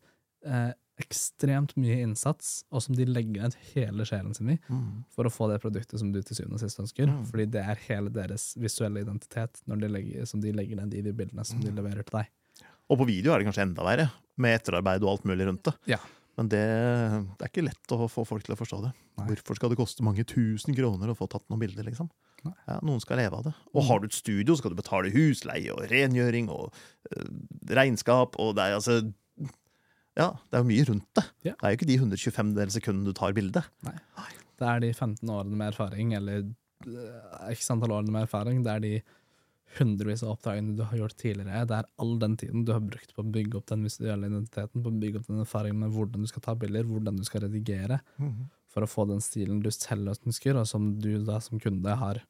eh, 0.46 0.74
ekstremt 1.02 1.74
mye 1.80 1.98
innsats, 2.04 2.64
og 2.72 2.84
som 2.84 2.96
de 2.96 3.08
legger 3.08 3.44
ned 3.48 3.56
hele 3.74 4.06
sjelen 4.08 4.36
sin 4.36 4.54
i, 4.54 4.60
Mm. 4.70 5.04
for 5.12 5.28
å 5.28 5.32
få 5.32 5.50
det 5.52 5.62
produktet 5.62 6.00
som 6.00 6.12
du 6.12 6.22
til 6.22 6.36
syvende 6.38 6.56
og 6.56 6.64
sist 6.64 6.80
ønsker. 6.80 7.08
Mm. 7.08 7.26
Fordi 7.32 7.46
det 7.52 7.64
er 7.64 7.82
hele 7.88 8.10
deres 8.10 8.54
visuelle 8.60 9.04
identitet 9.04 9.62
de 9.66 9.88
legger, 9.92 10.26
som 10.26 10.42
de 10.42 10.52
legger 10.56 10.80
ned 10.80 10.94
i 10.94 11.02
de 11.02 11.12
bildene 11.14 11.46
som 11.46 11.60
de 11.60 11.72
leverer 11.72 12.04
til 12.04 12.20
deg. 12.20 12.32
Og 12.90 13.00
på 13.00 13.08
video 13.08 13.34
er 13.34 13.40
det 13.40 13.48
kanskje 13.50 13.66
enda 13.66 13.84
verre, 13.84 14.12
med 14.38 14.60
etterarbeid 14.60 15.04
og 15.04 15.16
alt 15.16 15.26
mulig 15.26 15.48
rundt 15.48 15.64
det. 15.64 15.74
Ja. 15.96 16.00
Men 16.36 16.50
det, 16.52 16.64
det 17.40 17.46
er 17.46 17.52
ikke 17.52 17.64
lett 17.64 17.94
å 17.96 18.08
få 18.12 18.26
folk 18.28 18.44
til 18.44 18.56
å 18.56 18.60
forstå 18.60 18.82
det. 18.84 18.92
Nei. 19.20 19.28
Hvorfor 19.32 19.60
skal 19.60 19.72
det 19.72 19.80
koste 19.80 20.04
mange 20.04 20.26
tusen 20.28 20.76
kroner 20.76 21.12
å 21.12 21.18
få 21.18 21.30
tatt 21.32 21.46
noen 21.48 21.62
bilder? 21.62 21.88
liksom? 21.88 22.10
Ja, 22.46 22.80
Noen 22.86 23.02
skal 23.02 23.22
leve 23.22 23.40
av 23.40 23.46
det. 23.48 23.54
Og 23.74 23.88
har 23.88 24.02
du 24.02 24.10
et 24.10 24.18
studio, 24.18 24.58
skal 24.60 24.74
du 24.74 24.78
betale 24.78 25.14
husleie 25.14 25.72
og 25.74 25.86
rengjøring 25.90 26.52
og 26.54 26.76
øh, 27.12 27.30
regnskap. 27.72 28.38
og 28.42 28.58
det 28.58 28.68
er 28.68 28.80
altså... 28.80 29.00
Ja, 30.16 30.30
det 30.48 30.56
er 30.56 30.62
jo 30.64 30.70
mye 30.70 30.84
rundt 30.88 31.08
det. 31.18 31.24
Ja. 31.44 31.54
Det 31.60 31.66
er 31.68 31.74
jo 31.74 31.78
ikke 31.80 31.90
de 31.90 31.98
125 32.00 32.52
del 32.56 32.70
sekundene 32.72 33.12
du 33.12 33.18
tar 33.18 33.34
bildet. 33.36 33.66
Nei. 33.88 33.98
Det 34.56 34.68
er 34.72 34.80
de 34.80 34.92
15 34.94 35.28
årene 35.28 35.58
med 35.60 35.74
erfaring, 35.74 36.14
eller 36.16 36.46
eh, 36.46 37.50
x 37.52 37.68
antall 37.74 37.98
årene 37.98 38.14
med 38.16 38.24
erfaring. 38.24 38.62
Det 38.64 38.72
er 38.72 38.84
de 38.86 38.94
hundrevis 39.80 40.24
av 40.24 40.36
oppdragene 40.36 40.76
du 40.78 40.84
har 40.88 40.98
gjort 40.98 41.18
tidligere. 41.20 41.66
Det 41.68 41.78
er 41.78 41.90
all 42.02 42.14
den 42.22 42.38
tiden 42.40 42.64
du 42.66 42.72
har 42.76 42.84
brukt 42.84 43.12
på 43.16 43.24
å 43.24 43.32
bygge 43.38 43.60
opp 43.60 43.68
den 43.72 43.84
visuelle 43.88 44.30
identiteten, 44.30 44.84
på 44.84 44.92
å 44.92 45.00
bygge 45.02 45.20
opp 45.20 45.28
den 45.32 45.42
erfaringen 45.44 45.82
med 45.84 45.96
hvordan 45.96 46.24
du 46.24 46.30
skal 46.32 46.46
ta 46.46 46.56
bilder, 46.60 46.88
hvordan 46.88 47.18
du 47.20 47.26
skal 47.28 47.46
redigere, 47.48 48.00
for 48.72 48.86
å 48.86 48.90
få 48.90 49.08
den 49.10 49.22
stilen 49.24 49.62
du 49.64 49.72
selv 49.72 50.14
ønsker, 50.14 50.56
og 50.56 50.68
som 50.70 50.94
du 51.00 51.18
da 51.26 51.40
som 51.44 51.60
kunde 51.60 51.98
har 52.00 52.22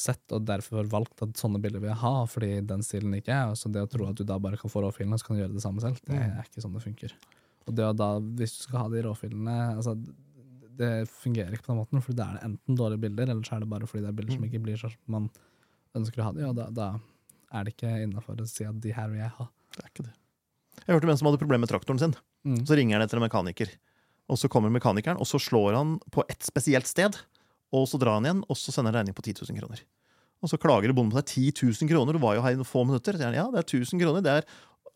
sett, 0.00 0.24
og 0.32 0.46
derfor 0.48 0.88
valgt 0.88 1.20
at 1.24 1.36
sånne 1.36 1.60
bilder 1.60 1.82
vil 1.82 1.92
jeg 1.92 2.00
ha, 2.00 2.14
fordi 2.30 2.50
den 2.64 2.82
stilen 2.86 3.14
ikke 3.18 3.34
er. 3.34 3.52
Så 3.58 3.68
det 3.68 3.82
å 3.84 3.90
tro 3.90 4.08
at 4.08 4.16
du 4.16 4.24
da 4.24 4.38
bare 4.40 4.56
kan 4.60 4.72
få 4.72 4.84
råfilene, 4.86 5.16
og 5.16 5.20
så 5.20 5.28
kan 5.28 5.36
du 5.36 5.42
gjøre 5.42 5.58
det 5.58 5.64
samme 5.64 5.84
selv, 5.84 6.00
det 6.06 6.16
er 6.16 6.40
ikke 6.46 6.64
sånn 6.64 6.76
det 6.76 6.84
funker. 6.86 7.14
Og 7.68 7.76
det 7.76 7.84
å 7.84 7.92
da, 7.92 8.14
hvis 8.40 8.56
du 8.56 8.62
skal 8.64 8.86
ha 8.86 8.88
de 8.88 9.02
råfilene 9.04 9.54
altså, 9.74 9.92
Det 10.80 11.04
fungerer 11.12 11.52
ikke 11.52 11.66
på 11.66 11.74
den 11.74 11.80
måten, 11.82 12.00
for 12.00 12.16
da 12.16 12.30
er 12.30 12.38
det 12.38 12.46
enten 12.48 12.78
dårlige 12.78 13.04
bilder, 13.04 13.28
eller 13.34 13.44
så 13.44 13.58
er 13.58 13.64
det 13.64 13.68
bare 13.68 13.88
fordi 13.90 14.06
det 14.06 14.08
er 14.08 14.16
bilder 14.16 14.38
som 14.38 14.46
ikke 14.48 14.62
blir 14.64 14.80
sånn 14.80 14.96
man 15.12 15.28
ønsker 15.98 16.22
å 16.22 16.28
ha 16.28 16.34
det, 16.36 16.44
ja, 16.44 16.52
da, 16.56 16.68
da 16.74 16.88
er 17.50 17.66
det 17.66 17.74
ikke 17.74 17.92
innafor 18.04 18.40
å 18.40 18.48
si 18.48 18.66
at 18.66 18.78
de 18.82 18.94
her 18.94 19.10
vil 19.10 19.22
jeg 19.22 19.32
ha. 19.38 19.46
Det 19.74 19.84
er 19.84 19.92
ikke 19.92 20.06
det. 20.06 20.16
Jeg 20.80 20.94
hørte 20.94 21.08
om 21.08 21.12
en 21.12 21.20
som 21.20 21.28
hadde 21.28 21.40
problemer 21.42 21.64
med 21.64 21.72
traktoren 21.72 22.00
sin. 22.00 22.14
Mm. 22.46 22.60
Så 22.66 22.78
ringer 22.78 22.96
han 22.96 23.04
etter 23.04 23.20
en 23.20 23.26
mekaniker. 23.26 23.72
Og 24.30 24.38
så 24.38 24.48
kommer 24.50 24.72
mekanikeren, 24.72 25.18
og 25.20 25.26
så 25.26 25.40
slår 25.42 25.74
han 25.76 25.96
på 26.14 26.24
et 26.30 26.46
spesielt 26.46 26.88
sted. 26.88 27.18
Og 27.74 27.86
så 27.90 27.98
drar 28.02 28.18
han 28.18 28.26
igjen, 28.26 28.44
og 28.46 28.58
så 28.58 28.74
sender 28.74 28.94
han 28.94 29.02
regning 29.02 29.16
på 29.18 29.24
10 29.26 29.42
000 29.50 29.58
kroner. 29.58 29.82
Og 30.40 30.50
så 30.50 30.58
klager 30.60 30.94
bonden 30.96 31.12
på 31.12 31.20
deg. 31.20 31.28
10 31.52 31.66
000 31.82 31.90
kroner, 31.90 32.16
du 32.16 32.22
var 32.22 32.36
jo 32.38 32.44
her 32.44 32.54
i 32.54 32.58
noen 32.58 32.68
få 32.68 32.84
minutter. 32.86 33.14
Så 33.14 33.20
sier 33.20 33.32
han, 33.32 33.38
ja, 33.38 33.48
det 33.52 33.60
er 33.60 33.66
1000 33.66 34.02
kroner, 34.02 34.24
det 34.24 34.36
er 34.38 34.46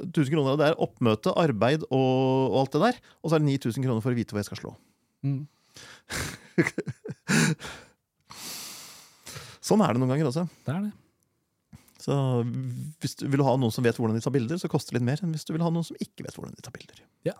1000 0.06 0.32
kroner, 0.34 0.58
det 0.60 0.70
er 0.70 0.80
oppmøte, 0.82 1.34
arbeid 1.38 1.84
og, 1.90 2.12
og 2.48 2.60
alt 2.62 2.76
det 2.76 2.84
der. 2.86 3.02
Og 3.22 3.30
så 3.30 3.36
er 3.36 3.44
det 3.44 3.50
9000 3.50 3.86
kroner 3.86 4.04
for 4.04 4.14
å 4.14 4.18
vite 4.18 4.34
hvor 4.34 4.42
jeg 4.42 4.48
skal 4.48 4.62
slå. 4.62 4.72
Mm. 5.26 5.42
Sånn 9.64 9.80
er 9.84 9.94
det 9.96 10.02
noen 10.02 10.12
ganger 10.12 10.28
også. 10.28 10.44
Det 10.66 10.74
er 10.74 10.82
det. 10.88 10.92
Så 12.04 12.12
hvis 13.00 13.14
du 13.16 13.24
vil 13.32 13.40
ha 13.46 13.54
noen 13.56 13.72
som 13.72 13.84
vet 13.86 13.96
hvordan 13.96 14.18
de 14.18 14.20
tar 14.24 14.34
bilder, 14.34 14.58
så 14.60 14.68
koster 14.68 14.92
det 14.92 14.98
litt 15.00 15.06
mer 15.08 15.22
enn 15.24 15.32
hvis 15.32 15.46
du 15.48 15.54
vil 15.54 15.62
ha 15.64 15.70
noen 15.72 15.86
som 15.86 15.96
ikke 16.02 16.26
vet 16.26 16.36
hvordan 16.36 16.52
de 16.58 16.64
tar 16.66 16.74
bilder. 16.74 17.00
Ja, 17.24 17.32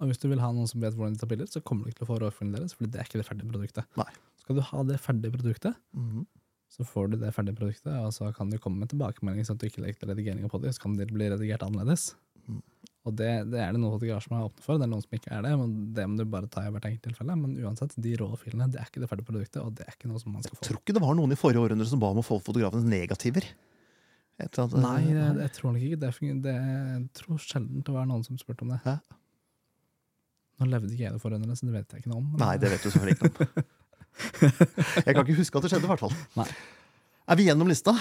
Og 0.00 0.10
hvis 0.10 0.18
du 0.22 0.26
vil 0.30 0.40
ha 0.42 0.48
noen 0.54 0.66
som 0.70 0.82
vet 0.82 0.96
hvordan 0.96 1.14
de 1.14 1.20
tar 1.22 1.30
bilder, 1.30 1.46
så 1.50 1.62
kommer 1.62 1.84
du 1.86 1.92
ikke 1.92 2.00
til 2.02 2.08
å 2.08 2.10
få 2.10 2.18
råfilmen 2.24 2.56
deres, 2.56 2.74
for 2.74 2.86
det 2.90 2.98
er 2.98 3.06
ikke 3.06 3.20
det 3.20 3.28
ferdige 3.28 3.50
produktet. 3.52 3.86
Nei. 4.00 4.08
Skal 4.42 4.58
du 4.58 4.62
ha 4.64 4.82
det 4.88 4.98
ferdige 5.04 5.34
produktet, 5.36 5.76
Mhm. 5.94 6.26
så 6.68 6.84
får 6.86 7.10
du 7.12 7.16
det 7.22 7.30
ferdige 7.34 7.56
produktet, 7.60 7.94
og 7.94 8.10
så 8.12 8.32
kan 8.34 8.50
du 8.50 8.58
komme 8.58 8.78
med 8.82 8.88
tilbakemelding 8.90 9.46
sånn 9.46 9.54
at 9.54 9.62
du 9.62 9.68
ikke 9.68 9.84
legger 9.86 10.10
redigeringa 10.10 10.50
på 10.50 10.60
det, 10.62 10.74
så 10.74 10.80
kan 10.82 10.96
det 10.96 11.08
bli 11.12 11.28
redigert 11.30 11.62
annerledes. 11.62 12.14
Mm. 12.48 12.62
Og 13.08 13.14
det, 13.16 13.28
det 13.52 13.60
er 13.62 13.72
det 13.74 13.80
noen 13.80 13.94
fotografer 13.94 14.28
som 14.28 14.36
er 14.38 14.48
åpne 14.48 14.64
for, 14.64 14.80
det 14.80 14.86
er 14.86 14.92
noen 14.92 15.04
som 15.04 15.16
ikke 15.18 15.32
er 15.34 15.46
det. 15.46 15.52
men 15.60 15.72
Det 15.96 16.04
må 16.08 16.18
du 16.20 16.24
bare 16.28 16.50
ta 16.52 16.64
i 16.66 16.72
hvert 16.74 16.88
enkelt 16.90 17.06
tilfelle. 17.08 17.36
Men 17.40 17.56
uansett, 17.64 17.94
de 18.04 18.14
rå 18.20 18.28
filene 18.40 18.68
det 18.72 18.82
er 18.82 18.90
ikke 18.90 19.02
det 19.04 19.10
ferdige 19.10 19.30
produktet, 19.30 19.62
og 19.64 19.72
det 19.78 19.86
er 19.86 19.96
ikke 19.96 20.10
noe 20.10 20.22
som 20.22 20.34
man 20.36 20.44
skal 20.44 20.56
få. 20.56 20.60
Jeg 20.62 20.68
tror 20.70 20.82
ikke 20.82 20.96
det 20.98 21.04
var 21.06 21.16
noen 21.18 21.34
i 21.34 21.40
forrige 21.40 21.64
århundre 21.64 21.88
som 21.88 22.02
ba 22.02 22.12
om 22.12 22.20
å 22.22 22.26
få 22.26 22.40
fotografens 22.44 22.86
negativer. 22.88 23.48
Eller 24.38 24.76
Nei, 24.78 24.98
jeg, 25.08 25.30
jeg 25.42 25.52
tror 25.56 25.72
nok 25.74 25.84
ikke 25.88 26.00
det. 26.04 26.12
det 26.44 26.54
jeg 26.54 27.00
tror 27.18 27.40
sjelden 27.42 27.82
det 27.82 27.94
var 27.96 28.06
noen 28.06 28.22
som 28.26 28.38
spurte 28.38 28.62
om 28.66 28.70
det. 28.70 28.78
Hæ? 28.84 28.98
Nå 30.58 30.68
levde 30.70 30.92
ikke 30.94 31.06
jeg 31.08 31.14
det 31.14 31.22
forrige 31.22 31.40
århundre, 31.40 31.58
så 31.58 31.66
det 31.66 31.74
vet 31.74 31.94
jeg 31.94 32.04
ikke 32.04 32.12
noe 32.12 32.20
om. 32.22 32.30
Nei, 32.38 32.54
det 32.62 32.70
vet 32.70 32.84
du 32.84 32.90
selvfølgelig 32.92 33.18
ikke 33.18 33.28
om. 33.30 33.66
Jeg 34.18 35.14
kan 35.14 35.20
ikke 35.22 35.36
huske 35.38 35.60
at 35.60 35.62
det 35.62 35.68
skjedde, 35.70 35.86
i 35.86 35.90
hvert 35.92 36.00
fall. 36.02 36.14
Nei. 36.34 36.46
Er 37.30 37.38
vi 37.38 37.44
gjennom 37.46 37.68
lista? 37.70 37.92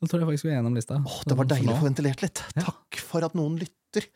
Da 0.00 0.08
tror 0.08 0.22
jeg 0.22 0.28
faktisk 0.30 0.46
vi 0.48 0.50
er 0.50 0.56
gjennom 0.56 0.74
lista. 0.74 0.96
Åh, 0.98 1.18
det 1.28 1.36
var 1.36 1.48
deilig 1.50 1.70
å 1.70 1.76
få 1.76 1.86
ventilert 1.86 2.22
litt. 2.24 2.40
Ja. 2.56 2.64
Takk 2.70 2.98
for 3.04 3.26
at 3.26 3.36
noen 3.38 3.58
lytter. 3.60 4.06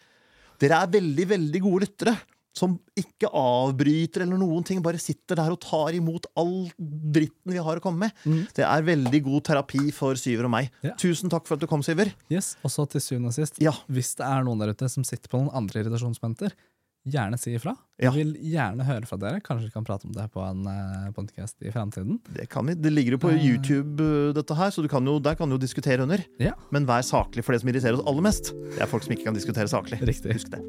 Dere 0.62 0.82
er 0.84 0.92
veldig, 0.94 1.26
veldig 1.34 1.60
gode 1.64 1.86
lyttere. 1.86 2.14
Som 2.54 2.76
ikke 2.94 3.26
avbryter 3.34 4.22
eller 4.22 4.38
noen 4.38 4.62
ting. 4.62 4.78
Bare 4.84 5.00
sitter 5.02 5.40
der 5.40 5.50
og 5.50 5.58
tar 5.64 5.96
imot 5.98 6.28
all 6.38 6.68
dritten 6.78 7.50
vi 7.50 7.58
har 7.58 7.80
å 7.80 7.82
komme 7.82 8.04
med. 8.06 8.12
Mm. 8.22 8.44
Det 8.54 8.62
er 8.62 8.84
veldig 8.86 9.20
god 9.26 9.42
terapi 9.48 9.88
for 9.96 10.14
Syver 10.20 10.46
og 10.46 10.52
meg. 10.54 10.68
Ja. 10.86 10.92
Tusen 11.00 11.32
takk 11.32 11.48
for 11.48 11.56
at 11.58 11.64
du 11.64 11.66
kom, 11.66 11.82
Syver. 11.82 12.12
Yes, 12.30 12.52
Og 12.62 12.70
så 12.70 12.86
til 12.92 13.02
syvende 13.02 13.32
og 13.32 13.34
sist, 13.34 13.58
Ja. 13.58 13.72
hvis 13.90 14.14
det 14.20 14.28
er 14.28 14.46
noen 14.46 14.62
der 14.62 14.70
ute 14.70 14.88
som 14.88 15.02
sitter 15.02 15.26
på 15.32 15.42
noen 15.42 15.50
andre 15.52 15.82
irritasjonsmomenter, 15.82 16.54
gjerne 17.04 17.36
si 17.40 17.52
ifra. 17.54 17.74
Ja. 18.00 18.08
Jeg 18.10 18.14
vil 18.16 18.30
gjerne 18.54 18.84
høre 18.88 19.06
fra 19.06 19.18
dere. 19.20 19.40
Kanskje 19.44 19.68
vi 19.68 19.74
kan 19.74 19.84
prate 19.86 20.08
om 20.08 20.14
det 20.16 20.24
på 20.32 20.40
en 20.42 20.64
uh, 20.66 21.10
podcast 21.16 21.56
i 21.62 21.70
fremtiden. 21.74 22.18
Det, 22.32 22.48
kan 22.50 22.66
vi. 22.66 22.74
det 22.74 22.92
ligger 22.92 23.16
jo 23.18 23.20
på 23.26 23.30
Eh. 23.34 23.44
YouTube, 23.44 24.00
uh, 24.02 24.32
dette 24.36 24.56
her, 24.58 24.70
så 24.74 24.82
du 24.82 24.88
kan 24.88 25.04
jo, 25.06 25.18
der 25.20 25.36
kan 25.38 25.48
du 25.48 25.56
jo 25.58 25.62
diskutere 25.62 26.02
under. 26.02 26.24
Ja, 26.40 26.52
Men 26.72 26.86
vær 26.88 27.04
saklig, 27.04 27.44
for 27.44 27.52
det 27.52 27.60
som 27.62 27.68
irriterer 27.70 28.00
oss 28.00 28.06
aller 28.08 28.22
mest, 28.24 28.52
det 28.74 28.80
er 28.82 28.86
folk 28.90 29.04
som 29.04 29.12
ikke 29.12 29.24
kan 29.28 29.34
diskutere 29.36 29.68
saklig. 29.68 30.00
riktig. 30.02 30.32
Husk 30.32 30.50
det. 30.56 30.64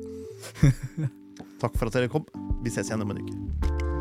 Takk 1.64 1.78
for 1.80 1.88
at 1.88 1.94
dere 1.96 2.12
kom. 2.12 2.28
Vi 2.64 2.70
ses 2.70 2.92
igjen 2.92 3.02
om 3.08 3.16
en 3.16 3.24
uke. 3.24 3.95